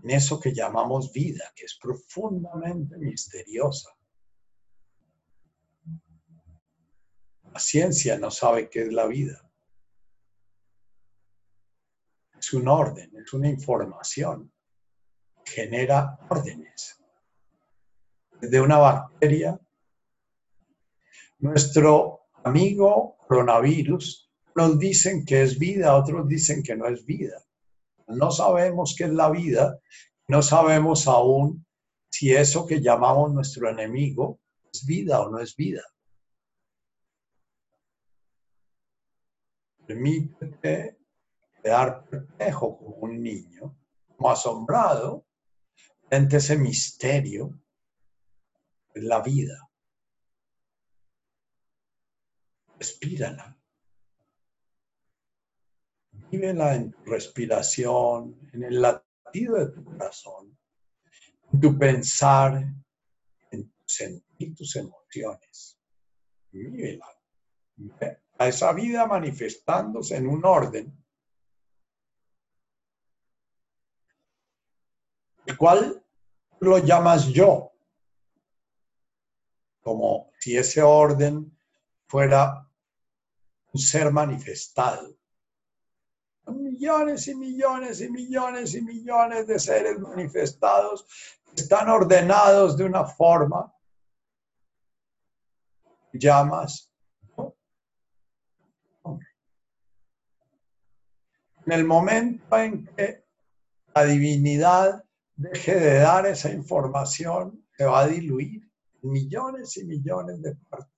en 0.00 0.10
eso 0.10 0.38
que 0.38 0.54
llamamos 0.54 1.12
vida, 1.12 1.52
que 1.56 1.64
es 1.64 1.76
profundamente 1.76 2.96
misteriosa. 2.98 3.90
La 7.52 7.58
ciencia 7.58 8.16
no 8.16 8.30
sabe 8.30 8.70
qué 8.70 8.82
es 8.82 8.92
la 8.92 9.08
vida. 9.08 9.50
Es 12.38 12.52
un 12.52 12.68
orden, 12.68 13.10
es 13.16 13.32
una 13.32 13.48
información. 13.48 14.52
Genera 15.44 16.16
órdenes. 16.30 17.02
De 18.40 18.60
una 18.60 18.78
bacteria. 18.78 19.60
Nuestro 21.40 22.28
amigo 22.44 23.16
coronavirus 23.26 24.23
nos 24.54 24.78
dicen 24.78 25.24
que 25.24 25.42
es 25.42 25.58
vida, 25.58 25.96
otros 25.96 26.28
dicen 26.28 26.62
que 26.62 26.76
no 26.76 26.86
es 26.86 27.04
vida. 27.04 27.42
No 28.06 28.30
sabemos 28.30 28.94
qué 28.96 29.04
es 29.04 29.12
la 29.12 29.30
vida, 29.30 29.80
no 30.28 30.42
sabemos 30.42 31.06
aún 31.08 31.66
si 32.10 32.32
eso 32.32 32.66
que 32.66 32.80
llamamos 32.80 33.32
nuestro 33.32 33.68
enemigo 33.68 34.40
es 34.72 34.86
vida 34.86 35.20
o 35.20 35.30
no 35.30 35.38
es 35.38 35.56
vida. 35.56 35.82
Permítete 39.86 40.98
quedar 41.62 42.04
perplejo 42.06 42.78
como 42.78 42.96
un 42.96 43.22
niño, 43.22 43.76
como 44.16 44.30
asombrado 44.30 45.26
ante 46.10 46.36
ese 46.36 46.56
misterio 46.56 47.58
de 48.94 49.02
la 49.02 49.20
vida. 49.20 49.58
Respírala. 52.78 53.56
Vívela 56.34 56.74
en 56.74 56.90
tu 56.90 57.04
respiración, 57.04 58.50
en 58.52 58.64
el 58.64 58.82
latido 58.82 59.54
de 59.56 59.68
tu 59.70 59.84
corazón, 59.84 60.58
en 61.52 61.60
tu 61.60 61.78
pensar, 61.78 62.60
en 63.52 63.72
sentir 63.86 64.56
tus 64.56 64.74
emociones. 64.74 65.78
Vívela. 66.50 67.06
A 68.38 68.48
esa 68.48 68.72
vida 68.72 69.06
manifestándose 69.06 70.16
en 70.16 70.26
un 70.26 70.44
orden, 70.44 70.92
el 75.46 75.56
cual 75.56 76.04
lo 76.58 76.78
llamas 76.78 77.28
yo, 77.28 77.70
como 79.82 80.32
si 80.40 80.56
ese 80.56 80.82
orden 80.82 81.56
fuera 82.08 82.68
un 83.72 83.80
ser 83.80 84.10
manifestado 84.10 85.16
millones 86.46 87.28
y 87.28 87.34
millones 87.34 88.00
y 88.00 88.10
millones 88.10 88.74
y 88.74 88.82
millones 88.82 89.46
de 89.46 89.58
seres 89.58 89.98
manifestados 89.98 91.06
están 91.56 91.88
ordenados 91.88 92.76
de 92.76 92.84
una 92.84 93.04
forma. 93.04 93.72
Llamas. 96.12 96.90
En 101.66 101.72
el 101.72 101.84
momento 101.84 102.56
en 102.58 102.84
que 102.86 103.24
la 103.94 104.04
divinidad 104.04 105.04
deje 105.34 105.74
de 105.74 105.98
dar 105.98 106.26
esa 106.26 106.52
información, 106.52 107.66
se 107.76 107.84
va 107.84 108.00
a 108.00 108.06
diluir 108.06 108.70
en 109.02 109.10
millones 109.10 109.76
y 109.78 109.84
millones 109.84 110.42
de 110.42 110.54
partes. 110.68 110.92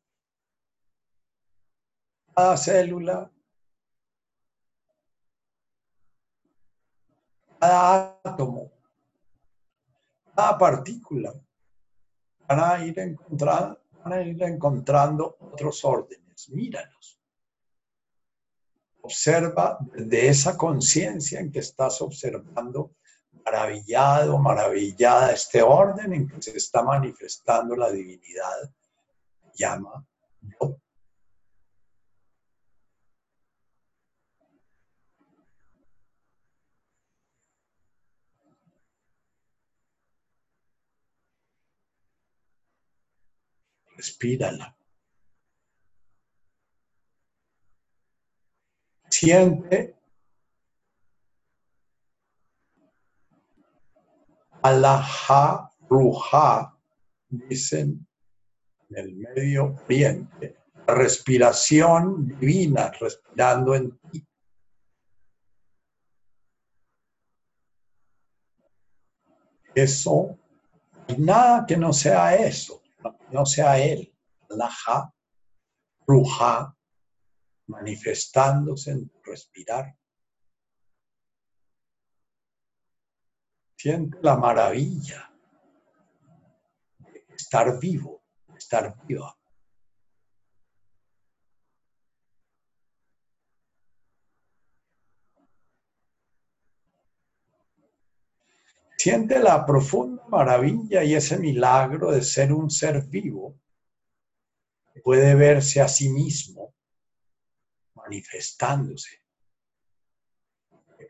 Cada 2.34 2.56
célula 2.56 3.30
cada 7.66 8.20
átomo, 8.22 8.70
cada 10.34 10.56
partícula, 10.56 11.34
van 12.46 12.60
a 12.60 12.84
ir 12.84 12.96
encontrando, 12.98 13.80
van 14.04 14.12
a 14.12 14.22
ir 14.22 14.40
encontrando 14.42 15.36
otros 15.40 15.84
órdenes. 15.84 16.48
Míralos. 16.50 17.18
Observa 19.00 19.78
de 19.94 20.28
esa 20.28 20.56
conciencia 20.56 21.40
en 21.40 21.50
que 21.50 21.60
estás 21.60 22.00
observando, 22.02 22.92
maravillado, 23.44 24.38
maravillada, 24.38 25.32
este 25.32 25.62
orden 25.62 26.12
en 26.12 26.28
que 26.28 26.42
se 26.42 26.56
está 26.56 26.82
manifestando 26.82 27.74
la 27.74 27.90
divinidad, 27.90 28.70
llama 29.54 30.06
yo. 30.60 30.76
Respírala. 44.06 44.74
Siente 49.08 49.96
Alaha 54.62 55.70
Ruha, 55.88 56.76
dicen 57.28 58.06
en 58.90 58.96
el 58.96 59.14
Medio 59.14 59.76
Oriente, 59.84 60.56
respiración 60.86 62.26
divina, 62.26 62.90
respirando 63.00 63.74
en 63.74 63.98
ti. 64.10 64.26
Eso, 69.74 70.38
nada 71.18 71.64
que 71.66 71.76
no 71.76 71.92
sea 71.92 72.34
eso 72.34 72.82
no 73.30 73.46
sea 73.46 73.78
él, 73.78 74.14
Laja, 74.48 75.12
Ruja, 76.06 76.76
manifestándose 77.66 78.92
en 78.92 79.08
tu 79.08 79.22
respirar. 79.24 79.96
Siente 83.76 84.18
la 84.22 84.36
maravilla 84.36 85.30
de 86.98 87.26
estar 87.36 87.78
vivo, 87.78 88.24
estar 88.56 88.96
viva. 89.04 89.35
Siente 99.06 99.38
la 99.38 99.64
profunda 99.64 100.24
maravilla 100.26 101.04
y 101.04 101.14
ese 101.14 101.38
milagro 101.38 102.10
de 102.10 102.24
ser 102.24 102.52
un 102.52 102.68
ser 102.68 103.06
vivo 103.06 103.56
puede 105.04 105.36
verse 105.36 105.80
a 105.80 105.86
sí 105.86 106.08
mismo 106.08 106.74
manifestándose. 107.94 109.22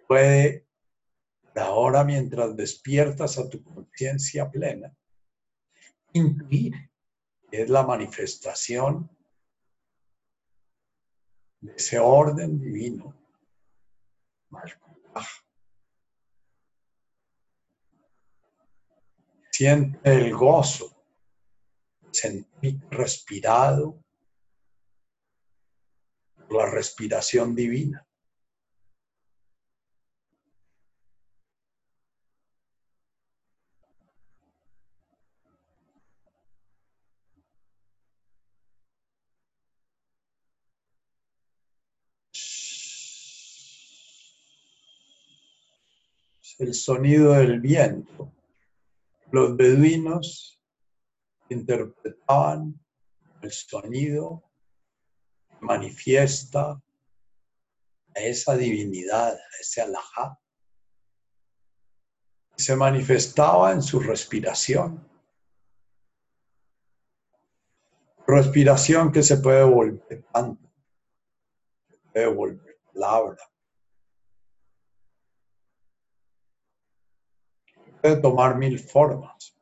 Puede, 0.06 0.66
ahora 1.54 2.04
mientras 2.04 2.54
despiertas 2.54 3.38
a 3.38 3.48
tu 3.48 3.64
conciencia 3.64 4.50
plena, 4.50 4.94
intuir 6.12 6.74
que 7.50 7.62
es 7.62 7.70
la 7.70 7.82
manifestación 7.82 9.08
de 11.62 11.72
ese 11.72 11.98
orden 11.98 12.60
divino. 12.60 13.16
Siente 19.58 19.98
el 20.12 20.34
gozo, 20.34 20.94
sentir 22.10 22.78
respirado 22.90 24.04
la 26.50 26.66
respiración 26.66 27.54
divina. 27.54 28.06
el 46.58 46.72
sonido 46.74 47.32
del 47.32 47.60
viento 47.60 48.35
los 49.36 49.54
beduinos 49.54 50.58
interpretaban 51.50 52.74
el 53.42 53.52
sonido 53.52 54.42
manifiesta 55.60 56.82
a 58.14 58.20
esa 58.20 58.56
divinidad, 58.56 59.34
a 59.34 59.60
ese 59.60 59.82
alajá. 59.82 60.40
Se 62.56 62.74
manifestaba 62.76 63.72
en 63.72 63.82
su 63.82 64.00
respiración. 64.00 65.06
Respiración 68.26 69.12
que 69.12 69.22
se 69.22 69.36
puede 69.36 69.64
volver 69.64 70.24
canto, 70.32 70.72
se 71.90 71.98
puede 72.10 72.26
volver 72.28 72.78
palabra, 72.90 73.42
puede 78.06 78.20
tomar 78.20 78.56
mil 78.56 78.78
formas. 78.78 79.52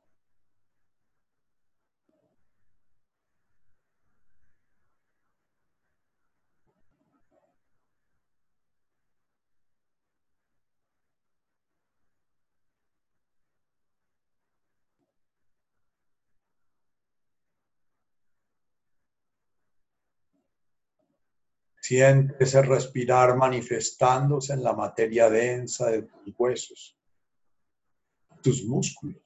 Siente 21.80 22.44
ese 22.44 22.62
respirar 22.62 23.36
manifestándose 23.36 24.54
en 24.54 24.62
la 24.62 24.72
materia 24.72 25.28
densa 25.30 25.90
de 25.90 26.02
tus 26.02 26.34
huesos, 26.38 26.96
tus 28.44 28.62
músculos. 28.66 29.16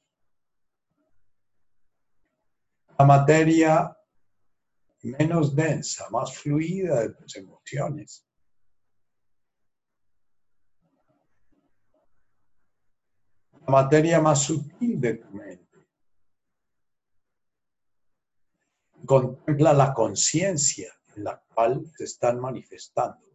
La 2.96 3.04
materia 3.04 3.96
menos 5.02 5.54
densa, 5.54 6.08
más 6.10 6.36
fluida 6.36 7.00
de 7.00 7.14
tus 7.14 7.36
emociones. 7.36 8.24
La 13.66 13.72
materia 13.72 14.20
más 14.20 14.42
sutil 14.42 15.00
de 15.00 15.14
tu 15.14 15.30
mente. 15.30 15.66
Contempla 19.04 19.72
la 19.72 19.92
conciencia 19.92 20.92
la 21.16 21.42
cual 21.54 21.84
se 21.96 22.04
están 22.04 22.40
manifestando. 22.40 23.26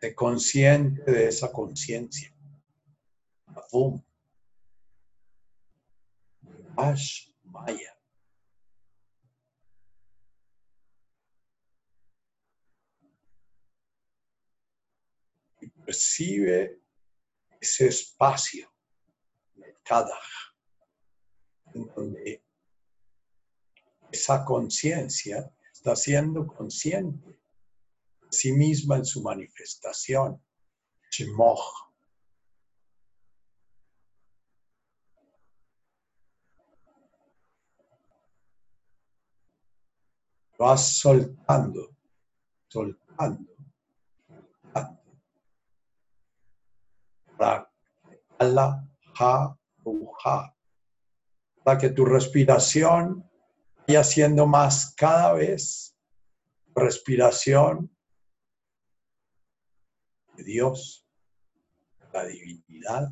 Sé 0.00 0.14
consciente 0.14 1.10
de 1.10 1.28
esa 1.28 1.50
conciencia. 1.50 2.34
Boom. 3.72 4.04
Ash 6.76 7.28
Maya. 7.44 7.96
Y 15.60 15.68
percibe 15.68 16.80
ese 17.60 17.88
espacio 17.88 18.70
cada 19.82 20.18
en 21.74 21.86
donde 21.94 22.44
esa 24.12 24.44
conciencia 24.44 25.52
está 25.72 25.96
siendo 25.96 26.46
consciente 26.46 27.28
de 27.28 28.28
sí 28.30 28.52
misma 28.52 28.96
en 28.96 29.04
su 29.04 29.20
manifestación. 29.22 30.40
Vas 40.60 40.98
soltando, 40.98 41.96
soltando, 42.68 43.50
soltando. 47.38 47.66
Para 51.64 51.78
que 51.78 51.88
tu 51.88 52.04
respiración 52.04 53.26
haciendo 53.96 54.46
más 54.46 54.94
cada 54.94 55.32
vez 55.32 55.96
respiración 56.74 57.90
de 60.36 60.44
Dios, 60.44 61.06
la 62.12 62.24
divinidad, 62.26 63.08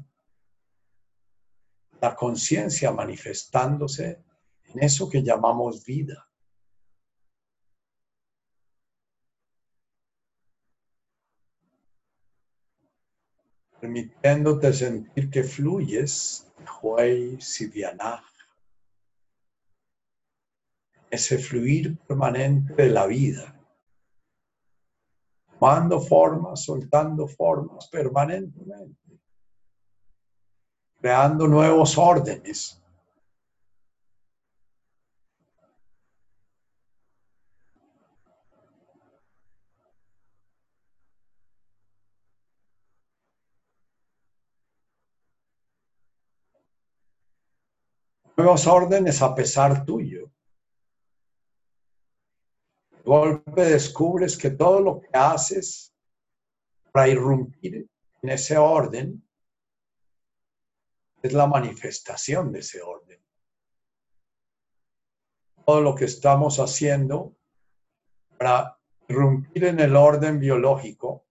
la 2.01 2.15
conciencia 2.15 2.93
manifestándose 2.93 4.23
en 4.65 4.83
eso 4.83 5.09
que 5.09 5.23
llamamos 5.23 5.83
vida. 5.85 6.28
Permitiéndote 13.99 14.73
sentir 14.73 15.31
que 15.31 15.43
fluyes, 15.43 16.47
ese 21.11 21.39
fluir 21.39 21.97
permanente 22.07 22.75
de 22.75 22.91
la 22.91 23.07
vida, 23.07 23.55
tomando 25.59 26.01
formas, 26.01 26.63
soltando 26.63 27.27
formas 27.27 27.89
permanentemente, 27.89 29.19
creando 31.01 31.49
nuevos 31.49 31.97
órdenes. 31.97 32.83
Nuevos 48.39 48.69
órdenes 48.69 49.21
a 49.21 49.35
pesar 49.35 49.85
tuyo 49.85 50.31
golpe 53.05 53.65
descubres 53.65 54.37
que 54.37 54.51
todo 54.51 54.81
lo 54.81 55.01
que 55.01 55.09
haces 55.13 55.93
para 56.93 57.09
irrumpir 57.09 57.89
en 58.23 58.29
ese 58.29 58.57
orden 58.57 59.27
es 61.21 61.33
la 61.33 61.49
manifestación 61.49 62.53
de 62.53 62.61
ese 62.61 62.81
orden. 62.81 63.21
Todo 65.67 65.81
lo 65.81 65.97
que 65.97 66.05
estamos 66.05 66.61
haciendo 66.61 67.35
para 68.39 68.79
irrumpir 69.09 69.65
en 69.65 69.81
el 69.81 69.97
orden 69.97 70.39
biológico 70.39 71.27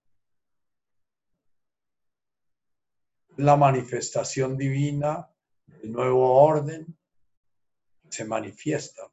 la 3.37 3.55
manifestación 3.55 4.57
divina 4.57 5.29
del 5.67 5.93
nuevo 5.93 6.43
orden 6.43 6.96
se 8.09 8.25
manifiesta. 8.25 9.11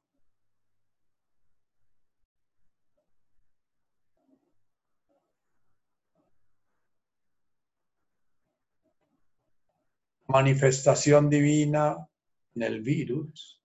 manifestación 10.35 11.31
divina 11.31 12.09
en 12.57 12.63
el 12.63 12.81
virus 12.81 13.63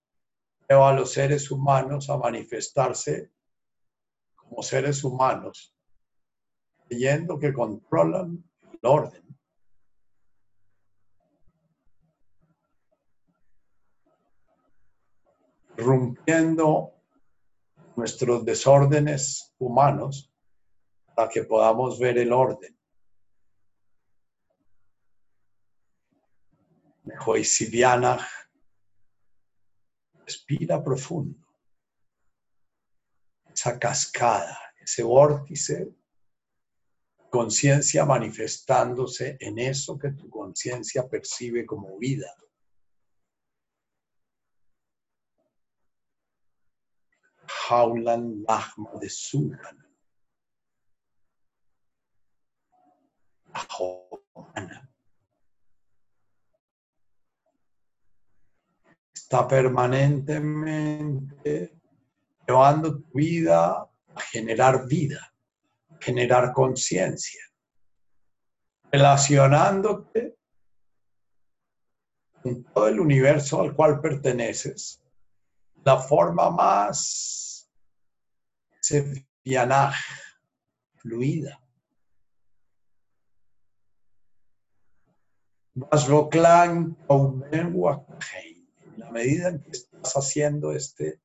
lleva 0.69 0.89
a 0.89 0.93
los 0.93 1.11
seres 1.11 1.49
humanos 1.49 2.11
a 2.11 2.17
manifestarse 2.17 3.31
como 4.35 4.61
seres 4.61 5.03
humanos, 5.03 5.73
creyendo 6.87 7.39
que 7.39 7.53
controlan 7.53 8.43
el 8.71 8.79
orden. 8.83 9.28
Rompiendo 15.79 16.93
nuestros 17.95 18.45
desórdenes 18.45 19.53
humanos 19.57 20.31
para 21.15 21.29
que 21.29 21.43
podamos 21.43 21.99
ver 21.99 22.17
el 22.17 22.31
orden. 22.31 22.77
Joisidiana, 27.17 28.25
respira 30.25 30.83
profundo. 30.83 31.39
Esa 33.53 33.79
cascada, 33.79 34.57
ese 34.79 35.03
vórtice, 35.03 35.91
conciencia 37.29 38.05
manifestándose 38.05 39.37
en 39.39 39.59
eso 39.59 39.97
que 39.97 40.11
tu 40.11 40.29
conciencia 40.29 41.07
percibe 41.07 41.65
como 41.65 41.97
vida. 41.97 42.33
Jaulan 47.69 48.43
Lahma 48.47 48.91
de 48.99 49.09
Sultan. 49.09 49.77
está 59.13 59.47
permanentemente 59.47 61.79
llevando 62.47 62.99
tu 62.99 63.11
vida 63.13 63.87
a 64.15 64.21
generar 64.31 64.87
vida, 64.87 65.31
a 65.89 65.97
generar 66.01 66.51
conciencia, 66.51 67.43
relacionándote 68.91 70.35
con 72.41 72.63
todo 72.63 72.87
el 72.87 72.99
universo 72.99 73.61
al 73.61 73.75
cual 73.75 74.01
perteneces, 74.01 75.03
la 75.85 75.99
forma 75.99 76.49
más 76.49 77.48
sefianaj, 78.89 79.95
fluida. 80.97 81.59
Vasvoklan. 85.75 86.97
En 87.09 88.99
la 88.99 89.11
medida 89.11 89.49
en 89.49 89.61
que 89.61 89.71
estás 89.71 90.13
haciendo 90.13 90.71
este, 90.71 91.21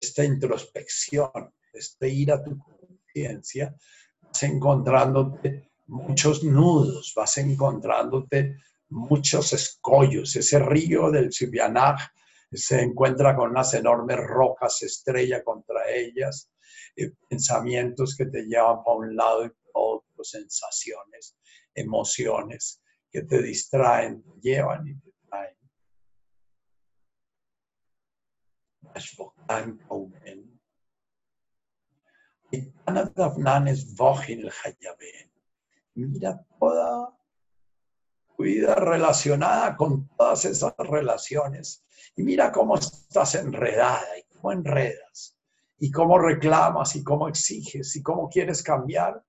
esta 0.00 0.24
introspección, 0.24 1.52
este 1.72 2.08
ir 2.08 2.32
a 2.32 2.42
tu 2.42 2.58
conciencia, 2.58 3.74
vas 4.22 4.42
encontrándote 4.44 5.72
muchos 5.88 6.44
nudos, 6.44 7.12
vas 7.16 7.36
encontrándote 7.38 8.56
muchos 8.88 9.52
escollos. 9.52 10.36
Ese 10.36 10.58
río 10.60 11.10
del 11.10 11.32
Sibianaj 11.32 12.00
se 12.56 12.80
encuentra 12.80 13.36
con 13.36 13.50
unas 13.50 13.74
enormes 13.74 14.18
rocas, 14.18 14.82
estrella 14.82 15.44
contra 15.44 15.88
ellas, 15.88 16.50
eh, 16.96 17.12
pensamientos 17.28 18.16
que 18.16 18.26
te 18.26 18.42
llevan 18.42 18.82
para 18.82 18.96
un 18.96 19.16
lado 19.16 19.44
y 19.44 19.50
para 19.50 19.70
otro, 19.72 20.24
sensaciones, 20.24 21.36
emociones 21.74 22.82
que 23.10 23.22
te 23.22 23.42
distraen, 23.42 24.22
te 24.22 24.40
llevan 24.40 24.88
y 24.88 24.94
te 24.94 25.12
traen. 25.28 25.56
Mira 35.94 36.44
toda 36.58 37.16
vida 38.38 38.74
relacionada 38.74 39.76
con 39.76 40.08
todas 40.16 40.44
esas 40.46 40.74
relaciones 40.78 41.84
y 42.16 42.22
mira 42.22 42.52
cómo 42.52 42.76
estás 42.76 43.34
enredada 43.34 44.18
y 44.18 44.22
cómo 44.34 44.52
enredas 44.52 45.36
y 45.78 45.90
cómo 45.90 46.18
reclamas 46.18 46.94
y 46.96 47.02
cómo 47.02 47.28
exiges 47.28 47.96
y 47.96 48.02
cómo 48.02 48.28
quieres 48.28 48.62
cambiar, 48.62 49.24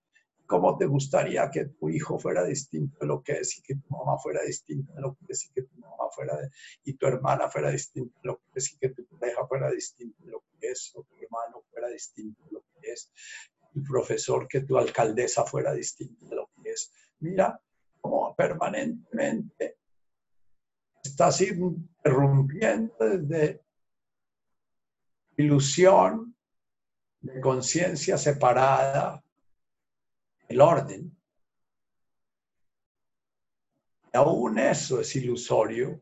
cómo 0.46 0.78
te 0.78 0.86
gustaría 0.86 1.50
que 1.50 1.66
tu 1.66 1.90
hijo 1.90 2.20
fuera 2.20 2.44
distinto 2.44 2.98
de 3.00 3.08
lo 3.08 3.24
que 3.24 3.34
es 3.40 3.58
y 3.58 3.62
que 3.62 3.76
tu 3.76 3.88
mamá 3.90 4.18
fuera 4.18 4.42
distinta 4.44 4.94
de 4.94 5.02
lo 5.02 5.16
que 5.16 5.26
es 5.30 5.46
y 5.46 5.54
que 5.54 5.62
tu 5.64 5.78
mamá 5.78 6.10
fuera 6.14 6.38
y 6.84 6.94
tu 6.94 7.08
hermana 7.08 7.48
fuera 7.48 7.72
distinta 7.72 8.20
de 8.22 8.28
lo 8.28 8.38
que 8.38 8.60
es 8.60 8.74
y 8.74 8.78
que 8.78 8.90
tu 8.90 9.06
pareja 9.18 9.48
fuera 9.48 9.72
distinta 9.72 10.26
de 10.26 10.32
lo 10.32 10.44
que 10.60 10.72
es 10.72 10.92
o 10.96 11.04
tu 11.04 11.16
hermano 11.16 11.64
fuera 11.72 11.88
distinto 11.88 12.44
de 12.44 12.52
lo 12.52 12.64
que 12.82 12.92
es, 12.92 13.12
tu 13.74 13.82
profesor 13.84 14.48
que 14.48 14.62
tu 14.62 14.78
alcaldesa 14.78 15.46
fuera 15.46 15.74
distinta 15.74 16.26
de 16.28 16.36
lo 16.36 16.50
que 16.62 16.72
es. 16.72 16.92
Mira 17.20 17.58
cómo 18.02 18.36
permanentemente 18.36 19.78
estás 21.02 21.40
interrumpiendo 22.04 22.94
desde 23.00 23.62
ilusión 25.38 26.36
de 27.20 27.40
conciencia 27.40 28.18
separada 28.18 29.24
el 30.48 30.62
orden. 30.62 31.16
Aún 34.14 34.60
eso 34.60 35.00
es 35.00 35.16
ilusorio. 35.16 36.02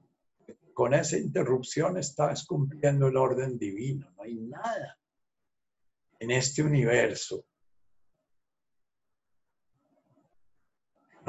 Con 0.74 0.94
esa 0.94 1.18
interrupción 1.18 1.98
estás 1.98 2.46
cumpliendo 2.46 3.08
el 3.08 3.18
orden 3.18 3.58
divino. 3.58 4.10
No 4.16 4.24
hay 4.24 4.36
nada 4.36 4.98
en 6.20 6.32
este 6.32 6.64
universo 6.64 7.46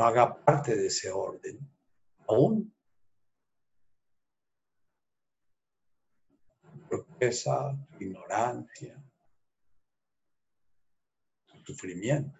no 0.00 0.06
haga 0.06 0.34
parte 0.34 0.74
de 0.76 0.86
ese 0.86 1.10
orden. 1.10 1.58
Aún 2.26 2.74
esa 7.20 7.76
ignorancia, 7.98 8.96
sufrimiento. 11.64 12.38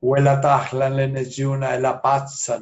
Huela 0.00 0.40
tajlan 0.40 0.96
le 0.96 1.78
la 1.78 2.00
pazza 2.02 2.58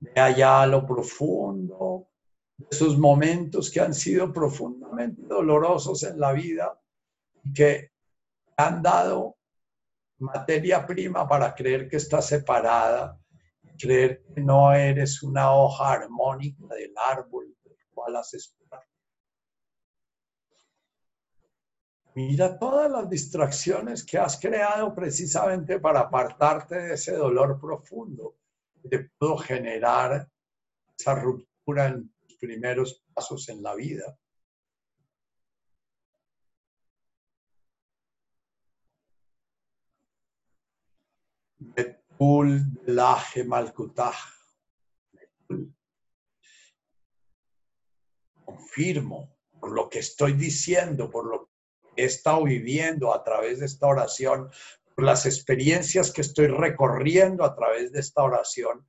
De 0.00 0.20
allá 0.20 0.66
lo 0.66 0.86
profundo, 0.86 2.08
de 2.56 2.66
esos 2.70 2.96
momentos 2.98 3.70
que 3.70 3.80
han 3.80 3.92
sido 3.92 4.32
profundamente 4.32 5.22
dolorosos 5.22 6.02
en 6.04 6.18
la 6.18 6.32
vida 6.32 6.80
y 7.42 7.52
que 7.52 7.92
han 8.56 8.82
dado 8.82 9.36
materia 10.24 10.86
prima 10.86 11.28
para 11.28 11.54
creer 11.54 11.88
que 11.88 11.96
estás 11.96 12.26
separada, 12.26 13.18
creer 13.78 14.24
que 14.34 14.40
no 14.40 14.72
eres 14.72 15.22
una 15.22 15.52
hoja 15.52 15.92
armónica 15.92 16.66
del 16.74 16.94
árbol 16.96 17.54
del 17.64 17.76
cual 17.92 18.16
haces 18.16 18.56
parte. 18.68 18.86
Mira 22.14 22.58
todas 22.58 22.90
las 22.90 23.10
distracciones 23.10 24.04
que 24.04 24.18
has 24.18 24.38
creado 24.38 24.94
precisamente 24.94 25.80
para 25.80 26.00
apartarte 26.00 26.76
de 26.76 26.94
ese 26.94 27.12
dolor 27.16 27.60
profundo 27.60 28.36
que 28.88 29.10
pudo 29.18 29.36
generar 29.38 30.28
esa 30.96 31.14
ruptura 31.16 31.86
en 31.86 32.08
tus 32.26 32.36
primeros 32.36 33.02
pasos 33.12 33.48
en 33.48 33.62
la 33.62 33.74
vida. 33.74 34.16
Laje. 42.86 43.46
Confirmo 48.44 49.36
por 49.60 49.72
lo 49.72 49.88
que 49.88 49.98
estoy 49.98 50.32
diciendo, 50.32 51.10
por 51.10 51.26
lo 51.26 51.50
que 51.94 52.02
he 52.02 52.06
estado 52.06 52.44
viviendo 52.44 53.14
a 53.14 53.22
través 53.22 53.60
de 53.60 53.66
esta 53.66 53.86
oración, 53.86 54.50
por 54.94 55.04
las 55.04 55.26
experiencias 55.26 56.12
que 56.12 56.22
estoy 56.22 56.46
recorriendo 56.46 57.44
a 57.44 57.54
través 57.54 57.92
de 57.92 58.00
esta 58.00 58.22
oración, 58.22 58.86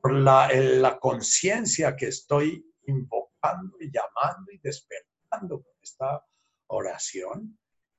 por 0.00 0.12
la, 0.12 0.48
la 0.52 0.98
conciencia 0.98 1.96
que 1.96 2.08
estoy 2.08 2.64
invocando 2.86 3.76
y 3.80 3.90
llamando 3.90 4.52
y 4.52 4.58
despertando 4.58 5.62
con 5.62 5.72
esta 5.82 6.24
oración. 6.68 7.58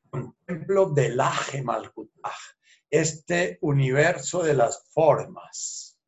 Contemplo 0.09 0.89
del 0.91 1.19
Aje 1.19 1.61
Malkutaj 1.61 2.56
este 2.89 3.57
universo 3.61 4.43
de 4.43 4.53
las 4.53 4.87
formas 4.91 5.99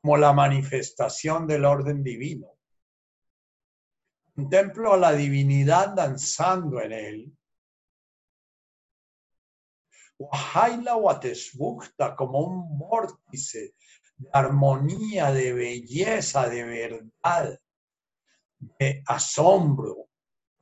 como 0.00 0.16
la 0.16 0.32
manifestación 0.32 1.46
del 1.46 1.64
orden 1.64 2.02
divino. 2.02 2.52
Contemplo 4.34 4.92
a 4.92 4.96
la 4.98 5.12
divinidad 5.12 5.94
danzando 5.94 6.80
en 6.80 6.92
él. 6.92 7.36
Wahaila 10.18 10.96
Watesbukta 10.96 12.14
como 12.14 12.40
un 12.40 12.78
vórtice 12.78 13.74
de 14.16 14.28
armonía, 14.32 15.32
de 15.32 15.52
belleza, 15.52 16.48
de 16.48 16.64
verdad, 16.64 17.60
de 18.58 19.02
asombro, 19.06 20.08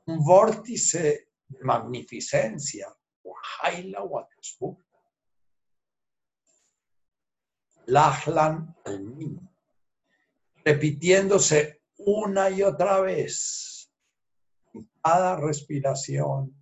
un 0.07 0.25
vórtice 0.25 1.29
de 1.49 1.65
magnificencia. 1.65 2.89
Wahaila 3.23 4.03
Watesbukta 4.05 4.94
Lachlan 7.87 8.75
al 8.85 9.41
repitiéndose 10.65 11.83
una 11.99 12.51
y 12.51 12.63
otra 12.63 13.01
vez 13.01 13.91
en 14.73 14.89
cada 15.03 15.37
respiración, 15.37 16.55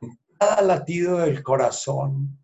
en 0.00 0.18
cada 0.38 0.62
latido 0.62 1.18
del 1.18 1.42
corazón, 1.42 2.38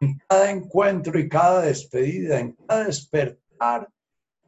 en 0.00 0.18
cada 0.28 0.50
encuentro 0.50 1.18
y 1.18 1.28
cada 1.28 1.62
despedida, 1.62 2.38
en 2.38 2.52
cada 2.52 2.84
despertar 2.84 3.88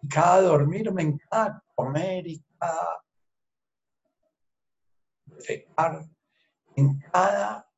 cada 0.09 0.43
dormirme, 0.43 1.03
en 1.03 1.19
cada 1.19 1.63
comer 1.75 2.27
y 2.27 2.43
cada 2.59 3.05
defecar, 5.27 6.07
en 6.77 6.99
cada 7.13 7.70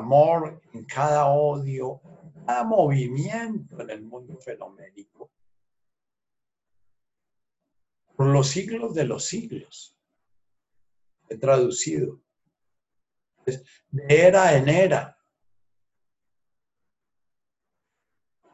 amor, 0.00 0.60
en 0.72 0.84
cada 0.84 1.26
odio, 1.26 2.00
cada 2.46 2.64
movimiento 2.64 3.80
en 3.80 3.90
el 3.90 4.02
mundo 4.02 4.38
fenoménico. 4.38 5.30
Por 8.16 8.26
los 8.26 8.48
siglos 8.48 8.94
de 8.94 9.04
los 9.04 9.24
siglos. 9.24 9.96
He 11.28 11.36
traducido. 11.36 12.20
De 13.46 13.62
era 14.08 14.56
en 14.56 14.68
era. 14.68 15.16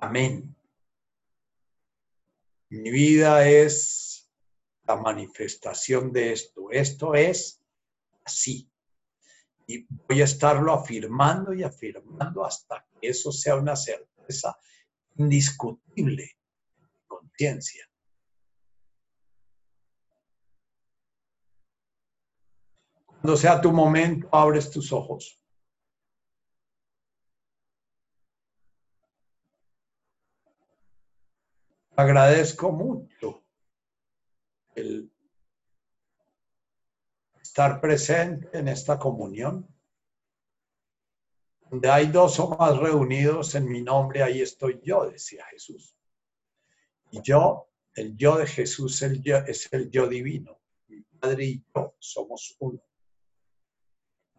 Amén. 0.00 0.54
Mi 2.68 2.90
vida 2.90 3.48
es 3.48 4.30
la 4.84 4.96
manifestación 4.96 6.12
de 6.12 6.32
esto. 6.32 6.70
Esto 6.70 7.14
es 7.14 7.62
así 8.24 8.70
y 9.66 9.86
voy 9.88 10.20
a 10.20 10.24
estarlo 10.24 10.72
afirmando 10.72 11.52
y 11.52 11.62
afirmando 11.62 12.44
hasta 12.44 12.86
que 13.00 13.08
eso 13.08 13.32
sea 13.32 13.56
una 13.56 13.74
certeza 13.74 14.56
indiscutible 15.16 16.22
de 16.76 16.86
conciencia. 17.06 17.88
Cuando 23.04 23.36
sea 23.36 23.60
tu 23.60 23.72
momento, 23.72 24.28
abres 24.30 24.70
tus 24.70 24.92
ojos. 24.92 25.40
Agradezco 31.96 32.70
mucho 32.70 33.42
el 34.74 35.10
estar 37.56 37.80
presente 37.80 38.58
en 38.58 38.68
esta 38.68 38.98
comunión. 38.98 39.66
Donde 41.70 41.88
hay 41.88 42.08
dos 42.08 42.38
o 42.38 42.54
más 42.54 42.76
reunidos 42.76 43.54
en 43.54 43.66
mi 43.66 43.80
nombre, 43.80 44.22
ahí 44.22 44.42
estoy 44.42 44.78
yo, 44.84 45.08
decía 45.08 45.42
Jesús. 45.46 45.96
Y 47.12 47.22
yo, 47.22 47.70
el 47.94 48.14
yo 48.14 48.36
de 48.36 48.46
Jesús 48.46 49.00
el 49.00 49.22
yo, 49.22 49.38
es 49.38 49.72
el 49.72 49.90
yo 49.90 50.06
divino. 50.06 50.60
Mi 50.88 51.00
Padre 51.00 51.46
y 51.46 51.64
yo 51.74 51.94
somos 51.98 52.54
uno. 52.58 52.82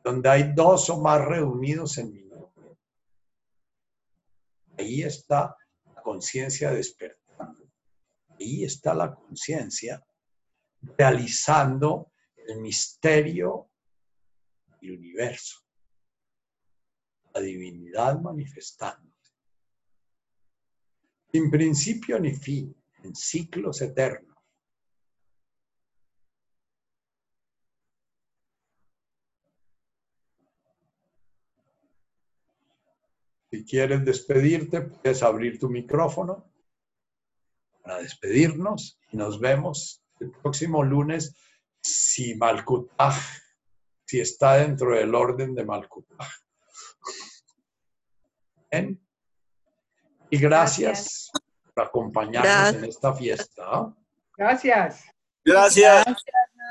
Donde 0.04 0.30
hay 0.30 0.54
dos 0.54 0.88
o 0.92 1.02
más 1.02 1.26
reunidos 1.26 1.98
en 1.98 2.14
mi 2.14 2.22
nombre. 2.22 2.78
Ahí 4.78 5.02
está 5.02 5.58
la 5.96 6.04
conciencia 6.04 6.70
despertando. 6.70 7.68
Ahí 8.40 8.64
está 8.64 8.94
la 8.94 9.16
conciencia 9.16 10.06
realizando 10.82 12.12
el 12.48 12.62
misterio 12.62 13.70
del 14.82 14.92
universo, 14.92 15.60
la 17.34 17.42
divinidad 17.42 18.20
manifestándose. 18.20 19.34
Sin 21.32 21.52
principio 21.52 22.20
ni 22.20 22.34
fin, 22.34 22.76
en 23.04 23.14
ciclos 23.16 23.82
eternos. 23.82 24.36
Si 33.52 33.66
quieres 33.66 34.04
despedirte, 34.04 34.82
puedes 34.82 35.24
abrir 35.24 35.58
tu 35.60 35.70
micrófono 35.70 36.52
para 37.82 38.00
despedirnos 38.00 39.00
y 39.12 39.18
nos 39.18 39.40
vemos 39.40 40.04
el 40.20 40.32
próximo 40.32 40.84
lunes 40.84 41.34
si 41.88 42.36
Malkutaj, 42.36 43.16
si 44.06 44.20
está 44.20 44.56
dentro 44.58 44.96
del 44.96 45.14
orden 45.16 45.56
de 45.56 45.66
Malkutaj. 45.66 46.28
Bien. 48.72 49.00
Y 50.30 50.38
gracias, 50.38 51.32
por 51.74 51.86
acompañarnos 51.86 52.76
en 52.76 52.86
esta 52.86 53.14
fiesta. 53.14 53.94
Gracias. 54.38 55.04
Gracias. 55.46 56.06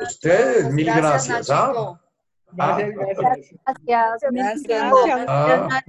Ustedes, 0.00 0.70
mil 0.70 0.86
gracias. 0.86 1.48
¿ah? 1.48 1.98
Gracias, 2.52 2.90
gracias. 2.90 3.48
Gracias. 4.30 4.62
Gracias. 4.62 5.24
Ah, 5.28 5.82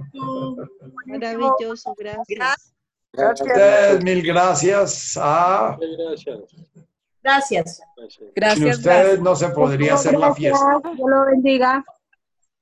Maravilloso, 1.06 1.94
gracias. 1.94 2.74
ustedes, 3.12 4.04
mil 4.04 4.22
gracias. 4.22 5.18
Ah, 5.20 5.78
Gracias. 5.78 6.87
Gracias. 7.28 7.80
sin 8.08 8.32
Gracias. 8.34 8.78
ustedes 8.78 9.20
no 9.20 9.36
se 9.36 9.48
podría 9.50 9.94
hacer 9.94 10.18
la 10.18 10.34
fiesta. 10.34 10.80
Dios 10.82 10.96
lo 11.10 11.26
bendiga. 11.26 11.84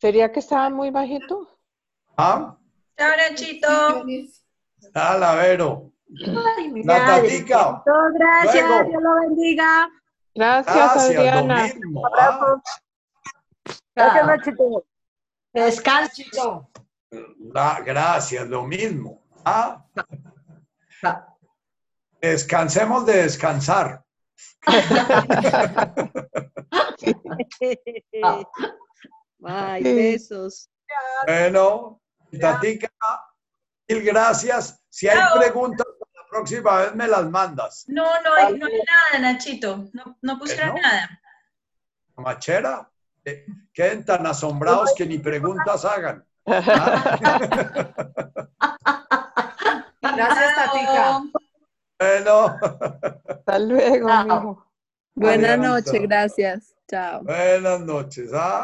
¿Sería 0.01 0.33
que 0.33 0.41
estaban 0.41 0.73
muy 0.75 0.91
bajitos? 0.91 1.47
¿Ah? 2.17 2.57
Chao, 2.99 3.11
Nachito. 3.17 4.05
Ah, 4.95 5.17
la 5.19 5.35
Vero. 5.37 5.93
Ay, 6.57 6.71
mira, 6.73 6.99
Natatica. 6.99 7.83
Gracias, 8.15 8.69
Luego. 8.69 8.89
Dios 8.91 9.03
lo 9.03 9.15
bendiga. 9.21 9.89
Gracias, 10.35 10.75
Gracias, 10.77 11.17
Adriana. 11.17 11.63
mismo. 11.65 12.03
ah. 12.19 12.57
Gracias, 13.95 14.27
Nachito. 14.27 14.85
Descanso. 15.53 16.71
La- 17.55 17.81
gracias, 17.85 18.47
lo 18.49 18.65
mismo. 18.65 19.23
Ah, 19.45 19.85
Ah. 21.03 21.27
descansemos 22.21 23.07
de 23.07 23.23
descansar. 23.23 24.03
Ay, 29.45 29.83
besos. 29.83 30.71
Bueno, 31.27 32.01
Tatica, 32.41 32.89
mil 33.89 34.03
gracias. 34.03 34.83
Si 34.89 35.09
hay 35.09 35.19
Chao. 35.19 35.39
preguntas, 35.39 35.87
la 36.15 36.23
próxima 36.31 36.77
vez 36.79 36.95
me 36.95 37.07
las 37.09 37.29
mandas. 37.31 37.85
No, 37.89 38.05
no 38.23 38.35
hay, 38.35 38.59
no 38.59 38.67
hay 38.67 38.73
nada, 39.13 39.19
Nachito. 39.21 39.89
No, 39.93 40.17
no 40.21 40.39
pusieron 40.39 40.75
¿No? 40.75 40.81
nada. 40.81 41.21
Machera, 42.17 42.91
eh, 43.25 43.47
queden 43.73 44.05
tan 44.05 44.27
asombrados 44.27 44.95
que 44.97 45.07
ni 45.07 45.19
preguntas 45.19 45.85
hagan. 45.85 46.25
Ah, 46.47 47.19
Gracias, 50.01 50.55
Tatica. 50.55 51.23
Bueno, 51.99 52.59
Hasta 53.29 53.59
luego. 53.59 54.67
Buenas 55.15 55.59
noches, 55.59 56.03
gracias. 56.03 56.75
Chao. 56.89 57.23
buenas 57.23 57.81
noches. 57.81 58.31
¿ah? 58.35 58.55